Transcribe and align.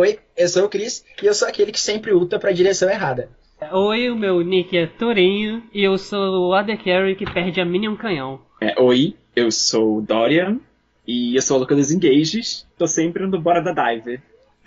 Oi, 0.00 0.18
eu 0.34 0.48
sou 0.48 0.64
o 0.64 0.68
Cris 0.70 1.04
e 1.22 1.26
eu 1.26 1.34
sou 1.34 1.46
aquele 1.46 1.70
que 1.70 1.78
sempre 1.78 2.10
luta 2.10 2.38
pra 2.38 2.52
direção 2.52 2.88
errada. 2.88 3.28
Oi, 3.70 4.08
o 4.08 4.16
meu 4.16 4.40
nick 4.40 4.74
é 4.74 4.86
Torinho 4.86 5.62
e 5.74 5.84
eu 5.84 5.98
sou 5.98 6.48
o 6.48 6.54
AD 6.54 6.74
Carry 6.78 7.14
que 7.14 7.30
perde 7.30 7.60
a 7.60 7.66
Minion 7.66 7.94
Canhão. 7.96 8.40
É, 8.62 8.80
oi, 8.80 9.14
eu 9.36 9.52
sou 9.52 9.98
o 9.98 10.00
Dorian 10.00 10.58
e 11.06 11.36
eu 11.36 11.42
sou 11.42 11.58
o 11.58 11.60
Luca 11.60 11.76
dos 11.76 11.90
Engages. 11.90 12.66
Tô 12.78 12.86
sempre 12.86 13.26
no 13.26 13.38
Bora 13.38 13.60
da 13.60 13.74
Dive. 13.74 14.22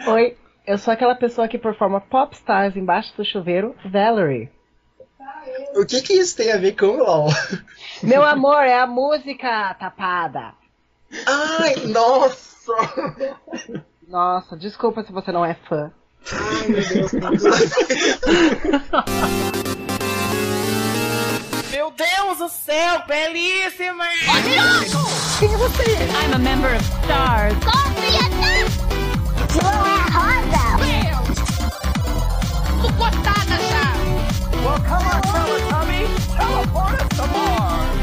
Oi, 0.06 0.38
eu 0.68 0.78
sou 0.78 0.94
aquela 0.94 1.16
pessoa 1.16 1.48
que 1.48 1.58
performa 1.58 2.00
popstars 2.00 2.76
embaixo 2.76 3.18
do 3.18 3.26
chuveiro, 3.26 3.74
Valerie. 3.84 4.52
O 5.76 5.84
que 5.84 6.00
que 6.04 6.14
isso 6.14 6.38
tem 6.38 6.52
a 6.52 6.58
ver 6.58 6.74
com 6.74 6.86
o 6.86 6.98
LOL? 6.98 7.30
Meu 8.04 8.22
amor, 8.22 8.62
é 8.62 8.78
a 8.78 8.86
música 8.86 9.74
tapada. 9.80 10.54
Ai, 11.26 11.88
nossa! 11.88 12.72
Nossa, 14.08 14.56
desculpa 14.58 15.04
se 15.04 15.12
você 15.12 15.32
não 15.32 15.46
é 15.46 15.54
fã. 15.68 15.92
Ai, 16.32 16.68
meu 16.68 16.82
Deus. 16.82 17.12
Meu 21.72 21.92
Deus 21.92 22.38
do 22.38 22.50
céu, 22.50 23.02
belíssima! 23.08 24.06
Quem 25.40 25.54
é 25.54 25.58
você? 25.58 25.84
I'm 25.84 26.34
a 26.34 26.38
member 26.38 26.76
of 26.76 26.84
STARS. 26.84 27.56
Não 29.62 29.86
é 29.86 30.00
rosa. 30.12 30.64
Suportada 32.82 33.56
já! 33.70 33.94
Well, 34.64 34.80
come 34.88 35.08
on, 35.08 35.22
Teletubby. 35.22 36.02
Teleport 36.38 37.02
us 37.02 37.08
to 37.18 37.26
Mars. 37.28 38.00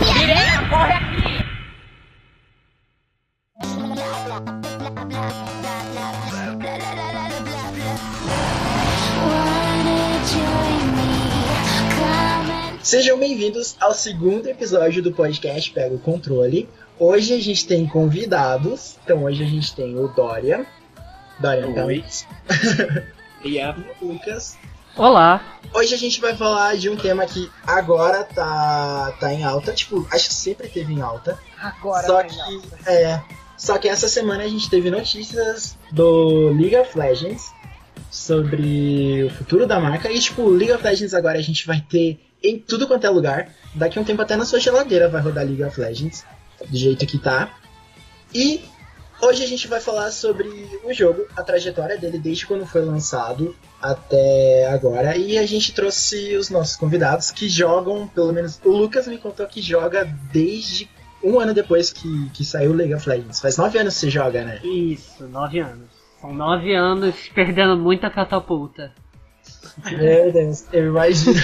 Mireia, 0.00 0.58
corre 0.68 0.92
aqui! 0.92 1.09
Sejam 12.82 13.18
bem-vindos 13.18 13.76
ao 13.80 13.94
segundo 13.94 14.48
episódio 14.48 15.00
do 15.02 15.12
podcast 15.12 15.70
Pega 15.70 15.94
o 15.94 15.98
Controle. 15.98 16.68
Hoje 16.98 17.34
a 17.34 17.40
gente 17.40 17.66
tem 17.66 17.86
convidados. 17.86 18.96
Então 19.04 19.22
hoje 19.22 19.44
a 19.44 19.46
gente 19.46 19.74
tem 19.76 19.96
o 19.96 20.08
Dorian. 20.08 20.66
Dorian 21.38 21.84
Oi. 21.84 22.00
Campos. 22.00 22.26
E 23.44 23.58
o 23.58 24.06
Lucas. 24.06 24.58
Olá! 24.96 25.40
Hoje 25.72 25.94
a 25.94 25.98
gente 25.98 26.20
vai 26.20 26.36
falar 26.36 26.76
de 26.76 26.90
um 26.90 26.96
tema 26.96 27.24
que 27.24 27.50
agora 27.66 28.24
tá, 28.24 29.16
tá 29.18 29.32
em 29.32 29.44
alta. 29.44 29.72
Tipo, 29.72 30.06
acho 30.10 30.28
que 30.28 30.34
sempre 30.34 30.68
teve 30.68 30.92
em 30.92 31.00
alta. 31.00 31.38
Agora 31.58 32.06
só 32.06 32.14
vai 32.14 32.28
que, 32.28 32.36
não. 32.36 32.62
é, 32.86 33.22
só 33.60 33.76
que 33.76 33.90
essa 33.90 34.08
semana 34.08 34.42
a 34.42 34.48
gente 34.48 34.70
teve 34.70 34.90
notícias 34.90 35.76
do 35.92 36.48
League 36.48 36.74
of 36.76 36.98
Legends 36.98 37.52
sobre 38.10 39.22
o 39.22 39.28
futuro 39.28 39.66
da 39.66 39.78
marca. 39.78 40.10
E, 40.10 40.18
tipo, 40.18 40.48
League 40.48 40.72
of 40.72 40.82
Legends 40.82 41.12
agora 41.12 41.38
a 41.38 41.42
gente 41.42 41.66
vai 41.66 41.78
ter 41.78 42.18
em 42.42 42.58
tudo 42.58 42.88
quanto 42.88 43.06
é 43.06 43.10
lugar. 43.10 43.54
Daqui 43.74 43.98
um 43.98 44.04
tempo 44.04 44.22
até 44.22 44.34
na 44.34 44.46
sua 44.46 44.58
geladeira 44.58 45.10
vai 45.10 45.20
rodar 45.20 45.44
League 45.44 45.62
of 45.62 45.78
Legends, 45.78 46.24
do 46.70 46.74
jeito 46.74 47.04
que 47.04 47.18
tá. 47.18 47.54
E 48.32 48.64
hoje 49.20 49.44
a 49.44 49.46
gente 49.46 49.68
vai 49.68 49.78
falar 49.78 50.10
sobre 50.10 50.48
o 50.82 50.90
jogo, 50.94 51.26
a 51.36 51.42
trajetória 51.42 51.98
dele 51.98 52.18
desde 52.18 52.46
quando 52.46 52.64
foi 52.64 52.80
lançado 52.80 53.54
até 53.82 54.68
agora. 54.72 55.18
E 55.18 55.36
a 55.36 55.44
gente 55.44 55.74
trouxe 55.74 56.34
os 56.34 56.48
nossos 56.48 56.76
convidados 56.76 57.30
que 57.30 57.46
jogam, 57.46 58.08
pelo 58.08 58.32
menos 58.32 58.58
o 58.64 58.70
Lucas 58.70 59.06
me 59.06 59.18
contou 59.18 59.46
que 59.46 59.60
joga 59.60 60.06
desde 60.32 60.88
um 61.22 61.38
ano 61.38 61.52
depois 61.54 61.92
que, 61.92 62.30
que 62.30 62.44
saiu 62.44 62.72
League 62.72 62.94
of 62.94 63.08
Legends. 63.08 63.40
Faz 63.40 63.56
nove 63.56 63.78
anos 63.78 63.94
que 63.94 64.00
você 64.00 64.10
joga, 64.10 64.44
né? 64.44 64.60
Isso, 64.64 65.26
nove 65.28 65.58
anos. 65.60 65.88
São 66.20 66.32
nove 66.34 66.74
anos 66.74 67.14
perdendo 67.34 67.76
muita 67.76 68.10
catapulta. 68.10 68.92
Meu 69.90 70.32
Deus, 70.32 70.64
eu 70.72 70.86
imagino. 70.86 71.34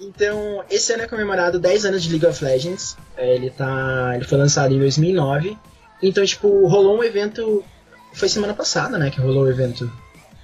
Então, 0.00 0.62
esse 0.70 0.92
ano 0.92 1.02
é 1.02 1.06
comemorado 1.08 1.58
10 1.58 1.84
anos 1.86 2.02
de 2.02 2.10
League 2.10 2.26
of 2.26 2.42
Legends. 2.44 2.96
É, 3.16 3.34
Ele, 3.34 3.50
tá, 3.50 4.12
ele 4.14 4.24
foi 4.24 4.38
lançado 4.38 4.72
em 4.72 4.78
2009. 4.78 5.58
Então, 6.02 6.24
tipo, 6.24 6.66
rolou 6.68 6.98
um 6.98 7.02
evento. 7.04 7.64
Foi 8.12 8.28
semana 8.28 8.54
passada, 8.54 8.96
né? 8.96 9.10
Que 9.10 9.20
rolou 9.20 9.44
o 9.44 9.50
evento. 9.50 9.90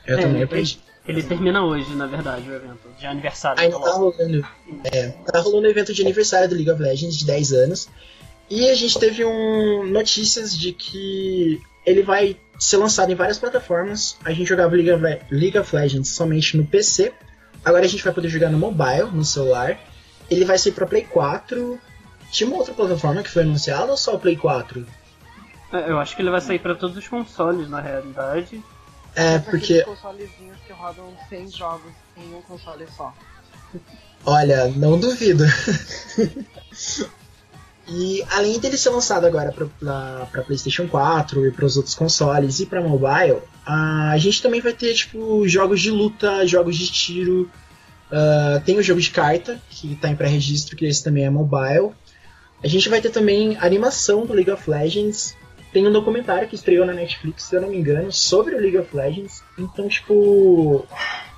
Eu 0.06 0.19
É, 0.19 0.22
também 0.22 0.47
perdi. 0.47 0.81
Ele 1.06 1.22
termina 1.22 1.62
hoje, 1.65 1.94
na 1.94 2.06
verdade, 2.06 2.48
o 2.50 2.54
evento. 2.54 2.88
De 2.98 3.06
aniversário. 3.06 3.60
Ainda 3.60 3.78
tá 3.78 3.91
rolando. 3.92 4.47
É, 4.84 5.09
tá 5.09 5.41
rolando 5.41 5.66
o 5.66 5.70
evento 5.70 5.92
de 5.92 6.03
aniversário 6.03 6.48
do 6.48 6.54
League 6.54 6.70
of 6.70 6.81
Legends 6.82 7.16
de 7.16 7.26
10 7.26 7.53
anos. 7.53 7.88
E 8.50 8.69
a 8.69 8.75
gente 8.75 8.98
teve 8.98 9.25
um, 9.25 9.87
notícias 9.87 10.56
de 10.56 10.72
que 10.72 11.60
ele 11.87 12.03
vai 12.03 12.37
ser 12.59 12.76
lançado 12.76 13.10
em 13.10 13.14
várias 13.14 13.38
plataformas. 13.38 14.16
A 14.25 14.32
gente 14.32 14.47
jogava 14.48 14.75
League 14.75 14.91
of, 14.93 15.03
Le- 15.03 15.20
League 15.31 15.59
of 15.59 15.75
Legends 15.75 16.09
somente 16.10 16.56
no 16.56 16.64
PC. 16.66 17.12
Agora 17.64 17.84
a 17.84 17.88
gente 17.88 18.04
vai 18.04 18.12
poder 18.12 18.28
jogar 18.28 18.50
no 18.50 18.59
mobile, 18.59 19.10
no 19.12 19.25
celular. 19.25 19.78
Ele 20.31 20.44
vai 20.44 20.59
ser 20.59 20.72
pra 20.72 20.87
Play 20.87 21.03
4. 21.04 21.78
Tinha 22.31 22.48
uma 22.48 22.59
outra 22.59 22.75
plataforma 22.75 23.22
que 23.22 23.31
foi 23.31 23.43
anunciada 23.43 23.91
ou 23.91 23.97
só 23.97 24.14
o 24.14 24.19
Play 24.19 24.37
4? 24.37 24.87
É, 25.72 25.91
Eu 25.91 25.98
acho 25.98 26.14
que 26.16 26.22
ele 26.22 26.31
vai 26.31 26.41
sair 26.41 26.59
pra 26.59 26.75
todos 26.75 26.97
os 26.97 27.09
consoles, 27.09 27.69
na 27.69 27.81
realidade. 27.81 28.62
É, 29.16 29.38
porque, 29.38 29.82
consolezinhos 29.82 30.58
que 30.66 30.72
rodam 30.72 31.12
100 31.28 31.50
jogos 31.50 31.92
em 32.16 32.34
um 32.34 32.42
console 32.42 32.86
só. 32.97 33.14
olha, 34.26 34.69
não 34.69 34.98
duvido. 34.98 35.44
E 37.86 38.25
além 38.30 38.58
dele 38.58 38.78
ser 38.78 38.91
lançado 38.91 39.26
agora 39.26 39.52
para 39.52 40.42
PlayStation 40.42 40.88
4 40.88 41.47
e 41.47 41.50
para 41.50 41.66
os 41.66 41.76
outros 41.76 41.94
consoles 41.94 42.60
e 42.60 42.66
para 42.66 42.80
mobile, 42.80 43.42
a 43.66 44.16
gente 44.16 44.41
também 44.41 44.60
vai 44.60 44.72
ter 44.72 44.94
tipo 44.94 45.46
jogos 45.46 45.81
de 45.81 45.91
luta, 45.91 46.46
jogos 46.46 46.76
de 46.76 46.91
tiro. 46.91 47.50
ah, 48.10 48.62
tem 48.64 48.78
o 48.78 48.82
jogo 48.82 49.00
de 49.00 49.10
carta 49.10 49.60
que 49.69 49.92
está 49.92 50.08
em 50.08 50.16
pré-registro, 50.16 50.76
que 50.76 50.86
esse 50.86 51.04
também 51.04 51.25
é 51.25 51.31
mobile. 51.31 51.91
A 52.62 52.69
gente 52.69 52.88
vai 52.88 53.02
ter 53.02 53.10
também 53.10 53.58
animação 53.58 54.25
do 54.25 54.32
League 54.32 54.50
of 54.50 54.70
Legends. 54.70 55.36
Tem 55.75 55.87
um 55.87 55.93
documentário 55.93 56.47
que 56.49 56.55
estreou 56.55 56.87
na 56.87 56.93
Netflix, 56.95 57.43
se 57.43 57.57
eu 57.57 57.61
não 57.61 57.69
me 57.69 57.77
engano, 57.77 58.12
sobre 58.12 58.55
o 58.55 58.59
League 58.61 58.79
of 58.79 58.97
Legends. 58.97 59.43
Então, 59.59 59.89
tipo, 59.89 60.87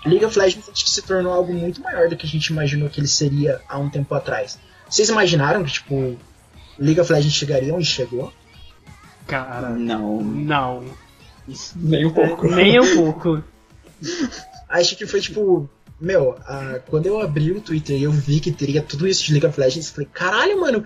League 0.05 0.27
of 0.27 0.39
Legends 0.39 0.69
acho 0.69 0.85
que 0.85 0.91
se 0.91 1.01
tornou 1.01 1.33
algo 1.33 1.55
muito 1.55 1.81
maior 1.81 2.09
do 2.11 2.17
que 2.17 2.27
a 2.27 2.29
gente 2.29 2.49
imaginou 2.49 2.91
que 2.91 3.01
ele 3.01 3.09
seria 3.09 3.63
há 3.67 3.79
um 3.79 3.89
tempo 3.89 4.15
atrás. 4.15 4.59
Vocês 4.91 5.09
imaginaram 5.09 5.65
que, 5.65 5.73
tipo, 5.73 6.19
League 6.79 7.01
of 7.01 7.11
Legends 7.11 7.35
chegaria 7.35 7.75
onde 7.75 7.87
chegou? 7.87 8.31
Cara, 9.27 9.71
Não, 9.71 10.23
não. 10.23 10.85
nem 11.75 12.05
um 12.05 12.13
pouco. 12.13 12.47
É, 12.47 12.55
nem 12.57 12.79
um 12.79 12.95
pouco. 12.95 13.43
Acho 14.69 14.97
que 14.97 15.07
foi 15.07 15.21
tipo. 15.23 15.69
Meu, 15.99 16.37
quando 16.89 17.07
eu 17.07 17.19
abri 17.23 17.53
o 17.53 17.61
Twitter 17.63 17.97
e 17.97 18.03
eu 18.03 18.13
vi 18.13 18.39
que 18.39 18.53
teria 18.53 18.83
tudo 18.83 19.09
isso 19.09 19.25
de 19.25 19.33
League 19.33 19.47
of 19.47 19.59
Legends, 19.59 19.89
eu 19.89 19.95
falei, 19.95 20.09
caralho, 20.13 20.61
mano, 20.61 20.85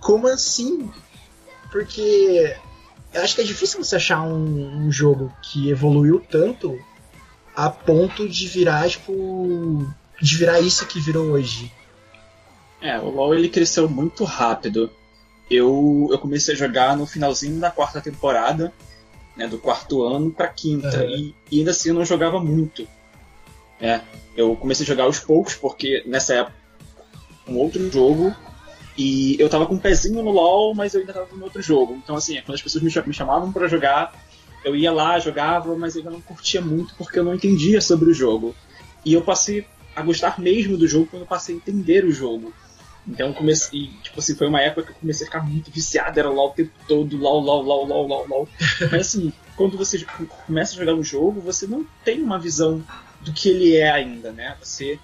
como 0.00 0.26
assim? 0.28 0.90
Porque 1.70 2.56
eu 3.12 3.22
acho 3.22 3.34
que 3.34 3.40
é 3.40 3.44
difícil 3.44 3.82
você 3.82 3.96
achar 3.96 4.22
um, 4.22 4.86
um 4.86 4.92
jogo 4.92 5.32
que 5.42 5.70
evoluiu 5.70 6.20
tanto 6.20 6.78
a 7.54 7.70
ponto 7.70 8.28
de 8.28 8.46
virar, 8.48 8.88
tipo. 8.88 9.86
de 10.20 10.36
virar 10.36 10.60
isso 10.60 10.86
que 10.86 11.00
virou 11.00 11.30
hoje. 11.30 11.72
É, 12.80 12.98
o 12.98 13.08
LoL 13.08 13.34
ele 13.34 13.48
cresceu 13.48 13.88
muito 13.88 14.24
rápido. 14.24 14.90
Eu, 15.50 16.08
eu 16.10 16.18
comecei 16.18 16.54
a 16.54 16.58
jogar 16.58 16.96
no 16.96 17.06
finalzinho 17.06 17.58
da 17.58 17.70
quarta 17.70 18.00
temporada, 18.00 18.72
né, 19.36 19.46
do 19.46 19.58
quarto 19.58 20.02
ano 20.02 20.30
pra 20.30 20.48
quinta, 20.48 20.88
Aham. 20.88 21.06
e, 21.06 21.34
e 21.50 21.58
ainda 21.58 21.70
assim 21.70 21.90
eu 21.90 21.94
não 21.94 22.04
jogava 22.04 22.40
muito. 22.40 22.86
É, 23.80 24.00
eu 24.36 24.54
comecei 24.56 24.84
a 24.84 24.86
jogar 24.86 25.04
aos 25.04 25.20
poucos, 25.20 25.54
porque 25.54 26.02
nessa 26.06 26.34
época 26.34 26.56
um 27.46 27.56
outro 27.58 27.90
jogo, 27.90 28.34
e 28.96 29.36
eu 29.38 29.48
tava 29.48 29.66
com 29.66 29.74
um 29.74 29.78
pezinho 29.78 30.22
no 30.22 30.30
LoL, 30.30 30.74
mas 30.74 30.94
eu 30.94 31.00
ainda 31.00 31.12
tava 31.12 31.28
no 31.34 31.44
outro 31.44 31.60
jogo. 31.62 31.98
Então 32.02 32.16
assim, 32.16 32.40
quando 32.42 32.54
as 32.56 32.62
pessoas 32.62 32.82
me 32.82 32.90
cha- 32.90 33.02
me 33.06 33.12
chamavam 33.12 33.52
pra 33.52 33.68
jogar, 33.68 34.14
eu 34.64 34.74
ia 34.74 34.90
lá, 34.92 35.18
jogava, 35.18 35.76
mas 35.76 35.94
eu 35.94 36.00
ainda 36.00 36.10
não 36.12 36.20
curtia 36.20 36.60
muito 36.60 36.94
porque 36.96 37.18
eu 37.18 37.24
não 37.24 37.34
entendia 37.34 37.80
sobre 37.80 38.10
o 38.10 38.14
jogo. 38.14 38.54
E 39.04 39.12
eu 39.12 39.22
passei 39.22 39.66
a 39.94 40.02
gostar 40.02 40.38
mesmo 40.40 40.76
do 40.76 40.86
jogo 40.88 41.06
quando 41.06 41.22
eu 41.22 41.28
passei 41.28 41.54
a 41.54 41.58
entender 41.58 42.04
o 42.04 42.10
jogo. 42.10 42.52
Então 43.08 43.32
comecei, 43.32 43.90
tipo 44.02 44.18
assim, 44.18 44.34
foi 44.34 44.48
uma 44.48 44.60
época 44.60 44.82
que 44.86 44.90
eu 44.92 44.96
comecei 44.96 45.24
a 45.26 45.30
ficar 45.30 45.44
muito 45.46 45.70
viciado, 45.70 46.18
era 46.18 46.28
LOL 46.28 46.48
o 46.48 46.54
tempo 46.54 46.72
todo, 46.88 47.16
LOL, 47.16 47.40
LOL, 47.40 47.62
LOL, 47.62 47.86
LOL, 47.86 48.06
LOL, 48.08 48.26
LOL. 48.28 48.48
Mas 48.90 48.94
assim, 49.08 49.32
quando 49.56 49.78
você 49.78 50.04
começa 50.44 50.74
a 50.74 50.78
jogar 50.78 50.94
um 50.94 51.04
jogo, 51.04 51.40
você 51.40 51.66
não 51.68 51.86
tem 52.04 52.20
uma 52.20 52.38
visão 52.38 52.82
do 53.20 53.32
que 53.32 53.48
ele 53.48 53.76
é 53.76 53.90
ainda, 53.90 54.32
né? 54.32 54.56
Você 54.60 54.98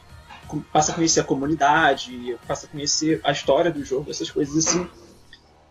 passa 0.61 0.93
a 0.93 0.95
conhecer 0.95 1.21
a 1.21 1.25
comunidade, 1.25 2.37
passa 2.47 2.67
a 2.67 2.69
conhecer 2.69 3.21
a 3.25 3.33
história 3.33 3.71
do 3.71 3.85
jogo, 3.85 4.11
essas 4.11 4.31
coisas 4.31 4.57
assim. 4.67 4.87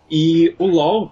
E 0.10 0.56
o 0.60 0.66
LoL, 0.66 1.12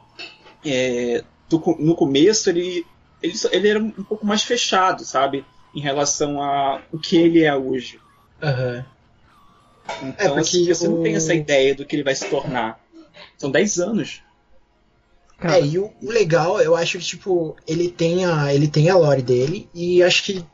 é, 0.66 1.24
do 1.50 1.58
no 1.80 1.96
começo, 1.96 2.50
ele, 2.50 2.86
ele, 3.22 3.34
ele 3.52 3.68
era 3.70 3.80
um 3.80 3.92
pouco 4.04 4.26
mais 4.26 4.44
fechado, 4.44 5.04
sabe? 5.06 5.46
Em 5.74 5.80
relação 5.82 6.42
a 6.42 6.82
o 6.92 6.98
que 6.98 7.16
ele 7.18 7.44
é 7.44 7.56
hoje. 7.56 8.00
Aham. 8.42 8.86
Então, 10.04 10.36
porque 10.36 10.40
assim, 10.40 10.66
você 10.66 10.88
não 10.88 11.02
tem 11.02 11.14
o- 11.14 11.18
essa 11.18 11.34
ideia 11.34 11.74
do 11.74 11.86
que 11.86 11.96
ele 11.96 12.04
vai 12.04 12.14
se 12.16 12.30
tornar. 12.30 12.80
São 13.38 13.50
10 13.50 13.80
anos. 13.80 14.22
Cara, 15.40 15.58
É, 15.60 15.66
e 15.66 15.80
o, 15.80 15.92
o 16.02 16.10
legal, 16.12 16.62
eu 16.62 16.76
acho 16.76 16.98
que, 17.00 17.06
tipo, 17.06 17.56
ele 17.66 17.90
tem 17.90 18.26
a, 18.26 18.54
ele 18.54 18.68
tem 18.68 18.90
a 18.90 18.98
lore 18.98 19.22
dele, 19.22 19.70
e 19.74 20.04
acho 20.04 20.24
que, 20.24 20.46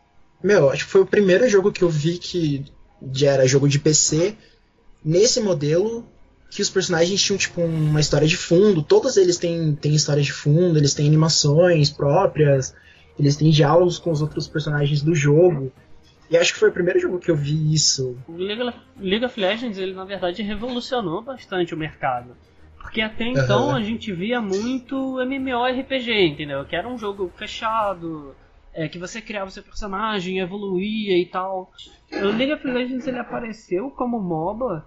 meu, 0.44 0.70
acho 0.70 0.86
que 0.86 0.92
foi 0.92 1.02
o 1.02 1.06
primeiro 1.08 1.50
jogo 1.50 1.72
que 1.72 1.82
eu 1.82 1.90
vi 1.90 2.18
que 2.20 2.64
já 3.14 3.32
era 3.32 3.48
jogo 3.48 3.68
de 3.68 3.80
PC, 3.80 4.36
nesse 5.04 5.40
modelo, 5.42 6.06
que 6.50 6.62
os 6.62 6.70
personagens 6.70 7.22
tinham, 7.22 7.38
tipo, 7.38 7.62
uma 7.62 8.00
história 8.00 8.28
de 8.28 8.38
fundo, 8.38 8.82
todos 8.82 9.18
eles 9.18 9.38
têm, 9.38 9.76
têm 9.76 9.94
história 9.96 10.22
de 10.24 10.32
fundo, 10.32 10.78
eles 10.78 10.94
têm 10.94 11.08
animações 11.08 11.90
próprias, 11.90 12.74
eles 13.20 13.36
têm 13.36 13.50
diálogos 13.50 13.98
com 14.00 14.12
os 14.12 14.22
outros 14.22 14.48
personagens 14.48 15.02
do 15.02 15.14
jogo, 15.16 15.72
e 16.30 16.38
acho 16.38 16.54
que 16.54 16.60
foi 16.60 16.70
o 16.70 16.74
primeiro 16.74 17.00
jogo 17.00 17.20
que 17.20 17.30
eu 17.30 17.36
vi 17.36 17.74
isso. 17.74 18.18
O 18.28 18.36
League 18.38 19.26
of- 19.26 19.40
Legends, 19.40 19.78
ele 19.78 19.94
na 19.94 20.06
verdade 20.06 20.42
revolucionou 20.42 21.22
bastante 21.22 21.74
o 21.74 21.78
mercado. 21.78 22.36
Porque 22.82 23.02
até 23.02 23.26
então 23.26 23.70
Aham. 23.72 23.78
a 23.78 23.82
gente 23.82 24.12
via 24.14 24.40
muito 24.40 25.20
MMORPG, 25.20 26.28
entendeu? 26.28 26.64
Que 26.66 26.76
era 26.76 26.88
um 26.88 26.98
jogo 26.98 27.32
fechado, 27.36 28.36
é, 28.76 28.90
que 28.90 29.00
você 29.00 29.22
criava 29.22 29.50
seu 29.50 29.64
personagem, 29.64 30.40
evoluía 30.40 31.18
e 31.18 31.26
tal. 31.26 31.72
O 32.12 32.26
League 32.28 32.54
of 32.54 32.68
Legends 32.68 33.08
ele 33.08 33.18
apareceu 33.18 33.90
como 33.90 34.20
MOBA 34.20 34.86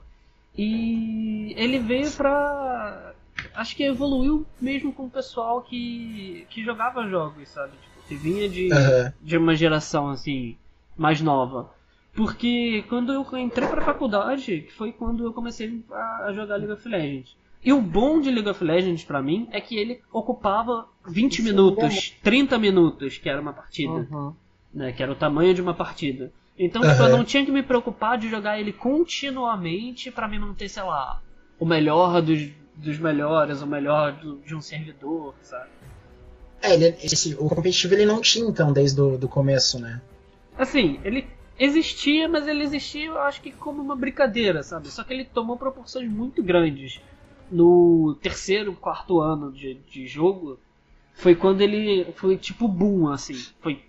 e 0.57 1.55
ele 1.57 1.79
veio 1.79 2.11
pra. 2.13 3.15
Acho 3.55 3.75
que 3.75 3.83
evoluiu 3.83 4.47
mesmo 4.61 4.93
com 4.93 5.07
o 5.07 5.11
pessoal 5.11 5.63
que, 5.63 6.47
que 6.51 6.63
jogava 6.63 7.09
jogos, 7.09 7.49
sabe? 7.49 7.73
Tipo, 7.79 8.07
que 8.07 8.15
vinha 8.17 8.49
de, 8.49 8.73
Aham. 8.73 9.13
de 9.21 9.37
uma 9.37 9.55
geração 9.57 10.11
assim 10.11 10.57
mais 10.97 11.21
nova. 11.21 11.73
Porque 12.15 12.85
quando 12.89 13.13
eu 13.13 13.27
entrei 13.39 13.67
pra 13.69 13.85
faculdade, 13.85 14.63
que 14.63 14.73
foi 14.73 14.93
quando 14.93 15.25
eu 15.25 15.33
comecei 15.33 15.83
a 15.91 16.27
a 16.27 16.33
jogar 16.33 16.57
League 16.57 16.73
of 16.73 16.89
Legends. 16.89 17.37
E 17.65 17.73
o 17.73 17.81
bom 17.81 18.21
de 18.21 18.31
League 18.31 18.49
of 18.49 18.63
Legends 18.63 19.05
pra 19.05 19.21
mim 19.23 19.49
é 19.51 19.61
que 19.61 19.77
ele 19.77 20.01
ocupava 20.13 20.89
20 21.07 21.41
Isso 21.41 21.43
minutos, 21.43 22.15
30 22.23 22.59
minutos, 22.59 23.19
que 23.19 23.29
era 23.29 23.41
uma 23.41 23.53
partida, 23.53 24.07
Uhum. 24.11 24.33
né, 24.73 24.93
que 24.93 25.03
era 25.03 25.11
o 25.13 25.17
tamanho 25.17 25.53
de 25.55 25.61
uma 25.61 25.75
partida. 25.75 26.33
Então, 26.59 26.83
Aham. 26.83 26.91
tipo, 26.93 27.03
eu 27.05 27.09
não 27.11 27.25
tinha 27.25 27.45
que 27.45 27.51
me 27.53 27.63
preocupar 27.63 28.17
de 28.19 28.29
jogar 28.29 28.59
ele 28.61 28.73
continuamente 28.73 30.11
pra 30.11 30.29
me 30.29 30.39
manter, 30.39 30.69
sei 30.69 30.83
lá, 30.83 31.21
o 31.59 31.67
melhor 31.67 32.23
dos, 32.23 32.49
dos 32.75 32.99
melhores, 32.99 33.61
o 33.61 33.67
melhor 33.67 34.13
do- 34.13 34.39
de 34.39 34.55
um 34.55 34.61
servidor, 34.61 35.35
sabe? 35.43 35.69
É, 36.63 36.75
ele, 36.75 36.97
esse, 37.03 37.35
o 37.35 37.49
competitivo 37.49 37.95
ele 37.95 38.07
não 38.07 38.21
tinha, 38.21 38.49
então, 38.49 38.73
desde 38.73 39.01
o 39.01 39.17
do 39.17 39.29
começo, 39.29 39.79
né? 39.79 40.01
Assim, 40.57 40.99
ele 41.05 41.27
existia, 41.59 42.29
mas 42.29 42.47
ele 42.49 42.63
existia, 42.65 43.07
eu 43.07 43.19
acho 43.19 43.41
que 43.41 43.53
como 43.53 43.81
uma 43.83 43.95
brincadeira, 43.97 44.63
sabe? 44.63 44.89
Só 44.91 45.05
que 45.05 45.13
ele 45.13 45.25
tomou 45.25 45.57
proporções 45.57 46.09
muito 46.11 46.43
grandes. 46.43 47.01
No 47.51 48.17
terceiro, 48.21 48.75
quarto 48.75 49.21
ano 49.21 49.53
de, 49.53 49.75
de 49.91 50.07
jogo, 50.07 50.59
foi 51.15 51.35
quando 51.35 51.61
ele 51.61 52.07
foi 52.17 52.37
tipo 52.37 52.69
boom, 52.69 53.09
assim. 53.09 53.35
Foi 53.61 53.83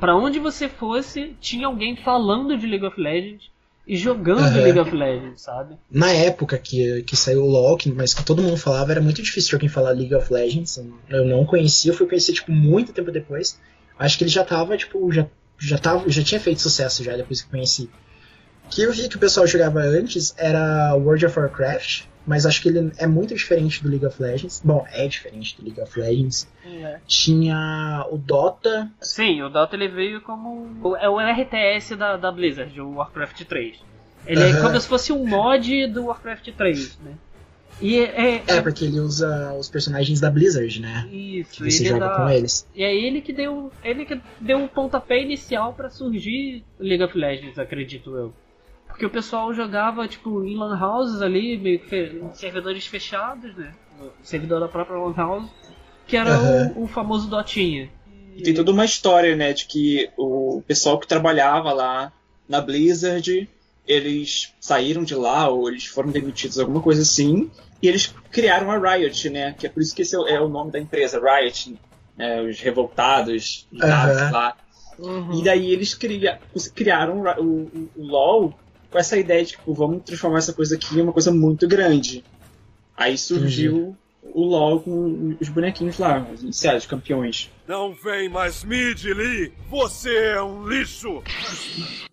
para 0.00 0.16
onde 0.16 0.38
você 0.38 0.68
fosse, 0.68 1.36
tinha 1.40 1.66
alguém 1.66 1.96
falando 1.96 2.58
de 2.58 2.66
League 2.66 2.84
of 2.84 3.00
Legends 3.00 3.50
e 3.86 3.96
jogando 3.96 4.40
Aham. 4.40 4.62
League 4.62 4.78
of 4.78 4.94
Legends, 4.94 5.42
sabe? 5.42 5.76
Na 5.90 6.10
época 6.12 6.58
que, 6.58 7.02
que 7.02 7.16
saiu 7.16 7.42
o 7.42 7.46
LoL, 7.46 7.78
mas 7.94 8.12
que 8.12 8.24
todo 8.24 8.42
mundo 8.42 8.56
falava, 8.56 8.92
era 8.92 9.00
muito 9.00 9.22
difícil 9.22 9.50
de 9.50 9.54
alguém 9.56 9.68
falar 9.68 9.90
League 9.90 10.14
of 10.14 10.32
Legends. 10.32 10.80
Eu 11.08 11.24
não 11.24 11.44
conhecia, 11.44 11.92
eu 11.92 11.96
fui 11.96 12.06
conhecer, 12.06 12.32
tipo, 12.32 12.52
muito 12.52 12.92
tempo 12.92 13.10
depois. 13.10 13.60
Acho 13.98 14.18
que 14.18 14.24
ele 14.24 14.30
já 14.30 14.44
tava, 14.44 14.76
tipo, 14.76 15.10
já, 15.12 15.26
já, 15.58 15.78
tava, 15.78 16.08
já 16.08 16.22
tinha 16.22 16.40
feito 16.40 16.60
sucesso 16.60 17.02
já 17.04 17.16
depois 17.16 17.42
que 17.42 17.50
conheci. 17.50 17.90
O 18.66 18.68
que 18.70 18.82
eu 18.82 18.92
vi 18.92 19.08
que 19.08 19.16
o 19.16 19.20
pessoal 19.20 19.46
jogava 19.46 19.80
antes 19.80 20.34
era 20.38 20.94
World 20.94 21.26
of 21.26 21.38
Warcraft, 21.38 22.04
mas 22.26 22.46
acho 22.46 22.60
que 22.62 22.68
ele 22.68 22.92
é 22.98 23.06
muito 23.06 23.34
diferente 23.34 23.82
do 23.82 23.88
League 23.88 24.04
of 24.06 24.22
Legends. 24.22 24.60
Bom, 24.64 24.86
é 24.92 25.06
diferente 25.08 25.56
do 25.56 25.64
League 25.64 25.80
of 25.80 25.98
Legends. 25.98 26.48
É. 26.64 26.98
Tinha 27.06 28.06
o 28.10 28.18
Dota. 28.18 28.90
Sim, 29.00 29.42
o 29.42 29.48
Dota 29.48 29.76
ele 29.76 29.88
veio 29.88 30.20
como. 30.20 30.96
É 31.00 31.08
o 31.08 31.18
RTS 31.20 31.96
da, 31.96 32.16
da 32.16 32.30
Blizzard, 32.30 32.80
o 32.80 32.94
Warcraft 32.96 33.42
3. 33.44 33.76
Ele 34.26 34.42
é 34.42 34.50
Aham. 34.52 34.62
como 34.62 34.80
se 34.80 34.86
fosse 34.86 35.12
um 35.12 35.26
mod 35.26 35.86
do 35.88 36.04
Warcraft 36.06 36.50
3, 36.56 36.98
né? 37.04 37.12
E 37.80 37.98
é. 37.98 38.36
é- 38.36 38.42
É, 38.46 38.60
porque 38.60 38.84
ele 38.84 39.00
usa 39.00 39.54
os 39.54 39.68
personagens 39.70 40.20
da 40.20 40.30
Blizzard, 40.30 40.78
né? 40.80 41.08
Isso, 41.10 41.52
Que 41.64 41.70
você 41.70 41.84
ele 41.84 41.88
joga 41.94 42.08
dá- 42.08 42.16
com 42.16 42.28
eles. 42.28 42.66
E 42.74 42.84
é 42.84 42.94
ele 42.94 43.22
que 43.22 43.32
deu. 43.32 43.72
Ele 43.82 44.04
que 44.04 44.20
deu 44.38 44.62
o 44.62 44.68
pontapé 44.68 45.22
inicial 45.22 45.72
pra 45.72 45.88
surgir 45.88 46.62
League 46.78 47.02
of 47.02 47.16
Legends, 47.16 47.58
acredito 47.58 48.14
eu. 48.14 48.34
Porque 49.00 49.06
o 49.06 49.10
pessoal 49.22 49.54
jogava, 49.54 50.06
tipo, 50.06 50.44
em 50.44 50.58
lan 50.58 50.78
houses 50.78 51.22
ali, 51.22 51.56
meio 51.56 51.78
que 51.78 51.88
fe- 51.88 52.20
em 52.22 52.34
servidores 52.34 52.86
fechados, 52.86 53.56
né? 53.56 53.72
O 53.98 54.10
servidor 54.22 54.60
da 54.60 54.68
própria 54.68 54.98
lan 54.98 55.14
house, 55.16 55.48
que 56.06 56.18
era 56.18 56.34
Aham. 56.34 56.72
o, 56.76 56.82
o 56.84 56.86
famoso 56.86 57.26
Dotinha. 57.26 57.90
E 58.36 58.42
tem 58.42 58.52
toda 58.52 58.70
uma 58.70 58.84
história, 58.84 59.34
né, 59.34 59.54
de 59.54 59.64
que 59.64 60.10
o 60.18 60.62
pessoal 60.66 60.98
que 60.98 61.06
trabalhava 61.06 61.72
lá 61.72 62.12
na 62.46 62.60
Blizzard, 62.60 63.48
eles 63.88 64.52
saíram 64.60 65.02
de 65.02 65.14
lá, 65.14 65.48
ou 65.48 65.70
eles 65.70 65.86
foram 65.86 66.10
demitidos, 66.10 66.58
alguma 66.58 66.82
coisa 66.82 67.00
assim, 67.00 67.50
e 67.82 67.88
eles 67.88 68.14
criaram 68.30 68.70
a 68.70 68.76
Riot, 68.96 69.30
né, 69.30 69.54
que 69.58 69.66
é 69.66 69.70
por 69.70 69.80
isso 69.82 69.94
que 69.96 70.02
esse 70.02 70.14
é 70.14 70.18
o- 70.18 70.28
é 70.28 70.38
nome 70.46 70.70
da 70.72 70.78
empresa, 70.78 71.18
Riot, 71.18 71.74
né, 72.18 72.42
os 72.42 72.60
revoltados, 72.60 73.66
os 73.72 73.78
nazis 73.78 74.30
lá. 74.30 74.54
Uhum. 74.98 75.40
E 75.40 75.42
daí 75.42 75.70
eles 75.72 75.94
cria- 75.94 76.38
criaram 76.74 77.22
o, 77.22 77.42
o- 77.42 77.88
o 77.96 78.02
LoL 78.06 78.54
com 78.90 78.98
essa 78.98 79.16
ideia 79.16 79.44
de, 79.44 79.52
tipo, 79.52 79.72
vamos 79.72 80.02
transformar 80.04 80.38
essa 80.38 80.52
coisa 80.52 80.74
aqui 80.74 80.98
em 80.98 81.02
uma 81.02 81.12
coisa 81.12 81.30
muito 81.30 81.68
grande. 81.68 82.24
Aí 82.96 83.16
surgiu 83.16 83.96
o 84.22 84.42
LoL 84.44 84.80
com 84.80 85.36
os 85.40 85.48
bonequinhos 85.48 85.98
lá, 85.98 86.26
os 86.32 86.42
iniciais, 86.42 86.84
os 86.84 86.88
campeões. 86.88 87.50
Não 87.66 87.92
vem 87.92 88.28
mais 88.28 88.64
mid, 88.64 89.04
Lee! 89.04 89.52
Você 89.68 90.14
é 90.14 90.42
um 90.42 90.66
lixo! 90.66 91.22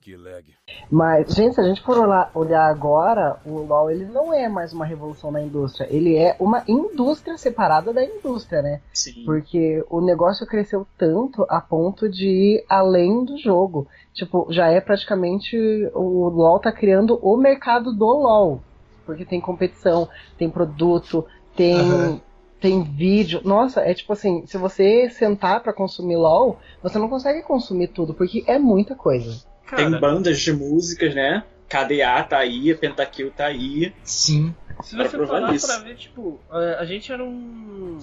Que 0.08 0.16
lag. 0.16 0.46
Mas, 0.90 1.36
gente, 1.36 1.56
se 1.56 1.60
a 1.60 1.66
gente 1.66 1.82
for 1.82 1.98
olhar, 1.98 2.32
olhar 2.34 2.66
agora, 2.70 3.42
o 3.46 3.58
LoL 3.60 3.92
ele 3.92 4.06
não 4.06 4.34
é 4.34 4.48
mais 4.48 4.72
uma 4.72 4.86
revolução 4.86 5.32
na 5.32 5.42
indústria. 5.42 5.86
Ele 5.90 6.16
é 6.16 6.36
uma 6.40 6.64
indústria 6.66 7.38
separada 7.38 7.92
da 7.92 8.02
indústria, 8.02 8.62
né? 8.62 8.80
Sim. 8.94 9.26
Porque 9.26 9.84
o 9.90 10.00
negócio 10.00 10.48
cresceu 10.48 10.88
tanto 10.98 11.46
a 11.50 11.60
ponto 11.60 12.10
de 12.10 12.26
ir 12.26 12.66
além 12.70 13.26
do 13.26 13.38
jogo. 13.38 13.86
Tipo, 14.14 14.48
já 14.50 14.68
é 14.68 14.80
praticamente. 14.80 15.58
O 15.94 16.30
LoL 16.30 16.60
tá 16.60 16.72
criando 16.72 17.20
o 17.22 17.36
mercado 17.36 17.94
do 17.94 18.06
LoL. 18.06 18.62
Porque 19.06 19.26
tem 19.26 19.42
competição, 19.42 20.08
tem 20.38 20.50
produto, 20.50 21.26
tem. 21.58 21.80
Aham. 21.80 22.22
Tem 22.60 22.82
vídeo. 22.82 23.40
Nossa, 23.44 23.82
é 23.82 23.94
tipo 23.94 24.12
assim, 24.14 24.44
se 24.48 24.58
você 24.58 25.12
sentar 25.12 25.62
pra 25.62 25.72
consumir 25.72 26.16
LoL, 26.16 26.58
você 26.82 26.98
não 26.98 27.08
consegue 27.08 27.44
consumir 27.44 27.90
tudo, 27.90 28.16
porque 28.16 28.44
é 28.48 28.58
muita 28.58 28.96
coisa. 28.96 29.44
Tem 29.76 29.92
Cara, 29.92 30.00
bandas 30.00 30.40
de 30.40 30.52
músicas, 30.52 31.14
né? 31.14 31.44
KDA 31.70 32.24
tá 32.24 32.40
aí, 32.40 32.74
Pentakill 32.74 33.30
tá 33.30 33.46
aí. 33.46 33.94
Sim. 34.04 34.56
Se 34.82 34.96
você 34.96 35.18
parar 35.26 35.54
isso. 35.54 35.66
pra 35.68 35.80
ver, 35.80 35.96
tipo, 35.96 36.40
a 36.50 36.82
a 36.82 36.86
gente 36.86 37.12
era 37.12 37.24
um. 37.24 37.98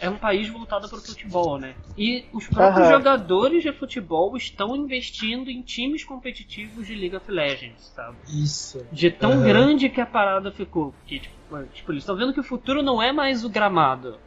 É 0.00 0.08
um 0.08 0.16
país 0.16 0.48
voltado 0.48 0.88
pro 0.88 1.00
futebol, 1.00 1.58
né? 1.58 1.74
E 1.96 2.26
os 2.32 2.46
próprios 2.48 2.86
Aham. 2.86 2.98
jogadores 2.98 3.62
de 3.62 3.72
futebol 3.72 4.36
estão 4.36 4.74
investindo 4.76 5.50
em 5.50 5.62
times 5.62 6.04
competitivos 6.04 6.86
de 6.86 6.94
League 6.94 7.16
of 7.16 7.30
Legends, 7.30 7.92
sabe? 7.94 8.16
Isso. 8.28 8.86
De 8.90 9.10
tão 9.10 9.32
Aham. 9.32 9.44
grande 9.44 9.88
que 9.88 10.00
a 10.00 10.06
parada 10.06 10.50
ficou. 10.50 10.92
Porque, 10.92 11.20
tipo, 11.20 11.64
tipo, 11.72 11.92
eles 11.92 12.02
estão 12.02 12.16
vendo 12.16 12.32
que 12.32 12.40
o 12.40 12.44
futuro 12.44 12.82
não 12.82 13.02
é 13.02 13.12
mais 13.12 13.44
o 13.44 13.48
gramado. 13.48 14.18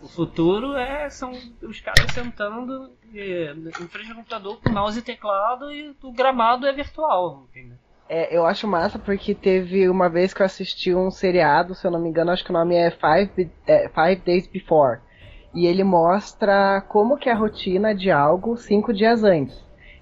O 0.00 0.08
futuro 0.08 0.76
é 0.76 1.10
são 1.10 1.32
os 1.62 1.80
caras 1.80 2.12
sentando 2.12 2.92
eh, 3.12 3.52
em 3.52 3.88
frente 3.88 4.10
ao 4.10 4.16
computador 4.16 4.60
com 4.60 4.70
mouse 4.70 4.98
e 4.98 5.02
teclado 5.02 5.72
e 5.72 5.92
o 6.02 6.12
gramado 6.12 6.66
é 6.66 6.72
virtual, 6.72 7.48
entendeu? 7.50 7.76
É, 8.08 8.34
eu 8.34 8.46
acho 8.46 8.66
massa 8.66 8.98
porque 8.98 9.34
teve 9.34 9.88
uma 9.88 10.08
vez 10.08 10.32
que 10.32 10.40
eu 10.40 10.46
assisti 10.46 10.94
um 10.94 11.10
seriado, 11.10 11.74
se 11.74 11.86
eu 11.86 11.90
não 11.90 12.00
me 12.00 12.08
engano, 12.08 12.30
acho 12.30 12.42
que 12.42 12.50
o 12.50 12.54
nome 12.54 12.74
é 12.74 12.90
Five, 12.90 13.50
é, 13.66 13.88
Five 13.88 14.22
Days 14.24 14.46
Before. 14.46 15.00
E 15.54 15.66
ele 15.66 15.84
mostra 15.84 16.80
como 16.88 17.16
que 17.16 17.28
é 17.28 17.32
a 17.32 17.36
rotina 17.36 17.94
de 17.94 18.10
algo 18.10 18.56
cinco 18.56 18.92
dias 18.92 19.24
antes. 19.24 19.56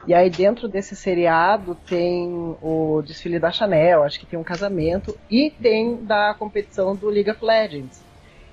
E 0.07 0.15
aí 0.15 0.31
dentro 0.31 0.69
desse 0.69 0.95
seriado 0.95 1.75
tem 1.75 2.57
o 2.63 3.03
desfile 3.03 3.41
da 3.41 3.51
Chanel, 3.51 4.05
acho 4.05 4.21
que 4.21 4.27
tem 4.27 4.39
um 4.39 4.45
casamento, 4.45 5.17
e 5.29 5.51
tem 5.51 6.05
da 6.05 6.33
competição 6.35 6.95
do 6.95 7.09
League 7.09 7.31
of 7.31 7.45
Legends. 7.45 8.05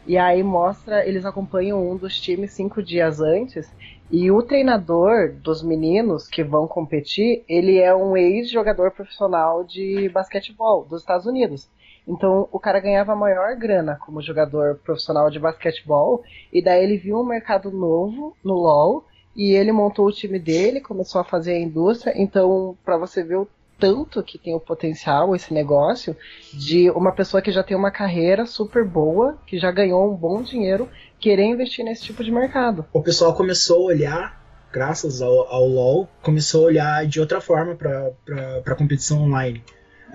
E 0.06 0.18
aí 0.18 0.44
mostra, 0.44 1.08
eles 1.08 1.26
acompanham 1.26 1.90
um 1.90 1.96
dos 1.96 2.20
times 2.20 2.52
cinco 2.52 2.84
dias 2.84 3.22
antes, 3.22 3.72
e 4.12 4.30
o 4.30 4.44
treinador 4.44 5.34
dos 5.34 5.64
meninos 5.64 6.28
que 6.28 6.44
vão 6.44 6.68
competir, 6.68 7.44
ele 7.48 7.80
é 7.80 7.96
um 7.96 8.16
ex-jogador 8.18 8.92
profissional 8.92 9.64
de 9.64 10.10
basquetebol 10.10 10.86
dos 10.86 11.02
Estados 11.02 11.26
Unidos. 11.26 11.70
Então 12.06 12.50
o 12.52 12.60
cara 12.60 12.82
ganhava 12.82 13.16
maior 13.16 13.56
grana 13.56 13.98
como 14.06 14.22
jogador 14.22 14.76
profissional 14.84 15.32
de 15.32 15.40
basquetebol, 15.40 16.22
e 16.52 16.62
daí 16.62 16.84
ele 16.84 16.98
viu 16.98 17.20
um 17.20 17.26
mercado 17.26 17.72
novo 17.72 18.36
no 18.44 18.56
LoL, 18.56 19.06
e 19.36 19.54
ele 19.54 19.72
montou 19.72 20.06
o 20.06 20.12
time 20.12 20.38
dele, 20.38 20.80
começou 20.80 21.20
a 21.20 21.24
fazer 21.24 21.54
a 21.54 21.60
indústria. 21.60 22.14
Então, 22.16 22.78
pra 22.86 22.98
você 22.98 23.24
ver 23.24 23.38
o 23.38 23.48
tanto 23.80 24.24
que 24.24 24.38
tem 24.38 24.56
o 24.56 24.60
potencial 24.60 25.36
esse 25.36 25.54
negócio 25.54 26.16
de 26.54 26.90
uma 26.92 27.12
pessoa 27.12 27.42
que 27.42 27.52
já 27.52 27.64
tem 27.64 27.76
uma 27.76 27.92
carreira 27.92 28.46
super 28.46 28.86
boa, 28.86 29.38
que 29.46 29.58
já 29.58 29.72
ganhou 29.72 30.12
um 30.12 30.16
bom 30.16 30.42
dinheiro, 30.42 30.90
querer 31.20 31.46
investir 31.46 31.84
nesse 31.84 32.04
tipo 32.04 32.24
de 32.24 32.32
mercado. 32.32 32.86
O 32.94 33.02
pessoal 33.02 33.34
começou 33.34 33.84
a 33.84 33.94
olhar, 33.94 34.68
graças 34.72 35.22
ao, 35.22 35.48
ao 35.48 35.68
LoL, 35.68 36.08
começou 36.22 36.64
a 36.64 36.68
olhar 36.68 37.06
de 37.08 37.20
outra 37.20 37.42
forma 37.42 37.76
pra 37.76 38.76
competição 38.76 39.22
online. 39.24 39.64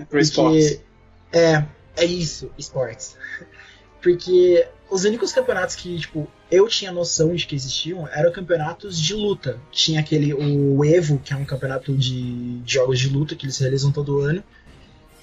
Pro 0.09 0.19
esporte. 0.19 0.81
É, 1.31 1.63
é 1.97 2.05
isso, 2.05 2.51
esportes. 2.57 3.17
Porque 4.01 4.65
os 4.89 5.03
únicos 5.03 5.31
campeonatos 5.31 5.75
que, 5.75 5.99
tipo, 5.99 6.27
eu 6.49 6.67
tinha 6.67 6.91
noção 6.91 7.35
de 7.35 7.45
que 7.45 7.55
existiam 7.55 8.07
eram 8.07 8.31
campeonatos 8.31 8.99
de 8.99 9.13
luta. 9.13 9.59
Tinha 9.71 9.99
aquele, 9.99 10.33
o 10.33 10.83
Evo, 10.83 11.19
que 11.19 11.33
é 11.33 11.35
um 11.35 11.45
campeonato 11.45 11.95
de, 11.95 12.61
jogos 12.65 12.99
de 12.99 13.09
luta 13.09 13.35
que 13.35 13.45
eles 13.45 13.57
realizam 13.57 13.91
todo 13.91 14.19
ano. 14.19 14.43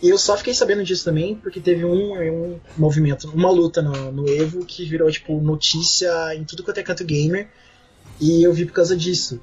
E 0.02 0.08
eu 0.08 0.18
só 0.18 0.36
fiquei 0.36 0.52
sabendo 0.52 0.84
disso 0.84 1.04
também 1.04 1.34
porque 1.34 1.58
teve 1.58 1.84
um, 1.84 2.12
um 2.12 2.60
movimento, 2.76 3.30
uma 3.30 3.50
luta 3.50 3.80
no, 3.80 4.12
no 4.12 4.28
Evo 4.28 4.64
que 4.64 4.84
virou, 4.84 5.10
tipo, 5.10 5.40
notícia 5.40 6.34
em 6.34 6.44
tudo 6.44 6.62
quanto 6.62 6.78
é 6.78 6.82
canto 6.82 7.04
gamer. 7.04 7.48
E 8.20 8.42
eu 8.42 8.52
vi 8.52 8.66
por 8.66 8.72
causa 8.72 8.96
disso. 8.96 9.40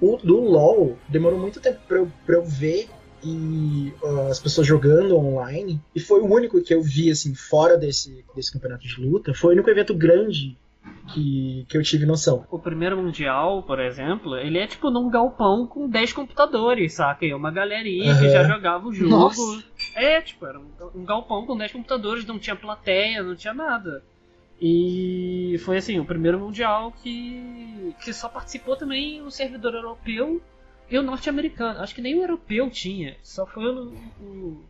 O 0.00 0.16
do 0.16 0.40
LoL 0.40 0.96
demorou 1.08 1.38
muito 1.38 1.58
tempo 1.58 1.80
pra 1.88 1.98
eu, 1.98 2.12
pra 2.24 2.36
eu 2.36 2.44
ver 2.44 2.88
e 3.22 3.92
uh, 4.02 4.28
as 4.28 4.38
pessoas 4.38 4.66
jogando 4.66 5.16
online. 5.16 5.80
E 5.94 6.00
foi 6.00 6.20
o 6.20 6.32
único 6.32 6.62
que 6.62 6.74
eu 6.74 6.82
vi, 6.82 7.10
assim, 7.10 7.34
fora 7.34 7.76
desse, 7.76 8.24
desse 8.34 8.52
campeonato 8.52 8.86
de 8.86 9.00
luta. 9.00 9.34
Foi 9.34 9.50
o 9.50 9.52
único 9.54 9.70
evento 9.70 9.94
grande 9.94 10.56
que, 11.12 11.66
que 11.68 11.76
eu 11.76 11.82
tive 11.82 12.06
noção. 12.06 12.46
O 12.50 12.58
primeiro 12.58 12.96
mundial, 12.96 13.62
por 13.62 13.80
exemplo, 13.80 14.36
ele 14.36 14.58
é 14.58 14.66
tipo 14.66 14.90
num 14.90 15.10
galpão 15.10 15.66
com 15.66 15.88
10 15.88 16.12
computadores, 16.12 16.94
saca? 16.94 17.24
E 17.24 17.34
uma 17.34 17.50
galerinha 17.50 18.16
que 18.18 18.26
Aham. 18.26 18.32
já 18.32 18.44
jogava 18.44 18.88
o 18.88 18.92
jogo. 18.92 19.10
Nossa. 19.10 19.64
É, 19.96 20.20
tipo, 20.20 20.46
era 20.46 20.58
um, 20.58 20.68
um 20.94 21.04
galpão 21.04 21.44
com 21.46 21.56
10 21.56 21.72
computadores, 21.72 22.26
não 22.26 22.38
tinha 22.38 22.56
plateia, 22.56 23.22
não 23.22 23.34
tinha 23.34 23.54
nada. 23.54 24.02
E 24.60 25.56
foi 25.64 25.76
assim, 25.76 25.98
o 26.00 26.04
primeiro 26.04 26.38
mundial 26.38 26.92
que, 26.92 27.94
que 28.02 28.12
só 28.12 28.28
participou 28.28 28.76
também 28.76 29.22
o 29.22 29.30
servidor 29.30 29.74
europeu 29.74 30.42
e 30.90 30.98
o 30.98 31.02
norte-americano. 31.02 31.80
Acho 31.80 31.94
que 31.94 32.00
nem 32.00 32.14
o 32.16 32.22
europeu 32.22 32.70
tinha, 32.70 33.16
só 33.22 33.46
foi 33.46 33.64
o. 33.64 33.94
o... 34.20 34.64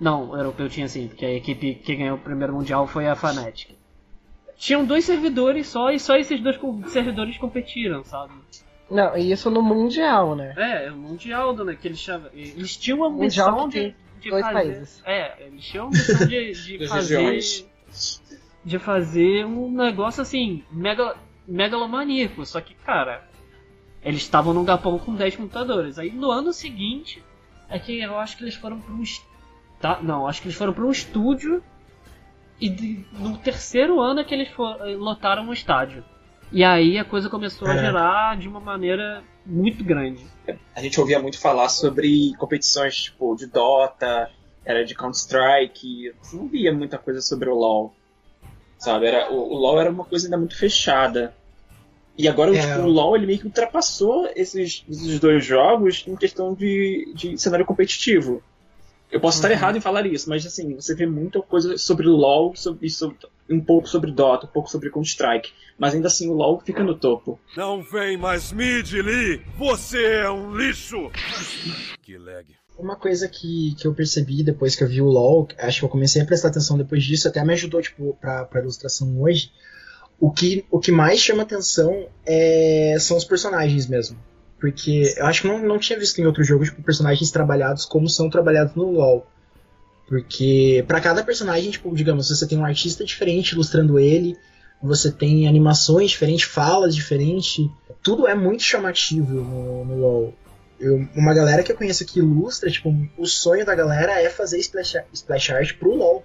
Não, 0.00 0.30
o 0.30 0.36
europeu 0.36 0.68
tinha 0.68 0.88
sim, 0.88 1.08
porque 1.08 1.26
a 1.26 1.34
equipe 1.34 1.74
que 1.74 1.94
ganhou 1.94 2.16
o 2.16 2.20
primeiro 2.20 2.54
mundial 2.54 2.86
foi 2.86 3.06
a 3.06 3.14
Fnatic. 3.14 3.76
Tinham 4.56 4.84
dois 4.84 5.04
servidores 5.04 5.68
só 5.68 5.90
e 5.90 5.98
só 5.98 6.16
esses 6.16 6.40
dois 6.40 6.58
servidores 6.90 7.38
competiram, 7.38 8.04
sabe? 8.04 8.32
Não, 8.90 9.16
e 9.16 9.30
isso 9.30 9.50
no 9.50 9.62
Mundial, 9.62 10.34
né? 10.34 10.52
É, 10.56 10.86
é 10.86 10.90
o 10.90 10.96
Mundial, 10.96 11.54
né? 11.54 11.76
Que 11.80 11.88
eles 11.88 11.98
chamam. 11.98 12.28
Eles 12.34 12.76
tinham 12.76 13.04
a 13.04 13.08
Mundial 13.10 13.52
missão 13.52 13.70
que 13.70 13.78
de, 13.78 13.84
tem 13.84 13.94
de 14.20 14.30
dois 14.30 14.42
fazer. 14.44 14.54
países. 14.54 15.02
É, 15.06 15.46
eles 15.46 15.64
tinham 15.64 15.86
a 15.86 15.90
missão 15.90 16.26
de, 16.26 16.52
de 16.52 16.88
fazer. 16.88 17.16
regiões. 17.18 17.70
De 18.62 18.78
fazer 18.78 19.46
um 19.46 19.70
negócio 19.70 20.20
assim, 20.20 20.62
mega, 20.70 21.16
megalomaníaco. 21.46 22.44
Só 22.44 22.60
que, 22.60 22.74
cara, 22.74 23.26
eles 24.04 24.22
estavam 24.22 24.52
num 24.54 24.64
galpão 24.64 24.98
com 24.98 25.14
10 25.14 25.36
computadores. 25.36 25.98
Aí 25.98 26.10
no 26.10 26.30
ano 26.30 26.52
seguinte, 26.52 27.22
é 27.68 27.78
que 27.78 28.00
eu 28.00 28.18
acho 28.18 28.36
que 28.36 28.44
eles 28.44 28.54
foram 28.54 28.80
pra 28.80 28.92
um. 28.94 29.02
Tá, 29.80 30.00
não, 30.02 30.26
acho 30.26 30.40
que 30.42 30.48
eles 30.48 30.56
foram 30.58 30.72
pra 30.72 30.84
um 30.84 30.90
estúdio. 30.90 31.62
E 32.60 32.68
de- 32.68 33.04
no 33.12 33.38
terceiro 33.38 34.00
ano 34.00 34.20
é 34.20 34.24
que 34.24 34.34
eles 34.34 34.48
for- 34.48 34.76
lotaram 34.98 35.44
um 35.44 35.52
estádio. 35.52 36.04
E 36.52 36.62
aí 36.62 36.98
a 36.98 37.04
coisa 37.04 37.30
começou 37.30 37.66
a 37.68 37.74
É. 37.74 37.78
gerar 37.78 38.36
de 38.36 38.48
uma 38.48 38.60
maneira 38.60 39.22
muito 39.46 39.82
grande. 39.82 40.22
A 40.74 40.82
gente 40.82 41.00
ouvia 41.00 41.18
muito 41.20 41.38
falar 41.38 41.68
sobre 41.70 42.34
competições 42.38 42.94
tipo 43.04 43.34
de 43.36 43.46
Dota, 43.46 44.30
era 44.64 44.84
de 44.84 44.94
Counter-Strike, 44.94 46.12
não 46.34 46.48
via 46.48 46.72
muita 46.74 46.98
coisa 46.98 47.22
sobre 47.22 47.48
o 47.48 47.54
LoL. 47.54 47.94
Sabe, 48.78 49.06
era, 49.06 49.30
o, 49.32 49.52
o 49.54 49.56
LoL 49.56 49.80
era 49.80 49.90
uma 49.90 50.04
coisa 50.04 50.26
ainda 50.26 50.36
muito 50.36 50.56
fechada. 50.56 51.34
E 52.20 52.28
agora 52.28 52.54
É. 52.54 52.60
tipo, 52.60 52.86
o 52.86 52.90
LoL 52.90 53.16
ele 53.16 53.26
meio 53.26 53.38
que 53.38 53.46
ultrapassou 53.46 54.28
esses, 54.36 54.84
esses 54.88 55.18
dois 55.20 55.44
jogos 55.44 56.04
em 56.06 56.14
questão 56.16 56.52
de, 56.54 57.12
de 57.14 57.38
cenário 57.38 57.64
competitivo. 57.64 58.42
Eu 59.10 59.20
posso 59.20 59.38
estar 59.38 59.50
errado 59.50 59.76
em 59.76 59.80
falar 59.80 60.06
isso, 60.06 60.28
mas 60.28 60.46
assim, 60.46 60.74
você 60.74 60.94
vê 60.94 61.04
muita 61.04 61.40
coisa 61.42 61.76
sobre 61.76 62.06
o 62.06 62.12
LoL 62.14 62.54
sobre, 62.54 62.86
e 62.86 62.90
sobre- 62.90 63.16
um 63.48 63.60
pouco 63.60 63.88
sobre 63.88 64.12
Dota, 64.12 64.46
um 64.46 64.50
pouco 64.50 64.70
sobre 64.70 64.88
Counter-Strike. 64.90 65.50
Mas 65.76 65.94
ainda 65.94 66.06
assim 66.06 66.28
o 66.28 66.34
LoL 66.34 66.60
fica 66.60 66.84
no 66.84 66.94
topo. 66.94 67.40
Não 67.56 67.82
vem 67.82 68.16
mais 68.16 68.52
mid, 68.52 68.92
Lee! 68.92 69.40
Você 69.58 70.04
é 70.04 70.30
um 70.30 70.54
lixo! 70.54 71.10
Que 72.02 72.18
lag. 72.18 72.46
Uma 72.78 72.96
coisa 72.96 73.28
que, 73.28 73.74
que 73.78 73.86
eu 73.86 73.92
percebi 73.94 74.42
depois 74.44 74.76
que 74.76 74.84
eu 74.84 74.88
vi 74.88 75.02
o 75.02 75.06
LoL, 75.06 75.48
acho 75.58 75.80
que 75.80 75.84
eu 75.84 75.88
comecei 75.88 76.22
a 76.22 76.24
prestar 76.24 76.48
atenção 76.48 76.78
depois 76.78 77.02
disso, 77.02 77.26
até 77.28 77.44
me 77.44 77.52
ajudou, 77.52 77.82
tipo, 77.82 78.16
pra, 78.20 78.44
pra 78.44 78.60
ilustração 78.60 79.20
hoje. 79.20 79.50
O 80.20 80.30
que, 80.30 80.64
o 80.70 80.78
que 80.78 80.92
mais 80.92 81.18
chama 81.18 81.42
atenção 81.44 82.06
é, 82.26 82.94
são 83.00 83.16
os 83.16 83.24
personagens 83.24 83.86
mesmo. 83.86 84.18
Porque 84.60 85.14
eu 85.16 85.24
acho 85.26 85.40
que 85.42 85.48
não, 85.48 85.58
não 85.58 85.78
tinha 85.78 85.98
visto 85.98 86.18
em 86.20 86.26
outro 86.26 86.44
jogo, 86.44 86.64
tipo, 86.64 86.82
personagens 86.82 87.30
trabalhados 87.30 87.86
como 87.86 88.06
são 88.08 88.28
trabalhados 88.28 88.74
no 88.74 88.90
LoL. 88.90 89.26
Porque 90.06 90.84
pra 90.88 91.00
cada 91.00 91.22
personagem, 91.24 91.70
tipo, 91.70 91.94
digamos, 91.94 92.28
você 92.28 92.46
tem 92.46 92.58
um 92.58 92.64
artista 92.64 93.04
diferente 93.04 93.52
ilustrando 93.52 93.98
ele, 93.98 94.36
você 94.82 95.10
tem 95.10 95.46
animações 95.46 96.10
diferentes, 96.10 96.44
falas 96.44 96.94
diferentes, 96.94 97.66
tudo 98.02 98.26
é 98.26 98.34
muito 98.34 98.62
chamativo 98.62 99.32
no, 99.34 99.84
no 99.84 99.96
LoL. 99.98 100.34
Eu- 100.80 101.06
uma 101.14 101.32
galera 101.32 101.62
que 101.62 101.70
eu 101.70 101.76
conheço 101.76 102.04
que 102.04 102.18
ilustra, 102.18 102.70
tipo, 102.70 102.92
o 103.16 103.26
sonho 103.26 103.64
da 103.64 103.74
galera 103.74 104.20
é 104.20 104.28
fazer 104.28 104.58
splash, 104.58 104.96
splash 105.12 105.50
art 105.50 105.74
pro 105.78 105.94
LoL. 105.94 106.24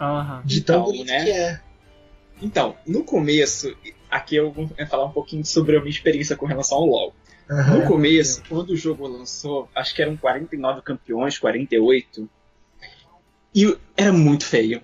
Aham. 0.00 0.42
De 0.44 0.60
tão 0.62 0.76
Então, 0.76 0.84
bonito 0.86 1.06
né? 1.08 1.24
que 1.24 1.30
é. 1.30 1.60
Então, 2.40 2.76
no 2.86 3.02
começo, 3.04 3.74
aqui 4.10 4.36
eu 4.36 4.50
vou 4.52 4.68
falar 4.88 5.06
um 5.06 5.10
pouquinho 5.12 5.44
sobre 5.44 5.76
a 5.76 5.80
minha 5.80 5.90
experiência 5.90 6.36
com 6.36 6.46
relação 6.46 6.78
ao 6.78 6.86
LoL. 6.86 7.14
Aham. 7.50 7.78
No 7.78 7.86
começo, 7.86 8.42
quando 8.48 8.70
o 8.70 8.76
jogo 8.76 9.06
lançou, 9.06 9.68
acho 9.74 9.94
que 9.94 10.02
eram 10.02 10.16
49 10.16 10.82
campeões, 10.82 11.38
48. 11.38 12.28
E 13.54 13.76
era 13.96 14.12
muito 14.12 14.44
feio. 14.44 14.82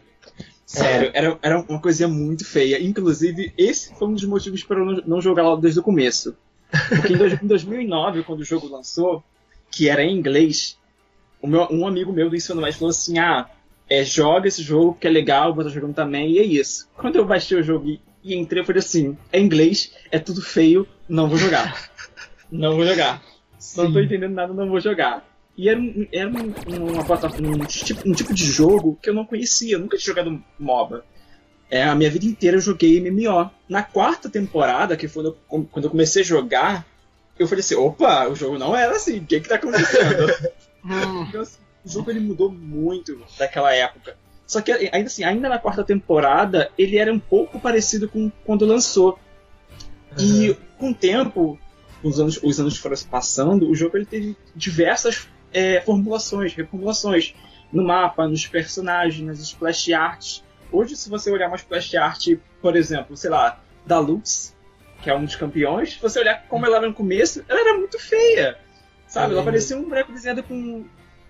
Sério, 0.66 1.11
era, 1.14 1.38
era 1.42 1.61
uma 1.61 1.80
coisinha 1.80 2.08
muito 2.08 2.44
feia. 2.44 2.82
Inclusive, 2.82 3.52
esse 3.56 3.94
foi 3.94 4.08
um 4.08 4.14
dos 4.14 4.25
motivos 4.25 4.64
para 4.64 4.78
eu 4.80 5.02
não, 5.06 5.20
jogar 5.20 5.42
lá 5.42 5.54
desde 5.56 5.78
o 5.78 5.82
começo. 5.82 6.34
Porque 6.88 7.12
em, 7.12 7.16
dois- 7.16 7.40
em 7.40 7.46
2009, 7.46 8.25
quando 8.25 8.40
o 8.40 8.44
jogo 8.44 8.66
lançou, 8.66 9.23
que 9.70 9.88
era 9.88 10.02
em 10.02 10.16
inglês, 10.16 10.76
o 11.40 11.46
meu- 11.46 11.68
um 11.70 11.87
amigo 11.87 12.12
meu 12.12 12.28
do 12.30 12.34
ensino 12.34 12.61
médio 12.61 12.78
falou 12.78 12.90
assim: 12.90 13.18
Ah, 13.18 13.49
é, 13.88 14.04
joga 14.04 14.48
esse 14.48 14.62
jogo 14.62 14.92
porque 14.92 15.06
é 15.06 15.10
legal, 15.10 15.54
vou 15.54 15.62
estar 15.62 15.74
jogando 15.74 15.94
também, 15.94 16.32
e 16.32 16.38
é 16.38 16.42
isso. 16.42 16.88
Quando 16.96 17.16
eu 17.16 17.24
baixei 17.24 17.58
o 17.58 17.62
jogo 17.62 17.88
e, 17.88 18.00
e 18.22 18.34
entrei, 18.34 18.62
eu 18.62 18.66
falei 18.66 18.80
assim: 18.80 19.16
é 19.32 19.40
inglês, 19.40 19.92
é 20.10 20.18
tudo 20.18 20.40
feio, 20.40 20.86
não 21.08 21.28
vou 21.28 21.38
jogar. 21.38 21.90
não 22.50 22.76
vou 22.76 22.86
jogar. 22.86 23.22
Não 23.76 23.92
tô 23.92 24.00
entendendo 24.00 24.34
nada, 24.34 24.52
não 24.52 24.68
vou 24.68 24.80
jogar. 24.80 25.26
E 25.56 25.68
era, 25.68 25.78
um, 25.78 26.06
era 26.12 26.28
um, 26.28 26.92
uma 26.92 27.04
plataforma, 27.04 27.48
um, 27.48 27.64
tipo, 27.64 28.08
um 28.08 28.12
tipo 28.12 28.34
de 28.34 28.44
jogo 28.44 28.98
que 29.00 29.08
eu 29.08 29.14
não 29.14 29.24
conhecia, 29.24 29.76
eu 29.76 29.78
nunca 29.78 29.96
tinha 29.96 30.14
jogado 30.14 30.42
MOBA. 30.58 31.04
É, 31.70 31.82
a 31.82 31.94
minha 31.94 32.10
vida 32.10 32.26
inteira 32.26 32.56
eu 32.56 32.60
joguei 32.60 33.00
MMO. 33.00 33.50
Na 33.68 33.82
quarta 33.82 34.28
temporada, 34.28 34.96
que 34.96 35.08
foi 35.08 35.34
quando 35.48 35.84
eu 35.84 35.90
comecei 35.90 36.22
a 36.22 36.24
jogar, 36.24 36.86
eu 37.38 37.46
falei 37.46 37.60
assim, 37.60 37.74
opa, 37.74 38.28
o 38.28 38.34
jogo 38.34 38.58
não 38.58 38.76
era 38.76 38.96
assim, 38.96 39.18
o 39.18 39.24
que 39.24 39.40
que 39.40 39.48
tá 39.48 39.56
acontecendo? 39.56 40.26
Então, 41.28 41.40
assim, 41.40 41.58
o 41.84 41.88
jogo 41.88 42.10
ele 42.10 42.20
mudou 42.20 42.50
muito 42.50 43.18
daquela 43.38 43.72
época. 43.72 44.16
Só 44.46 44.60
que 44.60 44.70
ainda 44.72 45.06
assim, 45.06 45.24
ainda 45.24 45.48
na 45.48 45.58
quarta 45.58 45.82
temporada, 45.82 46.70
ele 46.76 46.98
era 46.98 47.12
um 47.12 47.18
pouco 47.18 47.58
parecido 47.58 48.08
com 48.08 48.30
quando 48.44 48.66
lançou. 48.66 49.18
E 50.18 50.56
com 50.78 50.90
o 50.90 50.94
tempo, 50.94 51.58
os 52.02 52.20
anos, 52.20 52.38
os 52.42 52.60
anos 52.60 52.76
foram 52.76 52.94
se 52.94 53.06
passando, 53.06 53.68
o 53.68 53.74
jogo 53.74 53.96
ele 53.96 54.06
teve 54.06 54.36
diversas 54.54 55.28
é, 55.52 55.80
formulações, 55.80 56.54
reformulações 56.54 57.34
no 57.72 57.82
mapa, 57.82 58.28
nos 58.28 58.46
personagens, 58.46 59.26
nas 59.26 59.40
splash 59.40 59.92
arts. 59.92 60.44
Hoje, 60.70 60.96
se 60.96 61.08
você 61.08 61.30
olhar 61.30 61.48
uma 61.48 61.56
splash 61.56 61.94
art, 61.96 62.28
por 62.60 62.76
exemplo, 62.76 63.16
sei 63.16 63.30
lá, 63.30 63.60
da 63.86 63.98
Lux, 63.98 64.54
que 65.02 65.10
é 65.10 65.16
um 65.16 65.24
dos 65.24 65.36
campeões, 65.36 65.94
se 65.94 66.00
você 66.00 66.20
olhar 66.20 66.46
como 66.48 66.66
ela 66.66 66.76
era 66.76 66.88
no 66.88 66.94
começo, 66.94 67.44
ela 67.48 67.60
era 67.60 67.78
muito 67.78 67.98
feia. 67.98 68.58
Sabe? 69.14 69.30
Ela 69.30 69.42
Uhum. 69.42 69.44
parecia 69.44 69.76
um 69.76 69.85
boneco 69.85 70.12
desenhado 70.12 70.42
com 70.42 70.85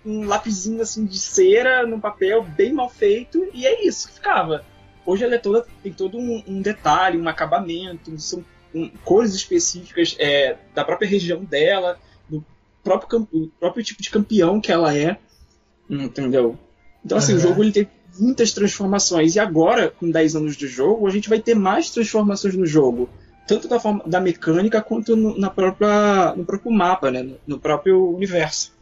um 0.07 0.25
lapisinho 0.27 0.81
assim 0.81 1.05
de 1.05 1.19
cera 1.19 1.87
no 1.87 2.01
papel, 2.01 2.43
bem 2.43 2.73
mal 2.73 2.89
feito, 2.89 3.47
e 3.53 3.67
é 3.67 3.87
isso 3.87 4.09
que 4.09 4.15
ficava. 4.15 4.65
Hoje 5.05 5.23
ela 5.23 5.35
é 5.35 5.39
toda, 5.39 5.67
tem 5.83 5.93
todo 5.93 6.17
um, 6.17 6.43
um 6.47 6.63
detalhe, 6.63 7.19
um 7.19 7.29
acabamento, 7.29 8.19
são 8.19 8.43
um, 8.75 8.89
cores 9.05 9.35
específicas 9.35 10.17
é, 10.19 10.57
da 10.75 10.83
própria 10.83 11.07
região 11.07 11.45
dela, 11.45 11.99
do 12.27 12.43
próprio, 12.83 13.29
do 13.31 13.53
próprio 13.61 13.85
tipo 13.85 14.01
de 14.03 14.09
campeão 14.09 14.63
que 14.63 14.73
ela 14.73 14.97
é. 14.97 15.19
Entendeu? 15.89 16.59
Então, 17.05 17.19
assim, 17.19 17.35
o 17.35 17.37
Aham. 17.37 17.49
jogo 17.49 17.65
ele 17.65 17.73
tem 17.73 17.89
muitas 18.19 18.53
transformações. 18.53 19.37
E 19.37 19.41
agora, 19.41 19.91
com 19.91 20.11
10 20.11 20.37
anos 20.37 20.57
de 20.57 20.67
jogo, 20.67 21.07
a 21.07 21.11
gente 21.11 21.29
vai 21.29 21.39
ter 21.39 21.55
mais 21.55 21.91
transformações 21.91 22.57
no 22.57 22.65
jogo. 22.65 23.11
Tanto 23.47 23.69
da 23.69 23.79
forma 23.79 24.03
da 24.07 24.21
mecânica 24.21 24.81
quanto 24.81 25.15
no, 25.15 25.39
na 25.39 25.51
própria, 25.51 26.35
no 26.35 26.45
próprio 26.45 26.73
mapa, 26.73 27.11
né? 27.11 27.23
No, 27.23 27.39
no 27.47 27.59
próprio 27.59 28.15
universo. 28.15 28.73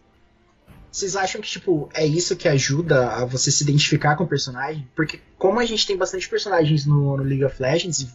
Vocês 0.90 1.16
acham 1.16 1.40
que, 1.40 1.49
tipo, 1.49 1.88
é 1.95 2.04
isso 2.04 2.37
que 2.37 2.47
ajuda 2.47 3.09
a 3.09 3.25
você 3.25 3.50
se 3.50 3.64
identificar 3.64 4.14
com 4.14 4.25
o 4.25 4.28
personagem? 4.28 4.87
Porque 4.95 5.21
como 5.38 5.59
a 5.59 5.64
gente 5.64 5.87
tem 5.87 5.97
bastante 5.97 6.28
personagens 6.28 6.85
no, 6.85 7.16
no 7.16 7.23
League 7.23 7.45
of 7.45 7.61
Legends 7.61 8.00
e 8.00 8.11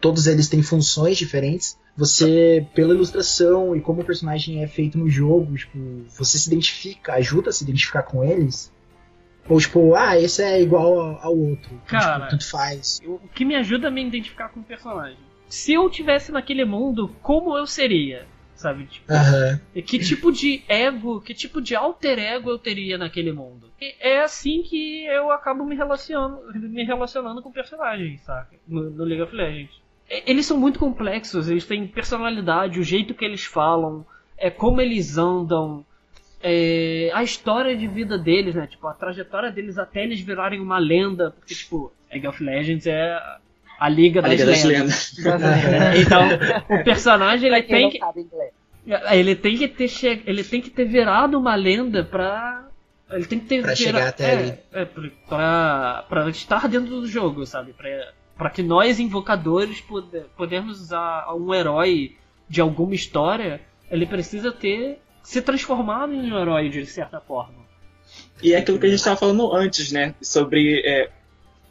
todos 0.00 0.26
eles 0.26 0.48
têm 0.48 0.62
funções 0.62 1.18
diferentes, 1.18 1.78
você, 1.96 2.66
pela 2.74 2.94
ilustração 2.94 3.76
e 3.76 3.80
como 3.80 4.00
o 4.00 4.04
personagem 4.04 4.62
é 4.62 4.66
feito 4.66 4.98
no 4.98 5.08
jogo, 5.08 5.54
tipo, 5.54 5.78
você 6.16 6.38
se 6.38 6.48
identifica, 6.48 7.12
ajuda 7.14 7.50
a 7.50 7.52
se 7.52 7.62
identificar 7.62 8.02
com 8.02 8.24
eles? 8.24 8.72
Ou 9.48 9.60
tipo, 9.60 9.94
ah, 9.94 10.18
esse 10.18 10.42
é 10.42 10.60
igual 10.62 11.18
ao, 11.22 11.36
outro. 11.36 11.78
Cara, 11.86 12.20
tipo, 12.20 12.30
tanto 12.30 12.50
faz. 12.50 13.00
O 13.04 13.20
que 13.34 13.44
me 13.44 13.54
ajuda 13.54 13.88
a 13.88 13.90
me 13.90 14.04
identificar 14.04 14.48
com 14.48 14.60
o 14.60 14.64
personagem. 14.64 15.18
Se 15.48 15.72
eu 15.72 15.88
tivesse 15.88 16.32
naquele 16.32 16.64
mundo, 16.64 17.14
como 17.22 17.56
eu 17.56 17.66
seria? 17.66 18.26
Sabe? 18.54 18.86
Tipo. 18.86 19.12
E 19.74 19.82
Que 19.82 19.98
tipo 19.98 20.32
de 20.32 20.62
ego, 20.68 21.20
que 21.20 21.34
tipo 21.34 21.60
de 21.60 21.74
alter 21.74 22.18
ego 22.18 22.50
eu 22.50 22.58
teria 22.58 22.96
naquele 22.96 23.32
mundo? 23.32 23.70
E 23.80 23.94
é 24.00 24.22
assim 24.22 24.62
que 24.62 25.04
eu 25.06 25.30
acabo 25.30 25.64
me 25.64 25.76
relacionando, 25.76 26.40
me 26.54 26.84
relacionando 26.84 27.42
com 27.42 27.52
personagens, 27.52 28.20
saca? 28.22 28.56
No, 28.66 28.90
no 28.90 29.04
League 29.04 29.22
of 29.22 29.34
Legends. 29.34 29.82
Eles 30.08 30.46
são 30.46 30.58
muito 30.58 30.78
complexos, 30.78 31.48
eles 31.48 31.66
têm 31.66 31.86
personalidade, 31.86 32.78
o 32.78 32.84
jeito 32.84 33.14
que 33.14 33.24
eles 33.24 33.44
falam, 33.44 34.06
é 34.36 34.50
como 34.50 34.80
eles 34.80 35.16
andam, 35.16 35.84
é, 36.42 37.10
a 37.14 37.22
história 37.22 37.74
de 37.74 37.86
vida 37.86 38.18
deles, 38.18 38.54
né? 38.54 38.66
Tipo, 38.66 38.86
a 38.86 38.92
trajetória 38.92 39.50
deles 39.50 39.78
até 39.78 40.04
eles 40.04 40.20
virarem 40.20 40.60
uma 40.60 40.78
lenda, 40.78 41.30
porque 41.30 41.54
tipo, 41.54 41.90
League 42.10 42.26
of 42.28 42.42
Legends 42.42 42.86
é 42.86 43.18
a 43.78 43.88
Liga, 43.88 44.20
A 44.20 44.22
das, 44.22 44.32
Liga 44.32 44.44
das 44.46 44.64
Lendas. 44.64 45.14
Lendas. 45.18 45.42
Então, 46.06 46.28
o 46.80 46.84
personagem 46.84 47.48
ele 47.50 47.62
tem 47.62 47.90
que 47.90 47.98
sabe 47.98 48.20
inglês. 48.22 48.50
ele 49.12 49.34
tem 49.36 49.56
que 49.56 49.68
ter 49.68 49.88
che... 49.88 50.22
ele 50.26 50.44
tem 50.44 50.60
que 50.60 50.70
ter 50.70 50.84
virado 50.84 51.38
uma 51.38 51.54
lenda 51.54 52.04
pra 52.04 52.68
ele 53.10 53.24
tem 53.26 53.38
que 53.38 53.46
ter 53.46 53.62
Pra 53.62 53.74
vira- 53.74 53.92
chegar 53.92 54.08
até 54.08 54.24
é, 54.24 54.32
ali. 54.38 54.58
é, 54.72 54.84
pra, 55.28 56.04
pra 56.08 56.28
estar 56.30 56.68
dentro 56.68 57.00
do 57.00 57.06
jogo, 57.06 57.46
sabe? 57.46 57.72
Pra, 57.72 58.12
pra 58.36 58.50
que 58.50 58.62
nós 58.62 58.98
invocadores 58.98 59.80
pode, 59.80 60.20
podemos 60.36 60.80
usar 60.80 61.32
um 61.34 61.54
herói 61.54 62.16
de 62.48 62.60
alguma 62.60 62.94
história, 62.94 63.60
ele 63.90 64.06
precisa 64.06 64.50
ter 64.50 64.98
se 65.22 65.40
transformado 65.40 66.12
em 66.12 66.32
um 66.32 66.38
herói 66.38 66.68
de 66.68 66.84
certa 66.86 67.20
forma. 67.20 67.62
E 68.42 68.52
é 68.52 68.58
aquilo 68.58 68.78
que 68.78 68.86
a 68.86 68.88
gente 68.88 68.98
estava 68.98 69.16
falando 69.16 69.54
antes, 69.54 69.92
né? 69.92 70.14
Sobre. 70.20 70.82
é, 70.84 71.10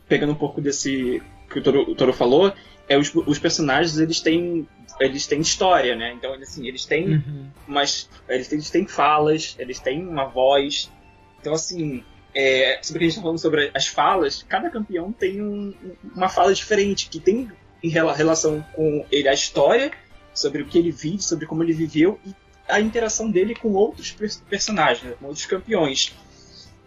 pegando 0.08 0.32
um 0.32 0.36
pouco 0.36 0.62
desse 0.62 1.22
que 1.54 1.60
o 1.60 1.64
Toro, 1.64 1.82
o 1.90 1.96
Toro 1.96 2.12
falou, 2.14 2.54
é 2.90 2.98
os, 2.98 3.14
os 3.16 3.40
personagens 3.40 3.98
eles 3.98 4.20
têm 4.20 4.68
eles 5.00 5.26
têm 5.26 5.40
história, 5.42 5.96
né? 5.96 6.14
Então 6.14 6.34
assim 6.34 6.68
eles 6.68 6.86
têm 6.86 7.16
Uhum. 7.16 7.48
umas 7.68 8.10
eles 8.30 8.48
têm, 8.48 8.58
eles 8.58 8.70
têm 8.70 8.86
falas, 8.88 9.56
eles 9.58 9.80
têm 9.80 10.06
uma 10.06 10.26
voz. 10.26 10.92
Então 11.40 11.54
assim 11.54 12.04
é, 12.36 12.80
sobre 12.82 12.98
o 12.98 13.00
que 13.00 13.06
a 13.06 13.08
gente 13.08 13.12
está 13.12 13.22
falando 13.22 13.40
sobre 13.40 13.72
as 13.74 13.88
falas, 13.88 14.44
cada 14.50 14.70
campeão 14.70 15.12
tem 15.12 15.42
um- 15.42 15.74
uma 16.16 16.28
fala 16.30 16.54
diferente 16.54 17.08
que 17.10 17.20
tem 17.20 17.50
em 17.84 17.90
rela- 17.90 18.14
relação 18.16 18.66
com 18.74 19.06
ele 19.12 19.28
a 19.28 19.34
história, 19.34 19.92
sobre 20.34 20.62
o 20.64 20.66
que 20.66 20.78
ele 20.80 20.92
vive, 20.92 21.22
sobre 21.22 21.46
como 21.46 21.64
ele 21.64 21.74
viveu 21.74 22.20
e 22.26 22.34
a 22.68 22.80
interação 22.80 23.30
dele 23.30 23.54
com 23.54 23.72
outros 23.74 24.12
pers- 24.12 24.42
personagens, 24.50 25.04
né? 25.04 25.16
com 25.20 25.28
outros 25.28 25.46
campeões. 25.46 26.14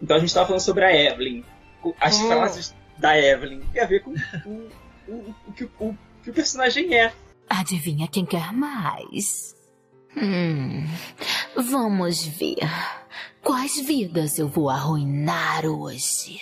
Então 0.01 0.17
a 0.17 0.19
gente 0.19 0.29
estava 0.29 0.47
falando 0.47 0.61
sobre 0.61 0.83
a 0.83 0.93
Evelyn. 0.93 1.43
As 1.99 2.17
Hum. 2.19 2.27
frases 2.27 2.75
da 2.97 3.17
Evelyn 3.17 3.61
tem 3.71 3.81
a 3.81 3.85
ver 3.85 4.01
com 4.01 4.11
o, 4.11 4.69
o, 5.07 5.35
o, 5.47 5.53
que, 5.53 5.63
o, 5.63 5.69
o 5.79 5.97
que 6.23 6.29
o 6.29 6.33
personagem 6.33 6.93
é. 6.95 7.13
Adivinha 7.49 8.07
quem 8.07 8.25
quer 8.25 8.51
mais? 8.51 9.55
Hum, 10.15 10.85
vamos 11.55 12.25
ver. 12.25 12.57
Quais 13.41 13.79
vidas 13.79 14.37
eu 14.37 14.47
vou 14.47 14.69
arruinar 14.69 15.65
hoje? 15.65 16.41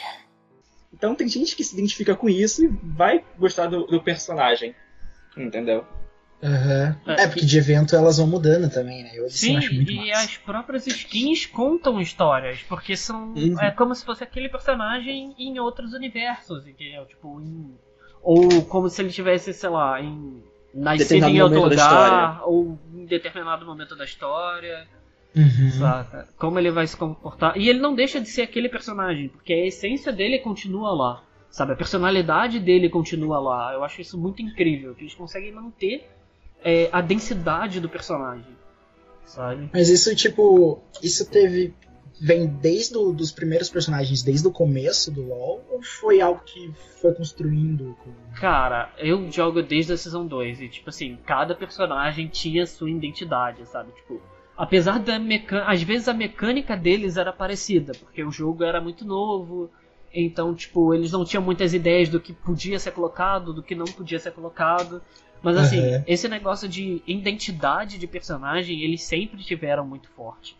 Então 0.93 1.13
tem 1.13 1.27
gente 1.27 1.55
que 1.55 1.63
se 1.63 1.75
identifica 1.75 2.15
com 2.15 2.29
isso 2.29 2.63
e 2.63 2.67
vai 2.67 3.23
gostar 3.37 3.67
do, 3.67 3.85
do 3.85 4.01
personagem. 4.01 4.73
Entendeu? 5.37 5.85
Aham. 6.43 6.95
É, 7.07 7.27
porque 7.27 7.45
de 7.45 7.57
evento 7.57 7.95
elas 7.95 8.17
vão 8.17 8.27
mudando 8.27 8.69
também, 8.71 9.03
né? 9.03 9.11
Eu, 9.15 9.29
Sim, 9.29 9.57
acho 9.57 9.73
muito 9.73 9.91
e 9.91 10.09
massa. 10.09 10.21
as 10.25 10.37
próprias 10.37 10.85
skins 10.87 11.45
contam 11.45 11.99
histórias, 11.99 12.61
porque 12.67 12.95
são. 12.95 13.33
Uhum. 13.33 13.59
É 13.59 13.71
como 13.71 13.95
se 13.95 14.05
fosse 14.05 14.23
aquele 14.23 14.49
personagem 14.49 15.33
em 15.37 15.57
outros 15.59 15.93
universos, 15.93 16.67
entendeu? 16.67 17.05
Tipo, 17.05 17.41
em. 17.41 17.75
Ou 18.21 18.63
como 18.65 18.89
se 18.89 19.01
ele 19.01 19.11
tivesse, 19.11 19.53
sei 19.53 19.69
lá, 19.69 20.01
em. 20.01 20.43
Nascido 20.73 21.07
Determinado 21.07 21.37
em 21.37 21.41
outro 21.41 21.59
momento 21.61 21.77
da 21.77 21.85
lugar, 21.89 22.41
ou 22.47 22.79
em 22.93 23.05
determinado 23.05 23.65
momento 23.65 23.95
da 23.95 24.03
história, 24.03 24.85
Uhum. 25.33 25.69
saca? 25.71 26.27
Como 26.37 26.59
ele 26.59 26.69
vai 26.69 26.85
se 26.85 26.97
comportar. 26.97 27.57
E 27.57 27.69
ele 27.69 27.79
não 27.79 27.95
deixa 27.95 28.19
de 28.19 28.27
ser 28.27 28.41
aquele 28.41 28.67
personagem, 28.67 29.29
porque 29.29 29.53
a 29.53 29.65
essência 29.65 30.11
dele 30.11 30.37
continua 30.39 30.93
lá, 30.93 31.23
sabe? 31.49 31.71
A 31.71 31.75
personalidade 31.77 32.59
dele 32.59 32.89
continua 32.89 33.39
lá. 33.39 33.73
Eu 33.73 33.85
acho 33.85 34.01
isso 34.01 34.17
muito 34.17 34.41
incrível, 34.41 34.93
que 34.93 35.03
eles 35.03 35.15
conseguem 35.15 35.53
manter 35.53 36.05
é, 36.65 36.89
a 36.91 36.99
densidade 36.99 37.79
do 37.79 37.87
personagem, 37.87 38.57
sabe? 39.25 39.69
Mas 39.71 39.87
isso, 39.89 40.13
tipo, 40.15 40.81
isso 41.01 41.29
teve. 41.29 41.73
Vem 42.19 42.47
desde 42.47 42.97
o, 42.97 43.11
dos 43.11 43.29
primeiros 43.31 43.69
personagens, 43.69 44.23
desde 44.23 44.47
o 44.47 44.51
começo 44.51 45.11
do 45.11 45.21
LoL, 45.27 45.61
ou 45.69 45.81
foi 45.83 46.21
algo 46.21 46.41
que 46.45 46.71
foi 47.01 47.13
construindo? 47.13 47.93
com- 48.01 48.11
Cara, 48.39 48.89
eu 48.97 49.29
jogo 49.29 49.61
desde 49.61 49.91
a 49.91 49.97
Season 49.97 50.25
2 50.25 50.61
e, 50.61 50.69
tipo 50.69 50.89
assim, 50.89 51.17
cada 51.25 51.53
personagem 51.53 52.29
tinha 52.29 52.65
sua 52.65 52.89
identidade, 52.89 53.65
sabe? 53.67 53.91
Tipo, 53.91 54.21
apesar 54.55 54.97
da 54.99 55.19
mecânica. 55.19 55.69
Às 55.69 55.83
vezes 55.83 56.07
a 56.07 56.13
mecânica 56.13 56.77
deles 56.77 57.17
era 57.17 57.33
parecida, 57.33 57.91
porque 57.99 58.23
o 58.23 58.31
jogo 58.31 58.63
era 58.63 58.79
muito 58.79 59.03
novo, 59.03 59.69
então, 60.13 60.55
tipo, 60.55 60.93
eles 60.93 61.11
não 61.11 61.25
tinham 61.25 61.43
muitas 61.43 61.73
ideias 61.73 62.07
do 62.07 62.21
que 62.21 62.31
podia 62.31 62.79
ser 62.79 62.91
colocado, 62.91 63.51
do 63.53 63.61
que 63.61 63.75
não 63.75 63.83
podia 63.85 64.19
ser 64.19 64.31
colocado. 64.31 65.01
Mas, 65.45 65.57
assim, 65.57 65.77
Aham. 65.77 66.03
esse 66.07 66.27
negócio 66.27 66.67
de 66.67 67.03
identidade 67.05 67.99
de 67.99 68.07
personagem, 68.07 68.81
eles 68.81 69.03
sempre 69.03 69.43
tiveram 69.43 69.85
muito 69.85 70.09
forte. 70.09 70.57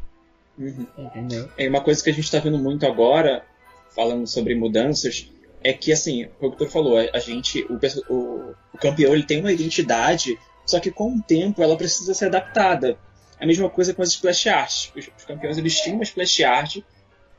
Entendeu? 0.95 1.49
É 1.57 1.67
uma 1.67 1.81
coisa 1.81 2.03
que 2.03 2.11
a 2.11 2.13
gente 2.13 2.25
está 2.25 2.37
vendo 2.37 2.59
muito 2.59 2.85
agora, 2.85 3.43
falando 3.95 4.27
sobre 4.27 4.53
mudanças, 4.53 5.27
é 5.63 5.73
que 5.73 5.91
assim, 5.91 6.25
o 6.25 6.27
que 6.27 6.45
o 6.45 6.51
Toro 6.51 6.69
falou, 6.69 6.99
a 6.99 7.17
gente, 7.17 7.63
o, 7.63 7.79
o, 8.13 8.53
o 8.75 8.77
campeão 8.77 9.15
ele 9.15 9.23
tem 9.23 9.39
uma 9.39 9.51
identidade, 9.51 10.37
só 10.67 10.79
que 10.79 10.91
com 10.91 11.15
o 11.15 11.21
tempo 11.23 11.63
ela 11.63 11.75
precisa 11.75 12.13
ser 12.13 12.27
adaptada. 12.27 12.95
A 13.39 13.45
mesma 13.47 13.67
coisa 13.67 13.91
com 13.91 14.03
as 14.03 14.09
splash 14.09 14.45
arts. 14.45 14.91
Os, 14.95 15.09
os 15.17 15.25
campeões 15.25 15.57
eles 15.57 15.81
tinham 15.81 15.95
uma 15.95 16.03
splash 16.03 16.43
art 16.43 16.77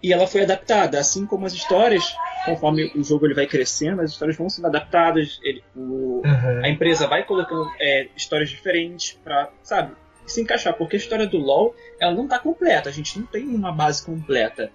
e 0.06 0.12
ela 0.12 0.26
foi 0.28 0.42
adaptada, 0.42 1.00
assim 1.00 1.26
como 1.26 1.46
as 1.46 1.52
histórias, 1.52 2.16
conforme 2.44 2.92
o 2.94 3.02
jogo 3.02 3.26
ele 3.26 3.34
vai 3.34 3.44
crescendo, 3.44 4.02
as 4.02 4.12
histórias 4.12 4.36
vão 4.36 4.48
sendo 4.48 4.66
adaptadas, 4.68 5.40
ele- 5.42 5.64
o, 5.74 6.22
Aham. 6.24 6.60
a 6.64 6.68
empresa 6.68 7.08
vai 7.08 7.24
colocando 7.24 7.68
é, 7.80 8.06
histórias 8.16 8.48
diferentes 8.48 9.18
pra, 9.24 9.50
sabe, 9.64 9.96
se 10.24 10.40
encaixar, 10.40 10.74
porque 10.74 10.94
a 10.94 10.98
história 10.98 11.26
do 11.26 11.38
LoL, 11.38 11.74
ela 12.00 12.14
não 12.14 12.28
tá 12.28 12.38
completa, 12.38 12.88
a 12.88 12.92
gente 12.92 13.18
não 13.18 13.26
tem 13.26 13.48
uma 13.48 13.72
base 13.72 14.04
completa. 14.06 14.70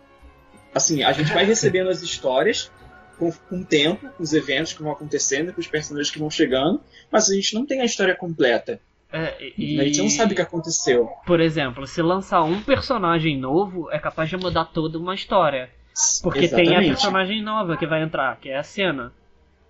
Assim, 0.75 1.01
a 1.01 1.13
gente 1.13 1.31
vai 1.31 1.45
recebendo 1.45 1.89
as 1.89 2.01
histórias 2.01 2.69
com, 3.17 3.31
com 3.31 3.59
o 3.61 3.65
tempo, 3.65 4.09
com 4.09 4.23
os 4.23 4.33
eventos 4.33 4.73
que 4.73 4.83
vão 4.83 4.91
acontecendo, 4.91 5.53
com 5.53 5.61
os 5.61 5.67
personagens 5.67 6.11
que 6.11 6.19
vão 6.19 6.29
chegando, 6.29 6.81
mas 7.09 7.29
a 7.29 7.33
gente 7.33 7.53
não 7.53 7.65
tem 7.65 7.79
a 7.79 7.85
história 7.85 8.15
completa. 8.15 8.81
É, 9.11 9.51
e... 9.57 9.79
A 9.79 9.83
gente 9.83 10.01
não 10.01 10.09
sabe 10.09 10.33
o 10.33 10.35
que 10.35 10.41
aconteceu. 10.41 11.09
Por 11.25 11.39
exemplo, 11.39 11.85
se 11.85 12.01
lançar 12.01 12.43
um 12.43 12.61
personagem 12.61 13.37
novo, 13.37 13.91
é 13.91 13.99
capaz 13.99 14.29
de 14.29 14.37
mudar 14.37 14.65
toda 14.65 14.97
uma 14.97 15.13
história. 15.13 15.69
Porque 16.23 16.47
tem 16.47 16.59
a 16.59 16.63
Exatamente. 16.63 16.87
personagem 16.89 17.41
nova 17.41 17.75
que 17.75 17.85
vai 17.85 18.01
entrar, 18.01 18.37
que 18.37 18.49
é 18.49 18.57
a 18.57 18.63
Cena. 18.63 19.13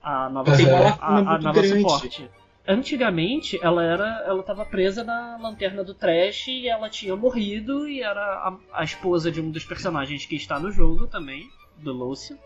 A 0.04 0.30
nova, 0.30 0.52
uma 0.56 0.78
a, 0.78 0.80
lacuna 0.82 1.32
a- 1.32 1.36
a 1.36 1.38
nova 1.40 1.64
suporte. 1.64 2.30
Antigamente, 2.68 3.60
ela 3.62 3.84
era. 3.84 4.24
Ela 4.28 4.44
tava 4.44 4.64
presa 4.64 5.04
na 5.04 5.38
lanterna 5.42 5.84
do 5.84 5.96
Trash 5.96 6.48
e 6.48 6.68
ela 6.68 6.90
tinha 6.90 7.16
morrido 7.16 7.88
e 7.88 8.02
era 8.04 8.22
a, 8.22 8.56
a 8.74 8.84
esposa 8.84 9.32
de 9.32 9.42
um 9.42 9.50
dos 9.50 9.66
personagens 9.66 10.26
que 10.26 10.36
está 10.36 10.60
no 10.60 10.72
jogo 10.72 11.08
também, 11.08 11.50
do 11.78 11.92
Lúcio. 11.92 12.38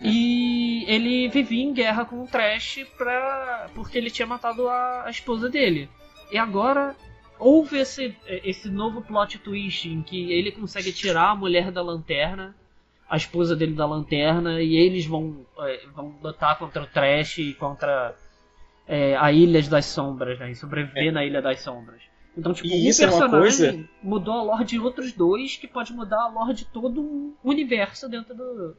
E 0.00 0.84
ele 0.88 1.28
vivia 1.28 1.62
em 1.64 1.72
guerra 1.72 2.04
com 2.04 2.22
o 2.22 2.26
Trash 2.26 2.86
pra, 2.98 3.68
porque 3.74 3.96
ele 3.96 4.10
tinha 4.10 4.26
matado 4.26 4.68
a, 4.68 5.04
a 5.04 5.10
esposa 5.10 5.48
dele. 5.48 5.88
E 6.30 6.38
agora 6.38 6.94
houve 7.38 7.78
esse, 7.78 8.14
esse 8.26 8.68
novo 8.68 9.02
plot 9.02 9.38
twist 9.38 9.88
em 9.88 10.02
que 10.02 10.32
ele 10.32 10.50
consegue 10.52 10.92
tirar 10.92 11.30
a 11.30 11.36
mulher 11.36 11.70
da 11.70 11.82
lanterna, 11.82 12.54
a 13.08 13.16
esposa 13.16 13.54
dele 13.54 13.74
da 13.74 13.86
lanterna, 13.86 14.60
e 14.60 14.74
eles 14.76 15.06
vão, 15.06 15.46
é, 15.60 15.86
vão 15.94 16.14
lutar 16.22 16.58
contra 16.58 16.82
o 16.82 16.86
Trash 16.86 17.38
e 17.38 17.54
contra 17.54 18.14
é, 18.88 19.16
a 19.16 19.30
Ilhas 19.32 19.68
das 19.68 19.86
Sombras, 19.86 20.38
né? 20.38 20.50
E 20.50 20.54
sobreviver 20.56 21.12
na 21.12 21.24
Ilha 21.24 21.40
das 21.40 21.60
Sombras. 21.60 22.00
Então, 22.36 22.52
tipo, 22.52 22.68
E 22.68 22.72
um 22.72 22.88
isso 22.88 23.02
é 23.02 23.06
uma 23.06 23.18
personagem 23.20 23.40
coisa- 23.72 23.88
mudou 24.02 24.34
a 24.34 24.42
lore 24.42 24.64
de 24.64 24.78
outros 24.78 25.12
dois, 25.12 25.56
que 25.56 25.66
pode 25.68 25.92
mudar 25.92 26.20
a 26.24 26.28
lore 26.28 26.52
de 26.54 26.64
todo 26.66 27.00
um 27.00 27.34
universo 27.44 28.08
dentro 28.08 28.34
do, 28.34 28.76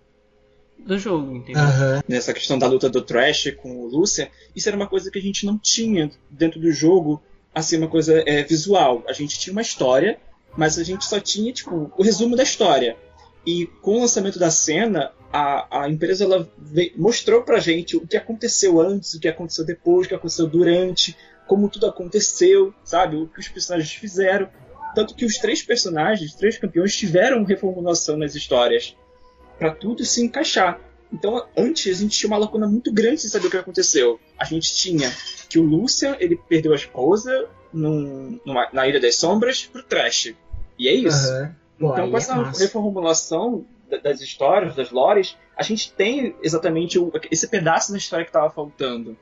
do 0.78 0.98
jogo, 1.00 1.34
entendeu? 1.36 1.64
Aham. 1.64 2.04
nessa 2.08 2.34
questão 2.34 2.60
da 2.60 2.68
luta 2.68 2.90
do 2.90 3.02
Trash 3.02 3.52
com 3.58 3.78
o 3.82 3.88
Lúcia, 3.88 4.30
isso 4.56 4.68
era 4.70 4.76
uma 4.76 4.88
coisa 4.88 5.10
que 5.10 5.18
a 5.18 5.22
gente 5.22 5.46
não 5.46 5.58
tinha 5.58 6.12
dentro 6.30 6.60
do 6.60 6.72
jogo, 6.72 7.24
assim, 7.58 7.78
uma 7.78 7.88
coisa 7.88 8.24
é, 8.26 8.44
visual. 8.44 9.04
A 9.08 9.14
gente 9.14 9.40
tinha 9.40 9.52
uma 9.52 9.62
história 9.62 10.20
mas 10.58 10.80
a 10.80 10.84
gente 10.84 11.06
só 11.06 11.20
tinha 11.20 11.54
tipo 11.54 11.94
o 11.96 12.04
resumo 12.04 12.36
da 12.36 12.42
história. 12.42 12.98
E 13.46 13.68
com 13.82 13.98
o 13.98 14.02
lançamento 14.02 14.40
da 14.40 14.50
cena, 14.50 15.12
a, 15.32 15.84
a 15.84 15.90
empresa 15.90 16.26
ela 16.26 16.50
veio, 16.58 16.92
mostrou 16.98 17.44
pra 17.44 17.60
gente 17.60 17.96
o 17.96 18.06
que 18.06 18.18
aconteceu 18.18 18.82
antes, 18.82 19.14
o 19.14 19.20
que 19.20 19.28
aconteceu 19.28 19.64
depois, 19.64 20.06
o 20.06 20.10
que 20.10 20.16
aconteceu 20.16 20.48
durante, 20.48 21.16
como 21.46 21.70
tudo 21.70 21.86
aconteceu, 21.86 22.74
sabe? 22.84 23.16
O 23.16 23.28
que 23.28 23.40
os 23.40 23.48
personagens 23.48 23.92
fizeram. 23.94 24.50
Tanto 24.96 25.16
que 25.16 25.24
os 25.24 25.38
três 25.38 25.62
personagens, 25.62 26.32
os 26.32 26.36
três 26.36 26.58
campeões, 26.58 26.98
tiveram 26.98 27.44
reformulação 27.44 28.18
nas 28.18 28.34
histórias. 28.36 28.98
para 29.60 29.72
tudo 29.72 30.04
se 30.04 30.24
encaixar. 30.24 30.80
Então, 31.12 31.46
antes, 31.56 31.98
a 31.98 32.02
gente 32.02 32.18
tinha 32.18 32.28
uma 32.30 32.38
lacuna 32.38 32.68
muito 32.68 32.92
grande 32.92 33.22
sem 33.22 33.30
saber 33.30 33.48
o 33.48 33.50
que 33.52 33.58
aconteceu. 33.58 34.20
A 34.38 34.44
gente 34.44 34.76
tinha 34.76 35.10
que 35.50 35.58
o 35.58 35.64
Lucian, 35.64 36.18
ele 36.20 36.36
perdeu 36.36 36.74
a 36.74 36.76
esposa 36.76 37.48
num, 37.72 38.40
numa, 38.46 38.68
na 38.74 38.88
Ilha 38.88 39.00
das 39.00 39.16
Sombras 39.16 39.66
pro 39.66 39.82
Trash. 39.84 40.34
E 40.78 40.88
é 40.88 40.94
isso. 40.94 41.32
Pô, 41.80 41.92
Então, 41.94 42.04
aí 42.06 42.10
com 42.12 42.18
é 42.18 42.20
essa 42.20 42.36
massa. 42.36 42.64
reformulação 42.64 43.66
da- 43.90 43.98
das 43.98 44.20
histórias, 44.20 44.76
das 44.76 44.92
lores, 44.92 45.38
a 45.56 45.64
gente 45.64 45.92
tem 45.94 46.36
exatamente 46.44 47.00
o- 47.00 47.12
esse 47.32 47.48
pedaço 47.48 47.92
da 47.94 47.98
história 47.98 48.26
que 48.26 48.30
estava 48.30 48.50
faltando. 48.50 49.18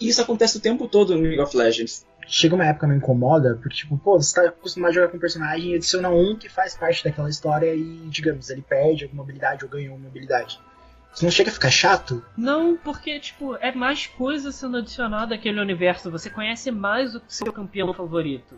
E 0.00 0.08
isso 0.08 0.22
acontece 0.22 0.56
o 0.56 0.60
tempo 0.60 0.86
todo 0.86 1.14
no 1.16 1.22
League 1.22 1.40
of 1.40 1.56
Legends. 1.56 2.06
Chega 2.28 2.54
uma 2.54 2.64
época 2.64 2.86
que 2.86 2.92
me 2.92 2.98
incomoda, 2.98 3.56
porque, 3.60 3.74
tipo, 3.76 3.98
pô, 3.98 4.20
você 4.20 4.34
tá 4.34 4.48
acostumado 4.48 4.90
a 4.90 4.94
jogar 4.94 5.08
com 5.08 5.16
um 5.16 5.20
personagem 5.20 5.72
e 5.72 5.74
adiciona 5.74 6.08
um 6.08 6.36
que 6.36 6.48
faz 6.48 6.76
parte 6.76 7.02
daquela 7.02 7.28
história 7.28 7.74
e, 7.74 7.82
digamos, 8.08 8.48
ele 8.48 8.62
perde 8.62 9.04
alguma 9.04 9.24
habilidade 9.24 9.64
ou 9.64 9.70
ganha 9.70 9.90
alguma 9.90 10.08
habilidade. 10.08 10.60
Você 11.12 11.24
não 11.26 11.30
chega 11.32 11.50
a 11.50 11.52
ficar 11.52 11.70
chato? 11.70 12.24
Não, 12.36 12.76
porque, 12.76 13.20
tipo, 13.20 13.54
é 13.56 13.70
mais 13.72 14.06
coisa 14.06 14.50
sendo 14.50 14.78
adicionada 14.78 15.34
àquele 15.34 15.60
universo. 15.60 16.10
Você 16.10 16.30
conhece 16.30 16.70
mais 16.70 17.14
o 17.14 17.22
seu 17.28 17.52
campeão 17.52 17.92
favorito. 17.92 18.54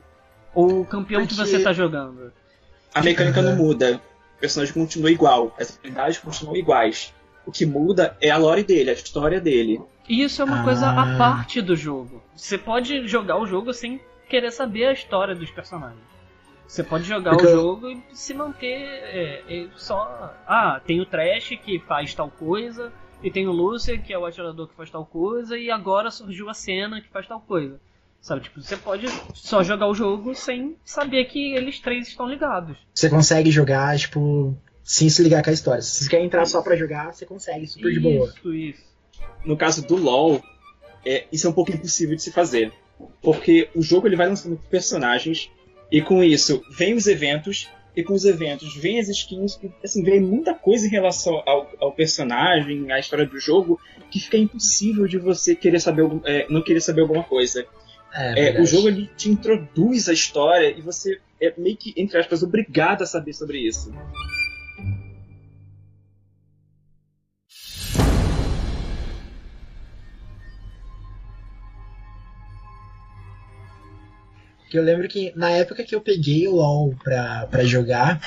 Ou 0.54 0.82
o 0.82 0.84
campeão 0.86 1.26
que 1.26 1.34
Porque- 1.34 1.50
você 1.50 1.62
tá 1.62 1.72
jogando. 1.72 2.32
A 2.94 3.02
mecânica 3.02 3.40
Aham. 3.40 3.50
não 3.50 3.56
muda. 3.56 4.00
O 4.36 4.40
personagem 4.40 4.72
continua 4.72 5.10
igual. 5.10 5.54
As 5.58 5.76
habilidades 5.76 6.18
continuam 6.18 6.56
iguais. 6.56 7.12
O 7.44 7.50
que 7.50 7.66
muda 7.66 8.16
é 8.20 8.30
a 8.30 8.36
lore 8.36 8.62
dele, 8.62 8.90
a 8.90 8.92
história 8.92 9.40
dele. 9.40 9.80
E 10.08 10.22
isso 10.22 10.40
é 10.40 10.44
uma 10.44 10.60
Ah. 10.60 10.64
coisa 10.64 10.88
à 10.90 11.18
parte 11.18 11.60
do 11.60 11.74
jogo. 11.74 12.22
Você 12.36 12.56
pode 12.56 13.08
jogar 13.08 13.36
o 13.38 13.46
jogo 13.46 13.72
sem 13.72 14.00
querer 14.28 14.52
saber 14.52 14.86
a 14.86 14.92
história 14.92 15.34
dos 15.34 15.50
personagens. 15.50 16.13
Você 16.66 16.82
pode 16.82 17.04
jogar 17.04 17.32
Porque 17.32 17.46
o 17.46 17.50
eu- 17.50 17.56
jogo 17.56 17.90
e 17.90 18.02
se 18.12 18.34
manter 18.34 18.82
é, 18.82 19.42
é 19.48 19.66
só. 19.76 20.34
Ah, 20.46 20.80
tem 20.84 21.00
o 21.00 21.06
Trash 21.06 21.50
que 21.64 21.78
faz 21.80 22.14
tal 22.14 22.30
coisa, 22.30 22.92
e 23.22 23.30
tem 23.30 23.46
o 23.46 23.52
Lucian 23.52 23.98
que 23.98 24.12
é 24.12 24.18
o 24.18 24.24
atirador 24.26 24.68
que 24.68 24.74
faz 24.74 24.90
tal 24.90 25.04
coisa, 25.04 25.56
e 25.58 25.70
agora 25.70 26.10
surgiu 26.10 26.48
a 26.48 26.54
cena 26.54 27.00
que 27.00 27.08
faz 27.08 27.26
tal 27.28 27.40
coisa. 27.40 27.78
Sabe, 28.20 28.40
tipo, 28.40 28.60
você 28.62 28.76
pode 28.76 29.06
só 29.34 29.62
jogar 29.62 29.86
o 29.86 29.94
jogo 29.94 30.34
sem 30.34 30.76
saber 30.82 31.26
que 31.26 31.54
eles 31.54 31.78
três 31.78 32.08
estão 32.08 32.26
ligados. 32.26 32.76
Você 32.94 33.10
consegue 33.10 33.50
jogar, 33.50 33.98
tipo, 33.98 34.56
sem 34.82 35.10
se 35.10 35.22
ligar 35.22 35.44
com 35.44 35.50
a 35.50 35.52
história. 35.52 35.82
Se 35.82 36.04
você 36.04 36.10
quer 36.10 36.24
entrar 36.24 36.46
só 36.46 36.62
pra 36.62 36.74
jogar, 36.74 37.12
você 37.12 37.26
consegue, 37.26 37.66
super 37.66 37.92
de 37.92 38.00
boa. 38.00 38.26
Isso, 38.34 38.54
isso. 38.54 38.82
No 39.44 39.58
caso 39.58 39.86
do 39.86 39.96
LoL, 39.96 40.42
é, 41.04 41.26
isso 41.30 41.46
é 41.46 41.50
um 41.50 41.52
pouco 41.52 41.70
impossível 41.70 42.16
de 42.16 42.22
se 42.22 42.32
fazer. 42.32 42.72
Porque 43.20 43.68
o 43.74 43.82
jogo 43.82 44.06
ele 44.08 44.16
vai 44.16 44.26
lançando 44.26 44.56
personagens, 44.70 45.50
e 45.90 46.00
com 46.00 46.22
isso 46.22 46.62
vem 46.70 46.94
os 46.94 47.06
eventos, 47.06 47.68
e 47.96 48.02
com 48.02 48.12
os 48.12 48.24
eventos 48.24 48.76
vem 48.76 48.98
as 48.98 49.08
skins, 49.08 49.58
e 49.62 49.72
assim, 49.82 50.02
vem 50.02 50.20
muita 50.20 50.54
coisa 50.54 50.86
em 50.86 50.90
relação 50.90 51.42
ao, 51.46 51.70
ao 51.80 51.92
personagem, 51.92 52.90
à 52.90 52.98
história 52.98 53.24
do 53.24 53.38
jogo, 53.38 53.78
que 54.10 54.18
fica 54.18 54.36
impossível 54.36 55.06
de 55.06 55.18
você 55.18 55.54
querer 55.54 55.80
saber 55.80 56.08
é, 56.24 56.46
não 56.50 56.62
querer 56.62 56.80
saber 56.80 57.02
alguma 57.02 57.22
coisa. 57.22 57.66
É, 58.12 58.56
É, 58.56 58.60
o 58.60 58.66
jogo 58.66 58.88
ele 58.88 59.10
te 59.16 59.28
introduz 59.28 60.08
a 60.08 60.12
história 60.12 60.70
e 60.76 60.80
você 60.80 61.20
é 61.40 61.52
meio 61.58 61.76
que, 61.76 61.92
entre 61.96 62.18
aspas, 62.18 62.42
obrigado 62.42 63.02
a 63.02 63.06
saber 63.06 63.32
sobre 63.32 63.58
isso. 63.58 63.92
Que 74.74 74.78
eu 74.80 74.82
lembro 74.82 75.06
que 75.06 75.32
na 75.36 75.50
época 75.50 75.84
que 75.84 75.94
eu 75.94 76.00
peguei 76.00 76.48
o 76.48 76.56
LoL 76.56 76.96
pra, 77.04 77.46
pra 77.46 77.62
jogar, 77.62 78.20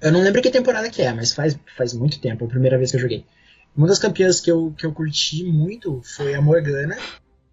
eu 0.00 0.12
não 0.12 0.22
lembro 0.22 0.40
que 0.40 0.52
temporada 0.52 0.88
que 0.88 1.02
é, 1.02 1.12
mas 1.12 1.32
faz, 1.32 1.58
faz 1.76 1.92
muito 1.92 2.20
tempo, 2.20 2.44
é 2.44 2.46
a 2.46 2.50
primeira 2.50 2.78
vez 2.78 2.92
que 2.92 2.96
eu 2.96 3.00
joguei. 3.00 3.24
Uma 3.76 3.88
das 3.88 3.98
campeãs 3.98 4.38
que 4.38 4.52
eu, 4.52 4.72
que 4.78 4.86
eu 4.86 4.92
curti 4.92 5.42
muito 5.42 6.00
foi 6.04 6.32
a 6.32 6.40
Morgana. 6.40 6.96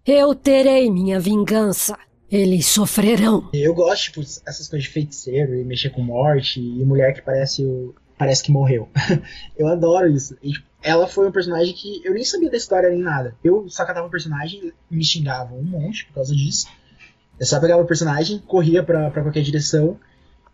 Eu 0.06 0.36
terei 0.36 0.88
minha 0.88 1.18
vingança. 1.18 1.98
Eles 2.30 2.66
sofrerão. 2.66 3.50
Eu 3.52 3.74
gosto, 3.74 4.04
tipo, 4.04 4.20
essas 4.20 4.68
coisas 4.68 4.84
de 4.84 4.88
feiticeiro 4.88 5.56
e 5.56 5.64
mexer 5.64 5.90
com 5.90 6.00
morte 6.00 6.60
e 6.60 6.84
mulher 6.84 7.12
que 7.12 7.22
parece 7.22 7.64
o, 7.64 7.92
parece 8.16 8.44
que 8.44 8.52
morreu. 8.52 8.88
eu 9.58 9.66
adoro 9.66 10.06
isso. 10.06 10.38
E, 10.40 10.52
tipo, 10.52 10.66
ela 10.80 11.08
foi 11.08 11.26
um 11.26 11.32
personagem 11.32 11.74
que 11.74 12.02
eu 12.04 12.14
nem 12.14 12.22
sabia 12.22 12.52
da 12.52 12.56
história 12.56 12.88
nem 12.88 13.02
nada. 13.02 13.34
Eu 13.42 13.68
só 13.68 13.84
catava 13.84 14.06
o 14.06 14.10
personagem 14.10 14.72
e 14.92 14.96
me 14.96 15.04
xingavam 15.04 15.58
um 15.58 15.64
monte 15.64 16.06
por 16.06 16.14
causa 16.14 16.32
disso. 16.36 16.68
Eu 17.38 17.46
só 17.46 17.60
pegava 17.60 17.82
o 17.82 17.86
personagem, 17.86 18.38
corria 18.38 18.82
pra, 18.82 19.10
pra 19.10 19.22
qualquer 19.22 19.42
direção. 19.42 19.98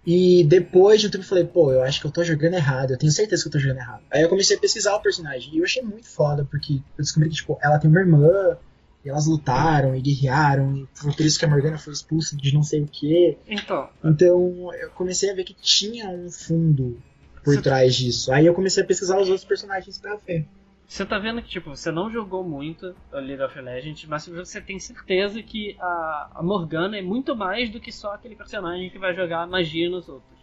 E 0.04 0.42
depois 0.44 1.00
de 1.00 1.06
um 1.06 1.10
tempo 1.10 1.22
eu 1.22 1.28
falei, 1.28 1.44
pô, 1.44 1.72
eu 1.72 1.82
acho 1.82 2.00
que 2.00 2.06
eu 2.06 2.10
tô 2.10 2.24
jogando 2.24 2.54
errado, 2.54 2.92
eu 2.92 2.98
tenho 2.98 3.12
certeza 3.12 3.42
que 3.42 3.48
eu 3.48 3.52
tô 3.52 3.58
jogando 3.58 3.78
errado. 3.78 4.02
Aí 4.10 4.22
eu 4.22 4.28
comecei 4.28 4.56
a 4.56 4.60
pesquisar 4.60 4.96
o 4.96 5.00
personagem 5.00 5.54
e 5.54 5.58
eu 5.58 5.64
achei 5.64 5.80
muito 5.80 6.08
foda, 6.08 6.44
porque 6.50 6.74
eu 6.74 7.04
descobri 7.04 7.28
que, 7.28 7.36
tipo, 7.36 7.56
ela 7.62 7.78
tem 7.78 7.88
uma 7.88 8.00
irmã, 8.00 8.58
e 9.04 9.08
elas 9.08 9.26
lutaram 9.26 9.94
e 9.94 10.00
guerrearam, 10.00 10.76
e 10.76 10.88
foi 10.92 11.12
por 11.12 11.24
isso 11.24 11.38
que 11.38 11.44
a 11.44 11.48
Morgana 11.48 11.78
foi 11.78 11.92
expulsa 11.92 12.36
de 12.36 12.54
não 12.54 12.62
sei 12.62 12.82
o 12.82 12.86
que. 12.86 13.36
Então, 13.46 13.88
Então 14.04 14.70
eu 14.74 14.90
comecei 14.90 15.30
a 15.30 15.34
ver 15.34 15.44
que 15.44 15.54
tinha 15.54 16.08
um 16.08 16.30
fundo 16.30 17.00
por 17.44 17.60
trás 17.60 17.94
disso. 17.94 18.32
Aí 18.32 18.46
eu 18.46 18.54
comecei 18.54 18.82
a 18.82 18.86
pesquisar 18.86 19.18
os 19.20 19.28
outros 19.28 19.44
personagens 19.44 19.98
pra 19.98 20.16
ver. 20.16 20.46
Você 20.86 21.06
tá 21.06 21.18
vendo 21.18 21.40
que, 21.40 21.48
tipo, 21.48 21.70
você 21.70 21.90
não 21.90 22.10
jogou 22.10 22.44
muito 22.44 22.94
o 23.12 23.16
League 23.16 23.42
of 23.42 23.58
Legends, 23.58 24.04
mas 24.04 24.26
você 24.28 24.60
tem 24.60 24.78
certeza 24.78 25.42
que 25.42 25.74
a, 25.80 26.30
a 26.34 26.42
Morgana 26.42 26.98
é 26.98 27.02
muito 27.02 27.34
mais 27.34 27.70
do 27.70 27.80
que 27.80 27.90
só 27.90 28.12
aquele 28.14 28.36
personagem 28.36 28.90
que 28.90 28.98
vai 28.98 29.14
jogar 29.14 29.46
magia 29.46 29.88
nos 29.88 30.06
outros. 30.08 30.38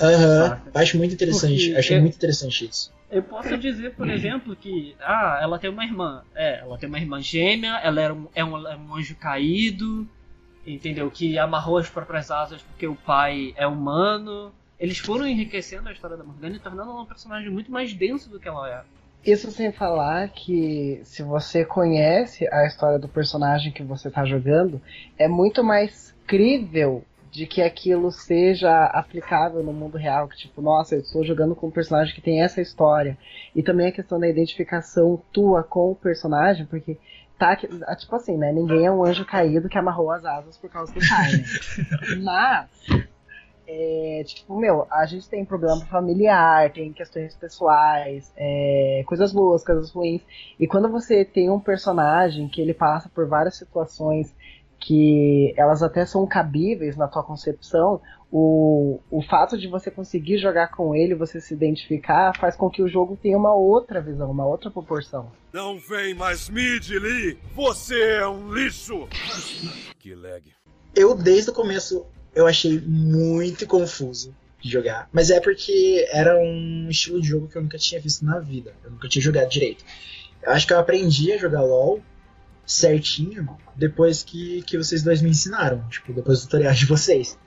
Aham, 0.00 0.48
Saca. 0.48 0.70
acho 0.74 0.96
muito 0.96 1.14
interessante. 1.14 1.66
Porque 1.66 1.78
Achei 1.78 1.96
eu- 1.98 2.00
muito 2.00 2.16
interessante 2.16 2.64
isso. 2.66 2.92
Eu 3.10 3.22
posso 3.22 3.58
dizer, 3.58 3.94
por 3.94 4.08
exemplo, 4.08 4.56
que 4.56 4.96
ah, 5.00 5.38
ela 5.42 5.58
tem 5.58 5.68
uma 5.68 5.84
irmã. 5.84 6.24
É, 6.34 6.60
ela 6.60 6.78
tem 6.78 6.88
uma 6.88 6.98
irmã 6.98 7.20
gêmea, 7.20 7.78
ela 7.82 8.00
era 8.00 8.14
um, 8.14 8.26
é, 8.34 8.42
um, 8.42 8.66
é 8.66 8.74
um 8.74 8.94
anjo 8.94 9.14
caído, 9.16 10.08
entendeu? 10.66 11.10
Que 11.10 11.38
amarrou 11.38 11.76
as 11.76 11.90
próprias 11.90 12.30
asas 12.30 12.62
porque 12.62 12.86
o 12.86 12.94
pai 12.96 13.52
é 13.54 13.66
humano. 13.66 14.50
Eles 14.80 14.96
foram 14.98 15.26
enriquecendo 15.28 15.90
a 15.90 15.92
história 15.92 16.16
da 16.16 16.24
Morgana 16.24 16.56
e 16.56 16.58
tornando 16.58 16.90
ela 16.90 17.02
um 17.02 17.06
personagem 17.06 17.50
muito 17.50 17.70
mais 17.70 17.92
denso 17.92 18.30
do 18.30 18.40
que 18.40 18.48
ela 18.48 18.66
é. 18.70 18.82
Isso 19.24 19.50
sem 19.52 19.70
falar 19.70 20.28
que 20.30 21.00
se 21.04 21.22
você 21.22 21.64
conhece 21.64 22.48
a 22.52 22.66
história 22.66 22.98
do 22.98 23.08
personagem 23.08 23.72
que 23.72 23.82
você 23.82 24.10
tá 24.10 24.24
jogando, 24.24 24.80
é 25.16 25.28
muito 25.28 25.62
mais 25.62 26.12
crível 26.26 27.04
de 27.30 27.46
que 27.46 27.62
aquilo 27.62 28.10
seja 28.10 28.84
aplicável 28.86 29.62
no 29.62 29.72
mundo 29.72 29.96
real, 29.96 30.28
que 30.28 30.36
tipo, 30.36 30.60
nossa, 30.60 30.96
eu 30.96 31.00
estou 31.00 31.24
jogando 31.24 31.54
com 31.54 31.68
um 31.68 31.70
personagem 31.70 32.14
que 32.14 32.20
tem 32.20 32.42
essa 32.42 32.60
história. 32.60 33.16
E 33.54 33.62
também 33.62 33.86
a 33.86 33.92
questão 33.92 34.20
da 34.20 34.28
identificação 34.28 35.22
tua 35.32 35.62
com 35.62 35.92
o 35.92 35.96
personagem, 35.96 36.66
porque 36.66 36.98
tá, 37.38 37.56
ah, 37.86 37.96
tipo 37.96 38.14
assim, 38.14 38.36
né, 38.36 38.52
ninguém 38.52 38.84
é 38.84 38.90
um 38.90 39.04
anjo 39.04 39.24
caído 39.24 39.68
que 39.68 39.78
amarrou 39.78 40.10
as 40.10 40.24
asas 40.24 40.58
por 40.58 40.68
causa 40.68 40.92
do 40.92 41.00
pai, 41.00 41.32
né? 41.32 41.44
Mas 42.22 43.08
é, 43.66 44.22
tipo, 44.24 44.58
meu, 44.58 44.86
a 44.90 45.06
gente 45.06 45.28
tem 45.28 45.44
problema 45.44 45.84
familiar, 45.86 46.72
tem 46.72 46.92
questões 46.92 47.34
pessoais, 47.34 48.32
é, 48.36 49.02
coisas 49.06 49.32
boas, 49.32 49.64
coisas 49.64 49.90
ruins. 49.90 50.22
E 50.58 50.66
quando 50.66 50.90
você 50.90 51.24
tem 51.24 51.50
um 51.50 51.60
personagem 51.60 52.48
que 52.48 52.60
ele 52.60 52.74
passa 52.74 53.08
por 53.08 53.26
várias 53.26 53.56
situações 53.56 54.34
que 54.78 55.54
elas 55.56 55.82
até 55.82 56.04
são 56.04 56.26
cabíveis 56.26 56.96
na 56.96 57.06
tua 57.06 57.22
concepção, 57.22 58.00
o, 58.32 58.98
o 59.10 59.22
fato 59.22 59.56
de 59.56 59.68
você 59.68 59.90
conseguir 59.90 60.38
jogar 60.38 60.68
com 60.68 60.94
ele, 60.94 61.14
você 61.14 61.40
se 61.40 61.54
identificar, 61.54 62.36
faz 62.36 62.56
com 62.56 62.68
que 62.68 62.82
o 62.82 62.88
jogo 62.88 63.16
tenha 63.16 63.38
uma 63.38 63.54
outra 63.54 64.00
visão, 64.00 64.30
uma 64.30 64.46
outra 64.46 64.70
proporção. 64.70 65.30
Não 65.52 65.78
vem 65.78 66.14
mais 66.14 66.48
mid, 66.48 66.90
Lee! 66.90 67.38
Você 67.54 68.00
é 68.16 68.26
um 68.26 68.52
lixo! 68.52 69.06
Que 69.98 70.14
lag. 70.14 70.42
Eu, 70.94 71.14
desde 71.14 71.50
o 71.50 71.54
começo, 71.54 72.04
eu 72.34 72.46
achei 72.46 72.80
muito 72.80 73.66
confuso 73.66 74.34
de 74.60 74.70
jogar. 74.70 75.08
Mas 75.12 75.30
é 75.30 75.40
porque 75.40 76.06
era 76.10 76.38
um 76.38 76.88
estilo 76.88 77.20
de 77.20 77.28
jogo 77.28 77.48
que 77.48 77.56
eu 77.56 77.62
nunca 77.62 77.78
tinha 77.78 78.00
visto 78.00 78.24
na 78.24 78.38
vida. 78.38 78.74
Eu 78.84 78.92
nunca 78.92 79.08
tinha 79.08 79.22
jogado 79.22 79.50
direito. 79.50 79.84
Eu 80.42 80.52
acho 80.52 80.66
que 80.66 80.72
eu 80.72 80.78
aprendi 80.78 81.32
a 81.32 81.38
jogar 81.38 81.62
LoL 81.62 82.02
certinho 82.64 83.56
depois 83.74 84.22
que, 84.22 84.62
que 84.62 84.78
vocês 84.78 85.02
dois 85.02 85.20
me 85.20 85.30
ensinaram. 85.30 85.86
Tipo, 85.88 86.12
depois 86.12 86.40
do 86.40 86.44
tutorial 86.44 86.72
de 86.72 86.86
vocês. 86.86 87.38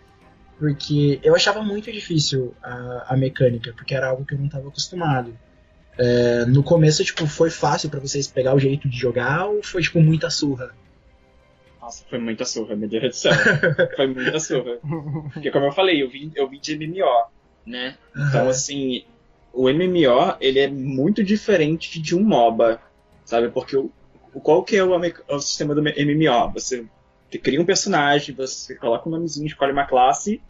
Porque 0.60 1.19
eu 1.24 1.36
achava 1.36 1.62
muito 1.63 1.91
difícil 1.91 2.54
a, 2.62 3.13
a 3.13 3.17
mecânica, 3.17 3.74
porque 3.74 3.93
era 3.93 4.08
algo 4.08 4.26
que 4.26 4.34
eu 4.34 4.38
não 4.38 4.45
estava 4.45 4.67
acostumado. 4.67 5.38
É, 5.98 6.45
no 6.45 6.63
começo, 6.63 7.04
tipo, 7.04 7.26
foi 7.26 7.50
fácil 7.50 7.89
para 7.89 8.00
vocês 8.00 8.28
pegar 8.28 8.54
o 8.54 8.60
jeito 8.60 8.88
de 8.89 8.98
jogar 8.98 9.45
ou 9.48 9.63
foi, 9.63 9.82
tipo, 9.82 10.00
muita 10.02 10.30
surra? 10.30 10.74
Nossa, 11.86 12.04
foi 12.10 12.17
muita 12.17 12.45
surra, 12.45 12.76
meu 12.76 12.89
Deus 12.89 13.04
do 13.04 13.13
céu. 13.13 13.32
foi 13.95 14.08
muita 14.08 14.39
surra. 14.39 14.80
Porque 15.32 15.52
como 15.52 15.65
eu 15.67 15.71
falei, 15.71 16.02
eu 16.02 16.10
vim, 16.10 16.32
eu 16.36 16.50
vim 16.50 16.60
de 16.60 16.76
MMO, 16.76 17.28
né? 17.63 17.95
Então, 18.17 18.50
assim, 18.50 19.06
o 19.54 19.69
MMO, 19.69 20.36
ele 20.41 20.58
é 20.58 20.67
muito 20.67 21.24
diferente 21.24 22.02
de 22.02 22.15
um 22.15 22.24
MOBA, 22.24 22.82
sabe? 23.24 23.50
Porque 23.50 23.78
o, 23.78 23.91
qual 24.41 24.63
que 24.63 24.76
é 24.76 24.84
o, 24.84 25.00
o 25.30 25.39
sistema 25.39 25.76
do 25.76 25.84
MMO? 25.84 26.54
Você 26.54 26.88
cria 27.43 27.62
um 27.62 27.65
personagem, 27.65 28.34
você 28.34 28.74
coloca 28.74 29.08
um 29.08 29.12
nomezinho, 29.12 29.45
escolhe 29.45 29.71
uma 29.71 29.86
classe, 29.86 30.41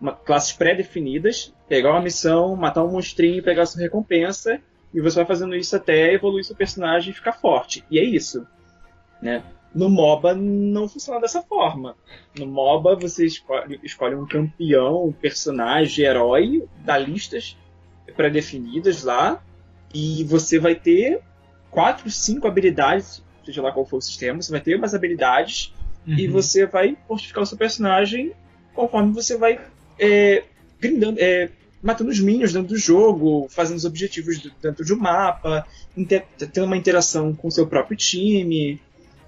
uma, 0.00 0.12
classes 0.12 0.52
pré-definidas, 0.52 1.54
pegar 1.68 1.92
uma 1.92 2.02
missão, 2.02 2.56
matar 2.56 2.82
um 2.82 2.90
monstrinho 2.90 3.38
e 3.38 3.42
pegar 3.42 3.62
a 3.62 3.66
sua 3.66 3.80
recompensa, 3.80 4.60
e 4.92 5.00
você 5.00 5.14
vai 5.14 5.26
fazendo 5.26 5.54
isso 5.54 5.76
até 5.76 6.12
evoluir 6.12 6.44
seu 6.44 6.56
personagem 6.56 7.12
e 7.12 7.14
ficar 7.14 7.34
forte. 7.34 7.84
E 7.88 7.96
é 7.96 8.02
isso, 8.02 8.44
né? 9.22 9.44
No 9.74 9.88
MOBA 9.88 10.34
não 10.34 10.88
funciona 10.88 11.20
dessa 11.20 11.42
forma. 11.42 11.94
No 12.36 12.46
MOBA 12.46 12.96
você 12.96 13.24
escolhe, 13.26 13.78
escolhe 13.84 14.14
um 14.16 14.26
campeão, 14.26 15.06
um 15.06 15.12
personagem, 15.12 16.04
herói, 16.04 16.64
dá 16.84 16.98
listas 16.98 17.56
pré-definidas 18.16 19.02
lá, 19.04 19.42
e 19.94 20.24
você 20.24 20.58
vai 20.58 20.74
ter 20.74 21.20
quatro, 21.70 22.10
cinco 22.10 22.46
habilidades, 22.48 23.22
seja 23.44 23.62
lá 23.62 23.72
qual 23.72 23.86
for 23.86 23.98
o 23.98 24.00
sistema, 24.02 24.42
você 24.42 24.50
vai 24.50 24.60
ter 24.60 24.76
umas 24.76 24.94
habilidades 24.94 25.72
e 26.06 26.26
Uhum. 26.26 26.32
você 26.32 26.66
vai 26.66 26.96
fortificar 27.06 27.42
o 27.42 27.46
seu 27.46 27.56
personagem 27.58 28.32
conforme 28.74 29.12
você 29.12 29.36
vai 29.36 29.60
é, 29.98 30.44
grindando, 30.80 31.18
é, 31.20 31.50
matando 31.82 32.10
os 32.10 32.18
minions 32.20 32.52
dentro 32.52 32.68
do 32.68 32.76
jogo, 32.78 33.46
fazendo 33.50 33.76
os 33.76 33.84
objetivos 33.84 34.38
do- 34.38 34.50
dentro 34.62 34.84
de 34.84 34.92
um 34.94 34.98
mapa, 34.98 35.66
tendo 36.52 36.64
uma 36.64 36.76
interação 36.76 37.34
com 37.34 37.48
o 37.48 37.50
seu 37.50 37.66
próprio 37.66 37.96
time, 37.96 38.80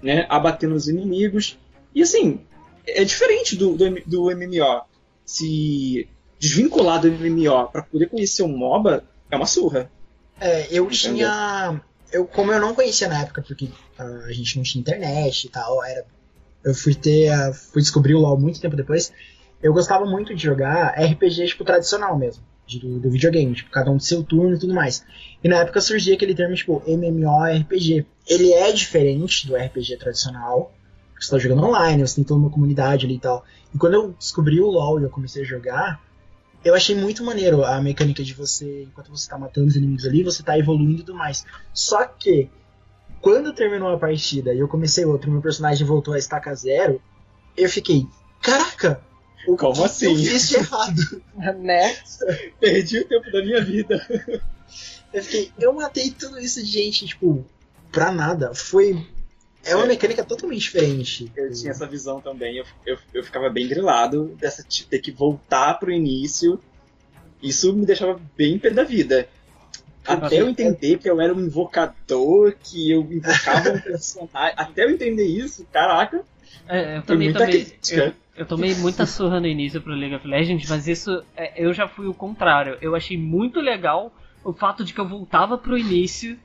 né, 0.03 0.27
abatendo 0.29 0.75
os 0.75 0.87
inimigos. 0.87 1.57
E 1.95 2.03
assim, 2.03 2.41
é 2.85 3.03
diferente 3.03 3.55
do, 3.55 3.75
do, 3.75 3.89
do 4.05 4.25
MMO. 4.35 4.83
Se 5.25 6.07
desvincular 6.37 6.99
do 6.99 7.09
MMO 7.09 7.69
para 7.71 7.81
poder 7.83 8.07
conhecer 8.07 8.43
um 8.43 8.55
MOBA 8.55 9.03
é 9.31 9.35
uma 9.37 9.45
surra. 9.45 9.89
É, 10.39 10.67
eu 10.69 10.83
Entendeu? 10.83 10.89
tinha. 10.89 11.81
Eu, 12.11 12.27
como 12.27 12.51
eu 12.51 12.59
não 12.59 12.75
conhecia 12.75 13.07
na 13.07 13.21
época, 13.21 13.41
porque 13.41 13.69
ah, 13.97 14.25
a 14.27 14.33
gente 14.33 14.57
não 14.57 14.63
tinha 14.63 14.81
internet 14.81 15.45
e 15.45 15.49
tal, 15.49 15.83
era. 15.83 16.05
Eu 16.63 16.75
fui 16.75 16.93
ter. 16.93 17.31
fui 17.53 17.81
descobrir 17.81 18.13
o 18.13 18.19
LOL 18.19 18.37
muito 18.37 18.59
tempo 18.59 18.75
depois. 18.75 19.11
Eu 19.61 19.73
gostava 19.73 20.05
muito 20.05 20.35
de 20.35 20.43
jogar 20.43 20.93
RPG, 20.99 21.47
tipo, 21.47 21.63
tradicional 21.63 22.17
mesmo. 22.17 22.43
Do, 22.67 22.99
do 22.99 23.09
videogame, 23.09 23.53
tipo, 23.53 23.69
cada 23.69 23.91
um 23.91 23.97
de 23.97 24.05
seu 24.05 24.23
turno 24.23 24.55
e 24.55 24.59
tudo 24.59 24.73
mais. 24.73 25.05
E 25.43 25.47
na 25.47 25.57
época 25.57 25.81
surgia 25.81 26.15
aquele 26.15 26.33
termo, 26.33 26.55
tipo, 26.55 26.81
MMORPG. 26.87 28.05
Ele 28.27 28.53
é 28.53 28.71
diferente 28.71 29.47
do 29.47 29.55
RPG 29.55 29.97
tradicional, 29.97 30.73
você 31.19 31.31
tá 31.31 31.37
jogando 31.37 31.63
online, 31.63 32.05
você 32.05 32.15
tem 32.15 32.23
toda 32.23 32.39
uma 32.39 32.49
comunidade 32.49 33.05
ali 33.05 33.15
e 33.15 33.19
tal. 33.19 33.45
E 33.73 33.77
quando 33.77 33.93
eu 33.93 34.11
descobri 34.11 34.59
o 34.59 34.67
LoL 34.67 34.99
e 34.99 35.03
eu 35.03 35.09
comecei 35.09 35.43
a 35.43 35.45
jogar, 35.45 36.01
eu 36.63 36.75
achei 36.75 36.95
muito 36.95 37.23
maneiro 37.23 37.63
a 37.63 37.81
mecânica 37.81 38.23
de 38.23 38.33
você, 38.33 38.83
enquanto 38.83 39.09
você 39.09 39.29
tá 39.29 39.37
matando 39.37 39.67
os 39.67 39.75
inimigos 39.75 40.05
ali, 40.05 40.23
você 40.23 40.43
tá 40.43 40.57
evoluindo 40.57 41.01
e 41.01 41.05
tudo 41.05 41.15
mais. 41.15 41.45
Só 41.73 42.05
que, 42.05 42.49
quando 43.21 43.53
terminou 43.53 43.89
a 43.89 43.97
partida 43.97 44.53
e 44.53 44.59
eu 44.59 44.67
comecei 44.67 45.05
outra 45.05 45.29
meu 45.29 45.41
personagem 45.41 45.85
voltou 45.85 46.13
a 46.13 46.17
estaca 46.17 46.53
zero, 46.55 47.01
eu 47.55 47.69
fiquei, 47.69 48.05
caraca! 48.41 49.01
O 49.47 49.57
Como 49.57 49.73
que 49.75 49.83
assim? 49.83 50.05
eu 50.05 50.15
fiz 50.15 50.49
de 50.49 50.55
errado? 50.55 51.21
né? 51.59 51.95
Perdi 52.59 52.99
o 52.99 53.07
tempo 53.07 53.31
da 53.31 53.41
minha 53.41 53.61
vida. 53.63 54.05
Eu 55.13 55.23
fiquei, 55.23 55.51
eu 55.59 55.73
matei 55.73 56.11
tudo 56.11 56.39
isso 56.39 56.63
de 56.63 56.69
gente, 56.71 57.05
tipo, 57.07 57.45
pra 57.91 58.11
nada. 58.11 58.53
Foi. 58.53 59.05
É 59.65 59.75
uma 59.75 59.85
É. 59.85 59.87
mecânica 59.89 60.23
totalmente 60.23 60.61
diferente. 60.61 61.31
Eu 61.35 61.51
tinha 61.53 61.71
essa 61.71 61.85
visão 61.87 62.19
também, 62.19 62.57
eu, 62.57 62.65
eu, 62.85 62.97
eu 63.13 63.23
ficava 63.23 63.49
bem 63.49 63.67
grilado 63.67 64.35
dessa 64.39 64.63
de 64.67 64.85
ter 64.85 64.99
que 64.99 65.11
voltar 65.11 65.75
pro 65.79 65.91
início. 65.91 66.59
Isso 67.41 67.73
me 67.73 67.85
deixava 67.85 68.19
bem 68.37 68.57
pé 68.59 68.69
da 68.71 68.83
vida. 68.83 69.27
Até 70.05 70.41
eu 70.41 70.49
entender 70.49 70.97
que 70.97 71.09
eu 71.09 71.21
era 71.21 71.33
um 71.33 71.39
invocador, 71.39 72.55
que 72.61 72.91
eu 72.91 73.01
invocava 73.03 73.69
um 73.71 73.79
personagem. 73.81 74.53
Até 74.57 74.83
eu 74.83 74.89
entender 74.89 75.25
isso, 75.25 75.65
caraca, 75.71 76.23
É, 76.67 76.97
eu 76.97 77.03
foi 77.03 77.31
também 77.31 77.33
crítica. 77.63 78.05
eu, 78.07 78.13
eu 78.35 78.45
tomei 78.45 78.73
muita 78.75 79.05
surra 79.05 79.39
no 79.39 79.47
início 79.47 79.81
pro 79.81 79.93
League 79.93 80.15
of 80.15 80.27
Legends, 80.27 80.69
mas 80.69 80.87
isso 80.87 81.23
é, 81.35 81.53
eu 81.63 81.73
já 81.73 81.87
fui 81.87 82.07
o 82.07 82.13
contrário. 82.13 82.77
Eu 82.81 82.95
achei 82.95 83.17
muito 83.17 83.59
legal 83.59 84.11
o 84.43 84.51
fato 84.53 84.83
de 84.83 84.93
que 84.93 84.99
eu 84.99 85.07
voltava 85.07 85.57
pro 85.57 85.77
início 85.77 86.37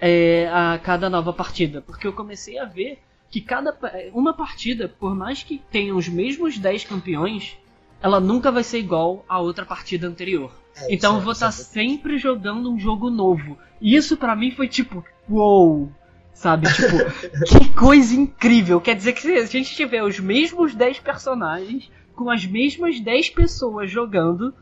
é, 0.00 0.48
a 0.52 0.78
cada 0.78 1.10
nova 1.10 1.32
partida, 1.32 1.80
porque 1.82 2.06
eu 2.06 2.12
comecei 2.12 2.58
a 2.58 2.64
ver 2.64 3.00
que 3.30 3.40
cada 3.40 3.76
uma 4.14 4.32
partida, 4.32 4.88
por 4.88 5.14
mais 5.14 5.42
que 5.42 5.60
tenha 5.70 5.94
os 5.94 6.08
mesmos 6.08 6.56
10 6.58 6.84
campeões, 6.84 7.58
ela 8.00 8.20
nunca 8.20 8.50
vai 8.50 8.62
ser 8.62 8.78
igual 8.78 9.24
à 9.28 9.38
outra 9.40 9.66
partida 9.66 10.06
anterior. 10.06 10.50
É, 10.76 10.94
Então 10.94 11.12
eu 11.12 11.16
isso 11.18 11.24
vou 11.24 11.32
é- 11.32 11.34
estar 11.34 11.48
isso 11.50 11.62
é- 11.62 11.64
sempre 11.64 12.16
jogando 12.16 12.70
um 12.72 12.78
jogo 12.78 13.10
novo. 13.10 13.58
E 13.80 13.94
isso 13.96 14.16
pra 14.16 14.34
mim 14.36 14.50
foi 14.52 14.68
tipo, 14.68 15.04
uou! 15.28 15.92
Sabe? 16.38 16.68
Tipo, 16.72 16.98
que 17.44 17.68
coisa 17.70 18.14
incrível! 18.14 18.80
Quer 18.80 18.94
dizer 18.94 19.12
que 19.12 19.22
se 19.22 19.36
a 19.36 19.44
gente 19.44 19.74
tiver 19.74 20.04
os 20.04 20.20
mesmos 20.20 20.72
10 20.72 21.00
personagens, 21.00 21.90
com 22.14 22.30
as 22.30 22.46
mesmas 22.46 23.00
10 23.00 23.30
pessoas 23.30 23.90
jogando, 23.90 24.54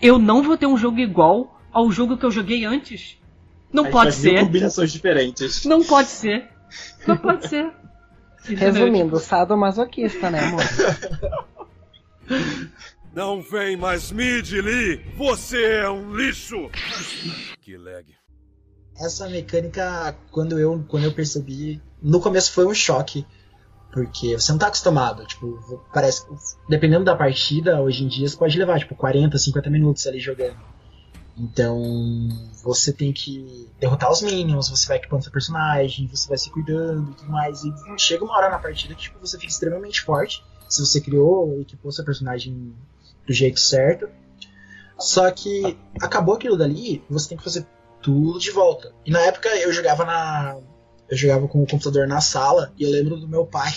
eu 0.00 0.20
não 0.20 0.40
vou 0.40 0.56
ter 0.56 0.66
um 0.66 0.76
jogo 0.76 1.00
igual 1.00 1.60
ao 1.72 1.90
jogo 1.90 2.16
que 2.16 2.24
eu 2.24 2.30
joguei 2.30 2.64
antes. 2.64 3.18
Não 3.72 3.90
pode 3.90 4.14
ser. 4.14 4.38
combinações 4.38 4.92
diferentes. 4.92 5.64
Não 5.64 5.82
pode 5.82 6.08
ser. 6.08 6.48
Não 7.04 7.16
pode 7.16 7.48
ser. 7.48 7.72
Entendeu? 8.44 8.86
Resumindo, 8.86 9.18
sadomasoquista, 9.18 10.30
né, 10.30 10.38
amor? 10.38 10.62
Não 13.12 13.42
vem 13.42 13.76
mais 13.76 14.12
mid, 14.12 14.52
Lee! 14.52 15.00
Você 15.16 15.60
é 15.60 15.90
um 15.90 16.14
lixo! 16.14 16.70
Que 17.62 17.76
lag. 17.76 18.15
Essa 18.98 19.28
mecânica, 19.28 20.16
quando 20.30 20.58
eu, 20.58 20.84
quando 20.88 21.04
eu 21.04 21.12
percebi, 21.12 21.80
no 22.00 22.20
começo 22.20 22.52
foi 22.52 22.66
um 22.66 22.74
choque. 22.74 23.26
Porque 23.92 24.38
você 24.38 24.52
não 24.52 24.58
tá 24.58 24.66
acostumado, 24.66 25.24
tipo, 25.26 25.82
parece. 25.92 26.26
Dependendo 26.68 27.04
da 27.04 27.16
partida, 27.16 27.80
hoje 27.80 28.04
em 28.04 28.08
dia 28.08 28.28
você 28.28 28.36
pode 28.36 28.58
levar, 28.58 28.78
tipo, 28.78 28.94
40, 28.94 29.38
50 29.38 29.70
minutos 29.70 30.06
ali 30.06 30.20
jogando. 30.20 30.56
Então, 31.38 31.78
você 32.62 32.92
tem 32.92 33.12
que 33.12 33.70
derrotar 33.78 34.10
os 34.10 34.22
minions, 34.22 34.70
você 34.70 34.86
vai 34.86 34.96
equipando 34.96 35.22
seu 35.22 35.32
personagem, 35.32 36.06
você 36.06 36.28
vai 36.28 36.38
se 36.38 36.50
cuidando 36.50 37.10
e 37.10 37.14
tudo 37.14 37.30
mais. 37.30 37.62
E 37.62 37.72
chega 37.98 38.24
uma 38.24 38.36
hora 38.36 38.50
na 38.50 38.58
partida 38.58 38.94
que 38.94 39.02
tipo, 39.02 39.18
você 39.18 39.38
fica 39.38 39.50
extremamente 39.50 40.00
forte. 40.02 40.42
Se 40.68 40.84
você 40.84 41.00
criou 41.00 41.50
ou 41.50 41.60
equipou 41.60 41.92
seu 41.92 42.04
personagem 42.04 42.74
do 43.26 43.32
jeito 43.32 43.60
certo. 43.60 44.08
Só 44.98 45.30
que 45.30 45.76
acabou 46.00 46.34
aquilo 46.34 46.56
dali, 46.56 47.04
você 47.08 47.28
tem 47.28 47.38
que 47.38 47.44
fazer 47.44 47.66
tudo 48.06 48.38
de 48.38 48.52
volta. 48.52 48.94
E 49.04 49.10
na 49.10 49.18
época 49.22 49.48
eu 49.56 49.72
jogava 49.72 50.04
na. 50.04 50.60
Eu 51.10 51.16
jogava 51.16 51.48
com 51.48 51.60
o 51.60 51.66
computador 51.66 52.06
na 52.06 52.20
sala 52.20 52.72
e 52.78 52.84
eu 52.84 52.90
lembro 52.90 53.16
do 53.16 53.26
meu 53.26 53.44
pai. 53.44 53.72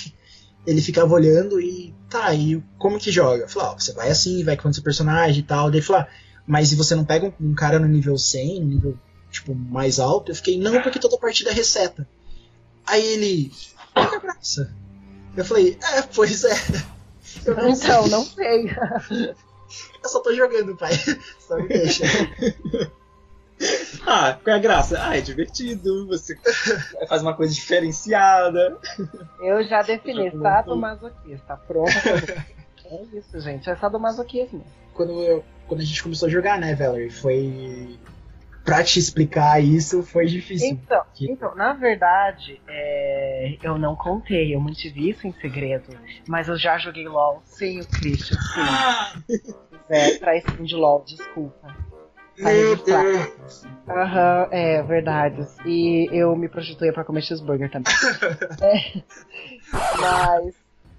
Ele 0.68 0.82
ficava 0.84 1.12
olhando 1.12 1.60
e. 1.60 1.96
Tá, 2.08 2.32
e 2.34 2.64
como 2.78 3.00
que 3.00 3.12
joga? 3.12 3.44
Eu 3.44 3.50
falei, 3.50 3.70
ó, 3.70 3.74
você 3.74 3.92
vai 3.92 4.10
assim, 4.10 4.44
vai 4.44 4.54
equipando 4.54 4.76
seu 4.76 4.84
personagem 4.84 5.40
e 5.40 5.44
tal. 5.44 5.72
Daí 5.72 5.80
ele 5.80 5.86
falou, 5.86 6.04
ah, 6.04 6.08
mas 6.46 6.70
se 6.70 6.76
você 6.76 6.94
não 6.94 7.04
pega 7.04 7.26
um, 7.26 7.50
um 7.50 7.56
cara 7.56 7.80
no 7.80 7.88
nível 7.88 8.18
100, 8.18 8.60
no 8.60 8.68
nível 8.68 9.00
tipo 9.32 9.56
mais 9.56 10.00
alto? 10.00 10.32
Eu 10.32 10.36
fiquei, 10.36 10.60
não, 10.60 10.80
porque 10.84 11.00
toda 11.00 11.18
partida 11.18 11.50
é 11.50 11.54
reseta. 11.54 12.08
Aí 12.86 13.04
ele. 13.04 13.52
Que 13.96 14.16
é 14.16 14.20
graça? 14.20 14.76
Eu 15.36 15.46
falei, 15.46 15.76
é, 15.82 16.02
pois 16.04 16.44
é. 16.44 16.56
Eu 17.46 17.56
não 17.56 17.76
sei. 17.76 17.90
Então, 17.90 18.08
não 18.08 18.26
sei. 18.26 18.66
Eu 20.04 20.10
só 20.10 20.20
tô 20.20 20.34
jogando, 20.34 20.76
pai. 20.76 20.94
Só 21.40 21.58
me 21.58 21.68
deixa. 21.68 22.04
Ah, 24.08 24.38
qual 24.44 24.56
é 24.56 24.58
a 24.58 24.62
graça? 24.62 24.98
Ah, 25.08 25.18
é 25.18 25.22
divertido, 25.22 26.08
você 26.08 26.36
faz 27.08 27.22
uma 27.22 27.34
coisa 27.36 27.54
diferenciada. 27.54 28.78
Eu 29.42 29.62
já 29.64 29.82
defini, 29.82 30.32
sadomasoquista. 30.32 31.58
Pronto. 31.68 31.92
É 32.92 33.04
isso, 33.16 33.40
gente. 33.40 33.70
É 33.70 33.76
sadomasoquismo. 33.76 34.66
quando, 34.96 35.12
eu- 35.22 35.46
quando 35.68 35.82
a 35.82 35.84
gente 35.84 36.02
começou 36.02 36.28
a 36.28 36.32
jogar, 36.32 36.58
né, 36.58 36.74
Valerie? 36.74 37.12
Foi. 37.12 38.00
Pra 38.66 38.84
te 38.84 38.98
explicar 38.98 39.64
isso 39.64 40.02
foi 40.02 40.26
difícil. 40.26 40.70
Então, 40.70 41.04
então 41.22 41.56
na 41.56 41.74
verdade, 41.74 42.60
é, 42.68 43.58
eu 43.62 43.78
não 43.78 43.96
contei, 43.96 44.56
eu 44.56 44.60
mantive 44.60 45.08
isso 45.08 45.28
em 45.28 45.34
segredo. 45.34 45.96
Mas 46.28 46.48
eu 46.48 46.58
já 46.58 46.80
joguei 46.80 47.08
LOL 47.08 47.44
sem 47.46 47.80
o 47.80 47.86
Christian, 47.86 48.38
sim. 48.40 49.38
É, 49.88 50.18
pra 50.18 50.36
stream 50.38 50.64
de 50.66 50.76
LOL, 50.76 51.04
desculpa. 51.06 51.76
Meu. 52.40 52.76
Deus! 52.76 53.66
Aham, 53.88 54.48
é 54.52 54.82
verdade. 54.84 55.48
E 55.66 56.08
eu 56.12 56.36
me 56.36 56.48
prostituía 56.48 56.94
pra 56.94 57.04
comer 57.04 57.22
cheeseburger 57.22 57.72
também. 57.72 57.94
É, 58.62 59.02
mas 60.02 60.56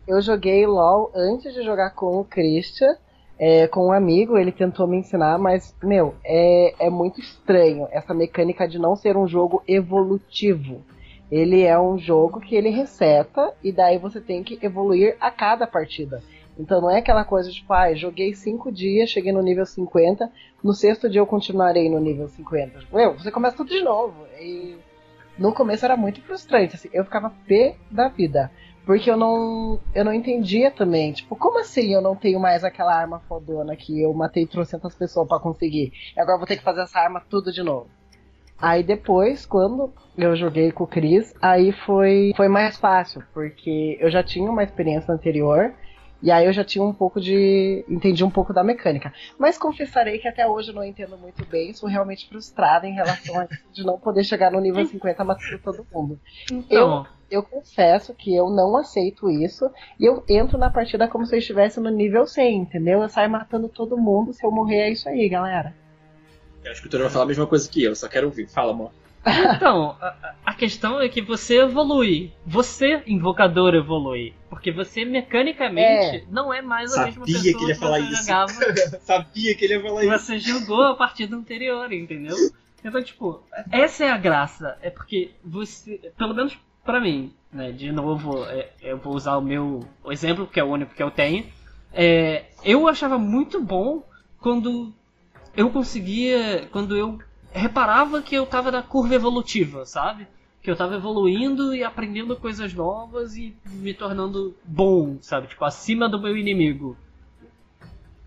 eu 0.06 0.20
joguei 0.22 0.66
LOL 0.66 1.10
antes 1.14 1.52
de 1.52 1.62
jogar 1.62 1.90
com 1.90 2.20
o 2.20 2.24
Christian, 2.24 2.96
é, 3.38 3.66
com 3.66 3.88
um 3.88 3.92
amigo, 3.92 4.36
ele 4.36 4.52
tentou 4.52 4.86
me 4.86 4.98
ensinar, 4.98 5.38
mas, 5.38 5.74
meu, 5.82 6.14
é, 6.24 6.86
é 6.86 6.90
muito 6.90 7.20
estranho 7.20 7.88
essa 7.90 8.12
mecânica 8.12 8.68
de 8.68 8.78
não 8.78 8.96
ser 8.96 9.16
um 9.16 9.26
jogo 9.26 9.62
evolutivo. 9.66 10.84
Ele 11.30 11.62
é 11.62 11.78
um 11.78 11.96
jogo 11.96 12.40
que 12.40 12.56
ele 12.56 12.70
reseta 12.70 13.54
e 13.62 13.70
daí 13.70 13.98
você 13.98 14.20
tem 14.20 14.42
que 14.42 14.58
evoluir 14.60 15.16
a 15.20 15.30
cada 15.30 15.66
partida. 15.66 16.22
Então 16.60 16.80
não 16.80 16.90
é 16.90 16.98
aquela 16.98 17.24
coisa 17.24 17.50
tipo, 17.50 17.72
ah, 17.72 17.94
joguei 17.94 18.34
5 18.34 18.70
dias, 18.70 19.10
cheguei 19.10 19.32
no 19.32 19.42
nível 19.42 19.64
50, 19.64 20.30
no 20.62 20.74
sexto 20.74 21.08
dia 21.08 21.20
eu 21.20 21.26
continuarei 21.26 21.88
no 21.88 21.98
nível 21.98 22.28
50. 22.28 22.80
Meu, 22.92 23.14
você 23.14 23.30
começa 23.30 23.56
tudo 23.56 23.70
de 23.70 23.82
novo. 23.82 24.26
E 24.38 24.76
no 25.38 25.52
começo 25.54 25.84
era 25.84 25.96
muito 25.96 26.20
frustrante, 26.22 26.76
assim, 26.76 26.90
eu 26.92 27.04
ficava 27.04 27.32
pé 27.46 27.76
da 27.90 28.08
vida. 28.08 28.50
Porque 28.84 29.10
eu 29.10 29.16
não, 29.16 29.78
eu 29.94 30.04
não 30.04 30.12
entendia 30.12 30.70
também, 30.70 31.12
tipo, 31.12 31.36
como 31.36 31.60
assim 31.60 31.94
eu 31.94 32.00
não 32.00 32.16
tenho 32.16 32.40
mais 32.40 32.64
aquela 32.64 32.94
arma 32.94 33.20
fodona 33.20 33.76
que 33.76 34.02
eu 34.02 34.12
matei 34.12 34.46
trocentas 34.46 34.94
pessoas 34.94 35.28
para 35.28 35.38
conseguir? 35.38 35.92
E 36.16 36.20
agora 36.20 36.34
eu 36.34 36.38
vou 36.38 36.46
ter 36.46 36.56
que 36.56 36.62
fazer 36.64 36.82
essa 36.82 36.98
arma 36.98 37.22
tudo 37.28 37.52
de 37.52 37.62
novo. 37.62 37.88
Aí 38.60 38.82
depois, 38.82 39.46
quando 39.46 39.90
eu 40.18 40.36
joguei 40.36 40.70
com 40.70 40.84
o 40.84 40.86
Chris, 40.86 41.32
aí 41.40 41.72
foi, 41.72 42.32
foi 42.36 42.48
mais 42.48 42.76
fácil, 42.76 43.22
porque 43.32 43.96
eu 44.00 44.10
já 44.10 44.22
tinha 44.22 44.50
uma 44.50 44.62
experiência 44.62 45.14
anterior, 45.14 45.72
e 46.22 46.30
aí 46.30 46.46
eu 46.46 46.52
já 46.52 46.64
tinha 46.64 46.84
um 46.84 46.92
pouco 46.92 47.20
de. 47.20 47.84
entendi 47.88 48.24
um 48.24 48.30
pouco 48.30 48.52
da 48.52 48.62
mecânica. 48.62 49.12
Mas 49.38 49.56
confessarei 49.56 50.18
que 50.18 50.28
até 50.28 50.46
hoje 50.46 50.70
eu 50.70 50.74
não 50.74 50.84
entendo 50.84 51.16
muito 51.16 51.44
bem, 51.46 51.72
sou 51.72 51.88
realmente 51.88 52.28
frustrada 52.28 52.86
em 52.86 52.94
relação 52.94 53.38
a 53.38 53.44
isso 53.44 53.72
de 53.72 53.84
não 53.84 53.98
poder 53.98 54.24
chegar 54.24 54.50
no 54.50 54.60
nível 54.60 54.84
50 54.84 55.24
matando 55.24 55.58
todo 55.58 55.86
mundo. 55.92 56.20
Então, 56.50 57.06
Eu, 57.30 57.38
eu 57.38 57.42
confesso 57.42 58.12
que 58.14 58.34
eu 58.34 58.50
não 58.50 58.76
aceito 58.76 59.30
isso, 59.30 59.70
e 59.98 60.04
eu 60.04 60.24
entro 60.28 60.58
na 60.58 60.70
partida 60.70 61.08
como 61.08 61.24
se 61.24 61.34
eu 61.34 61.38
estivesse 61.38 61.80
no 61.80 61.90
nível 61.90 62.26
100, 62.26 62.56
entendeu? 62.56 63.02
Eu 63.02 63.08
saio 63.08 63.30
matando 63.30 63.68
todo 63.68 63.96
mundo, 63.96 64.32
se 64.32 64.44
eu 64.44 64.50
morrer 64.50 64.80
é 64.80 64.90
isso 64.90 65.08
aí, 65.08 65.28
galera. 65.28 65.74
Eu 66.62 66.70
acho 66.70 66.82
que 66.82 66.88
o 66.88 66.90
Toro 66.90 67.04
vai 67.04 67.12
falar 67.12 67.24
a 67.24 67.28
mesma 67.28 67.46
coisa 67.46 67.68
que 67.68 67.82
eu, 67.82 67.94
só 67.94 68.08
quero 68.08 68.26
ouvir. 68.26 68.46
Fala, 68.48 68.72
amor. 68.72 68.90
Então 69.26 69.96
a, 70.00 70.34
a 70.46 70.54
questão 70.54 71.00
é 71.00 71.08
que 71.08 71.20
você 71.20 71.60
evolui. 71.60 72.32
Você, 72.46 73.02
invocador, 73.06 73.74
evolui. 73.74 74.34
Porque 74.48 74.72
você, 74.72 75.04
mecanicamente, 75.04 76.16
É. 76.16 76.24
não 76.30 76.52
é 76.52 76.62
mais 76.62 76.92
a 76.94 77.04
Sabia 77.10 77.20
mesma 77.20 77.26
que 77.26 77.32
pessoa 77.32 77.58
ele 77.60 77.68
ia 77.68 77.76
falar 77.76 77.98
você 78.00 78.12
isso. 78.12 78.22
jogava 78.22 79.00
Sabia 79.00 79.54
que 79.54 79.64
ele 79.64 79.74
ia 79.74 79.82
falar 79.82 80.04
isso. 80.04 80.18
você 80.26 80.38
jogou 80.38 80.82
a 80.82 80.94
partida 80.94 81.36
anterior, 81.36 81.92
entendeu? 81.92 82.36
Então, 82.84 83.02
tipo, 83.02 83.42
essa 83.70 84.04
é 84.04 84.10
a 84.10 84.16
graça. 84.16 84.78
É 84.80 84.88
porque 84.90 85.32
você, 85.44 86.00
pelo 86.16 86.34
menos 86.34 86.56
pra 86.84 86.98
mim, 86.98 87.32
né? 87.52 87.72
De 87.72 87.92
novo, 87.92 88.42
é, 88.46 88.70
eu 88.80 88.96
vou 88.96 89.14
usar 89.14 89.36
o 89.36 89.42
meu 89.42 89.84
exemplo, 90.06 90.46
que 90.46 90.58
é 90.58 90.64
o 90.64 90.68
único 90.68 90.94
que 90.94 91.02
eu 91.02 91.10
tenho. 91.10 91.44
É, 91.92 92.44
eu 92.64 92.88
achava 92.88 93.18
muito 93.18 93.60
bom 93.60 94.02
quando 94.38 94.92
eu 95.54 95.68
conseguia. 95.70 96.66
Quando 96.72 96.96
eu 96.96 97.18
reparava 97.52 98.22
que 98.22 98.34
eu 98.34 98.46
tava 98.46 98.70
na 98.70 98.82
curva 98.82 99.14
evolutiva, 99.14 99.84
sabe? 99.86 100.26
Que 100.62 100.70
eu 100.70 100.76
tava 100.76 100.96
evoluindo 100.96 101.74
e 101.74 101.82
aprendendo 101.82 102.36
coisas 102.36 102.72
novas 102.74 103.34
e 103.36 103.56
me 103.66 103.94
tornando 103.94 104.54
bom, 104.64 105.16
sabe? 105.22 105.46
Tipo, 105.48 105.64
acima 105.64 106.08
do 106.08 106.20
meu 106.20 106.36
inimigo. 106.36 106.96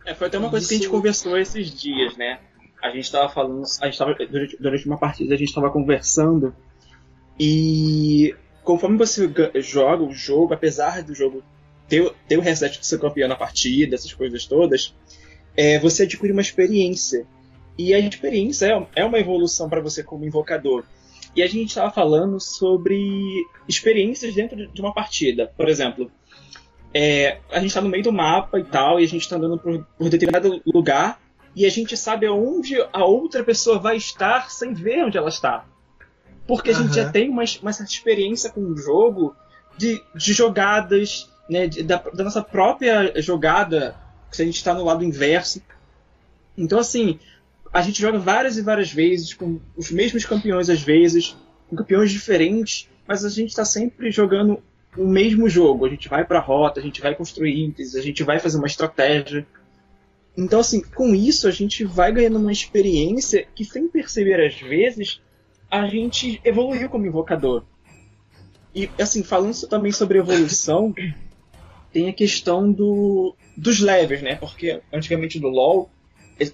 É, 0.06 0.14
foi 0.14 0.28
até 0.28 0.38
uma 0.38 0.50
coisa 0.50 0.68
que 0.68 0.74
a 0.74 0.78
gente 0.78 0.84
Isso- 0.86 0.92
conversou 0.92 1.38
esses 1.38 1.70
dias, 1.72 2.18
né? 2.18 2.40
A 2.82 2.90
gente 2.90 3.10
tava 3.12 3.30
falando, 3.30 3.64
a 3.82 3.86
gente 3.86 3.98
tava, 3.98 4.14
durante, 4.14 4.58
durante 4.62 4.86
uma 4.86 4.98
partida 4.98 5.34
a 5.34 5.38
gente 5.38 5.54
tava 5.54 5.70
conversando 5.72 6.54
e 7.40 8.36
conforme 8.64 8.98
você 8.98 9.28
ga- 9.28 9.52
joga 9.56 10.04
o 10.04 10.12
jogo, 10.14 10.54
apesar 10.54 11.02
do 11.04 11.14
jogo 11.16 11.42
ter, 11.88 12.02
o- 12.02 12.14
ter 12.28 12.38
o 12.38 12.42
reset 12.42 12.80
de 12.80 12.86
ser 12.86 13.00
campeão 13.00 13.30
na 13.30 13.36
partida, 13.36 13.96
essas 13.96 14.14
coisas 14.14 14.46
todas, 14.46 14.94
é, 15.56 15.80
você 15.80 16.04
adquire 16.04 16.32
uma 16.34 16.42
experiência. 16.42 17.26
E 17.78 17.94
a 17.94 18.00
experiência 18.00 18.68
é, 18.68 19.02
é 19.02 19.06
uma 19.06 19.18
evolução 19.20 19.68
para 19.70 19.82
você 19.82 20.04
como 20.04 20.26
invocador. 20.26 20.84
E 21.36 21.42
a 21.42 21.48
gente 21.48 21.70
estava 21.70 21.90
falando 21.92 22.40
sobre 22.40 23.44
experiências 23.68 24.36
dentro 24.36 24.68
de- 24.68 24.82
uma 24.82 24.94
partida. 24.94 25.52
Por 25.58 25.68
exemplo, 25.68 26.12
é, 26.94 27.40
a 27.52 27.56
gente 27.60 27.70
está 27.70 27.82
no 27.82 27.90
meio 27.90 28.04
do 28.04 28.14
mapa 28.14 28.60
e 28.60 28.64
tal, 28.64 29.00
e 29.00 29.04
a 29.04 29.08
gente 29.08 29.22
está 29.24 29.36
andando 29.38 29.58
por, 29.58 29.84
por 29.98 30.10
determinado 30.10 30.62
lugar, 30.66 31.20
e 31.56 31.66
a 31.66 31.70
gente 31.70 31.98
sabe 31.98 32.26
aonde 32.28 32.76
a 32.94 33.06
outra 33.06 33.44
pessoa 33.44 33.80
vai 33.80 33.98
estar 33.98 34.52
sem 34.52 34.74
ver 34.74 35.04
onde 35.06 35.18
ela 35.18 35.30
está. 35.30 35.66
Porque 36.48 36.70
a 36.70 36.74
gente 36.74 36.88
Aham. 37.00 37.06
já 37.06 37.10
tem 37.10 37.30
uma, 37.30 37.44
uma 37.62 37.74
certa 37.74 37.92
experiência 37.92 38.52
com 38.52 38.62
o 38.62 38.78
jogo 38.78 39.36
de, 39.78 40.00
de 40.16 40.34
jogadas, 40.34 41.30
né, 41.50 41.68
de- 41.68 41.82
da, 41.84 41.98
da 41.98 42.24
nossa 42.24 42.44
própria 42.44 43.12
jogada, 43.22 43.96
se 44.32 44.42
a 44.44 44.46
gente 44.46 44.58
está 44.58 44.74
no 44.74 44.84
lado 44.84 45.04
inverso. 45.04 45.62
Então, 46.56 46.78
assim, 46.78 47.20
a 47.74 47.82
gente 47.82 48.00
joga 48.00 48.20
várias 48.20 48.56
e 48.58 48.62
várias 48.62 48.92
vezes, 48.92 49.34
com 49.34 49.60
os 49.76 49.90
mesmos 49.90 50.24
campeões 50.24 50.70
às 50.70 50.82
vezes, 50.82 51.36
com 51.68 51.76
campeões 51.76 52.12
diferentes, 52.12 52.88
mas 53.08 53.26
a 53.26 53.30
gente 53.30 53.50
está 53.50 53.66
sempre 53.66 54.12
jogando 54.12 54.62
o 54.96 55.08
mesmo 55.08 55.50
jogo. 55.50 55.88
A 55.88 55.90
gente 55.90 56.08
vai 56.08 56.24
pra 56.24 56.40
rota, 56.40 56.80
a 56.80 56.84
gente 56.84 57.02
vai 57.02 57.16
construir 57.16 57.68
itens, 57.68 57.96
a 57.96 58.02
gente 58.02 58.22
vai 58.24 58.38
fazer 58.40 58.60
uma 58.60 58.68
estratégia. 58.68 59.46
Então, 60.38 60.60
assim, 60.60 60.82
com 60.82 61.16
isso 61.16 61.48
a 61.48 61.52
gente 61.52 61.84
vai 61.84 62.12
ganhando 62.12 62.38
uma 62.38 62.52
experiência 62.52 63.48
que, 63.56 63.66
sem 63.66 63.88
perceber 63.88 64.46
às 64.46 64.56
vezes, 64.62 65.20
a 65.70 65.88
gente 65.88 66.40
evoluiu 66.46 66.88
como 66.90 67.08
invocador. 67.08 67.64
E, 68.76 68.88
assim, 69.00 69.24
falando 69.24 69.60
também 69.68 69.92
sobre 69.92 70.20
evolução, 70.20 70.94
tem 71.92 72.08
a 72.08 72.14
questão 72.14 72.72
do, 72.72 73.36
dos 73.58 73.80
levels, 73.80 74.22
né? 74.22 74.36
Porque 74.36 74.80
antigamente 74.92 75.40
do 75.40 75.48
LoL 75.48 75.90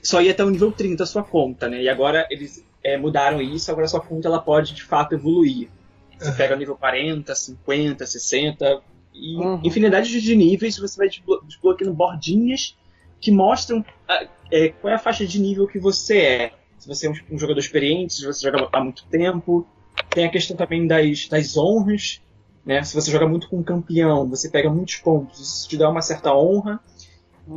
só 0.04 0.22
ia 0.22 0.32
até 0.32 0.44
o 0.44 0.50
nível 0.50 0.72
30 0.72 1.04
a 1.04 1.08
sua 1.08 1.24
conta, 1.24 1.68
né? 1.70 1.82
E 1.82 1.90
agora 1.90 2.28
eles 2.30 2.64
eh, 2.84 2.98
mudaram 2.98 3.42
isso, 3.42 3.70
agora 3.72 3.86
a 3.86 3.90
sua 3.90 4.02
conta 4.02 4.28
ela 4.28 4.40
pode 4.42 4.74
de 4.74 4.84
fato 4.84 5.14
evoluir. 5.16 5.70
Você 6.18 6.28
Aham. 6.30 6.38
pega 6.38 6.56
o 6.56 6.58
nível 6.58 6.76
40, 6.76 7.34
50, 7.34 8.06
60 8.06 8.82
e 9.14 9.36
Uhum. 9.38 9.62
infinidade 9.64 10.22
de 10.22 10.36
níveis, 10.36 10.78
você 10.78 10.98
vai 10.98 11.08
desblo- 11.10 11.42
desbloqueando 11.46 11.94
bordinhas 11.94 12.78
que 13.20 13.32
mostram 13.32 13.84
ah, 14.08 14.28
eh, 14.52 14.70
qual 14.70 14.92
é 14.92 14.96
a 14.96 15.00
faixa 15.00 15.26
de 15.26 15.40
nível 15.40 15.68
que 15.68 15.80
você 15.80 16.18
é. 16.20 16.52
Se 16.78 16.88
você 16.88 17.08
é 17.08 17.10
um, 17.10 17.14
um 17.32 17.38
jogador 17.38 17.60
experiente, 17.60 18.14
se 18.14 18.26
você 18.26 18.42
joga 18.50 18.70
há 18.72 18.84
muito 18.84 19.06
tempo. 19.08 19.68
Tem 20.10 20.26
a 20.26 20.30
questão 20.30 20.56
também 20.56 20.88
das, 20.88 21.28
das 21.28 21.58
honras. 21.58 22.22
Né? 22.66 22.82
Se 22.84 22.94
você 22.96 23.12
joga 23.12 23.28
muito 23.28 23.50
com 23.50 23.58
um 23.58 23.64
campeão, 23.64 24.28
você 24.30 24.50
pega 24.50 24.70
muitos 24.70 24.96
pontos, 24.98 25.40
isso 25.40 25.68
te 25.70 25.76
dá 25.78 25.90
uma 25.90 26.02
certa 26.02 26.34
honra. 26.34 26.80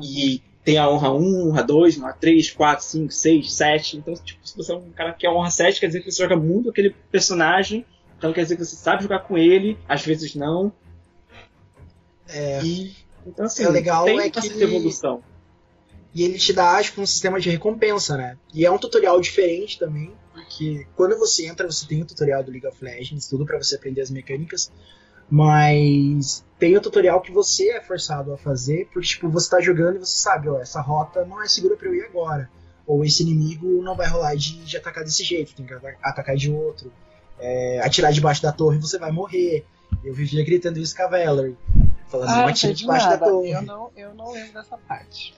E 0.03 0.43
tem 0.65 0.79
a 0.79 0.89
honra 0.89 1.13
1, 1.13 1.49
honra 1.49 1.63
2, 1.63 1.99
honra 1.99 2.13
3, 2.13 2.51
4, 2.51 2.85
5, 2.85 3.13
6, 3.13 3.53
7. 3.55 3.97
Então, 3.97 4.15
tipo, 4.15 4.47
se 4.47 4.57
você 4.57 4.73
é 4.73 4.77
um 4.77 4.91
cara 4.91 5.13
que 5.13 5.27
é 5.27 5.31
honra 5.31 5.51
7, 5.51 5.81
quer 5.81 5.87
dizer 5.89 6.01
que 6.03 6.11
você 6.11 6.23
joga 6.23 6.37
muito 6.37 6.71
aquele 6.71 6.91
personagem. 7.11 7.85
Então 8.17 8.33
quer 8.33 8.43
dizer 8.45 8.57
que 8.57 8.65
você 8.65 8.77
sabe 8.77 9.03
jogar 9.03 9.21
com 9.21 9.37
ele, 9.37 9.77
às 9.89 10.05
vezes 10.05 10.35
não. 10.37 10.73
É, 12.29 12.63
E, 12.63 12.95
então, 13.27 13.45
assim, 13.47 13.65
É 13.65 13.69
legal 13.69 14.05
tem 14.05 14.21
é 14.21 14.31
que- 14.31 14.41
certa 14.41 14.63
evolução. 14.63 15.23
E 16.15 16.23
ele 16.25 16.39
te 16.39 16.53
dá, 16.53 16.81
tipo, 16.83 17.01
um 17.01 17.07
sistema 17.07 17.41
de 17.41 17.49
recompensa, 17.51 18.17
né? 18.17 18.37
E 18.53 18.65
é 18.67 18.71
um 18.71 18.79
tutorial 18.79 19.21
diferente 19.21 19.79
também, 19.79 20.13
porque 20.33 20.87
quando 20.95 21.19
você 21.19 21.47
entra, 21.47 21.67
você 21.71 21.87
tem 21.87 22.03
o 22.03 22.07
tutorial 22.07 22.45
do 22.45 22.51
League 22.51 22.67
of 22.67 22.77
Legends, 22.85 23.27
tudo 23.29 23.47
pra 23.47 23.59
você 23.59 23.77
aprender 23.77 24.03
as 24.03 24.11
mecânicas, 24.11 24.71
mas 25.33 26.45
tem 26.59 26.77
o 26.77 26.81
tutorial 26.81 27.21
que 27.23 27.33
você 27.33 27.71
é 27.71 27.81
forçado 27.81 28.33
a 28.35 28.37
fazer, 28.37 28.87
porque, 28.93 29.09
tipo, 29.09 29.31
você 29.31 29.49
tá 29.49 29.61
jogando 29.63 29.97
e 29.97 30.01
você 30.01 30.19
sabe, 30.19 30.49
ó, 30.49 30.61
essa 30.61 30.81
rota 30.81 31.25
não 31.25 31.43
é 31.43 31.49
segura 31.49 31.75
pra 31.75 31.89
eu 31.89 31.95
ir 31.95 32.05
agora. 32.05 32.51
Ou 32.87 33.03
esse 33.05 33.23
inimigo 33.23 33.83
não 33.83 33.97
vai 33.97 34.07
rolar 34.09 34.35
de, 34.37 34.63
de 34.63 34.77
atacar 34.77 35.03
desse 35.05 35.25
jeito, 35.25 35.55
tem 35.55 35.65
que 35.65 35.73
ata- 35.73 35.97
atacar 36.03 36.37
de 36.37 36.53
outro. 36.53 36.93
É, 37.39 37.81
atirar 37.83 38.13
debaixo 38.13 38.43
da 38.43 38.53
torre 38.53 38.79
você 38.79 38.99
vai 38.99 39.11
morrer. 39.11 39.65
Eu 40.05 40.13
vivia 40.13 40.45
gritando 40.45 40.79
isso 40.79 40.95
com 40.95 41.03
a 41.03 41.09
Valerie. 41.09 41.57
Falando, 42.09 42.29
Ah, 42.29 42.47
não 42.47 42.53
de 42.53 42.73
debaixo 42.75 43.07
da 43.07 43.13
nada. 43.17 43.27
torre. 43.27 43.51
Eu 43.53 43.63
não, 43.63 43.91
eu 43.97 44.15
não 44.15 44.33
lembro 44.33 44.53
dessa 44.53 44.77
parte. 44.77 45.35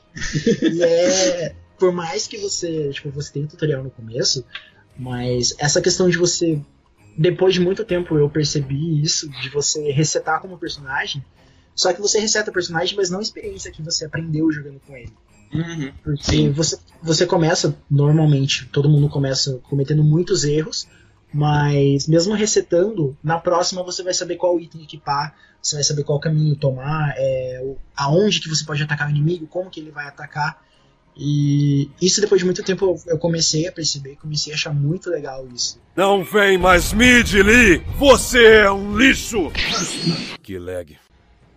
E 0.61 0.83
é. 0.83 1.54
Por 1.78 1.92
mais 1.92 2.26
que 2.26 2.37
você. 2.38 2.90
Tipo, 2.90 3.11
você 3.11 3.33
tenha 3.33 3.46
tutorial 3.46 3.83
no 3.83 3.90
começo, 3.90 4.44
mas 4.98 5.54
essa 5.59 5.80
questão 5.80 6.09
de 6.09 6.18
você. 6.18 6.61
Depois 7.16 7.55
de 7.55 7.61
muito 7.61 7.85
tempo 7.85 8.16
eu 8.18 8.29
percebi 8.29 9.03
isso, 9.03 9.29
de 9.29 9.48
você 9.48 9.90
resetar 9.90 10.40
como 10.40 10.59
personagem. 10.59 11.24
Só 11.74 11.92
que 11.92 12.00
você 12.00 12.18
reseta 12.20 12.50
o 12.50 12.55
personagem, 12.55 12.96
mas 12.96 13.11
não 13.11 13.18
a 13.18 13.22
experiência 13.22 13.70
que 13.70 13.83
você 13.83 14.05
aprendeu 14.05 14.50
jogando 14.53 14.81
com 14.87 14.96
ele. 14.96 15.12
Uhum. 15.53 15.92
Porque 16.03 16.24
Sim. 16.24 16.50
você, 16.50 16.79
você 17.03 17.27
começa, 17.27 17.77
normalmente, 17.90 18.66
todo 18.66 18.88
mundo 18.88 19.09
começa 19.09 19.61
cometendo 19.68 20.03
muitos 20.03 20.45
erros, 20.45 20.88
mas 21.32 22.07
mesmo 22.07 22.34
resetando, 22.34 23.16
na 23.22 23.38
próxima 23.38 23.82
você 23.82 24.03
vai 24.03 24.14
saber 24.14 24.36
qual 24.36 24.59
item 24.59 24.82
equipar, 24.82 25.34
você 25.61 25.76
vai 25.76 25.84
saber 25.84 26.05
qual 26.05 26.20
caminho 26.20 26.57
tomar, 26.57 27.14
é, 27.16 27.74
aonde 27.97 28.41
que 28.41 28.49
você 28.49 28.64
pode 28.64 28.82
atacar 28.82 29.09
o 29.09 29.11
inimigo, 29.11 29.47
como 29.47 29.70
que 29.70 29.80
ele 29.80 29.91
vai 29.91 30.07
atacar. 30.07 30.62
E 31.16 31.88
isso 32.02 32.20
depois 32.20 32.40
de 32.40 32.44
muito 32.44 32.62
tempo 32.64 33.00
eu, 33.06 33.18
comecei 33.18 33.68
a 33.68 33.72
perceber, 33.72 34.16
comecei 34.16 34.52
a 34.52 34.56
achar 34.56 34.74
muito 34.74 35.08
legal 35.10 35.46
isso. 35.54 35.80
Não 35.94 36.24
vem 36.24 36.58
mais 36.58 36.92
Mid 36.92 37.32
Lee! 37.34 37.78
Você 37.98 38.44
é 38.44 38.70
um 38.70 38.96
lixo! 38.98 39.52
Que 40.42 40.58
lag. 40.58 40.96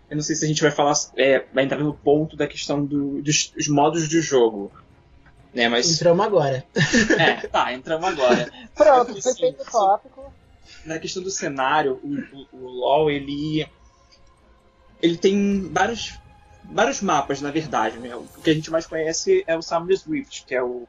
Eu 0.09 0.15
não 0.15 0.23
sei 0.23 0.35
se 0.35 0.45
a 0.45 0.47
gente 0.47 0.61
vai 0.61 0.69
falar, 0.71 0.93
é, 1.17 1.43
vai 1.53 1.63
entrar 1.65 1.79
no 1.79 1.93
ponto 1.93 2.37
da 2.37 2.47
questão 2.47 2.85
do- 2.85 3.21
dos, 3.21 3.51
dos 3.55 3.67
modos 3.67 4.07
de 4.07 4.21
jogo. 4.21 4.71
Né, 5.53 5.67
mas. 5.67 5.91
Entramos 5.91 6.25
agora. 6.25 6.63
É, 7.17 7.47
tá, 7.47 7.73
entramos 7.73 8.07
agora. 8.07 8.49
Pronto, 8.75 9.19
foi 9.21 9.31
assim, 9.31 9.39
feito 9.41 9.63
o 9.63 9.71
tópico. 9.71 10.31
na 10.85 10.99
questão 10.99 11.23
do 11.23 11.31
cenário, 11.31 11.99
o, 12.03 12.55
o, 12.55 12.63
o 12.63 12.67
LoL, 12.69 13.09
ele. 13.09 13.67
Ele 15.01 15.17
tem 15.17 15.67
vários. 15.73 16.13
Vários 16.69 17.01
mapas, 17.01 17.41
na 17.41 17.49
verdade, 17.51 17.97
né? 17.97 18.15
O 18.15 18.25
que 18.43 18.49
a 18.49 18.53
gente 18.53 18.69
mais 18.69 18.85
conhece 18.85 19.43
é 19.47 19.57
o 19.57 19.61
Summer's 19.61 20.03
Rift, 20.05 20.45
que 20.45 20.53
é 20.55 20.61
o, 20.61 20.87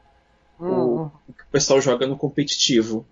o, 0.65 0.99
Hum, 0.99 1.09
o 1.27 1.33
que 1.33 1.43
o 1.43 1.47
pessoal 1.51 1.81
joga 1.81 2.05
no 2.05 2.17
competitivo. 2.17 3.05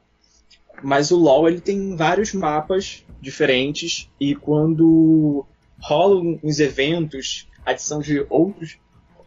Mas 0.82 1.10
o 1.12 1.18
LoL 1.18 1.48
ele 1.48 1.62
tem 1.62 1.96
vários 1.96 2.34
mapas 2.34 3.04
diferentes 3.22 4.10
e 4.20 4.36
quando 4.36 5.46
rolam 5.80 6.40
os 6.44 6.60
eventos, 6.60 7.48
adição 7.66 8.00
de 8.00 8.26
outros, 8.30 8.78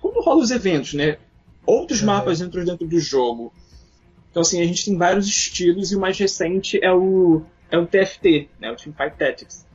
quando 0.01 0.21
rolam 0.21 0.43
os 0.43 0.51
eventos, 0.51 0.95
né? 0.95 1.19
Outros 1.67 2.01
Uhum. 2.01 2.07
mapas 2.07 2.41
entram 2.41 2.65
dentro 2.65 2.87
do 2.87 3.01
jogo. 3.01 3.53
Então 4.31 4.43
assim, 4.43 4.61
a 4.63 4.67
gente 4.67 4.85
tem 4.85 4.97
vários 4.97 5.27
estilos 5.27 5.91
e 5.91 5.97
o 5.97 6.01
mais 6.01 6.19
recente 6.19 6.79
é 6.83 6.93
o 6.93 7.43
é 7.71 7.79
o 7.79 7.87
TFT, 7.87 8.51
né? 8.61 8.71
O 8.71 8.77
Teamfight 8.77 9.17
Tactics. 9.17 9.67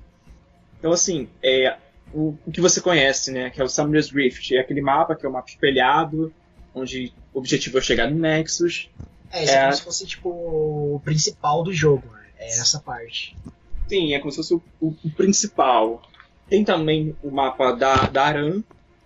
Então 0.80 0.92
assim, 0.92 1.30
é 1.44 1.78
o, 2.14 2.38
o 2.46 2.52
que 2.52 2.62
você 2.62 2.80
conhece, 2.82 3.32
né? 3.32 3.50
Que 3.50 3.62
é 3.62 3.64
o 3.64 3.68
Summer's 3.70 4.10
Rift, 4.12 4.52
é 4.56 4.60
aquele 4.60 4.82
mapa 4.82 5.16
que 5.16 5.26
é 5.26 5.30
o 5.30 5.32
mapa 5.34 5.50
espelhado, 5.50 6.34
onde 6.74 7.14
o 7.34 7.40
objetivo 7.40 7.78
é 7.78 7.82
chegar 7.82 8.10
no 8.10 8.18
Nexus. 8.20 8.90
É, 9.32 9.44
isso 9.44 9.54
é, 9.54 9.56
É. 9.58 9.62
como 9.64 9.74
se 9.76 9.82
fosse 9.84 10.06
tipo 10.08 10.30
o 10.30 11.02
principal 11.04 11.64
do 11.64 11.74
jogo, 11.74 12.08
né? 12.14 12.26
É 12.38 12.48
essa 12.48 12.80
parte. 12.80 13.36
Sim, 13.88 14.14
é 14.14 14.20
como 14.20 14.32
se 14.32 14.38
fosse 14.38 14.54
o, 14.54 14.62
o- 14.82 14.96
o 15.04 15.10
principal. 15.12 16.02
Tem 16.50 16.64
também 16.64 17.16
o 17.24 17.32
mapa 17.32 17.72
da, 17.74 18.08
da 18.08 18.26
Aran, 18.26 18.64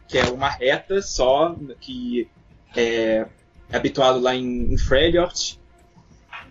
que 0.08 0.18
é 0.18 0.26
uma 0.26 0.50
reta 0.50 1.02
só, 1.02 1.56
que 1.80 2.28
é, 2.76 3.26
é 3.72 3.76
habituado 3.78 4.20
lá 4.20 4.36
em, 4.36 4.74
em 4.74 4.78
Freljord, 4.78 5.60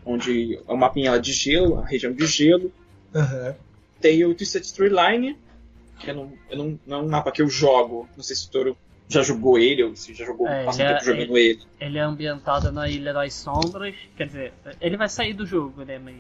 onde 0.04 0.56
é 0.66 0.72
um 0.72 0.76
mapinha 0.76 1.18
de 1.18 1.32
gelo, 1.32 1.78
a 1.78 1.86
região 1.86 2.12
de 2.12 2.26
gelo. 2.26 2.72
Aham. 3.14 3.54
Tem 4.00 4.24
o 4.24 4.34
Twisted 4.34 4.64
Tree 4.72 4.88
Line, 4.90 5.36
eu 6.06 6.14
não, 6.14 6.32
eu 6.50 6.58
não, 6.58 6.80
não 6.86 6.98
é 6.98 7.02
um 7.02 7.08
mapa 7.08 7.32
que 7.32 7.42
eu 7.42 7.48
jogo. 7.48 8.08
Não 8.16 8.22
sei 8.22 8.36
se 8.36 8.46
o 8.48 8.50
Toro 8.50 8.76
já 9.08 9.22
jogou 9.22 9.58
ele, 9.58 9.82
ou 9.82 9.96
se 9.96 10.12
já 10.14 10.24
jogou, 10.24 10.46
É, 10.46 10.64
passa 10.64 10.82
ele 10.82 10.90
é- 10.90 10.92
tempo 10.94 11.04
jogando 11.06 11.38
ele. 11.38 11.60
Ele 11.80 11.98
é 11.98 12.02
ambientado 12.02 12.70
na 12.70 12.88
Ilha 12.88 13.12
das 13.12 13.32
Sombras, 13.34 13.94
quer 14.16 14.26
dizer, 14.26 14.52
ele 14.80 14.96
vai 14.98 15.08
sair 15.08 15.32
do 15.32 15.46
jogo, 15.46 15.82
né, 15.84 15.98
mas... 15.98 16.16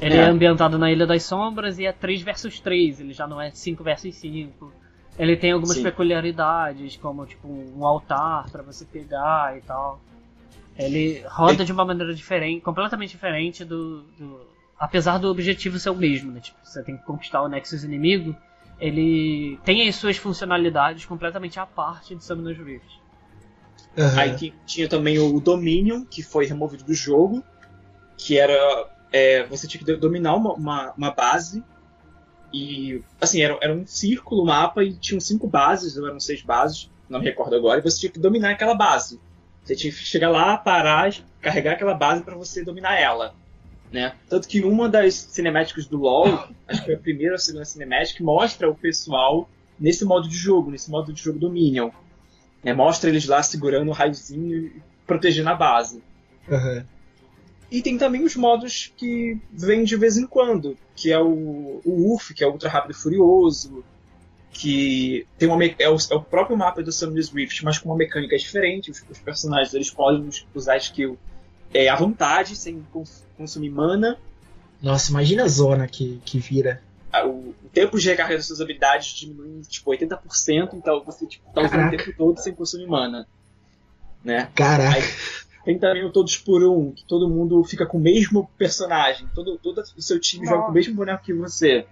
Ele 0.00 0.14
é, 0.14 0.18
É. 0.20 0.24
ambientado 0.24 0.78
na 0.78 0.90
Ilha 0.90 1.06
das 1.06 1.22
Sombras 1.24 1.78
e 1.78 1.84
é 1.84 1.92
3 1.92 2.22
versus 2.22 2.58
3, 2.60 3.00
ele 3.00 3.12
já 3.12 3.26
não 3.26 3.40
é 3.40 3.50
5 3.50 3.82
versus 3.84 4.14
5. 4.16 4.72
Ele 5.18 5.36
tem 5.36 5.52
algumas 5.52 5.76
Sim. 5.76 5.82
peculiaridades, 5.82 6.96
como 6.96 7.26
tipo 7.26 7.46
um 7.48 7.84
altar 7.84 8.48
pra 8.50 8.62
você 8.62 8.84
pegar 8.86 9.58
e 9.58 9.60
tal. 9.60 10.00
Ele 10.78 11.22
roda 11.28 11.52
Ele- 11.54 11.64
de 11.64 11.72
uma 11.72 11.84
maneira 11.84 12.14
diferente, 12.14 12.62
completamente 12.62 13.10
diferente 13.10 13.64
do, 13.64 14.02
do- 14.18 14.52
Apesar 14.78 15.18
do 15.18 15.30
objetivo 15.30 15.78
ser 15.78 15.90
o 15.90 15.94
mesmo, 15.94 16.32
né? 16.32 16.40
Tipo, 16.40 16.58
você 16.64 16.82
tem 16.82 16.96
que 16.96 17.04
conquistar 17.04 17.42
o 17.42 17.48
Nexus 17.48 17.84
inimigo. 17.84 18.34
Ele 18.82 19.60
tem 19.64 19.88
as 19.88 19.94
suas 19.94 20.16
funcionalidades 20.16 21.04
completamente 21.04 21.58
à 21.60 21.64
parte 21.64 22.16
de 22.16 22.24
Summoner's 22.24 22.58
Rift. 22.58 23.00
Aham. 23.96 24.18
Aí 24.20 24.36
ti- 24.36 24.54
tinha 24.66 24.88
também 24.88 25.18
o 25.20 25.38
Dominion, 25.38 26.04
que 26.04 26.20
foi 26.22 26.46
removido 26.46 26.82
do 26.82 26.92
jogo, 26.92 27.44
que 28.18 28.36
era. 28.38 28.54
é, 29.12 29.46
você 29.46 29.68
tinha 29.68 29.78
que 29.78 29.84
do- 29.84 29.98
dominar 29.98 30.34
uma, 30.34 30.52
uma, 30.54 30.92
uma 30.96 31.10
base. 31.12 31.62
E. 32.52 33.00
Assim, 33.20 33.40
era, 33.40 33.56
era 33.62 33.72
um 33.72 33.86
círculo 33.86 34.42
o 34.42 34.46
mapa 34.46 34.82
e 34.82 34.94
tinham 34.94 35.20
cinco 35.20 35.46
bases, 35.46 35.96
ou 35.96 36.06
eram 36.08 36.18
seis 36.18 36.42
bases, 36.42 36.90
não 37.08 37.20
me 37.20 37.24
recordo 37.26 37.54
agora, 37.54 37.78
e 37.78 37.82
você 37.82 38.00
tinha 38.00 38.12
que 38.12 38.18
dominar 38.18 38.50
aquela 38.50 38.74
base. 38.74 39.20
Você 39.62 39.76
tinha 39.76 39.92
que 39.92 39.98
chegar 40.00 40.28
lá, 40.28 40.56
parar, 40.58 41.14
carregar 41.40 41.74
aquela 41.74 41.94
base 41.94 42.22
para 42.24 42.34
você 42.34 42.64
dominar 42.64 42.98
ela. 42.98 43.34
Né? 43.92 44.14
Tanto 44.28 44.48
que 44.48 44.62
uma 44.62 44.88
das 44.88 45.14
cinemáticas 45.14 45.86
do 45.86 45.98
LoL, 45.98 46.48
acho 46.66 46.80
que 46.80 46.86
foi 46.86 46.94
a 46.94 46.98
primeira 46.98 47.32
ou 47.32 47.36
a 47.36 47.38
segunda 47.38 47.64
cinemática, 47.64 48.24
mostra 48.24 48.70
o 48.70 48.74
pessoal 48.74 49.48
nesse 49.78 50.04
modo 50.04 50.28
de 50.28 50.36
jogo, 50.36 50.70
nesse 50.70 50.90
modo 50.90 51.12
de 51.12 51.22
jogo 51.22 51.38
Dominion. 51.38 51.90
Né? 52.64 52.72
Mostra 52.72 53.10
eles 53.10 53.26
lá 53.26 53.42
segurando 53.42 53.88
o 53.88 53.92
raiozinho 53.92 54.66
e 54.66 54.82
protegendo 55.06 55.50
a 55.50 55.54
base. 55.54 56.02
Aham. 56.50 56.86
E 57.70 57.80
tem 57.80 57.96
também 57.96 58.22
os 58.22 58.36
modos 58.36 58.92
que 58.96 59.38
vêm 59.50 59.82
de 59.82 59.96
vez 59.96 60.18
em 60.18 60.26
quando, 60.26 60.76
que 60.94 61.10
é 61.10 61.18
o, 61.18 61.80
o 61.84 62.14
UF, 62.14 62.34
que 62.34 62.44
é 62.44 62.46
o 62.46 62.52
Ultra 62.52 62.68
Rápido 62.68 62.90
e 62.90 62.94
Furioso, 62.94 63.82
que 64.52 65.26
tem 65.38 65.48
uma 65.48 65.64
é, 65.64 65.88
o, 65.88 65.96
é 65.96 66.14
o 66.14 66.22
próprio 66.22 66.56
mapa 66.56 66.82
do 66.82 66.92
Summoner's 66.92 67.30
Rift, 67.30 67.64
mas 67.64 67.78
com 67.78 67.88
uma 67.88 67.96
mecânica 67.96 68.36
diferente. 68.36 68.90
Os, 68.90 69.02
os 69.08 69.18
personagens 69.18 69.72
eles 69.72 69.90
podem 69.90 70.28
usar 70.54 70.76
skill 70.76 71.18
é, 71.72 71.88
à 71.88 71.96
vontade, 71.96 72.54
sem 72.54 72.84
consumir 73.42 73.70
mana. 73.70 74.16
Nossa, 74.80 75.10
imagina 75.10 75.44
a 75.44 75.48
zona 75.48 75.86
que, 75.86 76.20
que 76.24 76.38
vira. 76.38 76.80
O, 77.24 77.50
o 77.50 77.70
tempo 77.72 77.98
de 77.98 78.08
recarga 78.08 78.36
das 78.36 78.46
suas 78.46 78.60
habilidades 78.60 79.08
diminui 79.14 79.60
tipo, 79.62 79.90
80%, 79.90 80.74
então 80.74 81.04
você 81.04 81.26
tipo, 81.26 81.44
tá 81.52 81.60
usando 81.60 81.70
Caraca. 81.70 81.94
o 81.94 81.98
tempo 81.98 82.16
todo 82.16 82.40
sem 82.40 82.54
consumir 82.54 82.86
mana. 82.86 83.26
Né? 84.24 84.48
Caraca. 84.54 84.96
Aí, 84.96 85.02
tem 85.64 85.78
também 85.78 86.04
o 86.04 86.10
Todos 86.10 86.36
por 86.38 86.62
Um, 86.62 86.92
que 86.92 87.04
todo 87.04 87.28
mundo 87.28 87.62
fica 87.64 87.86
com 87.86 87.98
o 87.98 88.00
mesmo 88.00 88.48
personagem. 88.56 89.28
Todo, 89.34 89.58
todo 89.58 89.82
o 89.96 90.02
seu 90.02 90.18
time 90.18 90.46
joga 90.46 90.64
com 90.64 90.70
o 90.70 90.74
mesmo 90.74 90.94
boneco 90.94 91.24
que 91.24 91.34
você. 91.34 91.86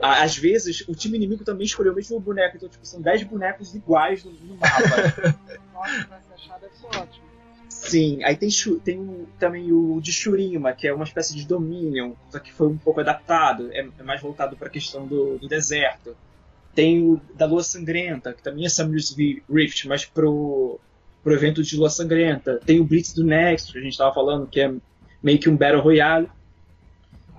Às 0.00 0.36
vezes, 0.36 0.86
o 0.88 0.94
time 0.94 1.16
inimigo 1.16 1.44
também 1.44 1.66
escolheu 1.66 1.92
o 1.92 1.96
mesmo 1.96 2.18
boneco. 2.18 2.56
Então, 2.56 2.68
tipo, 2.68 2.84
são 2.84 3.00
10 3.00 3.24
bonecos 3.24 3.74
iguais 3.74 4.24
no, 4.24 4.32
no 4.32 4.56
mapa. 4.56 5.38
Nossa, 5.72 6.34
achar 6.34 6.58
deve 6.58 6.74
ser 6.76 6.86
ótimo. 6.86 7.31
Sim, 7.84 8.22
aí 8.22 8.36
tem, 8.36 8.48
tem 8.84 9.26
também 9.38 9.72
o 9.72 10.00
de 10.00 10.12
Shurima, 10.12 10.72
que 10.72 10.86
é 10.86 10.94
uma 10.94 11.04
espécie 11.04 11.34
de 11.34 11.44
Dominion, 11.44 12.12
só 12.30 12.38
que 12.38 12.52
foi 12.52 12.68
um 12.68 12.78
pouco 12.78 13.00
adaptado, 13.00 13.70
é, 13.72 13.86
é 13.98 14.02
mais 14.02 14.20
voltado 14.20 14.56
para 14.56 14.68
a 14.68 14.70
questão 14.70 15.06
do, 15.06 15.36
do 15.38 15.48
deserto. 15.48 16.16
Tem 16.74 17.02
o 17.02 17.20
da 17.34 17.44
Lua 17.44 17.62
Sangrenta, 17.62 18.32
que 18.32 18.42
também 18.42 18.64
é 18.64 18.68
Summer's 18.68 19.12
Vi- 19.12 19.42
Rift, 19.50 19.86
mas 19.88 20.04
pro, 20.06 20.78
pro 21.22 21.34
evento 21.34 21.62
de 21.62 21.76
Lua 21.76 21.90
Sangrenta. 21.90 22.60
Tem 22.64 22.80
o 22.80 22.84
Blitz 22.84 23.12
do 23.12 23.24
Next, 23.24 23.72
que 23.72 23.78
a 23.78 23.82
gente 23.82 23.98
tava 23.98 24.14
falando, 24.14 24.46
que 24.46 24.60
é 24.60 24.72
meio 25.22 25.38
que 25.38 25.50
um 25.50 25.56
Battle 25.56 25.82
Royale. 25.82 26.28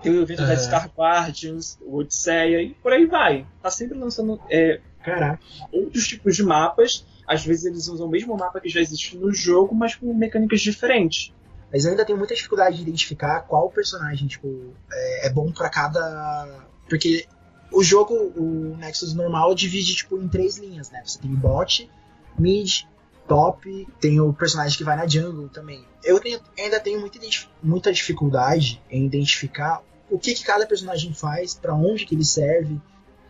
Tem 0.03 0.11
o 0.11 0.21
evento 0.21 0.41
da 0.41 0.53
Aham. 0.53 0.57
Star 0.57 0.91
Guardians, 0.95 1.77
o 1.81 1.97
Odisseia, 1.99 2.61
e 2.61 2.71
por 2.75 2.91
aí 2.91 3.05
vai. 3.05 3.47
Tá 3.61 3.71
sempre 3.71 3.97
lançando 3.97 4.39
é, 4.49 4.81
Caraca. 5.01 5.41
outros 5.71 6.05
tipos 6.05 6.35
de 6.35 6.43
mapas. 6.43 7.05
Às 7.27 7.45
vezes 7.45 7.65
eles 7.65 7.87
usam 7.87 8.07
o 8.07 8.09
mesmo 8.09 8.35
mapa 8.37 8.59
que 8.59 8.69
já 8.69 8.81
existe 8.81 9.17
no 9.17 9.33
jogo, 9.33 9.73
mas 9.73 9.95
com 9.95 10.13
mecânicas 10.13 10.61
diferentes. 10.61 11.33
Mas 11.71 11.85
eu 11.85 11.91
ainda 11.91 12.05
tenho 12.05 12.17
muita 12.17 12.35
dificuldade 12.35 12.75
de 12.77 12.83
identificar 12.83 13.41
qual 13.41 13.69
personagem, 13.69 14.27
tipo, 14.27 14.73
é, 14.91 15.27
é 15.27 15.29
bom 15.29 15.51
pra 15.51 15.69
cada. 15.69 16.67
Porque 16.87 17.25
o 17.71 17.83
jogo, 17.83 18.13
o 18.35 18.75
Nexus 18.77 19.13
normal, 19.13 19.55
divide, 19.55 19.95
tipo, 19.95 20.21
em 20.21 20.27
três 20.27 20.57
linhas, 20.57 20.91
né? 20.91 21.01
Você 21.03 21.17
tem 21.19 21.31
bot, 21.33 21.89
mid, 22.37 22.83
top, 23.27 23.87
tem 23.99 24.19
o 24.19 24.31
personagem 24.33 24.77
que 24.77 24.83
vai 24.83 24.95
na 24.95 25.07
jungle 25.07 25.49
também. 25.49 25.83
Eu 26.03 26.19
tenho- 26.19 26.39
ainda 26.59 26.79
tenho 26.79 26.99
muita, 26.99 27.17
muita 27.63 27.91
dificuldade 27.91 28.81
em 28.91 29.05
identificar 29.05 29.81
o 30.11 30.19
que, 30.19 30.33
que 30.35 30.43
cada 30.43 30.67
personagem 30.67 31.11
faz, 31.13 31.55
pra 31.55 31.73
onde 31.73 32.05
que 32.05 32.13
ele 32.13 32.25
serve. 32.25 32.79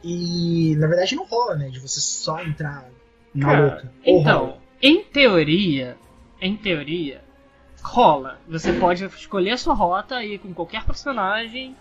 E 0.03 0.75
na 0.75 0.87
verdade 0.87 1.15
não 1.15 1.25
rola, 1.25 1.55
né? 1.55 1.69
De 1.69 1.79
você 1.79 2.01
só 2.01 2.41
entrar 2.41 2.89
Ou 4.05 4.19
Então, 4.19 4.57
em 4.81 5.03
teoria, 5.03 5.97
em 6.41 6.55
teoria, 6.55 7.21
rola. 7.81 8.39
Você 8.47 8.73
pode 8.73 9.03
escolher 9.05 9.51
a 9.51 9.57
sua 9.57 9.73
rota 9.73 10.23
e 10.23 10.35
ir 10.35 10.39
com 10.39 10.53
qualquer 10.53 10.85
personagem 10.85 11.75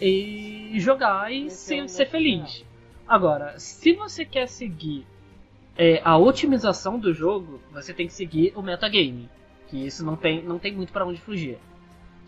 e 0.00 0.72
jogar 0.76 1.32
e 1.32 1.50
ser, 1.50 1.84
é 1.84 1.88
ser 1.88 2.06
feliz. 2.06 2.64
Agora, 3.06 3.58
se 3.58 3.92
você 3.94 4.24
quer 4.24 4.48
seguir 4.48 5.06
é, 5.76 6.00
a 6.04 6.16
otimização 6.16 6.98
do 6.98 7.12
jogo, 7.12 7.60
você 7.72 7.92
tem 7.92 8.06
que 8.06 8.12
seguir 8.12 8.52
o 8.56 8.62
metagame. 8.62 9.28
Que 9.68 9.86
isso 9.86 10.04
não 10.04 10.16
tem, 10.16 10.42
não 10.42 10.58
tem 10.58 10.72
muito 10.72 10.92
pra 10.92 11.04
onde 11.04 11.20
fugir. 11.20 11.58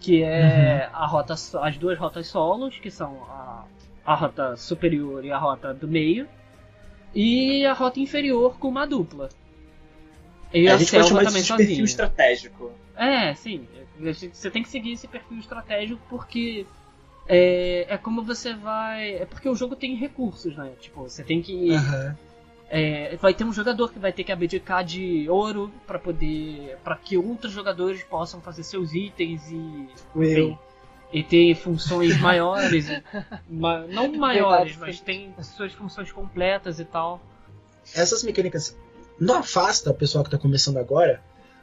Que 0.00 0.22
é 0.22 0.88
a 0.92 1.06
rota, 1.06 1.34
as 1.34 1.78
duas 1.78 1.98
rotas 1.98 2.26
solos, 2.26 2.78
que 2.78 2.90
são 2.90 3.22
a, 3.24 3.64
a 4.04 4.14
rota 4.14 4.56
superior 4.56 5.24
e 5.24 5.30
a 5.30 5.38
rota 5.38 5.72
do 5.72 5.88
meio. 5.88 6.28
E 7.14 7.64
a 7.64 7.72
rota 7.72 8.00
inferior 8.00 8.58
com 8.58 8.68
uma 8.68 8.86
dupla. 8.86 9.28
E 10.52 10.68
a 10.68 10.74
a 10.74 10.76
gente 10.76 10.90
pode 10.90 11.06
selva 11.06 11.08
chamar 11.08 11.24
também 11.24 11.42
de 11.42 11.48
perfil 11.48 11.66
sozinha. 11.66 11.84
estratégico. 11.84 12.72
É, 12.96 13.34
sim. 13.34 13.66
Você 13.98 14.50
tem 14.50 14.62
que 14.62 14.68
seguir 14.68 14.92
esse 14.92 15.06
perfil 15.06 15.38
estratégico 15.38 16.00
porque 16.08 16.66
é, 17.26 17.86
é 17.88 17.96
como 17.96 18.22
você 18.22 18.54
vai. 18.54 19.14
É 19.14 19.26
porque 19.26 19.48
o 19.48 19.54
jogo 19.54 19.76
tem 19.76 19.96
recursos, 19.96 20.56
né? 20.56 20.72
Tipo, 20.80 21.02
você 21.02 21.22
tem 21.22 21.40
que. 21.40 21.72
Aham. 21.72 22.16
é, 22.68 23.16
vai 23.16 23.32
ter 23.32 23.44
um 23.44 23.52
jogador 23.52 23.92
que 23.92 23.98
vai 23.98 24.12
ter 24.12 24.24
que 24.24 24.32
abdicar 24.32 24.84
de 24.84 25.28
ouro 25.28 25.72
para 25.86 25.98
poder. 25.98 26.76
para 26.84 26.96
que 26.96 27.16
outros 27.16 27.52
jogadores 27.52 28.02
possam 28.04 28.40
fazer 28.40 28.62
seus 28.62 28.92
itens 28.94 29.50
e. 29.50 29.88
Eu. 30.16 30.58
E 31.14 31.22
ter 31.22 31.54
funções 31.54 32.20
maiores. 32.20 32.86
ma- 33.48 33.86
não 33.86 34.12
maiores, 34.12 34.72
Verdade, 34.72 34.78
mas 34.80 35.00
tem 35.00 35.32
suas 35.42 35.72
funções 35.72 36.10
completas 36.10 36.80
e 36.80 36.84
tal. 36.84 37.22
essas 37.94 38.22
mecânicas 38.24 38.76
não 39.20 39.36
afasta 39.38 39.90
o 39.90 39.94
pessoal 39.94 40.24
que 40.24 40.30
tá 40.30 40.36
começando 40.38 40.76
agora, 40.76 41.22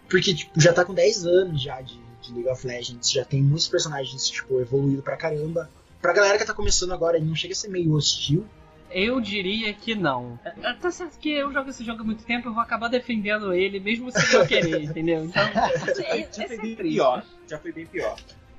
porque 0.10 0.34
tipo, 0.34 0.60
já 0.60 0.72
tá 0.72 0.86
com 0.86 0.94
10 0.94 1.26
anos 1.26 1.62
já 1.62 1.82
de, 1.82 2.00
de 2.22 2.34
League 2.34 2.48
of 2.50 2.66
Legends. 2.66 3.12
Já 3.12 3.26
tem 3.26 3.42
muitos 3.44 3.68
personagens, 3.68 4.30
tipo, 4.30 4.60
evoluído 4.62 5.02
pra 5.04 5.18
caramba. 5.18 5.70
Pra 6.02 6.14
galera 6.14 6.38
que 6.38 6.46
tá 6.46 6.54
começando 6.54 6.94
agora, 6.94 7.20
não 7.20 7.36
chega 7.36 7.52
a 7.54 7.56
ser 7.56 7.68
meio 7.68 7.94
hostil. 7.94 8.46
Eu 8.90 9.22
diria 9.22 9.74
que 9.74 9.96
não. 9.96 10.40
É, 10.44 10.54
é, 10.64 10.74
Tá 10.74 10.92
certo 10.92 11.18
que 11.20 11.30
eu 11.32 11.52
jogo 11.52 11.70
esse 11.70 11.84
jogo 11.84 12.02
há 12.02 12.04
muito 12.06 12.24
tempo, 12.24 12.48
eu 12.50 12.54
vou 12.54 12.62
acabar 12.64 12.88
defendendo 12.90 13.54
ele, 13.54 13.80
mesmo 13.80 14.12
sem 14.12 14.38
eu 14.40 14.46
querer, 14.48 14.84
entendeu? 14.84 15.26
Então, 15.26 15.44
é, 16.06 16.28
Já 16.32 16.44
é 16.44 16.48
foi 16.48 16.58
bem 16.58 16.76
pior. 16.76 17.26
Já 17.50 17.60
foi 17.60 17.72
bem 17.72 17.86
pior. 17.86 18.16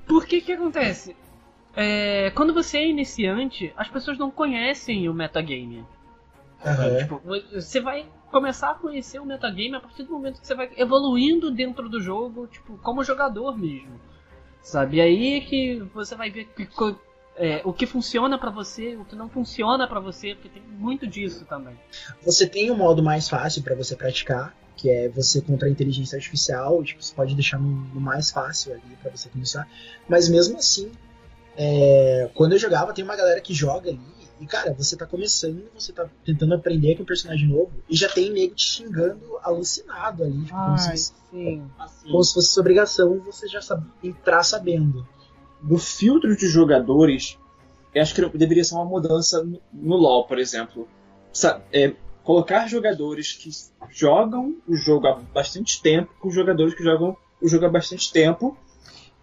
Por 0.07 0.25
que 0.25 0.41
que 0.41 0.51
acontece? 0.51 1.15
É, 1.75 2.31
quando 2.31 2.53
você 2.53 2.77
é 2.77 2.87
iniciante, 2.87 3.73
as 3.75 3.87
pessoas 3.87 4.17
não 4.17 4.29
conhecem 4.29 5.09
o 5.09 5.13
metagame. 5.13 5.85
Aham. 6.65 6.97
Tipo, 6.97 7.21
você 7.51 7.79
vai 7.81 8.05
começar 8.31 8.71
a 8.71 8.75
conhecer 8.75 9.19
o 9.19 9.25
metagame 9.25 9.75
a 9.75 9.79
partir 9.79 10.03
do 10.03 10.11
momento 10.11 10.39
que 10.39 10.47
você 10.47 10.55
vai 10.55 10.69
evoluindo 10.77 11.51
dentro 11.51 11.89
do 11.89 12.01
jogo, 12.01 12.47
tipo, 12.47 12.77
como 12.77 13.03
jogador 13.03 13.57
mesmo. 13.57 13.99
Sabe? 14.61 14.97
E 14.97 15.01
aí 15.01 15.41
que 15.41 15.79
você 15.93 16.15
vai 16.15 16.29
ver 16.29 16.45
que 16.45 16.67
é, 17.35 17.61
o 17.65 17.73
que 17.73 17.85
funciona 17.85 18.37
pra 18.37 18.49
você, 18.49 18.95
o 18.95 19.05
que 19.05 19.15
não 19.15 19.27
funciona 19.27 19.87
pra 19.87 19.99
você, 19.99 20.35
porque 20.35 20.49
tem 20.49 20.61
muito 20.61 21.05
disso 21.07 21.45
também. 21.45 21.75
Você 22.21 22.47
tem 22.47 22.71
um 22.71 22.75
modo 22.75 23.03
mais 23.03 23.27
fácil 23.27 23.63
pra 23.63 23.75
você 23.75 23.95
praticar, 23.95 24.55
que 24.77 24.89
é 24.89 25.09
você 25.09 25.41
contra 25.41 25.67
a 25.67 25.71
inteligência 25.71 26.15
artificial, 26.15 26.83
tipo, 26.83 27.03
você 27.03 27.13
pode 27.13 27.35
deixar 27.35 27.59
no, 27.59 27.67
no 27.67 28.01
mais 28.01 28.31
fácil 28.31 28.73
ali 28.73 28.97
pra 29.01 29.11
você 29.11 29.29
começar. 29.29 29.67
Mas 30.09 30.27
mesmo 30.29 30.57
assim, 30.57 30.91
é, 31.55 32.29
quando 32.33 32.53
eu 32.53 32.59
jogava, 32.59 32.93
tem 32.93 33.03
uma 33.03 33.15
galera 33.15 33.39
que 33.41 33.53
joga 33.53 33.89
ali, 33.89 33.99
e 34.41 34.45
cara, 34.47 34.73
você 34.73 34.97
tá 34.97 35.05
começando, 35.05 35.63
você 35.73 35.93
tá 35.93 36.09
tentando 36.25 36.55
aprender 36.55 36.95
com 36.95 37.03
um 37.03 37.05
personagem 37.05 37.47
novo, 37.47 37.71
e 37.87 37.95
já 37.95 38.09
tem 38.09 38.31
nego 38.31 38.55
te 38.55 38.65
xingando 38.67 39.37
alucinado 39.43 40.23
ali, 40.23 40.43
tipo, 40.45 40.63
como, 40.63 40.77
se 40.77 40.85
Ai, 40.89 40.91
fosse, 40.97 41.13
sim. 41.31 41.63
Assim, 41.79 42.09
como 42.11 42.23
se 42.23 42.33
fosse 42.33 42.49
sua 42.49 42.61
obrigação 42.61 43.19
você 43.19 43.47
já 43.47 43.61
sabe, 43.61 43.85
entrar 44.03 44.43
sabendo. 44.43 45.07
do 45.61 45.77
filtro 45.77 46.35
de 46.35 46.47
jogadores, 46.47 47.37
eu 47.95 48.01
acho 48.01 48.13
que 48.13 48.37
deveria 48.37 48.63
ser 48.65 48.73
uma 48.75 48.83
mudança 48.85 49.43
no- 49.43 49.61
no 49.71 49.95
LoL, 49.95 50.25
por 50.25 50.39
exemplo. 50.39 50.87
Sa- 51.31 51.61
é, 51.71 51.93
colocar 52.23 52.67
jogadores 52.67 53.33
que 53.33 53.49
jogam 53.91 54.55
o 54.67 54.75
jogo 54.75 55.07
há 55.07 55.13
bastante 55.13 55.81
tempo 55.81 56.13
com 56.19 56.29
jogadores 56.29 56.73
que 56.73 56.83
jogam 56.83 57.17
o 57.41 57.47
jogo 57.47 57.65
há 57.65 57.69
bastante 57.69 58.11
tempo 58.11 58.57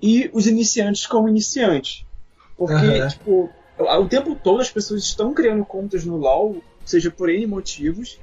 e 0.00 0.30
os 0.32 0.46
iniciantes 0.46 1.06
como 1.06 1.28
iniciantes. 1.28 2.04
Porque, 2.56 2.74
Aham. 2.74 3.08
tipo, 3.08 3.50
o 3.78 4.06
tempo 4.06 4.34
todo 4.34 4.60
as 4.60 4.70
pessoas 4.70 5.02
estão 5.02 5.32
criando 5.32 5.64
contas 5.64 6.04
no 6.04 6.16
LoL, 6.16 6.62
seja 6.84 7.10
por 7.10 7.30
N 7.30 7.46
motivos, 7.46 8.18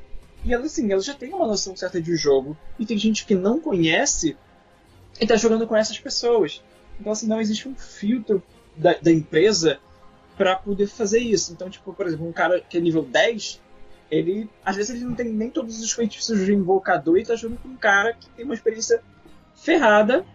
e 0.46 0.54
elas, 0.54 0.68
assim, 0.68 0.92
elas 0.92 1.06
já 1.06 1.14
têm 1.14 1.34
uma 1.34 1.48
noção 1.48 1.76
certa 1.76 2.00
de 2.00 2.16
jogo. 2.16 2.56
E 2.78 2.86
tem 2.86 2.98
gente 2.98 3.26
que 3.26 3.34
não 3.34 3.60
conhece 3.60 4.38
e 5.20 5.26
tá 5.26 5.36
jogando 5.36 5.68
com 5.68 5.76
essas 5.76 6.00
pessoas. 6.00 6.62
Então, 7.00 7.12
assim, 7.12 7.28
não 7.28 7.42
existe 7.42 7.68
um 7.68 7.76
filtro 7.76 8.42
da, 8.76 8.94
da 8.94 9.12
empresa 9.12 9.80
para 10.38 10.56
poder 10.56 10.88
fazer 10.88 11.20
isso. 11.20 11.52
Então, 11.52 11.70
tipo, 11.70 11.92
por 11.94 12.06
exemplo, 12.06 12.28
um 12.28 12.32
cara 12.32 12.62
que 12.62 12.78
é 12.78 12.80
nível 12.80 13.04
10, 13.04 13.60
ele, 14.10 14.50
às 14.64 14.76
vezes, 14.76 14.96
ele 14.96 15.06
não 15.06 15.16
tem 15.16 15.30
nem 15.30 15.50
todos 15.50 15.82
os 15.82 15.92
feitiços 15.92 16.46
de 16.46 16.54
invocador 16.54 17.18
e 17.18 17.24
tá 17.26 17.36
jogando 17.36 17.60
com 17.60 17.70
um 17.70 17.76
cara 17.76 18.14
que 18.14 18.30
tem 18.30 18.46
uma 18.46 18.54
experiência 18.54 19.02
ferrada, 19.56 20.26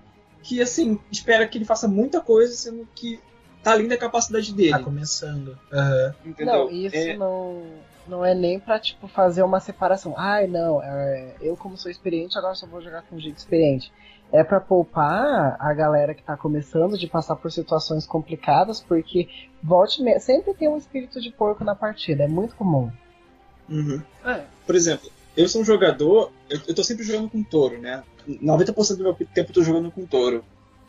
que, 0.43 0.61
assim, 0.61 0.99
espera 1.11 1.47
que 1.47 1.59
ele 1.59 1.65
faça 1.65 1.87
muita 1.89 2.21
coisa, 2.21 2.55
sendo 2.55 2.87
que 2.95 3.21
tá 3.63 3.73
além 3.73 3.89
da 3.89 3.97
capacidade 3.97 4.53
dele. 4.53 4.71
Tá 4.71 4.81
começando. 4.81 5.59
Aham. 5.73 6.15
entendeu? 6.25 6.55
Não, 6.65 6.71
isso 6.71 6.97
É- 6.97 7.17
não, 7.17 7.63
não 8.07 8.25
é 8.25 8.35
nem 8.35 8.59
pra, 8.59 8.79
tipo, 8.79 9.07
fazer 9.07 9.43
uma 9.43 9.61
separação. 9.61 10.15
Ai, 10.17 10.47
não, 10.47 10.83
é, 10.83 11.37
eu 11.41 11.57
como 11.57 11.77
sou 11.77 11.91
experiente, 11.91 12.37
agora 12.37 12.55
só 12.55 12.67
vou 12.67 12.83
jogar 12.83 13.03
com 13.03 13.19
gente 13.19 13.39
experiente. 13.39 13.93
É 14.33 14.43
pra 14.43 14.59
poupar 14.61 15.57
a 15.61 15.75
galera 15.75 16.15
que 16.15 16.23
tá 16.23 16.37
começando 16.37 16.97
de 16.97 17.07
passar 17.07 17.37
por 17.37 17.53
situações 17.53 18.07
complicadas, 18.07 18.81
porque 18.81 19.29
volte 19.63 20.03
sempre 20.21 20.55
tem 20.55 20.69
um 20.69 20.77
espírito 20.77 21.21
de 21.21 21.31
porco 21.31 21.63
na 21.63 21.75
partida, 21.75 22.25
é 22.25 22.29
muito 22.29 22.57
comum. 22.57 22.91
Uhum. 23.69 24.03
É, 24.25 24.45
Por 24.67 24.75
exemplo, 24.75 25.11
eu 25.37 25.49
sou 25.49 25.63
um 25.63 25.65
jogador, 25.65 26.33
eu, 26.49 26.61
eu 26.69 26.75
tô 26.75 26.85
sempre 26.85 27.05
jogando 27.05 27.31
com 27.31 27.43
touro, 27.43 27.79
né? 27.81 28.03
90% 28.27 28.97
do 28.97 29.03
meu 29.03 29.15
tempo 29.15 29.51
eu 29.51 29.55
tô 29.55 29.63
jogando 29.63 29.91
com 29.91 30.07
touro. 30.07 30.45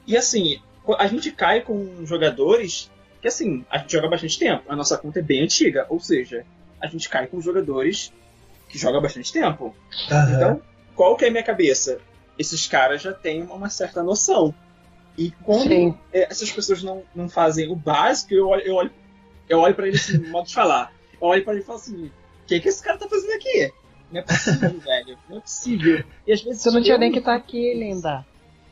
E 0.05 0.17
assim, 0.17 0.59
a 0.97 1.07
gente 1.07 1.31
cai 1.31 1.61
com 1.61 2.05
jogadores 2.05 2.91
que 3.21 3.27
assim, 3.29 3.65
a 3.69 3.77
gente 3.77 3.93
joga 3.93 4.09
bastante 4.09 4.37
tempo. 4.37 4.63
A 4.67 4.75
nossa 4.75 4.97
conta 4.97 5.19
é 5.19 5.21
bem 5.21 5.41
antiga, 5.41 5.85
ou 5.89 5.97
seja, 5.97 6.45
a 6.81 6.87
gente 6.87 7.07
cai 7.07 7.25
com 7.25 7.39
jogadores 7.39 8.11
que 8.67 8.77
jogam 8.77 9.01
bastante 9.01 9.31
tempo. 9.31 9.73
Aham. 10.11 10.35
Então, 10.35 10.61
qual 10.93 11.15
que 11.15 11.23
é 11.23 11.29
a 11.29 11.31
minha 11.31 11.43
cabeça? 11.43 11.99
Esses 12.37 12.67
caras 12.67 13.01
já 13.01 13.13
têm 13.13 13.43
uma 13.43 13.69
certa 13.69 14.03
noção. 14.03 14.53
E 15.17 15.31
quando 15.43 15.69
Sim. 15.69 15.97
é, 16.11 16.23
essas 16.29 16.51
pessoas 16.51 16.83
não, 16.83 17.03
não 17.15 17.29
fazem 17.29 17.71
o 17.71 17.75
básico, 17.75 18.33
eu 18.33 18.49
olho, 18.49 18.61
eu 18.63 18.75
olho, 18.75 18.91
eu 19.47 19.59
olho 19.59 19.75
pra 19.75 19.87
ele 19.87 19.95
assim, 19.95 20.17
no 20.19 20.29
modo 20.29 20.47
de 20.47 20.53
falar. 20.53 20.91
Eu 21.13 21.27
olho 21.27 21.43
pra 21.45 21.53
ele 21.53 21.61
e 21.61 21.65
falo 21.65 21.77
assim: 21.77 22.11
que, 22.47 22.59
que 22.59 22.69
esse 22.69 22.83
cara 22.83 22.97
tá 22.97 23.07
fazendo 23.07 23.33
aqui? 23.33 23.71
Não 24.11 24.19
é 24.19 24.23
possível, 24.23 24.79
velho. 24.79 25.17
Não 25.29 25.37
é 25.37 25.39
possível. 25.39 26.03
E 26.27 26.33
às 26.33 26.41
vezes. 26.41 26.61
Você 26.61 26.71
não 26.71 26.81
tinha 26.81 26.97
nem 26.97 27.11
que 27.11 27.19
estar 27.19 27.35
aqui, 27.35 27.73
linda. 27.73 28.25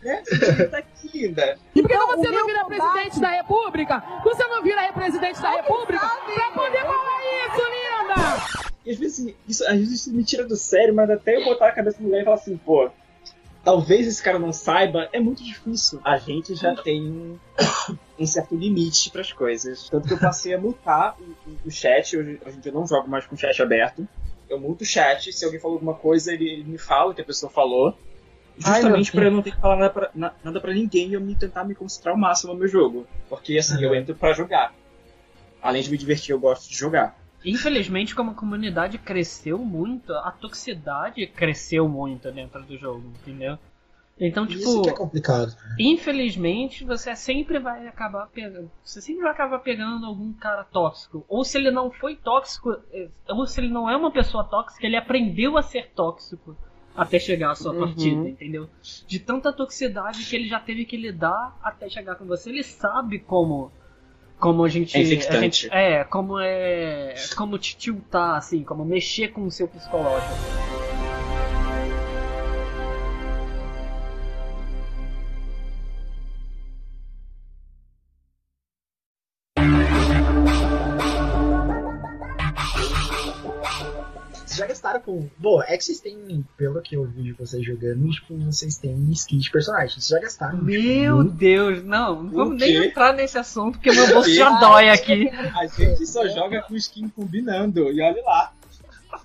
Né? 0.04 0.24
Você 0.24 0.36
não 0.36 0.40
tinha 0.40 0.56
que 0.56 0.62
estar 0.64 0.78
aqui, 0.78 1.28
linda. 1.28 1.60
E 1.76 1.82
por 1.82 1.90
que 1.90 1.98
você 1.98 2.30
não 2.30 2.46
vira 2.46 2.66
presidente 2.66 3.20
da 3.20 3.30
república? 3.30 4.04
Você 4.24 4.44
não 4.48 4.64
vira 4.64 4.94
presidente 4.94 5.42
da 5.42 5.52
república 5.52 6.08
pra 6.08 6.52
poder 6.52 6.82
falar 6.82 7.22
isso, 7.48 7.62
linda! 7.70 8.72
E 8.84 8.92
às 8.92 8.98
vezes, 8.98 9.20
assim, 9.20 9.36
isso, 9.48 9.64
às 9.66 9.78
vezes 9.78 10.02
isso 10.02 10.14
me 10.14 10.24
tira 10.24 10.44
do 10.44 10.56
sério, 10.56 10.94
mas 10.94 11.10
até 11.10 11.36
eu 11.36 11.46
botar 11.46 11.68
a 11.68 11.72
cabeça 11.72 11.98
no 12.00 12.06
lugar 12.06 12.22
e 12.22 12.24
falar 12.24 12.36
assim, 12.36 12.58
pô, 12.58 12.90
talvez 13.64 14.08
esse 14.08 14.22
cara 14.22 14.40
não 14.40 14.52
saiba, 14.52 15.08
é 15.14 15.20
muito 15.20 15.44
difícil. 15.44 16.02
A 16.04 16.18
gente 16.18 16.56
já 16.56 16.76
tem 16.76 17.02
um, 17.02 17.40
um 18.22 18.28
certo 18.28 18.56
limite 18.56 19.10
pras 19.12 19.32
coisas. 19.34 19.90
Tanto 19.90 20.08
que 20.08 20.14
eu 20.14 20.20
passei 20.20 20.54
a 20.54 20.58
multar 20.60 21.16
o, 21.20 21.68
o- 21.68 21.72
chat, 21.72 22.16
hoje, 22.18 22.40
hoje 22.46 22.58
em 22.58 22.60
dia 22.60 22.72
eu 22.72 22.76
não 22.76 22.86
jogo 22.88 23.10
mais 23.10 23.26
com 23.26 23.36
o 23.36 23.38
chat 23.38 23.62
aberto. 23.62 24.08
Eu 24.50 24.60
multo 24.60 24.84
o 24.84 24.86
chat, 24.86 25.32
se 25.32 25.46
alguém 25.46 25.60
falou 25.60 25.76
alguma 25.78 25.94
coisa, 25.94 26.34
ele, 26.34 26.48
ele 26.50 26.64
me 26.64 26.78
fala 26.78 27.12
o 27.12 27.14
que 27.16 27.22
a 27.22 27.26
pessoa 27.26 27.52
falou. 27.52 27.98
Justamente 28.58 29.12
pra 29.12 29.26
eu 29.26 29.32
não 29.32 29.42
ter 29.42 29.52
que 29.56 29.62
falar 29.62 29.78
nada 29.78 29.90
pra, 29.90 30.10
na- 30.14 30.34
nada 30.44 30.60
pra 30.60 30.74
ninguém 30.74 31.10
e 31.10 31.14
eu 31.14 31.22
me 31.22 31.36
tentar 31.36 31.64
me 31.64 31.74
concentrar 31.74 32.14
ao 32.14 32.20
máximo 32.20 32.54
no 32.54 32.60
meu 32.60 32.68
jogo. 32.68 33.08
Porque 33.30 33.58
assim, 33.58 33.82
eu 33.84 33.96
entro 33.96 34.14
pra 34.14 34.34
jogar. 34.34 34.74
Além 35.62 35.82
de 35.82 35.90
me 35.90 35.98
divertir, 35.98 36.32
eu 36.32 36.40
gosto 36.40 36.70
de 36.70 36.76
jogar. 36.76 37.18
Infelizmente, 37.44 38.14
como 38.14 38.32
a 38.32 38.34
comunidade 38.36 38.98
cresceu 39.00 39.58
muito, 39.58 40.14
a 40.14 40.32
toxicidade 40.32 41.26
cresceu 41.28 41.88
muito 41.88 42.32
dentro 42.32 42.62
do 42.64 42.78
jogo, 42.78 43.04
entendeu? 43.22 43.58
Então, 44.20 44.46
tipo, 44.46 44.60
Isso 44.62 44.82
que 44.84 44.90
é 44.90 44.94
complicado. 44.94 45.56
infelizmente, 45.80 46.84
você 46.86 47.16
sempre 47.16 47.58
vai 47.60 47.88
acabar 47.88 48.28
pegando. 48.28 48.70
Você 48.84 49.02
sempre 49.02 49.24
vai 49.24 49.32
acabar 49.32 49.60
pegando 49.60 50.06
algum 50.06 50.32
cara 50.34 50.64
tóxico. 50.64 51.26
Ou 51.28 51.44
se 51.44 51.58
ele 51.58 51.72
não 51.72 51.90
foi 51.92 52.16
tóxico, 52.16 52.72
eh, 52.94 53.08
ou 53.30 53.46
se 53.48 53.60
ele 53.60 53.70
não 53.70 53.90
é 53.90 53.96
uma 53.98 54.12
pessoa 54.12 54.44
tóxica, 54.44 54.86
ele 54.86 54.96
aprendeu 54.96 55.58
a 55.58 55.62
ser 55.64 55.92
tóxico 55.96 56.56
até 56.96 57.18
chegar 57.18 57.52
à 57.52 57.56
sua 57.56 57.72
Uhum. 57.74 57.80
partida, 57.80 58.30
entendeu? 58.30 58.70
De 59.08 59.18
tanta 59.18 59.52
toxicidade 59.52 60.26
que 60.26 60.36
ele 60.36 60.48
já 60.48 60.60
teve 60.60 60.86
que 60.86 60.98
lidar 60.98 61.58
até 61.64 61.90
chegar 61.90 62.16
com 62.16 62.26
você, 62.26 62.50
ele 62.50 62.64
sabe 62.64 63.18
como. 63.20 63.72
Como 64.40 64.64
a 64.64 64.70
gente. 64.70 64.98
É 64.98 65.02
a 65.02 65.40
gente- 65.40 65.70
é, 65.72 66.04
como 66.04 66.40
é. 66.40 67.14
Como 67.38 67.58
te 67.60 67.78
tiltar, 67.78 68.36
assim, 68.38 68.64
como 68.64 68.84
mexer 68.84 69.30
com 69.30 69.44
o 69.46 69.52
seu 69.52 69.68
psicológico. 69.68 70.91
Com. 85.00 85.30
Bom, 85.38 85.62
é 85.64 85.78
que 85.78 85.84
vocês 85.86 86.00
têm, 86.00 86.46
pelo 86.58 86.82
que 86.82 86.96
eu 86.96 87.06
vi 87.06 87.24
de 87.24 87.32
vocês 87.34 87.64
jogando, 87.66 88.10
tipo, 88.10 88.36
vocês 88.38 88.78
têm 88.78 88.96
skin 89.12 89.38
de 89.40 89.50
personagem. 89.50 89.90
Vocês 89.90 90.08
já 90.08 90.20
gastaram. 90.20 90.60
tipo, 90.60 90.66
Meu 90.72 91.16
muito. 91.18 91.32
Deus, 91.32 91.84
não, 91.84 92.24
não 92.24 92.32
vamos 92.32 92.62
quê? 92.64 92.66
nem 92.80 92.88
entrar 92.88 93.14
nesse 93.14 93.38
assunto, 93.38 93.78
porque 93.80 93.92
meu 93.92 94.08
bolso 94.14 94.34
já 94.34 94.50
Ah, 94.56 94.60
dói 94.60 94.90
aqui. 94.90 95.30
A 95.30 95.66
gente 95.68 96.06
só 96.06 96.28
joga 96.28 96.62
com 96.64 96.76
skin 96.76 97.08
combinando, 97.10 97.92
e 97.92 98.02
olha 98.02 98.22
lá. 98.24 98.54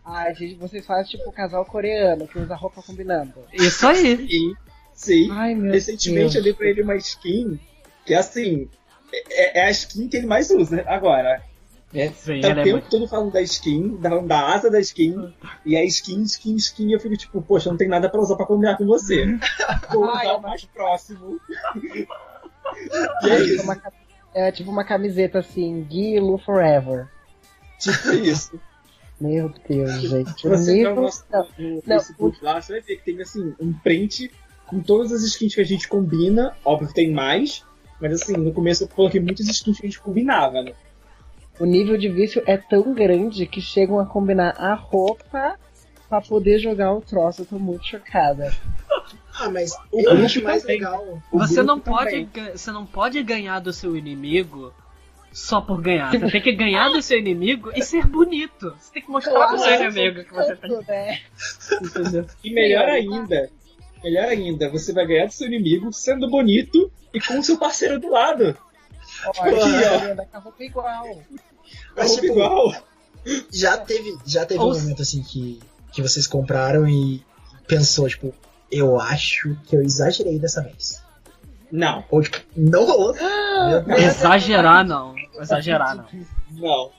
Ai, 0.05 0.35
gente, 0.35 0.55
vocês 0.57 0.85
fazem 0.87 1.13
tipo 1.19 1.29
o 1.29 1.33
casal 1.33 1.65
coreano 1.65 2.27
que 2.29 2.39
usa 2.39 2.55
roupa 2.55 2.83
combinando. 2.83 3.35
Isso 3.53 3.87
aí. 3.87 4.29
Sim, 4.29 4.55
sim. 4.95 5.29
Ai, 5.33 5.55
meu 5.55 5.73
Recentemente 5.73 6.37
eu 6.37 6.43
Deus. 6.43 6.45
dei 6.45 6.55
pra 6.55 6.67
ele 6.69 6.83
uma 6.83 6.97
skin 6.97 7.59
que, 8.05 8.15
assim, 8.15 8.69
é, 9.13 9.61
é 9.61 9.67
a 9.67 9.71
skin 9.71 10.09
que 10.09 10.17
ele 10.17 10.27
mais 10.27 10.51
usa 10.51 10.85
agora. 10.87 11.43
É, 11.99 12.09
Sim, 12.13 12.41
tá 12.43 12.49
o 12.49 12.51
é 12.51 12.55
tempo 12.57 12.71
muito- 12.73 12.91
todo 12.91 13.09
falando 13.09 13.33
da 13.33 13.41
skin, 13.43 13.97
da, 13.97 14.19
da 14.19 14.55
asa 14.55 14.71
da 14.71 14.79
skin, 14.81 15.33
e 15.65 15.77
a 15.77 15.83
skin, 15.85 16.23
skin, 16.25 16.55
skin, 16.57 16.89
e 16.89 16.93
eu 16.93 17.01
fico 17.01 17.17
tipo, 17.17 17.41
poxa, 17.41 17.71
não 17.71 17.77
tem 17.77 17.89
nada 17.89 18.09
pra 18.11 18.21
usar 18.21 18.37
pra 18.37 18.45
combinar 18.45 18.77
com 18.77 18.85
você. 18.87 19.25
Vou 19.93 20.05
usar 20.05 20.35
o 20.37 20.43
mais 20.43 20.65
próximo. 20.67 21.41
e 23.23 23.29
É 23.29 23.31
é 23.31 23.37
tipo 23.39 23.55
isso, 23.55 23.63
uma, 23.65 23.83
é 24.35 24.53
tipo 24.53 24.71
uma 24.71 24.85
camiseta 24.85 25.39
assim, 25.39 25.83
Gui 25.89 26.21
Lu 26.21 26.37
Forever. 26.39 27.09
tipo 27.79 28.11
isso. 28.13 28.61
Meu 29.19 29.51
Deus, 29.67 30.01
gente. 30.03 30.47
Você 30.47 30.75
nível. 30.75 30.95
no 30.97 31.03
nosso 31.03 31.25
Não, 31.33 31.47
no 31.59 31.75
não, 31.77 31.81
Facebook 31.83 32.45
lá, 32.45 32.61
você 32.61 32.73
vai 32.75 32.83
ver 32.83 32.97
que 32.97 33.05
tem 33.05 33.23
assim, 33.23 33.55
um 33.59 33.73
print 33.73 34.31
com 34.67 34.81
todas 34.81 35.11
as 35.13 35.23
skins 35.23 35.55
que 35.55 35.61
a 35.63 35.65
gente 35.65 35.89
combina. 35.89 36.55
Óbvio 36.63 36.89
que 36.89 36.95
tem 36.95 37.11
mais, 37.11 37.65
mas 37.99 38.13
assim, 38.21 38.35
no 38.37 38.53
começo 38.53 38.85
eu 38.85 38.89
coloquei 38.89 39.19
muitas 39.21 39.47
skins 39.49 39.81
que 39.81 39.87
a 39.87 39.89
gente 39.89 40.01
combinava, 40.01 40.61
né? 40.63 40.73
O 41.59 41.65
nível 41.65 41.97
de 41.97 42.09
vício 42.09 42.43
é 42.47 42.57
tão 42.57 42.93
grande 42.93 43.47
que 43.47 43.61
chegam 43.61 43.99
a 43.99 44.07
combinar 44.07 44.55
a 44.59 44.75
roupa 44.75 45.59
pra 46.09 46.21
poder 46.21 46.59
jogar 46.59 46.93
o 46.93 47.01
troço. 47.01 47.43
Eu 47.43 47.47
tô 47.47 47.59
muito 47.59 47.87
chocada. 47.87 48.53
Ah, 49.39 49.49
mas 49.51 49.73
O 49.93 50.01
eu 50.01 50.25
acho 50.25 50.43
mais 50.43 50.63
também. 50.63 50.79
legal. 50.79 51.23
Você 51.33 51.63
não, 51.63 51.79
pode, 51.79 52.29
você 52.55 52.71
não 52.71 52.87
pode 52.87 53.23
ganhar 53.23 53.61
do 53.61 53.73
seu 53.73 53.97
inimigo 53.97 54.73
só 55.33 55.61
por 55.61 55.81
ganhar. 55.81 56.11
Você 56.11 56.31
tem 56.31 56.41
que 56.41 56.53
ganhar 56.53 56.89
do 56.89 57.03
seu 57.03 57.19
inimigo 57.19 57.71
e 57.75 57.83
ser 57.83 58.07
bonito. 58.07 58.75
Você 58.79 58.93
tem 58.95 59.03
que 59.03 59.11
mostrar 59.11 59.49
pro 59.49 59.59
seu 59.59 59.75
inimigo 59.75 60.25
que 60.25 60.33
você 60.33 60.57
tá 60.57 60.69
né? 60.89 61.21
entendeu? 61.83 62.27
E 62.43 62.51
melhor 62.51 62.89
ainda, 62.89 63.51
melhor 64.03 64.25
ainda, 64.25 64.71
você 64.71 64.93
vai 64.93 65.07
ganhar 65.07 65.27
do 65.27 65.33
seu 65.33 65.47
inimigo 65.47 65.93
sendo 65.93 66.31
bonito 66.31 66.91
e 67.13 67.21
com 67.21 67.39
o 67.39 67.43
seu 67.43 67.59
parceiro 67.59 68.01
do 68.01 68.11
lado. 68.11 68.57
Olha, 69.39 69.57
Aqui, 69.57 70.07
ó. 70.07 70.13
anda 70.13 70.27
com 70.27 70.37
a 70.37 70.41
roupa 70.41 70.65
igual. 70.65 71.23
Mas, 71.97 72.09
Roupa 72.09 72.21
tipo, 72.23 72.33
igual. 72.35 72.75
já 73.53 73.77
teve, 73.79 74.17
já 74.25 74.47
teve 74.47 74.61
Ou 74.61 74.73
um 74.75 74.79
momento 74.79 75.03
assim 75.03 75.23
que, 75.23 75.61
que 75.93 76.03
vocês 76.03 76.27
compraram 76.27 76.89
e 76.89 77.25
pensou, 77.67 78.09
tipo, 78.09 78.33
eu 78.71 79.01
acho 79.01 79.57
que 79.67 79.77
eu 79.77 79.83
exagerei 79.83 80.39
dessa 80.39 80.63
vez. 80.63 81.03
Não, 81.71 82.05
Ou 82.11 82.23
tipo, 82.23 82.39
não 82.57 82.87
rolou. 82.87 83.13
Deus. 83.13 83.99
Exagerar 83.99 84.87
não. 84.87 85.15
Exagerar 85.39 85.97
não. 85.97 86.07
não. 86.53 86.91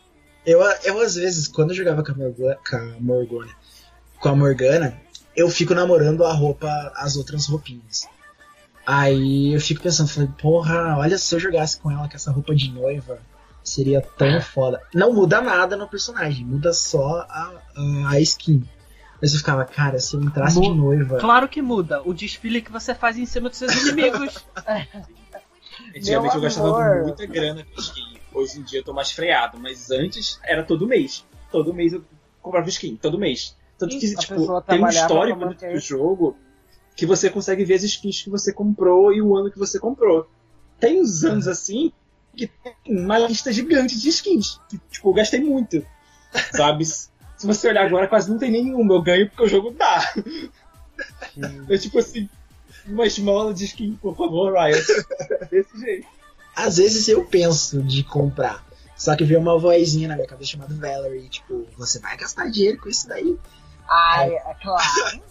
Eu, 0.45 0.61
eu, 0.83 1.01
às 1.01 1.15
vezes, 1.15 1.47
quando 1.47 1.71
eu 1.71 1.75
jogava 1.75 2.03
com 2.03 2.11
a, 2.11 2.15
Morgana, 2.15 2.57
com 2.69 2.75
a 2.77 2.99
Morgana, 2.99 3.51
com 4.19 4.29
a 4.29 4.35
Morgana, 4.35 5.01
eu 5.35 5.49
fico 5.49 5.73
namorando 5.73 6.23
a 6.23 6.33
roupa, 6.33 6.67
as 6.95 7.15
outras 7.15 7.47
roupinhas. 7.47 8.07
Aí 8.89 9.53
eu 9.53 9.59
fico 9.59 9.83
pensando, 9.83 10.07
falei, 10.07 10.29
porra, 10.41 10.97
olha 10.97 11.17
se 11.17 11.35
eu 11.35 11.39
jogasse 11.41 11.77
com 11.77 11.91
ela 11.91 12.07
com 12.07 12.15
essa 12.15 12.31
roupa 12.31 12.55
de 12.55 12.71
noiva, 12.71 13.19
seria 13.61 13.99
tão 14.01 14.39
foda. 14.39 14.81
Não 14.93 15.11
muda 15.11 15.41
nada 15.41 15.75
no 15.75 15.89
personagem, 15.89 16.45
muda 16.45 16.71
só 16.71 17.25
a, 17.29 17.51
a, 18.07 18.19
skin. 18.21 18.63
Mas 19.21 19.33
eu 19.33 19.39
ficava, 19.39 19.65
cara, 19.65 19.99
se 19.99 20.15
eu 20.15 20.23
entrasse 20.23 20.61
de 20.61 20.69
Mu- 20.69 20.75
noiva. 20.75 21.17
Claro 21.17 21.49
que 21.49 21.61
muda. 21.61 22.01
O 22.05 22.13
desfile 22.13 22.61
que 22.61 22.71
você 22.71 22.95
faz 22.95 23.17
em 23.17 23.25
cima 23.25 23.49
dos 23.49 23.57
seus 23.57 23.75
inimigos. 23.75 24.45
Antigamente 25.93 26.35
eu 26.35 26.41
gastava 26.41 27.03
muita 27.03 27.25
grana 27.25 27.65
com 27.65 27.81
skin. 27.81 28.17
Hoje 28.33 28.59
em 28.59 28.63
dia 28.63 28.79
eu 28.79 28.85
tô 28.85 28.93
mais 28.93 29.11
freado, 29.11 29.59
mas 29.59 29.91
antes 29.91 30.39
era 30.45 30.63
todo 30.63 30.87
mês. 30.87 31.25
Todo 31.51 31.73
mês 31.73 31.91
eu 31.91 32.05
comprava 32.41 32.69
skin, 32.69 32.95
todo 32.95 33.19
mês. 33.19 33.53
Tanto 33.77 33.99
que, 33.99 34.15
tipo, 34.15 34.61
tem 34.61 34.81
um 34.81 34.87
histórico 34.87 35.39
manter. 35.41 35.73
do 35.73 35.79
jogo 35.79 36.37
que 36.97 37.05
você 37.05 37.29
consegue 37.29 37.63
ver 37.63 37.75
as 37.75 37.83
skins 37.83 38.23
que 38.23 38.29
você 38.29 38.51
comprou 38.51 39.13
e 39.13 39.21
o 39.21 39.37
ano 39.37 39.51
que 39.51 39.59
você 39.59 39.79
comprou. 39.79 40.27
Tem 40.79 40.99
uns 40.99 41.23
anos 41.23 41.47
assim 41.47 41.93
que 42.35 42.47
tem 42.47 42.73
uma 42.87 43.19
lista 43.19 43.53
gigante 43.53 43.99
de 43.99 44.09
skins. 44.09 44.59
Que, 44.67 44.79
tipo, 44.89 45.09
eu 45.09 45.13
gastei 45.13 45.39
muito. 45.39 45.85
Sabe? 46.51 46.83
Se 46.85 47.09
você 47.43 47.69
olhar 47.69 47.85
agora, 47.85 48.07
quase 48.07 48.29
não 48.29 48.39
tem 48.39 48.51
nenhuma. 48.51 48.95
Eu 48.95 49.01
ganho 49.03 49.29
porque 49.29 49.43
o 49.43 49.47
jogo 49.47 49.71
dá. 49.71 50.11
É 51.69 51.77
tipo 51.77 51.99
assim, 51.99 52.27
uma 52.87 53.05
esmola 53.05 53.53
de 53.53 53.65
skin, 53.65 53.93
por 54.01 54.17
favor, 54.17 54.53
Riot. 54.53 54.85
Desse 55.51 55.79
jeito. 55.79 56.07
Às 56.55 56.77
vezes 56.77 57.07
eu 57.07 57.23
penso 57.25 57.83
de 57.83 58.03
comprar. 58.03 58.65
Só 58.95 59.15
que 59.15 59.23
veio 59.23 59.39
uma 59.39 59.59
vozinha 59.59 60.07
na 60.07 60.15
minha 60.15 60.27
cabeça 60.27 60.53
chamada 60.53 60.73
Valerie, 60.73 61.29
tipo, 61.29 61.67
você 61.77 61.99
vai 61.99 62.17
gastar 62.17 62.49
dinheiro 62.49 62.79
com 62.79 62.89
isso 62.89 63.07
daí. 63.07 63.37
Ai, 63.87 64.33
é 64.33 64.55
claro. 64.59 65.21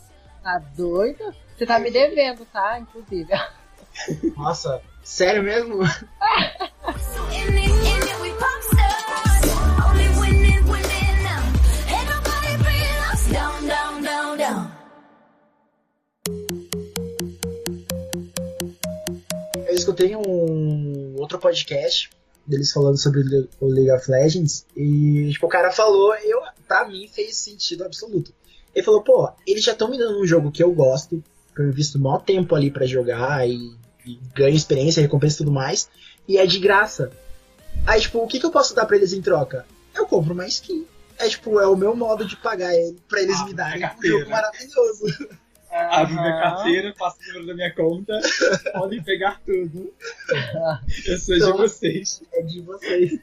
Tá 0.44 0.58
doido? 0.76 1.34
Você 1.56 1.64
tá 1.64 1.78
me 1.78 1.90
devendo, 1.90 2.44
tá? 2.52 2.78
Inclusive. 2.78 3.32
Nossa, 4.36 4.82
sério 5.02 5.42
mesmo? 5.42 5.80
Eu 19.66 19.74
escutei 19.74 20.14
um 20.14 21.14
outro 21.16 21.38
podcast 21.38 22.10
deles 22.46 22.70
falando 22.70 22.98
sobre 22.98 23.20
o 23.60 23.66
League 23.66 23.90
of 23.90 24.10
Legends 24.10 24.66
e 24.76 25.30
tipo, 25.32 25.46
o 25.46 25.48
cara 25.48 25.72
falou, 25.72 26.14
eu, 26.16 26.38
pra 26.68 26.86
mim 26.86 27.08
fez 27.08 27.36
sentido 27.36 27.84
absoluto. 27.84 28.34
Ele 28.74 28.84
falou, 28.84 29.02
pô, 29.02 29.32
eles 29.46 29.64
já 29.64 29.72
estão 29.72 29.90
me 29.90 29.96
dando 29.96 30.20
um 30.20 30.26
jogo 30.26 30.52
que 30.52 30.62
eu 30.62 30.70
gosto, 30.70 31.24
eu 31.62 31.68
invisto 31.68 31.98
maior 31.98 32.18
tempo 32.22 32.54
ali 32.54 32.70
pra 32.70 32.86
jogar 32.86 33.48
e, 33.48 33.74
e 34.04 34.18
ganho 34.34 34.54
experiência, 34.56 35.00
recompensa 35.00 35.34
e 35.34 35.38
tudo 35.38 35.52
mais, 35.52 35.88
e 36.28 36.38
é 36.38 36.46
de 36.46 36.58
graça. 36.58 37.10
Aí, 37.86 38.00
tipo, 38.00 38.18
o 38.18 38.26
que, 38.26 38.38
que 38.40 38.46
eu 38.46 38.50
posso 38.50 38.74
dar 38.74 38.86
pra 38.86 38.96
eles 38.96 39.12
em 39.12 39.20
troca? 39.22 39.66
Eu 39.94 40.06
compro 40.06 40.32
uma 40.34 40.46
skin. 40.46 40.86
É 41.18 41.28
tipo, 41.28 41.58
é 41.60 41.66
o 41.66 41.76
meu 41.76 41.94
modo 41.96 42.24
de 42.26 42.36
pagar 42.36 42.74
ele 42.74 42.98
pra 43.08 43.22
eles 43.22 43.40
Ah, 43.40 43.44
me 43.46 43.54
darem 43.54 43.78
um 43.78 43.80
carteira. 43.80 44.18
jogo 44.18 44.30
maravilhoso. 44.30 45.04
Abro 45.70 46.14
minha 46.14 46.40
carteira, 46.40 46.94
passo 46.98 47.16
o 47.20 47.26
número 47.28 47.46
da 47.48 47.54
minha 47.54 47.74
conta, 47.74 48.20
podem 48.72 49.02
pegar 49.02 49.40
tudo. 49.44 49.92
Eu 51.06 51.18
sou 51.18 51.34
de 51.34 51.42
Então- 51.42 51.56
vocês. 51.56 52.22
É 52.32 52.42
de 52.42 52.60
vocês. 52.62 53.18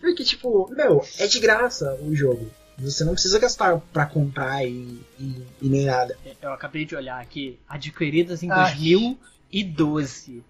Porque, 0.00 0.22
tipo, 0.24 0.68
meu, 0.74 1.04
é 1.18 1.26
de 1.26 1.40
graça 1.40 1.94
o 2.02 2.14
jogo. 2.14 2.48
Você 2.78 3.04
não 3.04 3.12
precisa 3.12 3.38
gastar 3.38 3.78
pra 3.92 4.04
comprar 4.04 4.64
e, 4.64 5.00
e, 5.18 5.46
e 5.62 5.68
nem 5.68 5.84
nada. 5.84 6.16
Eu 6.42 6.52
acabei 6.52 6.84
de 6.84 6.96
olhar 6.96 7.20
aqui. 7.20 7.58
Adquiridas 7.68 8.42
em 8.42 8.50
Ai. 8.50 8.72
2012. 8.72 10.42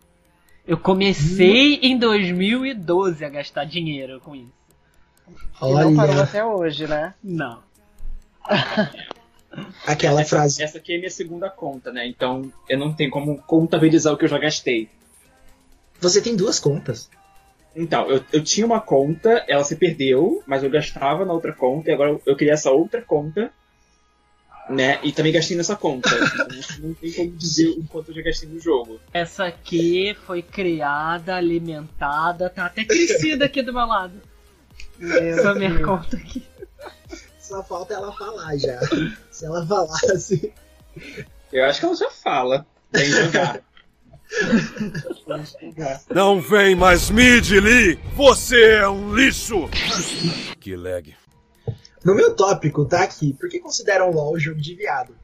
Eu 0.67 0.79
comecei 0.79 1.75
em 1.83 1.99
2012 1.99 3.25
a 3.25 3.29
gastar 3.29 3.65
dinheiro 3.65 4.21
com 4.21 4.35
isso. 4.35 4.53
E 5.63 5.73
não 5.73 5.95
parou 5.95 6.15
Olha, 6.15 6.23
até 6.23 6.45
hoje, 6.45 6.87
né? 6.87 7.15
Não. 7.23 7.63
aquela 9.87 10.23
essa, 10.23 10.37
frase. 10.37 10.63
Essa 10.63 10.79
aqui 10.79 10.95
é 10.95 10.99
minha 10.99 11.11
segunda 11.11 11.51
conta, 11.51 11.93
né? 11.93 12.07
Então 12.07 12.51
eu 12.69 12.79
não 12.79 12.93
tenho 12.93 13.11
como 13.11 13.39
contabilizar 13.43 14.13
o 14.13 14.17
que 14.17 14.25
eu 14.25 14.29
já 14.29 14.39
gastei. 14.39 14.89
Você 16.01 16.21
tem 16.21 16.35
duas 16.35 16.59
contas. 16.59 17.11
Então, 17.77 18.09
eu, 18.09 18.25
eu 18.33 18.43
tinha 18.43 18.67
uma 18.67 18.81
conta, 18.81 19.45
ela 19.49 19.65
se 19.65 19.77
perdeu, 19.77 20.43
mas 20.47 20.63
eu 20.63 20.71
gastava 20.71 21.25
na 21.25 21.33
outra 21.33 21.53
conta, 21.53 21.91
e 21.91 21.95
agora 21.95 22.11
eu, 22.11 22.23
eu 22.25 22.37
criei 22.37 22.53
essa 22.53 22.71
outra 22.71 23.03
conta, 23.03 23.53
né? 24.69 24.99
E 25.03 25.13
também 25.13 25.33
gastei 25.33 25.57
nessa 25.57 25.77
conta. 25.77 26.11
Então 26.75 26.89
não 26.89 26.95
tem 26.95 27.13
como 27.13 27.31
dizer 27.33 27.69
o 27.71 27.85
quanto 27.85 28.11
eu 28.11 28.17
já 28.17 28.23
gastei 28.23 28.49
no 28.49 28.61
jogo. 28.61 29.01
Essa 29.13 29.47
aqui 29.47 30.17
foi 30.27 30.43
criada, 30.43 31.37
alimentada, 31.37 32.49
tá 32.49 32.67
até 32.67 32.85
crescida 32.85 33.45
aqui 33.45 33.63
do 33.63 33.73
meu 33.73 33.87
lado. 33.87 34.21
Essa 35.01 35.55
minha 35.55 35.83
conta 35.83 36.17
aqui. 36.17 36.45
Só 37.39 37.63
falta 37.63 37.95
ela 37.95 38.13
falar 38.13 38.57
já. 38.57 38.81
Se 39.31 39.45
ela 39.45 39.67
falasse. 39.67 40.53
Eu 41.53 41.65
acho 41.65 41.81
que 41.81 41.87
ela 41.87 41.97
já 41.97 42.11
fala. 42.11 42.67
Tem 42.91 43.05
jogar. 43.05 43.61
Não 46.15 46.41
vem 46.41 46.75
mais 46.75 47.11
mid, 47.11 47.51
Lee! 47.51 47.99
Você 48.15 48.63
é 48.77 48.89
um 48.89 49.15
lixo! 49.15 49.69
Que 50.61 50.77
lag. 50.77 51.15
No 52.05 52.15
meu 52.15 52.35
tópico 52.35 52.85
tá 52.85 53.03
aqui, 53.03 53.33
por 53.33 53.49
que 53.49 53.59
consideram 53.61 54.11
o 54.11 54.15
LoL 54.15 54.39
jogo 54.39 54.61
de 54.61 54.75
viado? 54.75 55.15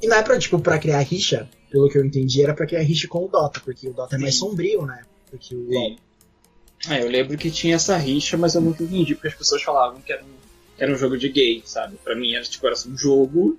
E 0.00 0.06
não 0.06 0.16
é 0.16 0.22
pra, 0.22 0.38
tipo, 0.38 0.58
pra 0.58 0.78
criar 0.78 1.00
rixa, 1.00 1.48
pelo 1.70 1.88
que 1.88 1.98
eu 1.98 2.04
entendi, 2.04 2.42
era 2.42 2.54
pra 2.54 2.66
criar 2.66 2.82
rixa 2.82 3.06
com 3.06 3.24
o 3.24 3.28
Dota, 3.28 3.60
porque 3.60 3.88
o 3.88 3.92
Dota 3.92 4.16
é 4.16 4.18
mais 4.18 4.34
Sim. 4.34 4.40
sombrio, 4.40 4.86
né? 4.86 5.02
Do 5.30 5.38
que 5.38 5.54
o 5.54 5.70
LoL. 5.70 5.90
Sim. 5.90 5.96
É, 6.88 7.02
eu 7.02 7.08
lembro 7.08 7.36
que 7.38 7.50
tinha 7.50 7.76
essa 7.76 7.96
rixa, 7.96 8.36
mas 8.36 8.54
eu 8.54 8.60
nunca 8.60 8.82
entendi 8.82 9.14
porque 9.14 9.28
as 9.28 9.34
pessoas 9.34 9.62
falavam 9.62 10.00
que 10.00 10.12
era 10.12 10.22
um, 10.22 10.34
que 10.76 10.82
era 10.82 10.92
um 10.92 10.96
jogo 10.96 11.16
de 11.16 11.28
gay, 11.28 11.62
sabe? 11.64 11.96
Pra 12.02 12.16
mim 12.16 12.34
era 12.34 12.42
tipo 12.42 12.66
era 12.66 12.74
um 12.88 12.96
jogo 12.96 13.56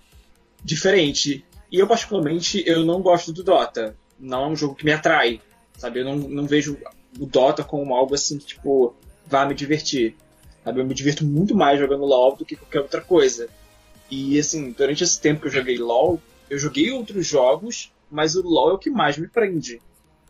diferente. 0.61 1.45
E 1.71 1.79
eu 1.79 1.87
particularmente 1.87 2.61
eu 2.67 2.85
não 2.85 3.01
gosto 3.01 3.31
do 3.31 3.43
Dota. 3.43 3.95
Não 4.23 4.45
é 4.45 4.47
um 4.47 4.55
jogo 4.55 4.75
que 4.75 4.85
me 4.85 4.93
atrai, 4.93 5.41
sabe? 5.77 5.99
Eu 5.99 6.05
não, 6.05 6.15
não 6.15 6.45
vejo 6.47 6.77
o 7.19 7.25
Dota 7.25 7.63
como 7.63 7.93
algo 7.93 8.15
assim 8.15 8.37
que 8.37 8.45
tipo 8.45 8.95
vá 9.27 9.45
me 9.45 9.53
divertir. 9.53 10.15
Sabe? 10.63 10.79
Eu 10.79 10.85
me 10.85 10.93
divirto 10.93 11.25
muito 11.25 11.55
mais 11.55 11.79
jogando 11.79 12.05
LoL 12.05 12.37
do 12.37 12.45
que 12.45 12.55
qualquer 12.55 12.79
outra 12.79 13.01
coisa. 13.01 13.49
E 14.09 14.39
assim, 14.39 14.71
durante 14.71 15.03
esse 15.03 15.19
tempo 15.19 15.41
que 15.41 15.47
eu 15.47 15.51
joguei 15.51 15.77
LoL, 15.77 16.21
eu 16.49 16.57
joguei 16.57 16.91
outros 16.91 17.27
jogos, 17.27 17.91
mas 18.09 18.35
o 18.35 18.41
LoL 18.41 18.71
é 18.71 18.73
o 18.73 18.77
que 18.77 18.89
mais 18.89 19.17
me 19.17 19.27
prende. 19.27 19.81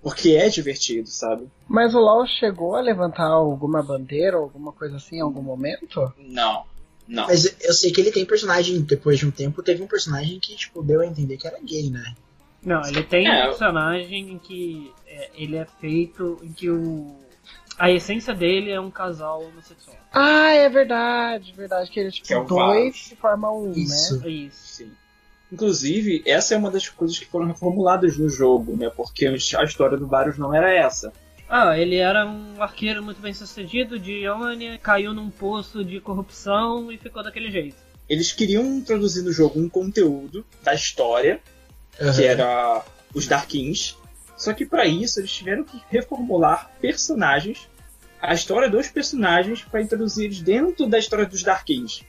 Porque 0.02 0.32
é 0.32 0.50
divertido, 0.50 1.08
sabe? 1.08 1.48
Mas 1.68 1.94
o 1.94 2.00
LoL 2.00 2.26
chegou 2.28 2.76
a 2.76 2.82
levantar 2.82 3.28
alguma 3.28 3.82
bandeira 3.82 4.38
ou 4.38 4.44
alguma 4.44 4.74
coisa 4.74 4.98
assim 4.98 5.18
em 5.18 5.22
algum 5.22 5.42
momento? 5.42 6.12
Não. 6.18 6.66
Não. 7.08 7.28
Mas 7.28 7.56
eu 7.62 7.74
sei 7.74 7.92
que 7.92 8.02
ele 8.02 8.12
tem 8.12 8.26
personagem, 8.26 8.82
depois 8.82 9.20
de 9.20 9.26
um 9.26 9.32
tempo, 9.32 9.62
teve 9.62 9.82
um 9.84 9.88
personagem 9.88 10.40
que, 10.40 10.56
tipo, 10.56 10.82
deu 10.82 11.02
a 11.02 11.06
entender 11.06 11.38
que 11.38 11.48
era 11.48 11.60
gay, 11.62 11.90
né? 11.90 12.16
Não, 12.66 12.82
ele 12.88 13.04
tem 13.04 13.28
É, 13.28 13.44
um 13.44 13.50
personagem 13.50 14.32
em 14.32 14.38
que 14.38 14.92
é, 15.08 15.30
ele 15.36 15.56
é 15.58 15.66
feito 15.66 16.40
em 16.44 16.52
que 16.52 16.70
o 16.70 17.16
a 17.78 17.90
essência 17.92 18.34
dele 18.34 18.70
é 18.72 18.80
um 18.80 18.92
casal 18.92 19.44
homossexual. 19.44 19.98
Ah, 20.12 20.52
é 20.54 20.70
verdade, 20.70 21.54
verdade. 21.54 21.90
Que 21.90 22.00
eles, 22.00 22.14
tipo, 22.14 22.28
Que 22.28 22.34
é 22.36 22.44
dois 22.44 22.96
se 22.96 23.16
formam 23.16 23.64
um, 23.64 23.72
Isso. 23.72 24.20
né? 24.22 24.30
Isso. 24.30 24.76
Sim. 24.76 24.92
Inclusive, 25.52 26.24
essa 26.26 26.54
é 26.54 26.58
uma 26.58 26.72
das 26.72 26.88
coisas 26.90 27.18
que 27.18 27.26
foram 27.26 27.48
reformuladas 27.48 28.18
no 28.18 28.30
jogo, 28.30 28.76
né? 28.76 28.90
Porque 28.90 29.28
a 29.28 29.64
história 29.64 29.98
do 29.98 30.08
Varus 30.08 30.38
não 30.38 30.54
era 30.54 30.72
essa. 30.74 31.12
Ah, 31.50 31.78
ele 31.78 31.98
era 31.98 32.26
um 32.26 32.62
arqueiro 32.62 33.04
muito 33.04 33.22
bem 33.22 33.34
sucedido 33.34 34.00
de 34.00 34.22
Ionia, 34.24 34.78
caiu 34.78 35.14
num 35.14 35.30
poço 35.30 35.84
de 35.84 36.00
corrupção 36.00 36.92
e 36.92 36.98
ficou 36.98 37.24
daquele 37.24 37.52
jeito. 37.52 37.76
Eles 38.10 38.32
queriam 38.32 38.64
introduzir 38.66 39.24
no 39.24 39.32
jogo 39.32 39.60
um 39.60 39.70
conteúdo 39.70 40.46
da 40.64 40.74
história, 40.74 41.40
Aham. 42.02 42.14
que 42.16 42.24
era 42.24 42.84
os 43.14 43.28
Darkins. 43.28 43.96
Só 44.38 44.54
que 44.54 44.66
para 44.66 44.86
isso 44.86 45.20
eles 45.20 45.32
tiveram 45.32 45.64
que 45.64 45.82
reformular 45.90 46.70
personagens, 46.82 47.68
a 48.22 48.34
história 48.34 48.70
dos 48.70 48.88
personagens 48.90 49.62
para 49.62 49.82
introduzir 49.82 50.26
eles 50.26 50.42
dentro 50.42 50.88
da 50.88 50.98
história 50.98 51.26
dos 51.26 51.44
Darkins. 51.44 52.04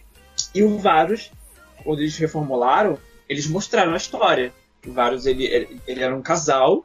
E 0.55 0.63
o 0.63 0.79
Varus, 0.79 1.31
quando 1.85 2.01
eles 2.01 2.17
reformularam, 2.17 2.99
eles 3.29 3.47
mostraram 3.47 3.93
a 3.95 3.97
história. 3.97 4.53
O 4.87 4.93
Varus 4.93 5.27
ele, 5.27 5.45
ele, 5.45 5.81
ele 5.87 6.03
era 6.03 6.15
um 6.17 6.23
casal 6.23 6.85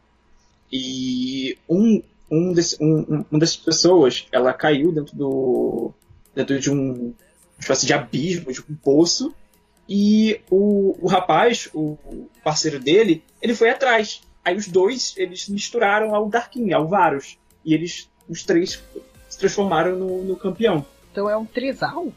e 0.72 1.58
um 1.68 2.02
um, 2.32 2.54
desse, 2.54 2.78
um, 2.80 3.00
um- 3.10 3.26
uma 3.32 3.40
dessas 3.40 3.58
pessoas 3.58 4.28
ela 4.32 4.54
caiu 4.54 4.92
dentro 4.92 5.16
do 5.16 5.92
dentro 6.36 6.60
de 6.60 6.70
um 6.70 7.06
uma 7.58 7.62
espécie 7.62 7.88
de 7.88 7.94
abismo, 7.94 8.54
de 8.54 8.62
um 8.62 8.76
poço 8.76 9.34
e 9.90 10.40
o, 10.52 10.96
o 11.02 11.08
rapaz, 11.08 11.68
o 11.74 11.98
parceiro 12.44 12.80
dele, 12.80 13.24
ele 13.42 13.56
foi 13.56 13.72
atrás. 13.72 14.22
Aí 14.46 14.56
os 14.56 14.68
dois, 14.68 15.16
eles 15.18 15.50
misturaram 15.50 16.14
ao 16.14 16.30
Darkin, 16.30 16.72
ao 16.74 16.88
Varus. 16.88 17.38
E 17.66 17.74
eles, 17.74 18.08
os 18.30 18.44
três, 18.44 18.82
se 19.28 19.38
transformaram 19.40 19.96
no, 19.98 20.24
no 20.24 20.36
campeão. 20.36 20.86
Então 21.12 21.28
é 21.30 21.36
um 21.36 21.46
trisal? 21.46 22.08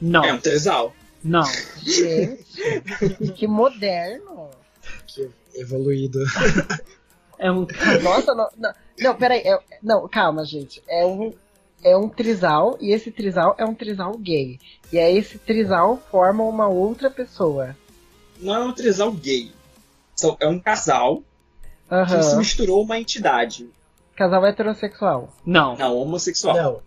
Não, 0.00 0.24
É 0.24 0.32
um 0.32 0.38
tresal. 0.40 0.92
não. 1.22 1.44
Gente, 1.82 3.32
que 3.36 3.46
moderno. 3.46 4.50
Que 5.06 5.30
evoluído. 5.54 6.18
É 7.38 7.50
um. 7.50 7.66
Nossa, 8.02 8.34
não, 8.34 8.48
não, 8.58 8.72
não 8.98 9.14
peraí. 9.16 9.40
é- 9.44 9.58
não, 9.82 10.06
calma, 10.08 10.44
gente. 10.44 10.82
É 10.88 11.06
um, 11.06 11.32
é 11.82 11.96
um 11.96 12.08
trisal 12.08 12.76
e 12.80 12.92
esse 12.92 13.10
trisal 13.10 13.54
é 13.58 13.64
um 13.64 13.74
trisal 13.74 14.16
gay. 14.18 14.58
E 14.92 14.98
aí 14.98 15.16
esse 15.16 15.38
trisal 15.38 15.96
forma 16.10 16.44
uma 16.44 16.68
outra 16.68 17.10
pessoa. 17.10 17.76
Não 18.38 18.54
é 18.54 18.58
um 18.60 18.72
tresal 18.72 19.12
gay. 19.12 19.52
São, 20.16 20.36
é 20.40 20.46
um 20.48 20.58
casal 20.58 21.22
que 22.06 22.22
se 22.22 22.36
misturou 22.36 22.82
uma 22.82 22.98
entidade. 22.98 23.68
Casal 24.16 24.44
heterossexual. 24.46 25.32
Não. 25.46 25.76
Não, 25.76 25.96
homossexual. 25.96 26.56
Não, 26.56 26.82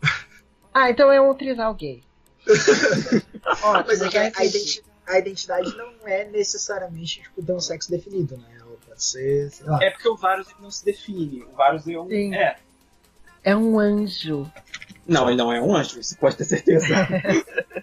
Ah, 0.74 0.90
então 0.90 1.12
é 1.12 1.20
um 1.22 1.34
trisal 1.34 1.74
gay. 1.74 2.04
Ótimo, 3.64 3.84
mas 3.88 4.02
é 4.02 4.10
que 4.10 4.18
a, 4.18 4.32
a 4.36 4.46
identi- 4.46 4.84
a 5.08 5.20
identidade 5.20 5.76
não 5.78 5.92
é 6.06 6.26
necessariamente 6.26 7.22
tipo, 7.22 7.42
de 7.42 7.52
um 7.52 7.60
sexo 7.60 7.90
definido, 7.90 8.38
né? 8.38 8.58
Ela 8.60 8.76
pode 8.88 9.04
ser, 9.04 9.50
sei 9.52 9.66
lá. 9.68 9.80
É 9.84 9.90
porque 9.92 10.08
o 10.10 10.16
Varus 10.16 10.48
não 10.60 10.70
se 10.72 10.84
define. 10.86 11.44
O 11.44 11.56
Varus 11.56 11.88
é 11.88 11.98
um. 12.00 12.08
Sim. 12.08 12.36
É. 12.36 12.56
É 13.44 13.56
um 13.56 13.80
anjo. 13.80 14.50
Não, 15.08 15.28
ele 15.28 15.38
não 15.38 15.52
é 15.52 15.62
um 15.62 15.76
anjo, 15.76 16.02
você 16.02 16.16
pode 16.16 16.36
ter 16.38 16.46
certeza. 16.46 16.88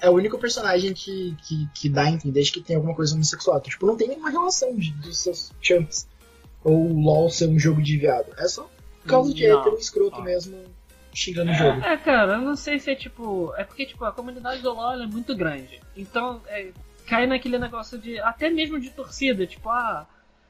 É 0.00 0.08
o 0.08 0.12
único 0.12 0.38
personagem 0.38 0.94
que, 0.94 1.36
que, 1.42 1.68
que 1.74 1.88
dá 1.88 2.02
a 2.02 2.10
entender 2.10 2.44
que 2.44 2.60
tem 2.60 2.76
alguma 2.76 2.94
coisa 2.94 3.14
homossexual. 3.14 3.60
Que, 3.60 3.70
tipo, 3.70 3.84
não 3.86 3.96
tem 3.96 4.06
nenhuma 4.06 4.30
relação 4.30 4.72
de, 4.76 4.92
dos 4.92 5.18
seus 5.18 5.52
chumps. 5.60 6.06
Ou 6.62 6.92
o 6.92 7.00
LOL 7.00 7.28
ser 7.28 7.48
um 7.48 7.58
jogo 7.58 7.82
de 7.82 7.98
viado. 7.98 8.32
É 8.38 8.46
só 8.46 8.70
por 9.02 9.08
causa 9.08 9.34
de 9.34 9.44
hétero 9.44 9.76
escroto 9.76 10.22
mesmo 10.22 10.64
xingando 11.12 11.50
o 11.50 11.54
jogo. 11.54 11.80
É, 11.84 11.96
cara, 11.96 12.34
eu 12.34 12.40
não 12.40 12.56
sei 12.56 12.78
se 12.78 12.90
é 12.90 12.94
tipo. 12.94 13.52
É 13.56 13.64
porque, 13.64 13.86
tipo, 13.86 14.04
a 14.04 14.12
comunidade 14.12 14.62
do 14.62 14.72
LoL 14.72 15.02
é 15.02 15.06
muito 15.06 15.34
grande. 15.36 15.80
Então, 15.96 16.40
é, 16.46 16.70
cai 17.06 17.26
naquele 17.26 17.58
negócio 17.58 17.98
de. 17.98 18.18
Até 18.20 18.50
mesmo 18.50 18.80
de 18.80 18.90
torcida, 18.90 19.46
tipo, 19.46 19.68
ah. 19.68 20.06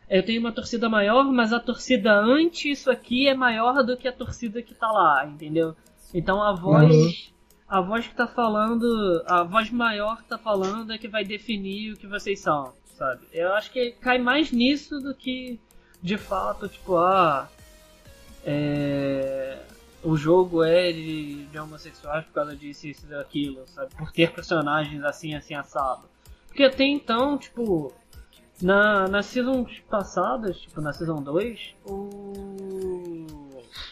Eu 0.08 0.22
tenho 0.22 0.40
uma 0.40 0.52
torcida 0.52 0.88
maior, 0.88 1.24
mas 1.24 1.52
a 1.52 1.60
torcida 1.60 2.12
anti 2.14 2.70
isso 2.70 2.90
aqui 2.90 3.26
é 3.26 3.34
maior 3.34 3.82
do 3.82 3.96
que 3.96 4.06
a 4.06 4.12
torcida 4.12 4.62
que 4.62 4.74
tá 4.74 4.90
lá, 4.90 5.26
entendeu? 5.26 5.74
Então 6.12 6.42
a 6.42 6.52
voz. 6.52 6.94
Uhum. 6.94 7.12
A 7.66 7.80
voz 7.80 8.06
que 8.06 8.14
tá 8.14 8.26
falando. 8.26 9.22
A 9.26 9.42
voz 9.42 9.70
maior 9.70 10.18
que 10.18 10.28
tá 10.28 10.38
falando 10.38 10.92
é 10.92 10.98
que 10.98 11.08
vai 11.08 11.24
definir 11.24 11.92
o 11.92 11.96
que 11.96 12.06
vocês 12.06 12.40
são, 12.40 12.72
sabe? 12.96 13.26
Eu 13.32 13.52
acho 13.54 13.70
que 13.70 13.92
cai 13.92 14.18
mais 14.18 14.52
nisso 14.52 15.00
do 15.00 15.14
que 15.14 15.58
de 16.02 16.18
fato, 16.18 16.68
tipo, 16.68 16.96
ah. 16.96 17.48
É, 18.46 19.58
o 20.02 20.18
jogo 20.18 20.62
é 20.62 20.92
de, 20.92 21.46
de 21.46 21.58
homossexuais 21.58 22.26
por 22.26 22.34
causa 22.34 22.54
disso, 22.54 22.86
isso 22.86 23.06
e 23.06 23.08
daquilo, 23.08 23.66
sabe? 23.66 23.94
Por 23.96 24.12
ter 24.12 24.32
personagens 24.32 25.02
assim, 25.02 25.34
assim, 25.34 25.54
assado. 25.54 26.06
Porque 26.46 26.62
até 26.62 26.84
então, 26.84 27.38
tipo, 27.38 27.90
na, 28.62 29.08
nas 29.08 29.26
seasons 29.26 29.80
passadas, 29.90 30.58
tipo, 30.58 30.80
na 30.80 30.92
season 30.92 31.22
2, 31.22 31.74
o. 31.86 33.26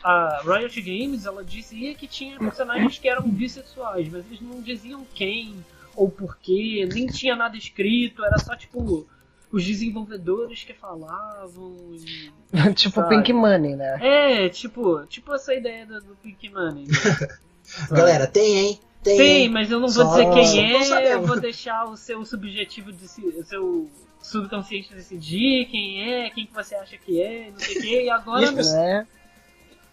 A 0.05 0.43
Riot 0.45 0.81
Games, 0.81 1.27
ela 1.27 1.45
dizia 1.45 1.95
que 1.95 2.07
tinha 2.09 2.37
personagens 2.39 2.99
que 2.99 3.09
eram 3.09 3.29
bissexuais, 3.29 4.09
mas 4.09 4.25
eles 4.27 4.41
não 4.41 4.61
diziam 4.61 5.07
quem 5.15 5.65
ou 5.95 6.09
porquê, 6.11 6.89
nem 6.93 7.07
tinha 7.07 7.37
nada 7.37 7.57
escrito, 7.57 8.25
era 8.25 8.39
só 8.39 8.57
tipo 8.57 9.07
os 9.51 9.65
desenvolvedores 9.65 10.65
que 10.65 10.73
falavam. 10.73 11.77
e- 11.95 12.31
tipo 12.75 12.95
Sabe? 12.97 13.17
Pink 13.17 13.33
Money, 13.33 13.77
né? 13.77 13.99
É, 14.45 14.49
tipo, 14.49 15.05
tipo 15.07 15.33
essa 15.35 15.55
ideia 15.55 15.87
do, 15.87 16.01
do 16.01 16.17
Pink 16.17 16.49
Money. 16.49 16.87
né? 16.87 17.29
Galera, 17.91 18.27
tem, 18.27 18.59
hein? 18.59 18.81
Tem, 19.05 19.21
hein? 19.43 19.49
mas 19.51 19.71
eu 19.71 19.79
não 19.79 19.89
vou 19.89 20.05
Só- 20.05 20.11
dizer 20.11 20.31
quem 20.33 20.75
é, 20.83 21.15
eu 21.15 21.23
vou 21.23 21.39
deixar 21.39 21.85
o 21.85 21.97
seu 21.97 22.25
subjetivo, 22.25 22.91
deci- 22.93 23.21
o 23.27 23.45
seu 23.45 23.91
subconsciente 24.23 24.95
decidir 24.95 25.67
quem 25.67 26.03
é, 26.13 26.31
quem 26.31 26.47
que 26.47 26.53
você 26.55 26.75
acha 26.75 26.97
que 26.97 27.21
é, 27.21 27.51
não 27.51 27.59
sei 27.61 27.77
o 27.79 27.81
que, 27.81 28.03
e 28.05 28.11
agora. 28.11 28.43
E 28.43 28.45
as 28.45 28.51
pessoas- 28.55 28.77
né? 28.77 29.07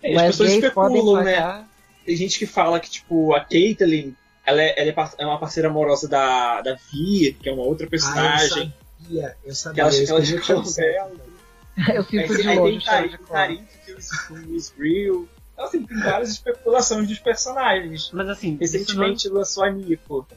É, 0.01 0.15
as 0.15 0.21
pessoas 0.27 0.51
especulam, 0.53 1.23
né? 1.23 1.35
pagar. 1.35 1.69
Tem 2.05 2.15
gente 2.15 2.39
que 2.39 2.45
fala 2.45 2.79
que, 2.79 2.89
tipo, 2.89 3.33
a 3.35 3.41
Caitlyn, 3.41 4.15
ela 4.45 4.61
é, 4.61 4.73
ela 4.79 4.89
é 4.89 5.09
é 5.17 5.25
uma 5.25 5.37
parceira 5.39 5.69
amorosa 5.69 6.07
da, 6.07 6.61
da 6.61 6.75
Vi, 6.91 7.33
que 7.41 7.49
é 7.49 7.51
uma 7.53 7.63
outra 7.63 7.85
Ah, 7.85 7.87
eu 7.87 7.89
personagem. 7.89 8.73
sabia, 8.99 9.35
eu 9.43 9.49
que 9.49 9.55
sabia. 9.55 9.81
ela, 9.83 9.91
eu 9.93 10.05
que 10.05 10.11
ela 10.11 10.19
escrevi 10.21 10.41
o 10.41 10.45
chama 10.45 10.63
que 10.63 10.81
eu 10.81 10.85
ela. 10.95 11.11
Eu 11.93 12.01
Aí, 12.01 12.03
fico 12.03 12.35
de 12.41 12.47
aí 12.49 12.57
longe. 12.59 12.85
tem 12.85 13.07
de 13.09 13.17
cola. 13.19 13.29
Tarim 13.39 13.65
que 13.85 13.93
o 13.93 14.55
Israel. 14.55 15.27
Então, 15.53 15.65
assim, 15.65 15.85
tem 15.85 15.97
várias 15.99 16.29
especulações 16.31 17.07
dos 17.07 17.19
personagens. 17.19 18.09
Mas 18.11 18.27
assim, 18.27 18.57
Recentemente 18.59 19.29
lançou 19.29 19.63
a 19.63 19.71
Nico. 19.71 20.27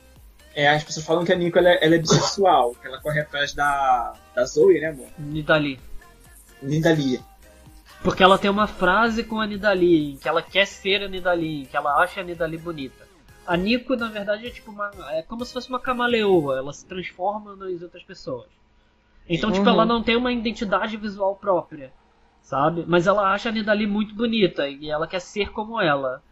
É, 0.55 0.69
as 0.69 0.85
pessoas 0.85 1.07
falam 1.07 1.25
que 1.25 1.33
a 1.33 1.37
Nico 1.37 1.59
ela, 1.59 1.71
é- 1.71 1.85
ela 1.85 1.95
é 1.95 1.99
bissexual, 1.99 2.75
que 2.75 2.87
ela 2.87 3.01
corre 3.01 3.21
atrás 3.21 3.55
da, 3.55 4.13
da 4.35 4.45
Zoe, 4.45 4.81
né, 4.81 4.89
amor? 4.89 5.09
Nidali. 5.19 5.81
Nidalia. 6.61 7.21
Porque 8.03 8.23
ela 8.23 8.37
tem 8.39 8.51
uma 8.51 8.67
frase 8.67 9.23
com 9.25 9.41
a 9.41 9.47
Nidali, 9.47 10.19
que 10.21 10.29
ela 10.29 10.43
quer 10.43 10.67
ser 10.67 11.03
a 11.03 11.09
Nidali, 11.09 11.67
que 11.67 11.77
ela 11.77 12.03
acha 12.03 12.21
a 12.21 12.25
Nidali 12.25 12.59
bonita. 12.59 13.07
A 13.47 13.57
Nico, 13.57 13.97
na 13.97 14.09
verdade, 14.09 14.47
é 14.47 14.51
tipo 14.51 14.71
uma. 14.71 14.91
É 15.11 15.23
como 15.23 15.45
se 15.45 15.53
fosse 15.53 15.69
uma 15.69 15.81
camaleoa, 15.81 16.59
ela 16.59 16.73
se 16.73 16.85
transforma 16.87 17.57
nas 17.57 17.83
outras 17.83 18.03
pessoas. 18.03 18.47
Então, 19.29 19.51
tipo, 19.51 19.65
Uhum. 19.67 19.73
ela 19.73 19.85
não 19.85 20.03
tem 20.03 20.17
uma 20.17 20.33
identidade 20.33 20.97
visual 20.97 21.35
própria, 21.37 21.93
sabe? 22.43 22.85
Mas 22.87 23.07
ela 23.07 23.33
acha 23.33 23.49
a 23.49 23.53
Nidali 23.53 23.87
muito 23.87 24.15
bonita 24.15 24.69
e 24.69 24.91
ela 24.91 25.07
quer 25.07 25.21
ser 25.21 25.51
como 25.51 25.81
ela. 25.81 26.23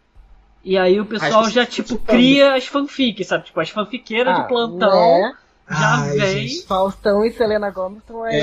E 0.63 0.77
aí 0.77 1.01
o 1.01 1.07
pessoal 1.07 1.49
já, 1.49 1.65
tipo, 1.65 1.97
cria 1.99 2.55
as 2.55 2.67
fanfics, 2.67 3.27
sabe? 3.29 3.45
Tipo, 3.47 3.61
as 3.61 3.71
fanfiqueiras 3.71 4.35
Ah, 4.39 4.43
de 4.43 4.49
plantão 4.49 4.91
né? 5.23 5.35
já 5.71 5.95
Ai, 6.03 6.19
vem. 6.19 6.49
gente. 6.49 6.67
Faustão 6.67 7.25
e 7.25 7.33
Selena 7.33 7.71
Gomez 7.71 8.01
estão 8.03 8.23
aí. 8.23 8.43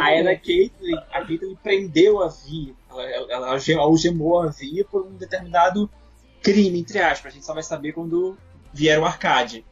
Aí 0.00 0.18
ela, 0.20 0.36
Caitlyn, 0.36 0.96
a 1.12 1.24
Caitlyn 1.24 1.56
prendeu 1.62 2.22
a 2.22 2.28
Vi. 2.28 2.74
Ela, 2.90 3.02
ela, 3.10 3.32
ela 3.32 3.48
alge- 3.50 3.74
algemou 3.74 4.40
a 4.42 4.46
Vi 4.48 4.84
por 4.84 5.06
um 5.06 5.12
determinado 5.16 5.90
crime, 6.42 6.80
entre 6.80 6.98
aspas. 7.00 7.32
A 7.32 7.34
gente 7.34 7.46
só 7.46 7.54
vai 7.54 7.62
saber 7.62 7.92
quando 7.92 8.36
vier 8.72 8.98
o 9.00 9.04
arcade. 9.04 9.64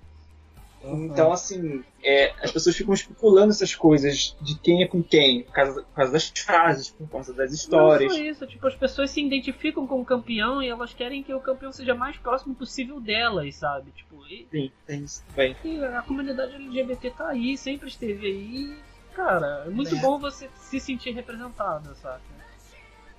Então, 0.83 1.33
assim, 1.33 1.83
é, 2.03 2.33
as 2.43 2.53
pessoas 2.53 2.77
ficam 2.77 2.95
especulando 2.95 3.51
essas 3.51 3.75
coisas 3.75 4.37
de 4.41 4.59
quem 4.59 4.83
é 4.83 4.87
com 4.87 5.03
quem, 5.03 5.43
por 5.43 5.53
causa, 5.53 5.83
por 5.83 5.95
causa 5.95 6.13
das 6.13 6.29
frases, 6.29 6.91
por 6.91 7.09
causa 7.09 7.33
das 7.35 7.53
histórias. 7.53 8.13
Não 8.13 8.19
só 8.19 8.25
isso, 8.25 8.47
tipo, 8.47 8.67
as 8.67 8.75
pessoas 8.77 9.11
se 9.11 9.21
identificam 9.21 9.87
com 9.87 10.01
o 10.01 10.05
campeão 10.05 10.63
e 10.63 10.69
elas 10.69 10.95
querem 10.95 11.23
que 11.23 11.35
o 11.35 11.41
campeão 11.41 11.73
seja 11.73 11.95
mais 11.95 12.17
próximo 12.17 12.55
possível 12.55 13.01
delas, 13.01 13.57
sabe? 13.57 13.91
Tipo, 13.91 14.25
e, 14.29 14.47
Sim, 14.51 14.71
tem 14.87 15.05
isso 15.05 15.25
também. 15.29 15.57
e 15.65 15.85
a 15.85 16.03
comunidade 16.03 16.55
LGBT 16.55 17.11
tá 17.11 17.29
aí, 17.29 17.57
sempre 17.59 17.89
esteve 17.89 18.27
aí. 18.27 18.77
Cara, 19.15 19.65
é 19.67 19.71
muito 19.71 19.97
É. 19.97 19.99
bom 20.01 20.19
você 20.19 20.49
se 20.57 20.79
sentir 20.79 21.11
representado, 21.11 21.93
sabe? 21.97 22.23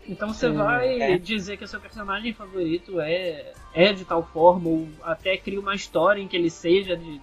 Então 0.07 0.33
você 0.33 0.49
Sim, 0.49 0.55
vai 0.55 0.99
é. 1.01 1.17
dizer 1.17 1.57
que 1.57 1.63
o 1.65 1.67
seu 1.67 1.79
personagem 1.79 2.33
favorito 2.33 2.99
é, 2.99 3.51
é 3.73 3.93
de 3.93 4.05
tal 4.05 4.23
forma, 4.25 4.67
ou 4.69 4.87
até 5.03 5.37
cria 5.37 5.59
uma 5.59 5.75
história 5.75 6.21
em 6.21 6.27
que 6.27 6.35
ele 6.37 6.49
seja 6.49 6.95
de, 6.95 7.21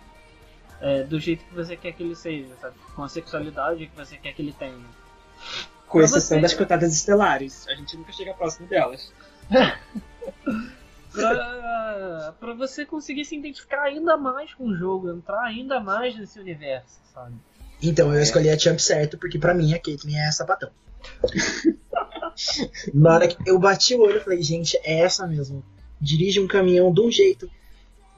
é, 0.81 1.03
do 1.05 1.19
jeito 1.21 1.45
que 1.45 1.55
você 1.55 1.77
quer 1.77 1.93
que 1.93 2.03
ele 2.03 2.15
seja, 2.17 2.49
sabe? 2.61 2.75
Com 2.95 3.03
a 3.03 3.09
sexualidade 3.09 3.87
que 3.87 3.97
você 3.97 4.17
quer 4.17 4.33
que 4.35 4.43
ele 4.43 4.53
tenha. 4.53 4.75
Com 5.87 5.99
Pra 5.99 6.05
exceção 6.07 6.37
você- 6.39 6.43
das 6.43 6.55
cantadas 6.55 6.95
estelares. 6.95 7.67
A 7.69 7.75
gente 7.75 7.97
nunca 7.97 8.13
chega 8.13 8.35
próximo 8.35 8.67
delas. 8.67 9.13
pra, 11.13 12.35
pra 12.39 12.55
você 12.55 12.85
conseguir 12.85 13.25
se 13.25 13.37
identificar 13.37 13.83
ainda 13.83 14.17
mais 14.17 14.53
com 14.55 14.65
o 14.69 14.77
jogo, 14.77 15.11
entrar 15.11 15.43
ainda 15.43 15.81
mais 15.81 16.17
nesse 16.17 16.39
universo, 16.39 16.99
sabe? 17.15 17.35
Então 17.83 18.13
eu 18.15 18.21
escolhi 18.21 18.49
a 18.51 18.59
champ 18.59 18.79
certo, 18.79 19.19
porque 19.19 19.39
pra 19.39 19.55
mim 19.55 19.75
a 19.75 19.79
Caitlyn 19.79 20.17
é 20.17 20.31
sapatão. 20.33 20.71
Na 22.93 23.15
hora 23.15 23.29
que 23.29 23.37
eu 23.49 23.59
bati 23.59 23.95
o 23.95 24.01
olho, 24.01 24.17
eu 24.17 24.21
falei, 24.25 24.43
gente, 24.43 24.77
é 24.85 25.01
essa 25.01 25.27
mesmo. 25.27 25.65
Dirige 26.01 26.41
um 26.41 26.47
caminhão 26.47 26.93
de 26.93 27.01
um 27.01 27.11
jeito. 27.11 27.51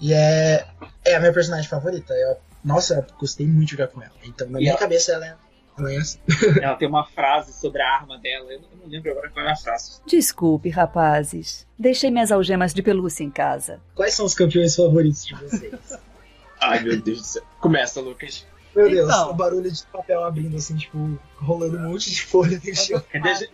E 0.01 0.13
é, 0.13 0.67
é 1.05 1.15
a 1.17 1.21
minha 1.21 1.33
personagem 1.33 1.69
favorita. 1.69 2.13
Eu, 2.15 2.37
nossa, 2.69 2.95
eu 2.95 3.19
gostei 3.19 3.47
muito 3.47 3.67
de 3.67 3.73
jogar 3.73 3.89
com 3.89 4.03
ela. 4.03 4.13
Então, 4.25 4.49
na 4.49 4.59
E 4.59 4.63
minha 4.63 4.71
ela- 4.73 4.79
cabeça, 4.79 5.13
ela 5.13 5.27
é, 5.27 5.35
ela 5.79 5.93
é 5.93 5.97
assim. 5.97 6.19
Ela 6.63 6.75
tem 6.77 6.89
uma 6.89 7.05
frase 7.07 7.53
sobre 7.53 7.81
a 7.83 7.89
arma 7.95 8.19
dela. 8.19 8.53
Eu 8.53 8.61
não, 8.61 8.89
lembro 8.89 9.11
agora 9.13 9.31
qual 9.31 9.47
é 9.47 9.53
a 9.53 9.57
frase. 9.57 10.01
Desculpe, 10.07 10.69
rapazes. 10.69 11.67
Deixei 11.79 12.11
minhas 12.11 12.33
algemas 12.33 12.75
de 12.75 12.83
pelúcia 12.83 13.23
em 13.25 13.31
casa. 13.31 13.81
Quais 13.95 14.13
são 14.15 14.27
os 14.27 14.35
campeões 14.35 14.75
favoritos 14.75 15.25
de 15.25 15.35
vocês? 15.37 15.99
Ai, 16.61 16.81
meu 16.83 17.01
Deus 17.01 17.19
do 17.21 17.25
céu. 17.25 17.43
Começa, 17.61 18.01
Lucas. 18.01 18.45
Meu 18.75 18.91
Deus, 18.91 19.09
Então. 19.09 19.31
o 19.31 19.35
barulho 19.35 19.71
de 19.71 19.83
papel 19.85 20.25
abrindo 20.25 20.57
assim, 20.57 20.77
tipo, 20.77 21.19
rolando 21.37 21.77
um 21.79 21.91
monte 21.91 22.11
de 22.11 22.23
folha 22.23 22.61
no 22.65 22.75
chão. 22.75 23.03
Cadê 23.13 23.29
a 23.31 23.35
gente? 23.35 23.53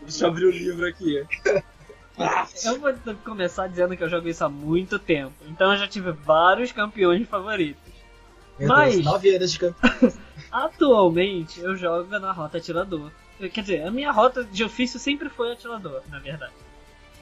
Deixa 0.00 0.24
eu 0.24 0.28
abrir 0.30 0.46
o 0.46 0.50
livro 0.50 0.86
aqui. 0.86 1.22
Ah, 2.20 2.48
Eu 2.64 2.80
vou 2.80 2.92
começar 3.24 3.68
dizendo 3.68 3.96
que 3.96 4.02
eu 4.02 4.08
jogo 4.08 4.28
isso 4.28 4.44
há 4.44 4.48
muito 4.48 4.98
tempo. 4.98 5.34
Então 5.46 5.70
eu 5.72 5.78
já 5.78 5.86
tive 5.86 6.10
vários 6.10 6.72
campeões 6.72 7.28
favoritos. 7.28 7.80
Meu 8.58 8.68
Mas- 8.68 8.94
Deus, 8.94 9.04
nove 9.04 9.34
anos 9.36 9.52
de 9.52 9.58
campeão. 9.58 10.12
Atualmente 10.50 11.60
eu 11.60 11.76
jogo 11.76 12.18
na 12.18 12.32
rota 12.32 12.58
atirador. 12.58 13.10
Quer 13.38 13.60
dizer, 13.60 13.86
a 13.86 13.90
minha 13.90 14.10
rota 14.10 14.42
de 14.44 14.64
ofício 14.64 14.98
sempre 14.98 15.28
foi 15.28 15.52
atirador, 15.52 16.02
na 16.08 16.18
verdade. 16.18 16.52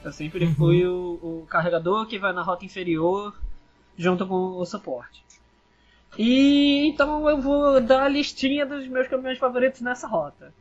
Eu 0.03 0.11
sempre 0.11 0.45
Uhum. 0.45 0.55
fui 0.55 0.85
o, 0.87 1.19
o 1.21 1.47
carregador 1.49 2.05
que 2.07 2.17
vai 2.17 2.31
na 2.33 2.41
rota 2.41 2.65
inferior 2.65 3.35
junto 3.97 4.25
com 4.25 4.35
o 4.57 4.65
suporte. 4.65 5.23
E 6.17 6.87
então 6.87 7.29
eu 7.29 7.39
vou 7.41 7.79
dar 7.81 8.03
a 8.03 8.07
listinha 8.07 8.65
dos 8.65 8.87
meus 8.87 9.07
campeões 9.07 9.37
favoritos 9.37 9.81
nessa 9.81 10.07
rota. 10.07 10.53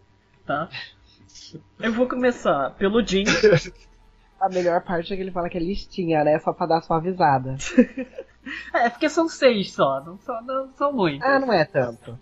Tá? 0.44 0.68
Eu 1.80 1.92
vou 1.92 2.08
começar 2.08 2.70
pelo 2.72 3.04
Jin. 3.06 3.24
A 4.40 4.50
melhor 4.50 4.82
parte 4.82 5.12
é 5.12 5.16
que 5.16 5.22
ele 5.22 5.30
fala 5.30 5.48
que 5.48 5.56
é 5.56 5.60
listinha, 5.60 6.22
né? 6.22 6.38
Só 6.40 6.52
pra 6.52 6.66
dar 6.66 6.82
suavizada. 6.82 7.56
É, 8.72 8.88
porque 8.88 9.08
são 9.08 9.28
seis 9.28 9.72
só, 9.72 10.00
não 10.04 10.18
são, 10.18 10.42
não 10.42 10.72
são 10.76 10.92
muitos. 10.92 11.26
Ah, 11.26 11.38
não 11.38 11.52
é 11.52 11.64
tanto. 11.64 12.18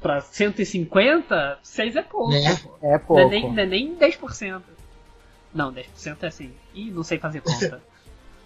Pra 0.00 0.20
150, 0.20 1.58
6 1.62 1.96
é 1.96 2.02
pouco. 2.02 2.30
Né? 2.30 2.44
É 2.82 2.92
Não 2.92 2.98
pouco. 3.00 3.20
é, 3.20 3.24
nem, 3.28 3.52
não 3.52 3.62
é 3.62 3.66
nem 3.66 3.94
10%. 3.96 4.62
Não, 5.54 5.72
10% 5.72 6.16
é 6.22 6.26
assim. 6.26 6.52
Ih, 6.74 6.90
não 6.90 7.02
sei 7.02 7.18
fazer 7.18 7.40
conta. 7.40 7.82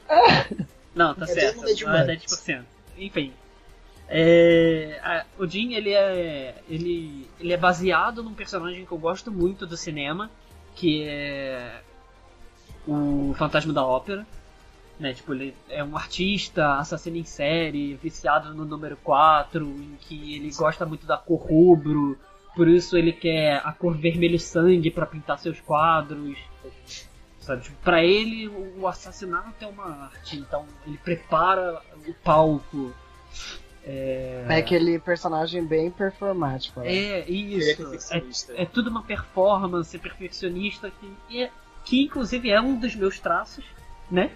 não, 0.94 1.14
tá 1.14 1.24
É, 1.24 1.28
certo. 1.28 1.58
é 1.58 1.62
Não 1.62 1.68
é 1.68 2.02
humanas. 2.02 2.22
10%. 2.22 2.62
Enfim. 2.98 3.32
É, 4.08 4.98
a- 5.04 5.24
o 5.38 5.46
Jin, 5.46 5.72
ele 5.74 5.92
é, 5.92 6.56
ele, 6.68 7.28
ele 7.38 7.52
é 7.52 7.56
baseado 7.56 8.22
num 8.24 8.34
personagem 8.34 8.84
que 8.84 8.90
eu 8.92 8.98
gosto 8.98 9.30
muito 9.30 9.66
do 9.66 9.76
cinema, 9.76 10.28
que 10.74 11.04
é 11.04 11.80
o 12.88 13.34
Fantasma 13.38 13.72
da 13.72 13.84
Ópera. 13.84 14.26
Né, 15.00 15.14
tipo, 15.14 15.32
ele 15.32 15.54
é 15.70 15.82
um 15.82 15.96
artista, 15.96 16.74
assassino 16.74 17.16
em 17.16 17.24
série, 17.24 17.94
viciado 17.94 18.52
no 18.52 18.66
número 18.66 18.96
4, 18.98 19.64
em 19.66 19.96
que 19.98 20.34
ele 20.36 20.52
gosta 20.54 20.84
muito 20.84 21.06
da 21.06 21.16
cor 21.16 21.40
rubro, 21.40 22.18
por 22.54 22.68
isso 22.68 22.98
ele 22.98 23.10
quer 23.12 23.62
a 23.64 23.72
cor 23.72 23.96
vermelho 23.96 24.38
sangue 24.38 24.90
pra 24.90 25.06
pintar 25.06 25.38
seus 25.38 25.58
quadros. 25.58 26.36
Sabe? 27.40 27.62
Tipo, 27.62 27.76
pra 27.82 28.04
ele 28.04 28.46
o 28.48 28.86
assassinato 28.86 29.54
é 29.64 29.66
uma 29.66 29.86
arte, 30.04 30.36
então 30.36 30.66
ele 30.86 30.98
prepara 30.98 31.80
o 32.06 32.12
palco. 32.22 32.92
É, 33.82 34.44
É 34.50 34.56
aquele 34.56 34.98
personagem 34.98 35.64
bem 35.64 35.90
performático. 35.90 36.78
né? 36.80 36.94
é 36.94 37.20
é 37.20 37.30
isso. 37.30 38.12
É, 38.12 38.62
é 38.62 38.66
tudo 38.66 38.90
uma 38.90 39.02
performance 39.02 39.98
perfeccionista 39.98 40.90
que, 40.90 41.40
é- 41.42 41.50
que 41.86 42.02
inclusive 42.02 42.50
é 42.50 42.60
um 42.60 42.76
dos 42.78 42.94
meus 42.94 43.18
traços, 43.18 43.64
né? 44.10 44.30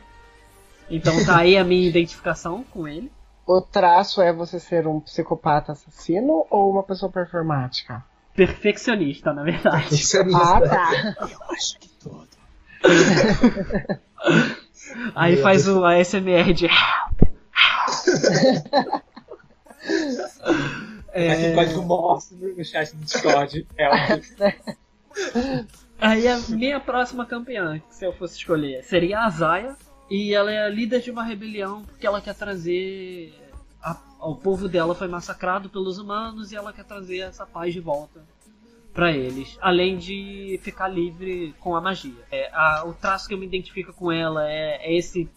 Então 0.90 1.24
tá 1.24 1.38
aí 1.38 1.56
a 1.56 1.64
minha 1.64 1.88
identificação 1.88 2.62
com 2.64 2.86
ele. 2.86 3.10
O 3.46 3.60
traço 3.60 4.22
é 4.22 4.32
você 4.32 4.58
ser 4.58 4.86
um 4.86 5.00
psicopata 5.00 5.72
assassino 5.72 6.46
ou 6.50 6.70
uma 6.70 6.82
pessoa 6.82 7.10
performática? 7.12 8.02
Perfeccionista, 8.34 9.32
na 9.32 9.42
verdade. 9.42 9.88
Perfeccionista. 9.88 10.42
Ah, 10.42 10.60
tá. 10.60 11.16
Eu 11.20 11.38
acho 11.50 11.78
que 11.78 11.88
todo. 12.02 12.28
Aí 15.14 15.34
Meu 15.34 15.42
faz 15.42 15.64
Deus. 15.64 15.76
o 15.76 15.84
ASMR 15.84 16.52
de 16.52 16.68
É... 21.12 21.54
Aqui 21.60 21.74
o 21.74 21.82
no 21.82 22.64
chat 22.64 22.94
do 22.96 23.04
Discord. 23.04 23.66
É 23.78 23.86
Aí 26.00 26.26
a 26.26 26.38
minha 26.48 26.80
próxima 26.80 27.24
campeã, 27.24 27.80
se 27.88 28.04
eu 28.04 28.12
fosse 28.12 28.36
escolher, 28.36 28.82
seria 28.82 29.20
a 29.20 29.30
Zaya. 29.30 29.76
E 30.10 30.34
ela 30.34 30.50
é 30.52 30.64
a 30.66 30.68
líder 30.68 31.00
de 31.00 31.10
uma 31.10 31.24
rebelião 31.24 31.82
porque 31.84 32.06
ela 32.06 32.20
quer 32.20 32.34
trazer. 32.34 33.40
a- 33.82 34.00
o 34.20 34.34
povo 34.34 34.66
dela 34.66 34.94
foi 34.94 35.08
massacrado 35.08 35.68
pelos 35.68 35.98
humanos 35.98 36.50
e 36.52 36.56
ela 36.56 36.72
quer 36.72 36.84
trazer 36.84 37.18
essa 37.18 37.44
paz 37.44 37.72
de 37.74 37.80
volta 37.80 38.24
pra 38.94 39.12
eles. 39.12 39.58
Além 39.60 39.98
de 39.98 40.58
ficar 40.62 40.88
livre 40.88 41.54
com 41.60 41.76
a 41.76 41.82
magia. 41.82 42.14
É, 42.32 42.50
a- 42.54 42.84
o 42.86 42.94
traço 42.94 43.28
que 43.28 43.34
eu 43.34 43.38
me 43.38 43.44
identifico 43.44 43.92
com 43.92 44.10
ela 44.10 44.50
é, 44.50 44.80
é 44.90 44.96
esse 44.96 45.28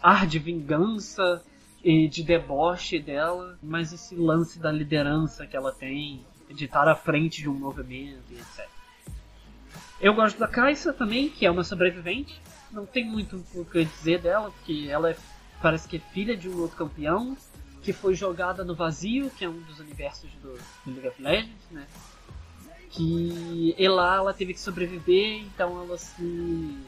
ar 0.00 0.26
de 0.26 0.40
vingança 0.40 1.44
e 1.84 2.08
de 2.08 2.24
deboche 2.24 2.98
dela, 2.98 3.56
mas 3.62 3.92
esse 3.92 4.16
lance 4.16 4.58
da 4.58 4.72
liderança 4.72 5.46
que 5.46 5.56
ela 5.56 5.70
tem, 5.72 6.24
de 6.50 6.64
estar 6.64 6.88
à 6.88 6.96
frente 6.96 7.40
de 7.40 7.48
um 7.48 7.54
movimento 7.54 8.18
etc. 8.32 8.68
Eu 10.00 10.12
gosto 10.14 10.38
da 10.40 10.48
Kaisa 10.48 10.92
também, 10.92 11.28
que 11.28 11.46
é 11.46 11.50
uma 11.50 11.62
sobrevivente. 11.62 12.40
Não 12.72 12.86
tem 12.86 13.04
muito 13.04 13.44
o 13.54 13.64
que 13.64 13.84
dizer 13.84 14.20
dela, 14.20 14.50
porque 14.50 14.86
ela 14.88 15.10
é, 15.10 15.16
parece 15.60 15.86
que 15.86 15.96
é 15.98 16.00
filha 16.00 16.36
de 16.36 16.48
um 16.48 16.60
outro 16.60 16.76
campeão, 16.76 17.36
que 17.82 17.92
foi 17.92 18.14
jogada 18.14 18.64
no 18.64 18.74
vazio, 18.74 19.30
que 19.30 19.44
é 19.44 19.48
um 19.48 19.60
dos 19.60 19.80
universos 19.80 20.30
do, 20.42 20.56
do 20.84 20.92
League 20.92 21.08
of 21.08 21.22
Legends, 21.22 21.70
né? 21.70 21.86
Que 22.90 23.74
lá 23.88 24.16
ela 24.16 24.32
teve 24.32 24.54
que 24.54 24.60
sobreviver, 24.60 25.42
então 25.42 25.82
ela 25.82 25.98
se 25.98 26.78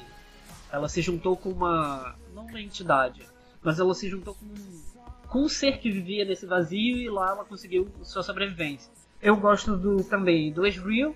ela 0.71 0.89
se 0.89 1.01
juntou 1.01 1.37
com 1.37 1.51
uma 1.51 2.15
não 2.35 2.47
uma 2.47 2.61
entidade, 2.61 3.23
mas 3.63 3.79
ela 3.79 3.95
se 3.95 4.09
juntou 4.09 4.35
com 4.35 4.45
um, 4.45 4.83
com 5.29 5.43
um 5.43 5.49
ser 5.49 5.79
que 5.79 5.91
vivia 5.91 6.25
nesse 6.25 6.47
vazio 6.47 6.97
e 6.97 7.09
lá 7.09 7.31
ela 7.31 7.45
conseguiu 7.45 7.89
sua 8.03 8.23
sobrevivência. 8.23 8.91
Eu 9.23 9.37
gosto 9.37 9.77
do 9.77 10.03
também 10.05 10.53
do 10.53 10.67
Ezreal, 10.67 11.15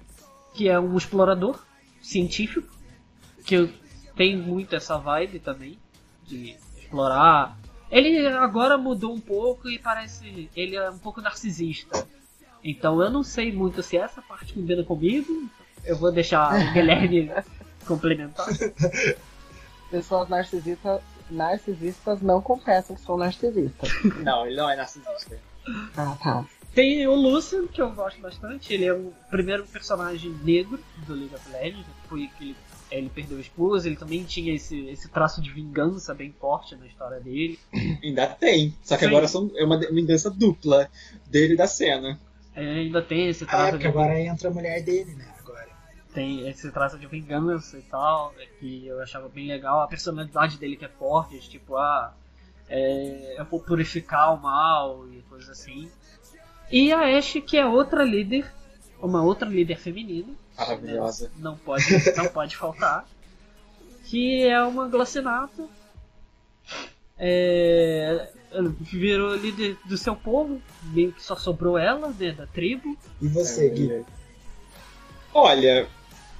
que 0.55 0.69
é 0.69 0.79
um 0.79 0.97
explorador 0.97 1.63
científico, 2.01 2.69
que 3.45 3.55
eu 3.55 3.71
tenho 4.19 4.43
muito 4.43 4.75
essa 4.75 4.99
vibe 4.99 5.39
também 5.39 5.79
de 6.27 6.57
explorar. 6.77 7.57
Ele 7.89 8.27
agora 8.27 8.77
mudou 8.77 9.15
um 9.15 9.21
pouco 9.21 9.71
e 9.71 9.79
parece 9.79 10.51
ele 10.55 10.77
é 10.77 10.91
um 10.91 10.99
pouco 10.99 11.23
narcisista. 11.23 12.05
Então 12.63 13.01
eu 13.01 13.09
não 13.09 13.23
sei 13.23 13.53
muito 13.53 13.81
se 13.81 13.97
essa 13.97 14.21
parte 14.21 14.53
combina 14.53 14.83
comigo. 14.83 15.49
Eu 15.85 15.97
vou 15.97 16.11
deixar 16.11 16.53
o 16.53 16.59
Guilherme 16.75 17.31
complementar. 17.87 18.49
Pessoas 19.89 20.29
narcisistas, 20.29 21.01
narcisistas 21.31 22.21
não 22.21 22.43
confessam 22.43 22.97
que 22.97 23.03
são 23.03 23.17
narcisistas. 23.17 23.89
Não, 24.23 24.47
ele 24.47 24.57
não 24.57 24.69
é 24.69 24.77
narcisista. 24.77 25.39
Ah, 25.97 26.17
tá. 26.23 26.45
Tem 26.75 27.07
o 27.07 27.15
Lucian, 27.15 27.67
que 27.67 27.81
eu 27.81 27.91
gosto 27.91 28.21
bastante. 28.21 28.73
Ele 28.73 28.85
é 28.85 28.93
o 28.93 29.13
primeiro 29.31 29.67
personagem 29.67 30.31
negro 30.45 30.79
do 31.07 31.15
League 31.15 31.35
of 31.35 31.51
Legends. 31.51 31.87
Foi 32.09 32.29
que 32.37 32.45
ele, 32.45 32.57
ele 32.91 33.09
perdeu 33.09 33.39
a 33.39 33.41
esposa. 33.41 33.87
Ele 33.89 33.97
também 33.97 34.25
tinha 34.25 34.55
esse, 34.55 34.87
esse 34.87 35.09
traço 35.09 35.41
de 35.43 35.51
vingança 35.53 36.15
bem 36.15 36.33
forte 36.33 36.75
na 36.77 36.87
história 36.87 37.21
dele. 37.21 37.59
Ainda 38.03 38.27
tem. 38.27 38.75
Só 38.83 38.97
que 38.97 39.05
Sim. 39.05 39.09
agora 39.11 39.29
são, 39.29 39.51
é 39.57 39.65
uma 39.65 39.79
vingança 39.79 40.31
dupla 40.31 40.89
dele 41.27 41.55
e 41.55 41.57
da 41.57 41.67
cena. 41.67 42.19
É, 42.55 42.81
ainda 42.81 43.01
tem 43.01 43.29
esse 43.29 43.45
Ah, 43.45 43.47
é, 43.47 43.51
traço 43.51 43.71
porque 43.71 43.85
de 43.85 43.89
agora 43.89 44.21
entra 44.21 44.49
a 44.49 44.53
mulher 44.53 44.83
dele, 44.83 45.15
né? 45.15 45.33
Agora. 45.39 45.69
tem 46.13 46.49
esse 46.49 46.71
traço 46.73 46.99
de 46.99 47.07
vingança 47.07 47.79
e 47.79 47.83
tal, 47.83 48.35
é, 48.39 48.47
que 48.59 48.85
eu 48.87 49.01
achava 49.01 49.29
bem 49.29 49.47
legal. 49.47 49.81
A 49.81 49.87
personalidade 49.87 50.59
dele 50.59 50.77
que 50.77 50.85
é 50.85 50.89
forte, 50.89 51.39
tipo, 51.49 51.77
ah, 51.77 52.13
é, 52.69 53.37
eu 53.39 53.45
vou 53.45 53.61
purificar 53.61 54.35
o 54.35 54.43
mal 54.43 55.07
e 55.13 55.23
coisas 55.23 55.49
assim. 55.51 55.89
E 56.71 56.93
a 56.93 57.17
Ashe, 57.17 57.41
que 57.41 57.57
é 57.57 57.65
outra 57.65 58.03
líder, 58.03 58.45
uma 59.01 59.23
outra 59.23 59.49
líder 59.49 59.79
feminina, 59.79 60.35
Maravilhosa. 60.59 61.31
não 61.39 61.57
pode, 61.57 61.85
não 62.17 62.27
pode 62.27 62.57
faltar, 62.57 63.07
que 64.05 64.45
é 64.45 64.61
uma 64.63 64.89
Glacinata. 64.89 65.69
É, 67.17 68.29
ela 68.51 68.75
virou 68.81 69.35
líder 69.35 69.77
do 69.85 69.97
seu 69.97 70.17
povo, 70.17 70.61
meio 70.93 71.13
que 71.13 71.23
só 71.23 71.37
sobrou 71.37 71.79
ela, 71.79 72.09
né, 72.19 72.33
da 72.33 72.47
tribo. 72.47 72.97
E 73.21 73.29
você, 73.29 73.69
Gui? 73.69 74.05
Olha, 75.33 75.87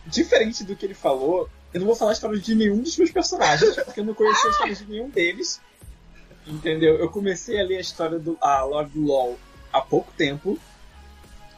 diferente 0.07 0.65
do 0.65 0.75
que 0.75 0.87
ele 0.87 0.95
falou, 0.95 1.49
eu 1.73 1.81
não 1.81 1.87
vou 1.87 1.97
falar 1.97 2.13
a 2.13 2.15
história 2.15 2.39
de 2.39 2.55
nenhum 2.55 2.83
dos 2.83 2.97
meus 2.97 3.11
personagens, 3.11 3.77
porque 3.77 4.01
eu 4.01 4.05
não 4.05 4.15
conheci 4.15 4.47
a 4.47 4.51
história 4.51 4.75
de 4.75 4.87
nenhum 4.87 5.11
deles. 5.11 5.61
Entendeu? 6.47 6.97
Eu 6.97 7.11
comecei 7.11 7.61
a 7.61 7.65
ler 7.65 7.77
a 7.77 7.81
história 7.81 8.19
do 8.19 8.39
a 8.41 8.63
lore 8.65 8.89
do 8.89 9.05
LoL 9.05 9.39
há 9.71 9.81
pouco 9.83 10.11
tempo. 10.17 10.59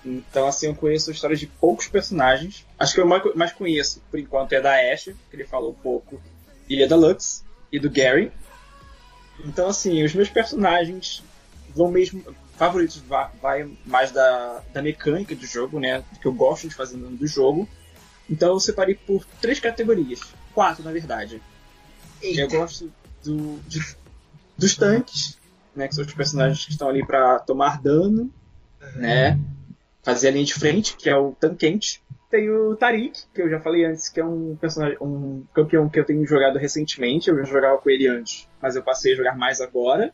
Então, 0.05 0.47
assim, 0.47 0.67
eu 0.67 0.75
conheço 0.75 1.11
a 1.11 1.13
história 1.13 1.37
de 1.37 1.47
poucos 1.47 1.87
personagens. 1.87 2.67
Acho 2.79 2.95
que 2.95 3.01
eu 3.01 3.07
mais, 3.07 3.53
conheço, 3.53 4.03
por 4.11 4.19
enquanto, 4.19 4.53
é 4.53 4.61
da 4.61 4.75
Ash, 4.93 5.05
que 5.05 5.15
ele 5.37 5.45
falou 5.45 5.71
um 5.71 5.75
pouco, 5.83 6.21
e 6.69 6.83
é 6.83 6.87
da 6.87 6.97
Lux, 6.97 7.45
e 7.71 7.79
do 7.79 7.91
Gary. 7.91 8.33
Então, 9.45 9.69
assim, 9.69 10.03
os 10.03 10.15
meus 10.15 10.29
personagens 10.29 11.23
vão 11.75 11.91
mesmo. 11.91 12.25
Favoritos 12.57 12.99
vai, 12.99 13.31
vai 13.41 13.71
mais 13.87 14.11
da, 14.11 14.63
da 14.73 14.83
mecânica 14.83 15.35
do 15.35 15.47
jogo, 15.47 15.81
né? 15.81 16.05
Que 16.21 16.27
eu 16.27 16.33
gosto 16.33 16.69
de 16.69 16.75
fazer 16.75 16.99
do 16.99 17.27
jogo. 17.27 17.69
Então 18.29 18.51
eu 18.51 18.61
separei 18.61 18.95
por 18.95 19.25
três 19.41 19.59
categorias. 19.59 20.21
Quatro, 20.55 20.85
na 20.85 20.93
verdade. 20.93 21.43
Eu 22.23 22.49
gosto 22.49 22.93
do, 23.25 23.59
de, 23.67 23.81
dos 24.59 24.77
tanques, 24.77 25.39
né? 25.75 25.89
Que 25.89 25.95
são 25.95 26.05
os 26.05 26.13
personagens 26.13 26.65
que 26.65 26.73
estão 26.73 26.89
ali 26.89 27.05
para 27.05 27.39
tomar 27.41 27.81
dano, 27.81 28.31
né? 28.95 29.39
Fazer 30.03 30.29
a 30.29 30.31
linha 30.31 30.45
de 30.45 30.55
frente, 30.55 30.97
que 30.97 31.09
é 31.09 31.17
o 31.17 31.33
tanquente. 31.33 32.03
Tem 32.31 32.49
o 32.49 32.77
Tarik, 32.77 33.23
que 33.35 33.43
eu 33.43 33.51
já 33.51 33.61
falei 33.61 33.85
antes, 33.85 34.09
que 34.09 34.21
é 34.21 34.25
um 34.25 34.57
personagem, 34.57 34.97
um 35.01 35.45
campeão 35.53 35.89
que 35.89 35.99
eu 35.99 36.05
tenho 36.05 36.25
jogado 36.27 36.59
recentemente. 36.59 37.29
Eu 37.29 37.37
já 37.39 37.45
jogava 37.45 37.79
com 37.79 37.91
ele 37.91 38.07
antes, 38.07 38.49
mas 38.63 38.77
eu 38.77 38.83
passei 38.83 39.13
a 39.13 39.17
jogar 39.17 39.37
mais 39.37 39.61
agora. 39.61 40.13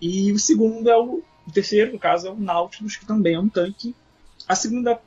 E 0.00 0.32
o 0.32 0.38
segundo 0.38 0.90
é 0.90 0.96
o, 0.96 1.22
o 1.46 1.52
terceiro, 1.52 1.92
no 1.92 1.98
caso, 1.98 2.26
é 2.26 2.30
o 2.30 2.36
Nautilus, 2.36 2.96
que 2.96 3.06
também 3.06 3.34
é 3.34 3.40
um 3.40 3.48
tanque. 3.48 3.94
A 4.48 4.54
segunda 4.54 5.00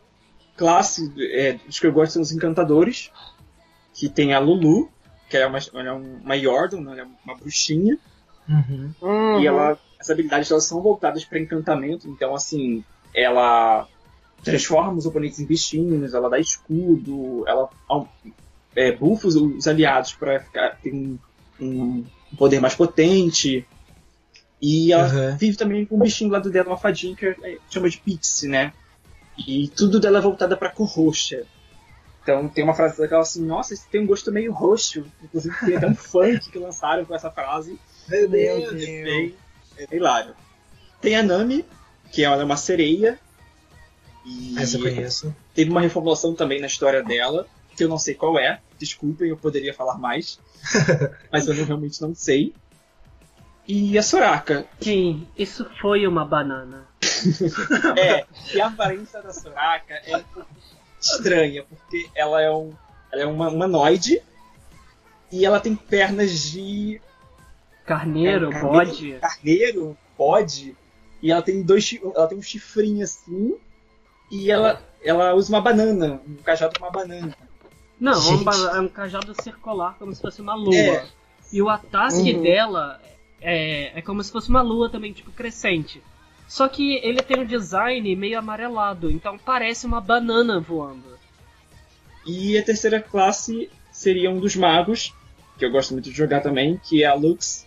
classe 0.56 1.14
é, 1.20 1.54
dos 1.54 1.80
que 1.80 1.88
eu 1.88 1.92
gosto 1.92 2.14
são 2.14 2.22
os 2.22 2.32
encantadores, 2.32 3.12
que 3.94 4.08
tem 4.08 4.34
a 4.34 4.40
Lulu, 4.40 4.90
que 5.30 5.38
é 5.38 5.46
uma, 5.46 5.60
ela 5.74 5.90
é 5.90 5.92
uma 5.92 6.36
Yordle, 6.36 6.82
né, 6.82 6.92
ela 6.94 7.02
é 7.02 7.08
uma 7.26 7.36
bruxinha. 7.36 7.98
Uhum. 8.48 9.42
E 9.42 9.48
ela, 9.48 9.78
as 10.00 10.10
habilidades 10.10 10.48
delas 10.48 10.66
são 10.66 10.82
voltadas 10.82 11.26
para 11.26 11.40
encantamento, 11.40 12.08
então 12.08 12.34
assim, 12.36 12.84
ela 13.14 13.88
transforma 14.46 14.94
os 14.98 15.06
oponentes 15.06 15.40
em 15.40 15.46
bichinhos, 15.46 16.14
ela 16.14 16.30
dá 16.30 16.40
escudo, 16.40 17.44
ela 17.48 17.68
é, 18.76 18.92
buffa 18.92 19.28
os, 19.28 19.36
os 19.36 19.68
aliados 19.68 20.14
para 20.14 20.40
ter 20.82 20.94
um, 20.94 21.18
um 21.60 22.06
poder 22.38 22.62
mais 22.62 22.76
potente. 22.76 23.66
E 24.62 24.94
ela 24.94 25.08
Uhum. 25.32 25.38
vive 25.38 25.58
também 25.58 25.86
com 25.86 25.96
um 25.96 26.00
bichinho 26.00 26.30
lá 26.32 26.40
do 26.40 26.50
dela, 26.50 26.70
uma 26.70 26.78
fadinha 26.78 27.16
que 27.16 27.26
é- 27.26 27.58
chama 27.70 27.90
de 27.90 27.98
Pixie, 27.98 28.48
né? 28.48 28.72
E 29.48 29.68
tudo 29.70 30.00
dela 30.00 30.20
é 30.20 30.22
voltada 30.22 30.56
pra 30.56 30.70
cor 30.70 30.88
roxa. 30.88 31.44
Então 32.24 32.48
tem 32.48 32.64
uma 32.64 32.74
frase 32.74 32.98
daquela 32.98 33.22
assim, 33.22 33.46
nossa, 33.46 33.74
isso 33.74 33.86
tem 33.92 34.02
um 34.02 34.08
gosto 34.08 34.32
meio 34.32 34.52
roxo. 34.54 35.06
Inclusive 35.24 35.56
tem 35.66 35.76
até 35.76 35.88
um 35.88 35.94
funk 35.96 36.50
que 36.50 36.58
lançaram 36.58 37.04
com 37.06 37.14
essa 37.14 37.30
frase. 37.30 37.78
Meu 38.08 38.24
É 38.24 38.28
bem, 38.28 38.64
é 38.66 38.72
bem 39.04 39.36
hilário. 39.92 40.34
Tem 41.02 41.16
a 41.16 41.22
Nami, 41.22 41.66
que 42.12 42.24
ela 42.24 42.42
é 42.42 42.46
uma 42.46 42.58
sereia. 42.58 43.20
E 44.26 44.58
Essa 44.58 44.78
eu 44.78 44.82
conheço. 44.82 45.36
teve 45.54 45.70
uma 45.70 45.82
reformulação 45.82 46.34
também 46.34 46.60
na 46.60 46.68
história 46.68 47.04
dela, 47.04 47.48
que 47.76 47.84
eu 47.84 47.90
não 47.90 47.98
sei 48.00 48.16
qual 48.16 48.40
é. 48.40 48.60
Desculpem, 48.80 49.30
eu 49.30 49.38
poderia 49.38 49.74
falar 49.74 49.98
mais. 49.98 50.40
mas 51.32 51.48
eu 51.48 51.54
não- 51.54 51.66
realmente 51.66 52.02
não 52.02 52.14
sei. 52.16 52.54
E 53.68 53.98
a 53.98 54.04
Soraka. 54.04 54.66
Sim, 54.82 55.28
isso 55.38 55.66
foi 55.82 56.06
uma 56.08 56.26
banana. 56.26 56.86
É, 57.98 58.26
e 58.54 58.60
a 58.62 58.68
aparência 58.68 59.22
da 59.22 59.32
Soraka 59.34 59.94
é 60.06 60.18
um 60.18 60.24
pouco 60.24 60.50
estranha, 61.02 61.64
porque 61.64 62.10
ela 62.16 62.42
é, 62.42 62.52
um, 62.52 62.72
ela 63.12 63.22
é 63.22 63.26
uma 63.26 63.50
humanoide 63.50 64.22
e 65.32 65.46
ela 65.46 65.60
tem 65.60 65.76
pernas 65.76 66.32
de 66.52 67.00
Carneiro, 67.86 68.52
É, 68.52 68.62
bode. 68.62 69.18
carneiro, 69.22 69.96
bode, 70.18 70.76
e 71.22 71.32
ela 71.32 71.42
tem 71.42 71.62
dois 71.62 71.98
ela 72.16 72.28
tem 72.28 72.38
um 72.38 72.42
chifrinho 72.42 73.04
assim, 73.04 73.56
e 74.32 74.50
ela, 74.52 74.82
ela 75.04 75.34
usa 75.34 75.54
uma 75.54 75.62
banana, 75.62 76.20
um 76.28 76.36
cajado 76.38 76.78
com 76.80 76.86
uma 76.86 76.92
banana. 76.92 77.36
Não, 78.00 78.14
é 78.14 78.36
um, 78.36 78.76
é 78.78 78.80
um 78.82 78.88
cajado 78.90 79.34
circular, 79.42 79.96
como 79.98 80.14
se 80.14 80.22
fosse 80.22 80.42
uma 80.42 80.56
lua. 80.56 80.76
É. 80.76 81.06
E 81.54 81.62
o 81.62 81.70
ataque 81.70 82.34
Uhum. 82.34 82.42
dela 82.42 83.02
é, 83.42 83.98
é 83.98 84.02
como 84.02 84.22
se 84.24 84.32
fosse 84.32 84.50
uma 84.50 84.62
lua 84.62 84.90
também, 84.90 85.14
tipo, 85.14 85.32
crescente. 85.32 86.02
Só 86.48 86.68
que 86.68 86.96
ele 86.98 87.22
tem 87.22 87.40
um 87.40 87.46
design 87.46 88.16
meio 88.16 88.38
amarelado, 88.38 89.10
então 89.10 89.38
parece 89.38 89.86
uma 89.86 90.02
banana 90.02 90.60
voando. 90.60 91.16
E 92.26 92.58
a 92.58 92.64
terceira 92.64 93.00
classe 93.02 93.70
seria 93.92 94.30
um 94.30 94.40
dos 94.40 94.56
magos, 94.56 95.14
que 95.58 95.66
eu 95.66 95.72
gosto 95.72 95.94
muito 95.94 96.10
de 96.10 96.16
jogar 96.16 96.42
também, 96.42 96.80
que 96.84 97.04
é 97.04 97.08
a 97.08 97.14
Lux, 97.14 97.66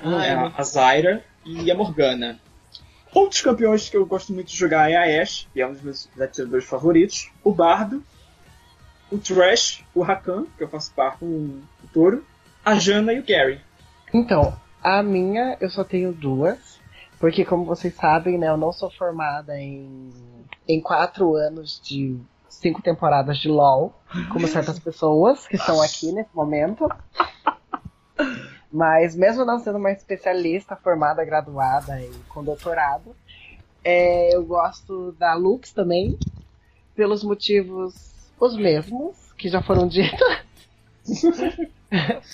Ah, 0.00 0.24
é 0.24 0.28
é. 0.30 0.34
a, 0.34 0.52
a 0.56 0.62
Zyra 0.62 1.24
e 1.44 1.70
a 1.70 1.74
Morgana. 1.74 2.40
Outros 3.16 3.40
campeões 3.40 3.88
que 3.88 3.96
eu 3.96 4.04
gosto 4.04 4.30
muito 4.34 4.48
de 4.48 4.56
jogar 4.58 4.90
é 4.90 4.94
a 4.94 5.22
Ashe, 5.22 5.48
que 5.50 5.62
é 5.62 5.66
um 5.66 5.72
dos 5.72 5.80
meus 5.80 6.08
atiradores 6.20 6.66
favoritos, 6.66 7.30
o 7.42 7.50
Bardo, 7.50 8.04
o 9.10 9.16
Thresh, 9.16 9.82
o 9.94 10.02
Rakan, 10.02 10.44
que 10.58 10.62
eu 10.62 10.68
faço 10.68 10.92
par 10.92 11.18
com 11.18 11.24
o 11.24 11.88
Toro, 11.94 12.22
a 12.62 12.74
Jana 12.74 13.14
e 13.14 13.20
o 13.20 13.24
Gary. 13.26 13.58
Então, 14.12 14.54
a 14.82 15.02
minha 15.02 15.56
eu 15.62 15.70
só 15.70 15.82
tenho 15.82 16.12
duas. 16.12 16.78
Porque, 17.18 17.42
como 17.42 17.64
vocês 17.64 17.94
sabem, 17.94 18.36
né, 18.36 18.50
eu 18.50 18.58
não 18.58 18.70
sou 18.70 18.90
formada 18.90 19.58
em, 19.58 20.12
em 20.68 20.78
quatro 20.82 21.36
anos 21.36 21.80
de 21.82 22.20
cinco 22.50 22.82
temporadas 22.82 23.38
de 23.38 23.48
LOL, 23.48 23.98
como 24.30 24.46
certas 24.46 24.76
pessoas 24.78 25.46
que 25.46 25.56
estão 25.56 25.80
aqui 25.80 26.12
nesse 26.12 26.36
momento. 26.36 26.86
Mas, 28.76 29.16
mesmo 29.16 29.42
não 29.42 29.58
sendo 29.58 29.78
uma 29.78 29.90
especialista 29.90 30.76
formada, 30.76 31.24
graduada 31.24 31.98
e 31.98 32.10
com 32.28 32.44
doutorado, 32.44 33.16
é, 33.82 34.36
eu 34.36 34.44
gosto 34.44 35.12
da 35.12 35.32
Lux 35.32 35.72
também, 35.72 36.18
pelos 36.94 37.24
motivos 37.24 37.94
os 38.38 38.54
mesmos, 38.54 39.16
que 39.38 39.48
já 39.48 39.62
foram 39.62 39.88
ditos. 39.88 40.20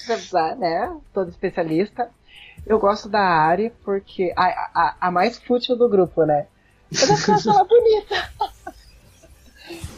Apesar, 0.04 0.56
né? 0.56 0.92
Todo 1.14 1.30
especialista. 1.30 2.10
Eu 2.66 2.80
gosto 2.80 3.08
da 3.08 3.20
Ari 3.20 3.70
porque. 3.84 4.32
A, 4.36 4.46
a, 4.74 4.96
a 5.00 5.10
mais 5.12 5.38
fútil 5.38 5.76
do 5.76 5.88
grupo, 5.88 6.24
né? 6.24 6.48
Eu 6.90 7.34
acho 7.34 7.50
ela 7.50 7.62
bonita. 7.62 8.30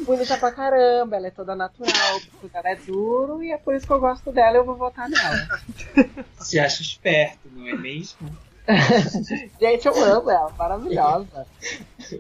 Bonita 0.01 0.37
pra 0.37 0.53
caramba, 0.53 1.17
ela 1.17 1.27
é 1.27 1.31
toda 1.31 1.55
natural, 1.55 2.21
porque 2.41 2.57
ela 2.57 2.71
é 2.71 2.77
duro 2.77 3.43
e 3.43 3.53
é 3.53 3.59
por 3.59 3.75
isso 3.75 3.87
que 3.87 3.93
eu 3.93 4.01
gosto 4.01 4.33
dela 4.33 4.57
e 4.57 4.61
eu 4.61 4.65
vou 4.65 4.77
votar 4.77 5.09
nela. 5.09 5.49
Se 6.39 6.59
acha 6.59 6.83
esperto, 6.83 7.49
não 7.53 7.67
é 7.69 7.75
mesmo? 7.75 8.31
Gente, 9.61 9.87
eu 9.87 10.05
amo 10.05 10.31
ela, 10.31 10.51
maravilhosa. 10.57 11.47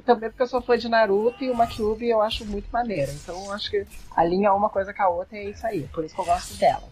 Também 0.04 0.28
porque 0.28 0.42
eu 0.42 0.46
sou 0.46 0.60
fã 0.60 0.76
de 0.76 0.88
Naruto 0.88 1.42
e 1.42 1.50
uma 1.50 1.66
Kyuubi 1.66 2.10
eu 2.10 2.20
acho 2.20 2.44
muito 2.44 2.68
maneira. 2.70 3.10
Então 3.12 3.46
eu 3.46 3.52
acho 3.52 3.70
que 3.70 3.86
alinha 4.14 4.52
uma 4.52 4.68
coisa 4.68 4.92
com 4.92 5.02
a 5.02 5.08
outra 5.08 5.38
e 5.38 5.46
é 5.46 5.50
isso 5.50 5.66
aí. 5.66 5.88
Por 5.92 6.04
isso 6.04 6.14
que 6.14 6.20
eu 6.20 6.26
gosto 6.26 6.54
dela. 6.56 6.84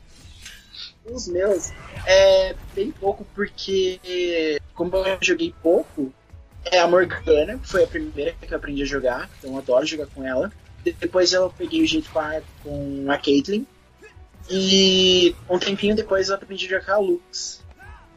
Os 1.04 1.28
meus 1.28 1.70
é 2.06 2.54
bem 2.74 2.90
pouco, 2.92 3.26
porque 3.34 4.58
como 4.74 4.96
eu 4.96 5.18
joguei 5.20 5.54
pouco, 5.62 6.12
é 6.64 6.78
a 6.78 6.86
Morgana, 6.88 7.58
que 7.58 7.68
foi 7.68 7.84
a 7.84 7.86
primeira 7.86 8.32
que 8.32 8.52
eu 8.52 8.56
aprendi 8.56 8.82
a 8.82 8.86
jogar, 8.86 9.28
então 9.38 9.52
eu 9.52 9.58
adoro 9.58 9.86
jogar 9.86 10.06
com 10.06 10.24
ela. 10.26 10.52
Depois 10.84 11.32
eu 11.32 11.50
peguei 11.50 11.82
o 11.82 11.86
jeito 11.86 12.10
com 12.10 12.18
a, 12.18 12.40
com 12.62 13.06
a 13.08 13.16
Caitlyn. 13.18 13.64
E 14.50 15.34
um 15.48 15.58
tempinho 15.58 15.94
depois 15.94 16.28
eu 16.28 16.34
aprendi 16.34 16.66
a 16.66 16.70
jogar 16.70 16.84
com 16.86 16.92
a 16.92 16.98
Lux. 16.98 17.62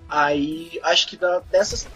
Aí 0.10 0.80
acho 0.84 1.08
que 1.08 1.16
da- 1.18 1.40
dessas 1.52 1.88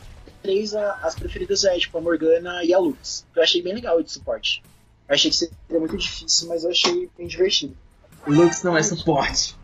três, 0.41 0.73
a- 0.75 0.99
as 1.03 1.15
preferidas 1.15 1.63
é 1.63 1.77
tipo 1.77 1.97
a 1.97 2.01
Morgana 2.01 2.63
e 2.63 2.73
a 2.73 2.79
Lux. 2.79 3.25
Eu 3.35 3.41
achei 3.43 3.61
bem 3.61 3.73
legal 3.73 4.01
de 4.03 4.11
suporte. 4.11 4.61
Eu 5.07 5.15
achei 5.15 5.31
que 5.31 5.37
seria 5.37 5.55
muito 5.71 5.97
difícil, 5.97 6.47
mas 6.47 6.63
eu 6.63 6.69
achei 6.71 7.09
bem 7.17 7.27
divertido. 7.27 7.75
O 8.27 8.31
Lux 8.31 8.61
não 8.63 8.77
é 8.77 8.83
suporte. 8.83 9.55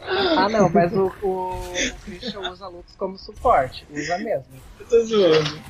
Ah 0.00 0.48
não, 0.48 0.68
mas 0.70 0.92
o, 0.92 1.12
o, 1.22 1.28
o 1.28 1.94
Christian 2.04 2.50
usa 2.50 2.68
Lux 2.68 2.94
como 2.96 3.18
suporte. 3.18 3.84
Usa 3.90 4.16
mesmo. 4.18 4.46
Eu 4.80 4.86
tô 4.86 5.04
zoando. 5.04 5.60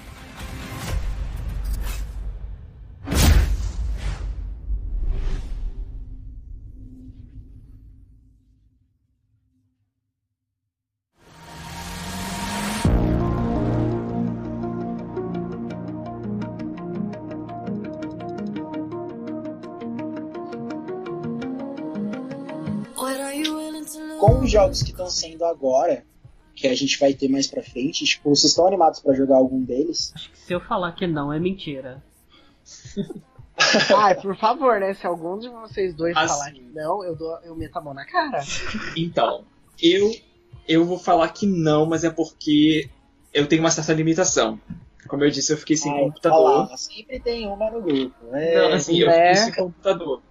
Jogos 24.55 24.83
que 24.83 24.91
estão 24.91 25.09
sendo 25.11 25.45
agora, 25.45 26.05
que 26.55 26.67
a 26.69 26.75
gente 26.75 26.99
vai 26.99 27.13
ter 27.13 27.29
mais 27.29 27.47
pra 27.47 27.63
frente, 27.63 28.05
tipo, 28.05 28.31
vocês 28.31 28.53
estão 28.53 28.67
animados 28.67 29.01
pra 29.01 29.13
jogar 29.15 29.37
algum 29.37 29.61
deles? 29.63 30.13
Se 30.35 30.53
eu 30.53 30.61
falar 30.61 30.93
que 30.93 31.07
não, 31.07 31.33
é 31.33 31.39
mentira. 31.39 32.03
Ai, 33.97 34.15
por 34.21 34.37
favor, 34.37 34.81
né? 34.81 34.95
Se 34.95 35.07
algum 35.07 35.39
de 35.39 35.49
vocês 35.49 35.95
dois 35.95 36.17
Assim. 36.17 36.29
falar 36.29 36.51
que 36.53 36.63
não, 36.63 37.05
eu, 37.05 37.15
dou, 37.17 37.39
eu 37.45 37.55
meto 37.55 37.77
a 37.77 37.81
mão 37.81 37.95
na 37.95 38.05
cara. 38.05 38.41
Então, 38.97 39.45
eu 39.81 40.11
eu 40.67 40.85
vou 40.85 40.99
falar 40.99 41.29
que 41.29 41.47
não, 41.47 41.85
mas 41.87 42.05
é 42.05 42.11
porque 42.11 42.89
eu 43.33 43.47
tenho 43.47 43.63
uma 43.63 43.71
certa 43.71 43.93
limitação. 43.93 44.59
como 45.09 45.23
eu 45.23 45.31
disse, 45.31 45.53
eu 45.53 45.57
fiquei 45.59 45.77
sem 45.77 45.93
Ai, 45.93 46.01
computador. 46.05 46.39
falava, 46.39 46.77
sempre 46.77 47.21
tem 47.21 47.47
uma 47.47 47.71
no 47.71 47.83
grupo. 47.83 48.15
É, 48.35 48.57
Não, 48.59 48.73
assim, 48.75 48.99
eu 48.99 49.11
É. 49.11 49.35
fiquei 49.35 49.53
sem 49.53 49.63
computador. 49.65 50.23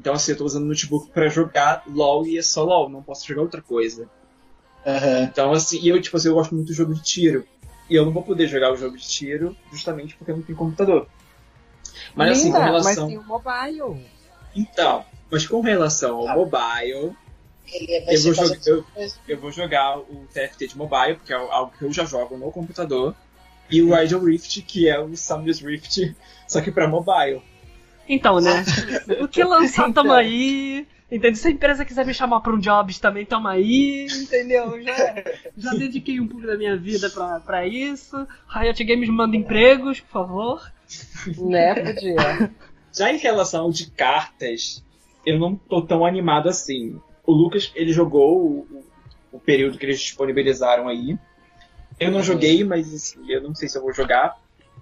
Então, 0.00 0.14
assim, 0.14 0.32
eu 0.32 0.38
tô 0.38 0.46
usando 0.46 0.64
notebook 0.64 1.10
pra 1.10 1.28
jogar 1.28 1.82
LOL 1.86 2.26
e 2.26 2.38
é 2.38 2.42
só 2.42 2.64
LOL, 2.64 2.88
não 2.88 3.02
posso 3.02 3.28
jogar 3.28 3.42
outra 3.42 3.60
coisa. 3.60 4.08
aham. 4.86 5.24
Então, 5.24 5.52
assim, 5.52 5.78
e 5.78 5.90
eu, 5.90 6.00
tipo 6.00 6.16
assim, 6.16 6.28
eu 6.28 6.34
gosto 6.34 6.54
muito 6.54 6.68
do 6.68 6.72
jogo 6.72 6.94
de 6.94 7.02
tiro. 7.02 7.46
E 7.88 7.94
eu 7.96 8.06
não 8.06 8.12
vou 8.12 8.22
poder 8.22 8.46
jogar 8.48 8.72
o 8.72 8.76
jogo 8.76 8.96
de 8.96 9.06
tiro 9.06 9.54
justamente 9.70 10.16
porque 10.16 10.30
eu 10.32 10.36
não 10.38 10.42
tenho 10.42 10.56
computador. 10.56 11.06
Mas 12.14 12.30
assim, 12.30 12.50
com 12.50 12.58
Linda, 12.58 12.72
mas 12.72 12.84
relação. 12.86 13.08
tem 13.08 13.18
o 13.18 13.22
mobile. 13.24 14.06
Então, 14.56 15.04
mas 15.30 15.46
com 15.46 15.60
relação 15.60 16.16
ao 16.16 16.28
Ah. 16.28 16.34
mobile, 16.34 17.14
Ele 17.72 18.00
vai 18.04 18.16
Eu 18.16 18.22
vou 18.22 18.34
jogar- 18.34 18.58
eu- 18.66 18.84
eu 19.28 19.40
vou 19.40 19.52
jogar 19.52 19.98
o 19.98 20.26
TFT 20.32 20.66
de 20.68 20.76
mobile, 20.78 21.14
porque 21.16 21.32
é 21.32 21.36
algo 21.36 21.72
que 21.78 21.84
eu 21.84 21.92
já 21.92 22.04
jogo 22.04 22.36
no 22.36 22.50
computador. 22.50 23.14
E 23.70 23.80
o 23.80 23.96
Idle 23.96 24.24
Rift, 24.24 24.62
que 24.62 24.88
é 24.88 24.98
o 24.98 25.14
Summer's 25.16 25.60
Rift, 25.60 26.16
só 26.48 26.60
que 26.60 26.72
pra 26.72 26.88
mobile. 26.88 27.40
Então, 28.12 28.40
né? 28.40 28.64
o 29.20 29.28
que 29.28 29.42
lançar, 29.44 29.82
Então. 29.88 30.02
tamo 30.02 30.12
aí. 30.12 30.86
Entendeu? 31.10 31.34
Se 31.34 31.48
a 31.48 31.50
empresa 31.50 31.84
quiser 31.84 32.06
me 32.06 32.14
chamar 32.14 32.40
pra 32.40 32.52
um 32.52 32.58
jobs 32.58 32.98
também, 33.00 33.26
tamo 33.26 33.48
aí, 33.48 34.06
entendeu? 34.06 34.80
Já, 34.80 35.24
já 35.56 35.70
dediquei 35.72 36.20
um 36.20 36.28
pouco 36.28 36.46
da 36.46 36.56
minha 36.56 36.76
vida 36.76 37.10
pra, 37.10 37.40
pra 37.40 37.66
isso. 37.66 38.26
Riot 38.48 38.84
Games 38.84 39.08
manda 39.08 39.36
empregos, 39.36 39.98
por 40.00 40.10
favor. 40.10 40.72
Né, 41.36 41.74
podia. 41.74 42.50
Já 42.96 43.12
em 43.12 43.16
relação 43.18 43.64
ao 43.64 43.70
de 43.72 43.90
cartas, 43.90 44.84
eu 45.26 45.36
não 45.38 45.56
tô 45.56 45.82
tão 45.82 46.04
animado 46.06 46.48
assim. 46.48 47.00
O 47.26 47.32
Lucas, 47.32 47.72
ele 47.74 47.92
jogou 47.92 48.38
o, 48.40 48.58
o- 48.70 48.84
o 49.32 49.40
período 49.40 49.78
que 49.78 49.86
eles 49.86 50.00
disponibilizaram 50.00 50.88
aí. 50.88 51.18
Eu 51.98 52.10
não 52.12 52.22
joguei, 52.22 52.62
mas 52.64 52.92
assim, 52.94 53.18
eu 53.28 53.42
não 53.42 53.52
sei 53.54 53.68
se 53.68 53.76
eu 53.76 53.82
vou 53.82 53.92
jogar, 53.92 54.36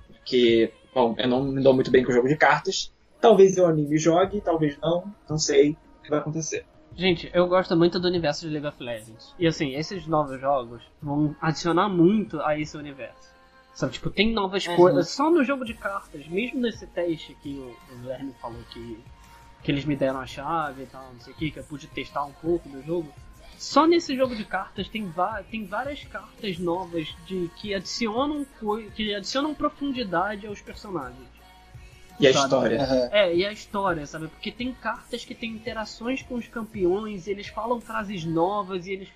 porque, 0.08 0.70
bom, 0.94 1.14
eu 1.18 1.26
não 1.26 1.42
me 1.44 1.62
dou 1.62 1.72
muito 1.74 1.90
bem 1.90 2.04
com 2.04 2.10
o 2.10 2.14
jogo 2.14 2.28
de 2.28 2.36
cartas. 2.36 2.92
Talvez 3.20 3.56
eu 3.56 3.66
anime 3.66 3.98
jogue, 3.98 4.40
talvez 4.40 4.78
não, 4.80 5.12
não 5.28 5.38
sei 5.38 5.70
o 5.72 6.02
que 6.04 6.10
vai 6.10 6.18
acontecer. 6.20 6.64
Gente, 6.96 7.30
eu 7.32 7.46
gosto 7.46 7.76
muito 7.76 7.98
do 8.00 8.08
universo 8.08 8.46
de 8.46 8.52
League 8.52 8.66
of 8.66 8.82
Legends. 8.82 9.34
E 9.38 9.46
assim, 9.46 9.74
esses 9.74 10.06
novos 10.06 10.40
jogos 10.40 10.82
vão 11.00 11.34
adicionar 11.40 11.88
muito 11.88 12.40
a 12.40 12.58
esse 12.58 12.76
universo. 12.76 13.28
Sabe, 13.72 13.92
tipo, 13.92 14.10
tem 14.10 14.32
novas 14.32 14.66
Uhum. 14.66 14.74
coisas. 14.76 15.08
Só 15.10 15.30
no 15.30 15.44
jogo 15.44 15.64
de 15.64 15.74
cartas, 15.74 16.26
mesmo 16.26 16.60
nesse 16.60 16.86
teste 16.88 17.36
que 17.42 17.50
o, 17.50 17.76
o 17.94 17.98
Verme 18.02 18.32
falou 18.40 18.60
que, 18.72 18.98
que 19.62 19.70
eles 19.70 19.84
me 19.84 19.94
deram 19.94 20.18
a 20.18 20.26
chave 20.26 20.82
e 20.82 20.86
tal, 20.86 21.12
não 21.12 21.20
sei 21.20 21.32
o 21.32 21.36
que, 21.36 21.50
que 21.52 21.58
eu 21.60 21.64
pude 21.64 21.86
testar 21.86 22.24
um 22.24 22.32
pouco 22.32 22.68
do 22.68 22.82
jogo. 22.82 23.12
Só 23.56 23.86
nesse 23.86 24.16
jogo 24.16 24.34
de 24.34 24.44
cartas 24.44 24.88
tem, 24.88 25.12
tem 25.50 25.64
várias 25.66 26.02
cartas 26.04 26.58
novas 26.58 27.08
de 27.26 27.48
que 27.56 27.74
adicionam 27.74 28.44
que 28.94 29.14
adicionam 29.14 29.54
profundidade 29.54 30.46
aos 30.46 30.60
personagens. 30.60 31.37
E 32.20 32.26
a 32.26 32.32
Sabe? 32.32 32.44
história? 32.44 32.82
Aham. 32.82 33.08
É, 33.12 33.34
e 33.34 33.46
a 33.46 33.52
história, 33.52 34.06
sabe? 34.06 34.28
Porque 34.28 34.50
tem 34.50 34.72
cartas 34.74 35.24
que 35.24 35.34
tem 35.34 35.52
interações 35.52 36.22
com 36.22 36.34
os 36.34 36.48
campeões, 36.48 37.26
e 37.26 37.30
eles 37.30 37.46
falam 37.48 37.80
frases 37.80 38.24
novas 38.24 38.86
e 38.86 38.92
eles. 38.92 39.08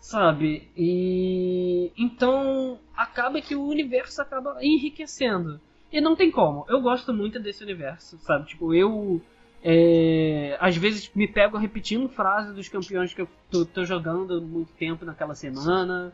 Sabe? 0.00 0.68
E. 0.76 1.90
Então. 1.96 2.78
Acaba 2.96 3.40
que 3.40 3.56
o 3.56 3.66
universo 3.66 4.22
acaba 4.22 4.58
enriquecendo. 4.62 5.60
E 5.90 6.00
não 6.00 6.14
tem 6.14 6.30
como. 6.30 6.64
Eu 6.68 6.80
gosto 6.80 7.12
muito 7.12 7.40
desse 7.40 7.64
universo, 7.64 8.18
sabe? 8.18 8.46
Tipo, 8.46 8.72
eu. 8.74 9.20
é, 9.62 10.56
às 10.60 10.76
vezes 10.76 11.10
me 11.14 11.26
pego 11.26 11.56
repetindo 11.56 12.08
frases 12.08 12.54
dos 12.54 12.68
campeões 12.68 13.12
que 13.12 13.22
eu 13.22 13.28
tô, 13.50 13.64
tô 13.64 13.84
jogando 13.84 14.34
há 14.34 14.40
muito 14.40 14.72
tempo 14.74 15.04
naquela 15.04 15.34
semana. 15.34 16.12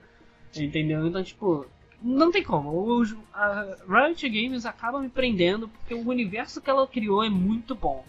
Entendeu? 0.57 1.07
Então, 1.07 1.23
tipo, 1.23 1.67
não 2.03 2.31
tem 2.31 2.43
como. 2.43 2.71
Os, 2.71 3.15
a 3.33 3.77
Riot 3.89 4.29
Games 4.29 4.67
acaba 4.67 5.01
me 5.01 5.09
prendendo 5.09 5.69
porque 5.69 5.95
o 5.95 6.09
universo 6.09 6.61
que 6.61 6.71
ela 6.71 6.87
criou 6.87 7.23
é 7.23 7.29
muito 7.29 7.75
bom. 7.75 8.05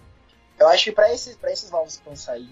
Eu 0.59 0.67
acho 0.67 0.85
que 0.85 0.91
pra 0.91 1.11
esses, 1.13 1.35
pra 1.35 1.51
esses 1.51 1.71
novos 1.71 1.97
que 1.97 2.05
vão 2.05 2.15
sair, 2.15 2.49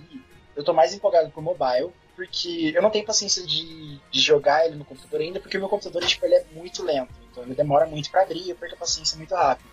eu 0.56 0.64
tô 0.64 0.74
mais 0.74 0.94
empolgado 0.94 1.30
pro 1.30 1.42
mobile, 1.42 1.92
porque 2.16 2.74
eu 2.76 2.82
não 2.82 2.90
tenho 2.90 3.06
paciência 3.06 3.46
de, 3.46 3.98
de 4.12 4.20
jogar 4.20 4.66
ele 4.66 4.76
no 4.76 4.84
computador 4.84 5.22
ainda, 5.22 5.40
porque 5.40 5.58
o 5.58 5.60
meu 5.60 5.70
computador 5.70 6.04
tipo, 6.06 6.26
ele 6.26 6.36
é 6.36 6.46
muito 6.54 6.84
lento, 6.84 7.14
então 7.32 7.44
ele 7.44 7.56
demora 7.56 7.86
muito 7.86 8.10
pra 8.10 8.24
abrir, 8.24 8.50
eu 8.50 8.56
perco 8.56 8.76
a 8.76 8.80
paciência 8.80 9.18
muito 9.18 9.34
rápido. 9.34 9.70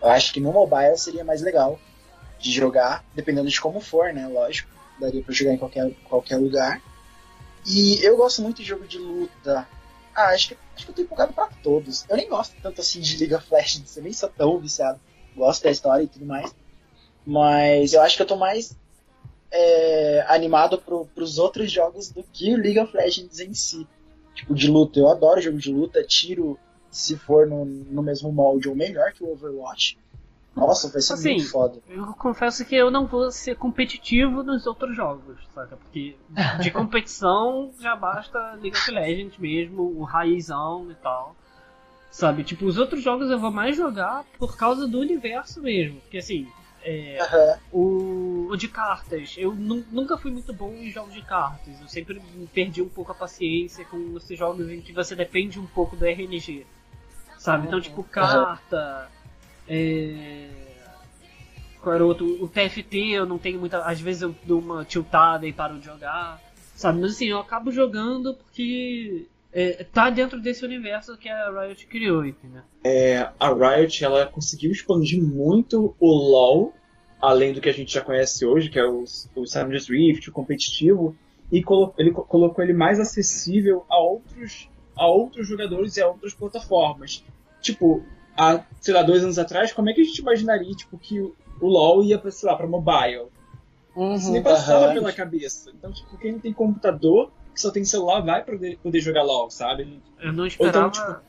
Eu 0.00 0.08
acho 0.08 0.32
que 0.32 0.40
no 0.40 0.52
mobile 0.52 0.96
seria 0.96 1.24
mais 1.24 1.42
legal 1.42 1.78
de 2.38 2.50
jogar, 2.50 3.04
dependendo 3.14 3.50
de 3.50 3.60
como 3.60 3.80
for, 3.80 4.12
né? 4.12 4.26
Lógico, 4.26 4.70
daria 4.98 5.22
pra 5.22 5.34
jogar 5.34 5.52
em 5.52 5.58
qualquer, 5.58 5.92
qualquer 6.04 6.36
lugar. 6.36 6.80
E 7.66 8.02
eu 8.02 8.16
gosto 8.16 8.40
muito 8.40 8.58
de 8.58 8.64
jogo 8.64 8.86
de 8.86 8.98
luta. 8.98 9.68
Ah, 10.14 10.28
acho 10.28 10.48
que, 10.48 10.58
acho 10.74 10.84
que 10.84 10.90
eu 10.90 10.94
tô 10.94 11.02
empolgado 11.02 11.32
pra 11.32 11.48
todos. 11.62 12.04
Eu 12.08 12.16
nem 12.16 12.28
gosto 12.28 12.54
tanto 12.62 12.80
assim 12.80 13.00
de 13.00 13.16
League 13.18 13.34
of 13.34 13.46
Legends, 13.52 13.96
eu 13.96 14.02
nem 14.02 14.12
sou 14.12 14.28
tão 14.28 14.58
viciado. 14.58 15.00
Gosto 15.36 15.62
da 15.62 15.70
história 15.70 16.02
e 16.02 16.08
tudo 16.08 16.26
mais. 16.26 16.54
Mas 17.24 17.92
eu 17.92 18.02
acho 18.02 18.16
que 18.16 18.22
eu 18.22 18.26
tô 18.26 18.36
mais 18.36 18.76
é, 19.50 20.24
animado 20.28 20.78
pro, 20.78 21.06
pros 21.06 21.38
outros 21.38 21.70
jogos 21.70 22.10
do 22.10 22.22
que 22.22 22.54
o 22.54 22.58
League 22.58 22.78
of 22.78 22.94
Legends 22.96 23.40
em 23.40 23.54
si. 23.54 23.86
Tipo, 24.34 24.54
de 24.54 24.68
luta. 24.68 24.98
Eu 24.98 25.08
adoro 25.08 25.40
jogo 25.40 25.58
de 25.58 25.72
luta, 25.72 26.02
tiro 26.02 26.58
se 26.90 27.16
for 27.16 27.46
no, 27.46 27.64
no 27.64 28.02
mesmo 28.02 28.32
molde 28.32 28.68
ou 28.68 28.74
melhor 28.74 29.12
que 29.12 29.22
o 29.22 29.30
Overwatch. 29.30 29.96
Nossa, 30.54 30.88
vai 30.90 31.00
ser 31.00 31.12
Assim, 31.14 31.34
muito 31.36 31.50
foda. 31.50 31.78
Eu 31.88 32.06
confesso 32.14 32.64
que 32.64 32.74
eu 32.74 32.90
não 32.90 33.06
vou 33.06 33.30
ser 33.30 33.56
competitivo 33.56 34.42
nos 34.42 34.66
outros 34.66 34.94
jogos, 34.94 35.38
saca? 35.54 35.76
Porque 35.76 36.16
de 36.60 36.70
competição 36.72 37.72
já 37.80 37.94
basta 37.96 38.38
League 38.54 38.76
of 38.76 38.90
Legends 38.90 39.38
mesmo, 39.38 39.82
o 39.82 40.04
raizão 40.04 40.90
e 40.90 40.94
tal. 40.96 41.34
Sabe? 42.10 42.42
Tipo, 42.42 42.64
os 42.66 42.76
outros 42.76 43.02
jogos 43.02 43.30
eu 43.30 43.38
vou 43.38 43.52
mais 43.52 43.76
jogar 43.76 44.24
por 44.38 44.56
causa 44.56 44.86
do 44.86 44.98
universo 44.98 45.62
mesmo. 45.62 46.00
Porque 46.00 46.18
assim, 46.18 46.48
é, 46.82 47.18
Aham. 47.22 47.58
o, 47.72 48.48
o 48.50 48.56
de 48.56 48.66
cartas, 48.66 49.36
eu 49.38 49.54
nu- 49.54 49.84
nunca 49.92 50.18
fui 50.18 50.32
muito 50.32 50.52
bom 50.52 50.72
em 50.72 50.90
jogos 50.90 51.14
de 51.14 51.22
cartas. 51.22 51.80
Eu 51.80 51.86
sempre 51.88 52.20
perdi 52.52 52.82
um 52.82 52.88
pouco 52.88 53.12
a 53.12 53.14
paciência 53.14 53.84
com 53.84 54.16
esses 54.16 54.36
jogos 54.36 54.68
em 54.68 54.80
que 54.80 54.92
você 54.92 55.14
depende 55.14 55.60
um 55.60 55.66
pouco 55.68 55.94
do 55.94 56.04
RNG. 56.04 56.66
Sabe? 57.38 57.68
Então, 57.68 57.80
tipo, 57.80 58.02
carta. 58.02 59.08
É... 59.72 60.48
Qual 61.80 61.94
era 61.94 62.04
o 62.04 62.08
outro? 62.08 62.26
O 62.42 62.48
TFT 62.48 63.10
eu 63.12 63.24
não 63.24 63.38
tenho 63.38 63.58
muita. 63.60 63.82
Às 63.84 64.00
vezes 64.00 64.22
eu 64.22 64.34
dou 64.44 64.58
uma 64.58 64.84
tiltada 64.84 65.46
e 65.46 65.52
paro 65.52 65.78
de 65.78 65.86
jogar. 65.86 66.40
Sabe? 66.74 67.00
Mas 67.00 67.12
assim, 67.12 67.26
eu 67.26 67.38
acabo 67.38 67.70
jogando 67.70 68.34
porque 68.34 69.26
é, 69.52 69.84
tá 69.84 70.10
dentro 70.10 70.40
desse 70.40 70.64
universo 70.64 71.16
que 71.16 71.28
a 71.28 71.50
Riot 71.50 71.86
criou, 71.86 72.24
entendeu? 72.24 72.62
É, 72.84 73.28
a 73.38 73.52
Riot 73.52 74.04
ela 74.04 74.26
conseguiu 74.26 74.70
expandir 74.70 75.22
muito 75.22 75.94
o 75.98 76.06
LoL, 76.10 76.74
além 77.20 77.52
do 77.52 77.60
que 77.60 77.68
a 77.68 77.72
gente 77.72 77.92
já 77.92 78.00
conhece 78.00 78.44
hoje, 78.44 78.68
que 78.68 78.78
é 78.78 78.84
o, 78.84 79.04
o 79.34 79.46
Summer's 79.46 79.88
Rift, 79.88 80.28
o 80.28 80.32
competitivo, 80.32 81.16
e 81.52 81.62
colo 81.62 81.94
ele 81.98 82.10
co- 82.10 82.22
colocou 82.22 82.62
ele 82.64 82.72
mais 82.72 82.98
acessível 83.00 83.84
a 83.88 83.98
outros, 83.98 84.68
a 84.96 85.06
outros 85.06 85.46
jogadores 85.48 85.96
e 85.96 86.02
a 86.02 86.08
outras 86.08 86.34
plataformas. 86.34 87.24
Tipo, 87.60 88.02
há, 88.36 88.64
sei 88.80 88.94
lá, 88.94 89.02
dois 89.02 89.22
anos 89.22 89.38
atrás, 89.38 89.72
como 89.72 89.88
é 89.90 89.92
que 89.92 90.00
a 90.00 90.04
gente 90.04 90.18
imaginaria 90.18 90.74
tipo, 90.74 90.98
que 90.98 91.20
o, 91.20 91.34
LoL 91.60 92.04
ia 92.04 92.18
pra, 92.18 92.30
sei 92.30 92.48
lá, 92.48 92.56
pra 92.56 92.66
mobile? 92.66 93.26
Isso 94.16 94.30
nem 94.30 94.42
passava 94.42 94.92
pela 94.92 95.12
cabeça. 95.12 95.70
Então, 95.76 95.92
tipo, 95.92 96.16
quem 96.16 96.32
não 96.32 96.38
tem 96.38 96.52
computador, 96.52 97.30
que 97.54 97.60
só 97.60 97.70
tem 97.70 97.84
celular, 97.84 98.20
vai 98.20 98.42
poder, 98.44 98.78
poder 98.78 99.00
jogar 99.00 99.22
LoL, 99.22 99.50
sabe? 99.50 100.00
Eu 100.20 100.32
não 100.32 100.42
Ou 100.42 100.46
esperava. 100.46 100.88
então, 100.88 100.90
tipo, 100.90 101.20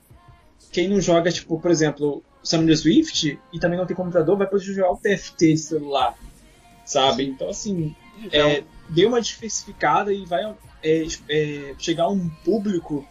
quem 0.71 0.87
não 0.87 1.01
joga, 1.01 1.31
tipo, 1.31 1.59
por 1.59 1.71
exemplo, 1.71 2.23
Summoner 2.43 2.77
Swift 2.77 3.39
e 3.51 3.59
também 3.59 3.77
não 3.77 3.85
tem 3.85 3.95
computador, 3.95 4.37
vai 4.37 4.47
poder 4.47 4.63
jogar 4.63 4.91
o 4.91 4.97
TFT 4.97 5.57
celular, 5.57 6.15
sabe? 6.85 7.25
Então, 7.25 7.49
assim, 7.49 7.95
é, 8.31 8.63
deu 8.89 9.09
uma 9.09 9.21
diversificada 9.21 10.13
e 10.13 10.25
vai 10.25 10.43
é, 10.83 11.05
é, 11.29 11.75
chegar 11.77 12.03
a 12.03 12.09
um 12.09 12.29
público 12.43 13.05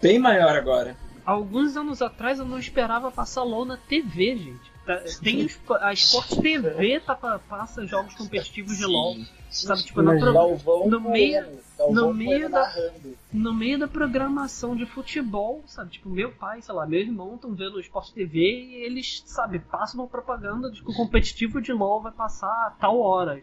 bem 0.00 0.18
maior 0.18 0.56
agora. 0.56 0.96
Alguns 1.26 1.76
anos 1.76 2.00
atrás 2.00 2.38
eu 2.38 2.44
não 2.44 2.58
esperava 2.58 3.10
passar 3.10 3.42
LOL 3.42 3.64
na 3.64 3.76
TV, 3.76 4.36
gente. 4.36 4.76
Tá- 4.86 5.02
Tem 5.20 5.44
os- 5.44 5.58
a 5.80 5.92
Sport 5.92 6.40
TV 6.40 7.00
tá, 7.00 7.16
pa- 7.16 7.40
passa 7.40 7.84
jogos 7.84 8.14
competitivos 8.14 8.76
de 8.78 8.86
LOL. 8.86 9.16
Sabe, 9.50 9.82
tipo, 9.82 10.02
na 10.02 10.16
pro- 10.16 10.32
Galvão 10.32 10.88
no 10.88 11.00
meio- 11.00 11.44
Galvão 11.76 11.94
no 12.08 12.14
meio 12.14 12.48
da- 12.48 12.60
narrando. 12.60 13.18
no 13.32 13.52
meio 13.54 13.78
da 13.78 13.88
programação 13.88 14.76
de 14.76 14.86
futebol, 14.86 15.62
sabe? 15.66 15.90
Tipo, 15.92 16.08
meu 16.08 16.30
pai, 16.30 16.62
sei 16.62 16.72
lá, 16.74 16.86
meu 16.86 17.00
irmão 17.00 17.34
estão 17.34 17.52
vendo 17.54 17.74
o 17.76 17.80
Sport 17.80 18.12
TV 18.12 18.38
e 18.38 18.74
eles, 18.84 19.22
sabe, 19.26 19.58
passam 19.58 20.00
uma 20.00 20.06
propaganda 20.08 20.70
de 20.70 20.80
que 20.82 20.90
o 20.90 20.94
competitivo 20.94 21.60
de 21.60 21.72
LoL 21.72 22.02
vai 22.02 22.12
passar 22.12 22.48
a 22.48 22.70
tal 22.78 23.00
hora. 23.00 23.42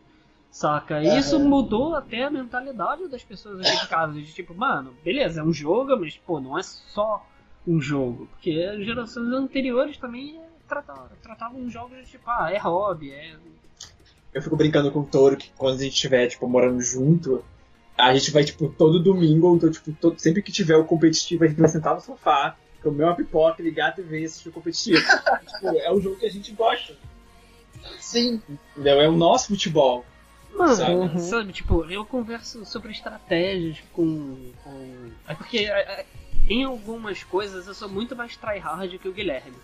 Saca? 0.49 1.01
E 1.03 1.18
Isso 1.18 1.39
mudou 1.39 1.95
até 1.95 2.23
a 2.26 2.30
mentalidade 2.30 3.07
das 3.10 3.23
pessoas 3.23 3.60
aqui 3.60 3.76
de 3.81 3.88
casa. 3.88 4.14
De 4.14 4.31
tipo, 4.34 4.53
mano, 4.53 4.93
beleza, 5.03 5.41
é 5.41 5.43
um 5.43 5.51
jogo, 5.51 5.97
mas, 5.99 6.15
pô, 6.15 6.39
não 6.39 6.57
é 6.57 6.61
só 6.64 7.26
um 7.68 7.81
jogo. 7.81 8.27
Porque 8.31 8.52
as 8.52 8.85
gerações 8.85 9.31
anteriores 9.34 9.98
também 9.98 10.40
tratavam, 10.68 11.07
tratavam 11.22 11.65
os 11.65 11.72
jogos 11.73 11.98
de 11.98 12.06
tipo, 12.06 12.30
ah, 12.30 12.49
é 12.52 12.57
hobby, 12.57 13.11
é. 13.11 13.35
Eu 14.34 14.41
fico 14.41 14.56
brincando 14.56 14.91
com 14.91 14.99
o 15.02 15.06
Toro 15.06 15.38
que 15.38 15.52
quando 15.57 15.76
a 15.80 15.84
gente 15.84 15.94
estiver, 15.94 16.27
tipo, 16.27 16.48
morando 16.48 16.81
junto, 16.81 17.44
a 17.98 18.14
gente 18.15 18.31
vai, 18.31 18.44
tipo, 18.44 18.68
todo 18.69 18.99
domingo, 19.02 19.48
ou 19.48 19.56
então, 19.56 19.69
tipo, 19.69 19.91
todo- 19.94 20.19
sempre 20.19 20.41
que 20.41 20.52
tiver 20.52 20.76
o 20.76 20.85
competitivo, 20.85 21.44
a 21.44 21.48
gente 21.48 21.60
vai 21.60 21.69
sentar 21.69 21.94
no 21.94 22.02
sofá, 22.02 22.56
comer 22.81 23.03
uma 23.03 23.15
pipoca, 23.15 23.61
ligar 23.61 23.90
a 23.90 23.91
TV 23.91 24.22
e 24.22 24.26
assistir 24.26 24.49
o 24.49 24.52
competitivo. 24.52 24.98
tipo, 25.48 25.68
é 25.77 25.91
o 25.91 26.02
jogo 26.02 26.15
que 26.18 26.26
a 26.26 26.31
gente 26.31 26.52
gosta. 26.53 26.95
Sim. 27.99 28.41
Entendeu? 28.72 29.02
É 29.02 29.07
o 29.07 29.11
nosso 29.11 29.48
futebol. 29.49 30.06
Mano, 30.56 30.76
Sabe? 30.76 31.22
sabe? 31.22 31.53
tipo, 31.53 31.84
eu 31.90 32.06
converso 32.06 32.64
sobre 32.65 32.91
estratégias 32.91 33.77
com. 33.91 34.52
com... 34.64 35.11
É 35.27 35.34
porque 35.34 35.60
é, 35.60 35.80
é, 35.80 36.06
em 36.49 36.64
algumas 36.64 37.24
coisas 37.24 37.68
eu 37.68 37.74
sou 37.74 37.90
muito 37.90 38.15
mais 38.15 38.36
tryhard 38.36 38.98
que 38.99 39.07
o 39.07 39.14
Guilherme. 39.14 39.56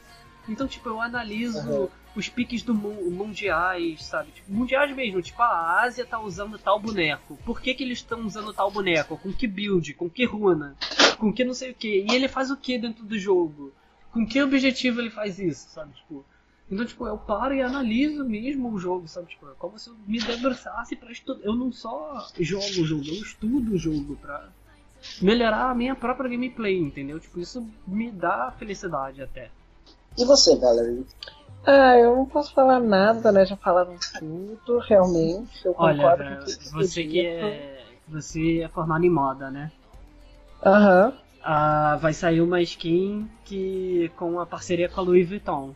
Então, 0.47 0.67
tipo, 0.67 0.89
eu 0.89 0.99
analiso 0.99 1.69
Uhum. 1.69 1.89
os 2.15 2.27
piques 2.27 2.63
do 2.63 2.73
mu- 2.73 3.11
mundiais, 3.11 4.03
sabe? 4.03 4.31
Tipo, 4.31 4.51
mundiais 4.51 4.95
mesmo, 4.95 5.21
tipo, 5.21 5.39
a 5.43 5.81
Ásia 5.81 6.05
tá 6.05 6.19
usando 6.19 6.57
tal 6.57 6.79
boneco. 6.79 7.37
Por 7.45 7.61
que, 7.61 7.73
que 7.73 7.83
eles 7.83 7.99
estão 7.99 8.25
usando 8.25 8.51
tal 8.53 8.71
boneco? 8.71 9.15
Com 9.17 9.31
que 9.31 9.45
build? 9.45 9.93
Com 9.93 10.09
que 10.09 10.25
runa? 10.25 10.75
Com 11.19 11.31
que 11.31 11.43
não 11.43 11.53
sei 11.53 11.71
o 11.71 11.75
que? 11.75 12.05
E 12.09 12.15
ele 12.15 12.27
faz 12.27 12.49
o 12.49 12.57
que 12.57 12.79
dentro 12.79 13.03
do 13.03 13.17
jogo? 13.19 13.71
Com 14.11 14.25
que 14.25 14.41
objetivo 14.41 15.01
ele 15.01 15.11
faz 15.11 15.37
isso, 15.37 15.69
sabe? 15.69 15.93
Tipo, 15.93 16.25
então, 16.71 16.83
tipo, 16.85 17.05
eu 17.05 17.17
paro 17.17 17.53
e 17.53 17.61
analiso 17.61 18.23
mesmo 18.23 18.71
o 18.73 18.79
jogo, 18.79 19.07
sabe? 19.07 19.27
Tipo, 19.27 19.49
é 19.49 19.53
como 19.59 19.77
se 19.77 19.89
eu 19.89 19.95
me 20.07 20.19
debruçasse 20.19 20.95
pra 20.95 21.11
estudar. 21.11 21.43
Eu 21.45 21.53
não 21.55 21.71
só 21.71 22.27
jogo 22.39 22.65
o 22.65 22.85
jogo, 22.85 23.03
eu 23.05 23.13
estudo 23.21 23.73
o 23.73 23.77
jogo 23.77 24.15
pra 24.15 24.49
melhorar 25.21 25.69
a 25.69 25.75
minha 25.75 25.95
própria 25.95 26.29
gameplay, 26.29 26.77
entendeu? 26.77 27.19
Tipo, 27.19 27.39
isso 27.39 27.65
me 27.87 28.11
dá 28.11 28.51
felicidade 28.57 29.21
até. 29.21 29.49
E 30.17 30.25
você, 30.25 30.55
Valerie? 30.57 31.05
Ah, 31.65 31.97
eu 31.97 32.15
não 32.15 32.25
posso 32.25 32.53
falar 32.53 32.79
nada, 32.79 33.31
né? 33.31 33.45
Já 33.45 33.57
falaram 33.57 33.95
tudo, 34.17 34.79
realmente. 34.79 35.65
Eu 35.65 35.75
Olha, 35.77 35.97
concordo 35.97 36.23
velho, 36.23 36.57
com 36.63 36.77
você 36.77 37.03
que 37.03 37.25
é. 37.25 37.79
Você 38.07 38.59
é 38.61 38.67
formado 38.67 39.05
em 39.05 39.09
moda, 39.09 39.51
né? 39.51 39.71
Aham. 40.65 41.13
Ah, 41.43 41.97
vai 42.01 42.13
sair 42.13 42.41
uma 42.41 42.61
skin 42.61 43.29
que 43.45 44.11
com 44.17 44.31
uma 44.31 44.45
parceria 44.45 44.89
com 44.89 44.99
a 44.99 45.03
Louis 45.03 45.27
Vuitton. 45.27 45.73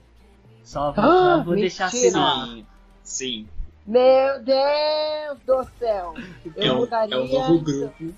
Só 0.64 0.92
vou, 0.92 1.04
Ah, 1.06 1.44
vou 1.46 1.56
deixar 1.56 1.86
ar. 1.86 1.90
Sim. 1.92 2.66
Sim. 3.04 3.48
Meu 3.86 4.42
Deus 4.42 5.40
do 5.46 5.64
céu! 5.78 6.14
Eu 6.56 6.64
É 6.64 6.72
o, 6.72 6.78
mudaria. 6.80 7.16
é 7.16 7.18
o 7.20 7.28
novo 7.28 7.60
grupo. 7.60 8.14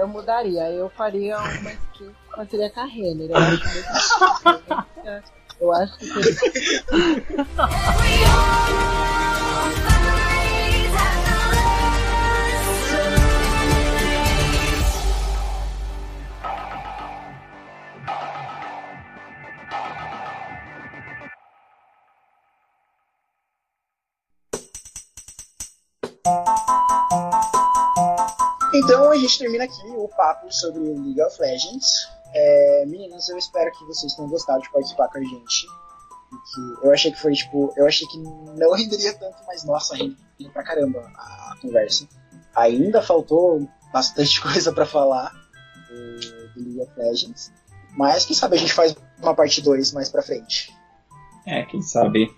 Eu 0.00 0.08
mudaria. 0.08 0.70
Eu 0.70 0.88
faria 0.88 1.38
uma 1.38 1.72
skin 1.72 1.78
que 1.92 2.10
parceria 2.34 2.70
com 2.70 2.80
a 2.80 2.84
Renner. 2.86 3.30
Eu 3.30 3.36
acho 3.36 3.68
muito 3.68 4.86
Eu 5.60 5.72
acho 5.74 5.98
que 5.98 6.06
seria 6.06 7.46
Então 28.80 29.10
a 29.10 29.16
gente 29.16 29.38
termina 29.38 29.64
aqui 29.64 29.86
o 29.88 30.08
papo 30.08 30.52
sobre 30.52 30.80
League 30.80 31.20
of 31.22 31.40
Legends. 31.40 32.08
É, 32.32 32.84
meninas, 32.86 33.28
eu 33.28 33.36
espero 33.36 33.70
que 33.72 33.84
vocês 33.84 34.14
tenham 34.14 34.30
gostado 34.30 34.62
de 34.62 34.70
participar 34.72 35.08
com 35.08 35.18
a 35.18 35.22
gente. 35.22 35.66
E 36.32 36.80
que 36.80 36.86
eu 36.86 36.92
achei 36.92 37.12
que 37.12 37.20
foi 37.20 37.32
tipo, 37.32 37.72
eu 37.76 37.86
achei 37.86 38.06
que 38.08 38.18
não 38.18 38.72
renderia 38.72 39.12
tanto, 39.14 39.36
mas 39.46 39.64
nossa, 39.64 39.96
rendeu 39.96 40.16
pra 40.52 40.62
caramba 40.62 41.00
a 41.14 41.54
conversa. 41.60 42.08
Ainda 42.54 43.02
faltou 43.02 43.68
bastante 43.92 44.40
coisa 44.42 44.72
pra 44.72 44.86
falar 44.86 45.30
do, 45.88 46.54
do 46.54 46.64
League 46.64 46.80
of 46.80 46.92
Legends. 46.96 47.52
Mas 47.96 48.24
quem 48.24 48.36
sabe 48.36 48.56
a 48.56 48.58
gente 48.58 48.72
faz 48.72 48.96
uma 49.20 49.34
parte 49.34 49.60
2 49.60 49.92
mais 49.92 50.08
pra 50.08 50.22
frente. 50.22 50.74
É, 51.44 51.64
quem 51.64 51.82
sabe. 51.82 52.34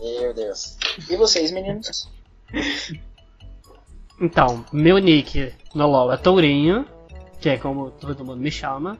Meu 0.00 0.32
Deus. 0.32 0.78
E 1.10 1.16
vocês, 1.16 1.50
meninos? 1.50 2.10
Então, 4.20 4.64
meu 4.72 4.98
nick 4.98 5.52
no 5.74 5.86
LoL 5.86 6.12
é 6.12 6.16
Tourinho, 6.16 6.86
que 7.40 7.48
é 7.48 7.58
como 7.58 7.90
todo 7.90 8.24
mundo 8.24 8.40
me 8.40 8.50
chama. 8.50 8.98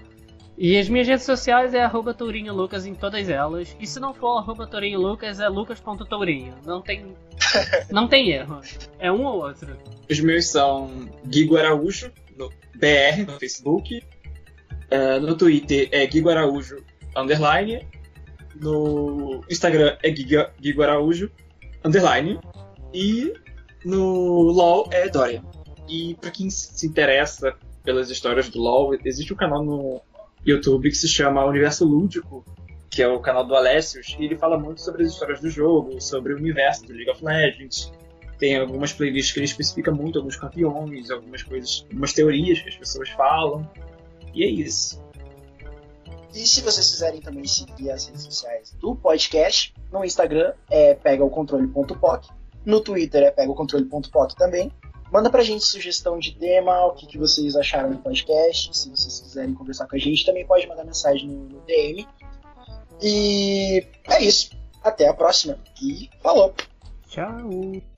E 0.58 0.78
as 0.78 0.88
minhas 0.88 1.06
redes 1.06 1.24
sociais 1.24 1.74
é 1.74 1.82
arroba 1.82 2.14
Tourinho 2.14 2.54
Lucas 2.54 2.86
em 2.86 2.94
todas 2.94 3.28
elas. 3.28 3.76
E 3.78 3.86
se 3.86 4.00
não 4.00 4.14
for 4.14 4.38
arroba 4.38 4.66
Tourinho 4.66 4.98
Lucas, 4.98 5.38
é 5.38 5.48
lucas.tourinho. 5.48 6.54
Não 6.64 6.80
tem. 6.80 7.14
Não 7.90 8.08
tem 8.08 8.30
erro. 8.30 8.60
É 8.98 9.12
um 9.12 9.24
ou 9.24 9.42
outro. 9.42 9.76
Os 10.10 10.18
meus 10.20 10.46
são 10.46 11.08
Guigo 11.26 11.56
Araújo, 11.56 12.10
no 12.36 12.48
BR, 12.74 13.26
no 13.26 13.38
Facebook. 13.38 14.02
É, 14.90 15.18
no 15.20 15.36
Twitter 15.36 15.88
é 15.92 16.06
Guigo 16.06 16.30
Araújo, 16.30 16.82
underline. 17.14 17.86
No 18.58 19.44
Instagram 19.50 19.96
é 20.02 20.10
Guigo 20.10 20.82
Araújo, 20.82 21.30
underline. 21.84 22.40
E 22.94 23.32
no 23.86 24.42
LoL 24.42 24.88
é 24.90 25.08
Dória. 25.08 25.42
E 25.88 26.16
pra 26.20 26.32
quem 26.32 26.50
se 26.50 26.84
interessa 26.84 27.54
pelas 27.84 28.10
histórias 28.10 28.48
do 28.48 28.60
LoL, 28.60 28.98
existe 29.04 29.32
um 29.32 29.36
canal 29.36 29.64
no 29.64 30.02
YouTube 30.44 30.90
que 30.90 30.96
se 30.96 31.06
chama 31.06 31.44
Universo 31.44 31.84
Lúdico, 31.84 32.44
que 32.90 33.00
é 33.00 33.06
o 33.06 33.20
canal 33.20 33.46
do 33.46 33.54
Alessios, 33.54 34.16
e 34.18 34.24
ele 34.24 34.36
fala 34.36 34.58
muito 34.58 34.80
sobre 34.80 35.04
as 35.04 35.12
histórias 35.12 35.40
do 35.40 35.48
jogo, 35.48 36.00
sobre 36.00 36.34
o 36.34 36.36
universo 36.36 36.84
do 36.84 36.92
League 36.92 37.10
of 37.10 37.24
Legends. 37.24 37.92
Tem 38.40 38.56
algumas 38.56 38.92
playlists 38.92 39.32
que 39.32 39.38
ele 39.38 39.46
especifica 39.46 39.92
muito 39.92 40.18
alguns 40.18 40.36
campeões, 40.36 41.10
algumas 41.10 41.44
coisas, 41.44 41.86
algumas 41.88 42.12
teorias 42.12 42.60
que 42.60 42.68
as 42.68 42.76
pessoas 42.76 43.08
falam. 43.10 43.70
E 44.34 44.42
é 44.42 44.48
isso. 44.48 45.00
E 46.34 46.40
se 46.40 46.60
vocês 46.60 46.90
quiserem 46.90 47.20
também 47.20 47.46
seguir 47.46 47.90
as 47.90 48.08
redes 48.08 48.24
sociais 48.24 48.76
do 48.80 48.96
podcast, 48.96 49.72
no 49.90 50.04
Instagram 50.04 50.52
é 50.68 50.92
pegaocontrole.poc, 50.94 52.26
no 52.66 52.80
Twitter 52.80 53.22
é 53.22 53.30
pegaocontrole.poc 53.30 54.34
também. 54.34 54.70
Manda 55.10 55.30
pra 55.30 55.42
gente 55.42 55.64
sugestão 55.64 56.18
de 56.18 56.34
tema, 56.34 56.86
o 56.86 56.92
que, 56.92 57.06
que 57.06 57.16
vocês 57.16 57.54
acharam 57.54 57.92
do 57.92 57.98
podcast. 57.98 58.76
Se 58.76 58.90
vocês 58.90 59.20
quiserem 59.20 59.54
conversar 59.54 59.86
com 59.86 59.94
a 59.94 59.98
gente, 59.98 60.26
também 60.26 60.44
pode 60.44 60.66
mandar 60.66 60.84
mensagem 60.84 61.28
no, 61.28 61.44
no 61.44 61.60
DM. 61.60 62.06
E 63.00 63.86
é 64.10 64.22
isso. 64.22 64.50
Até 64.82 65.08
a 65.08 65.14
próxima. 65.14 65.58
E 65.80 66.10
falou! 66.20 66.52
Tchau! 67.08 67.95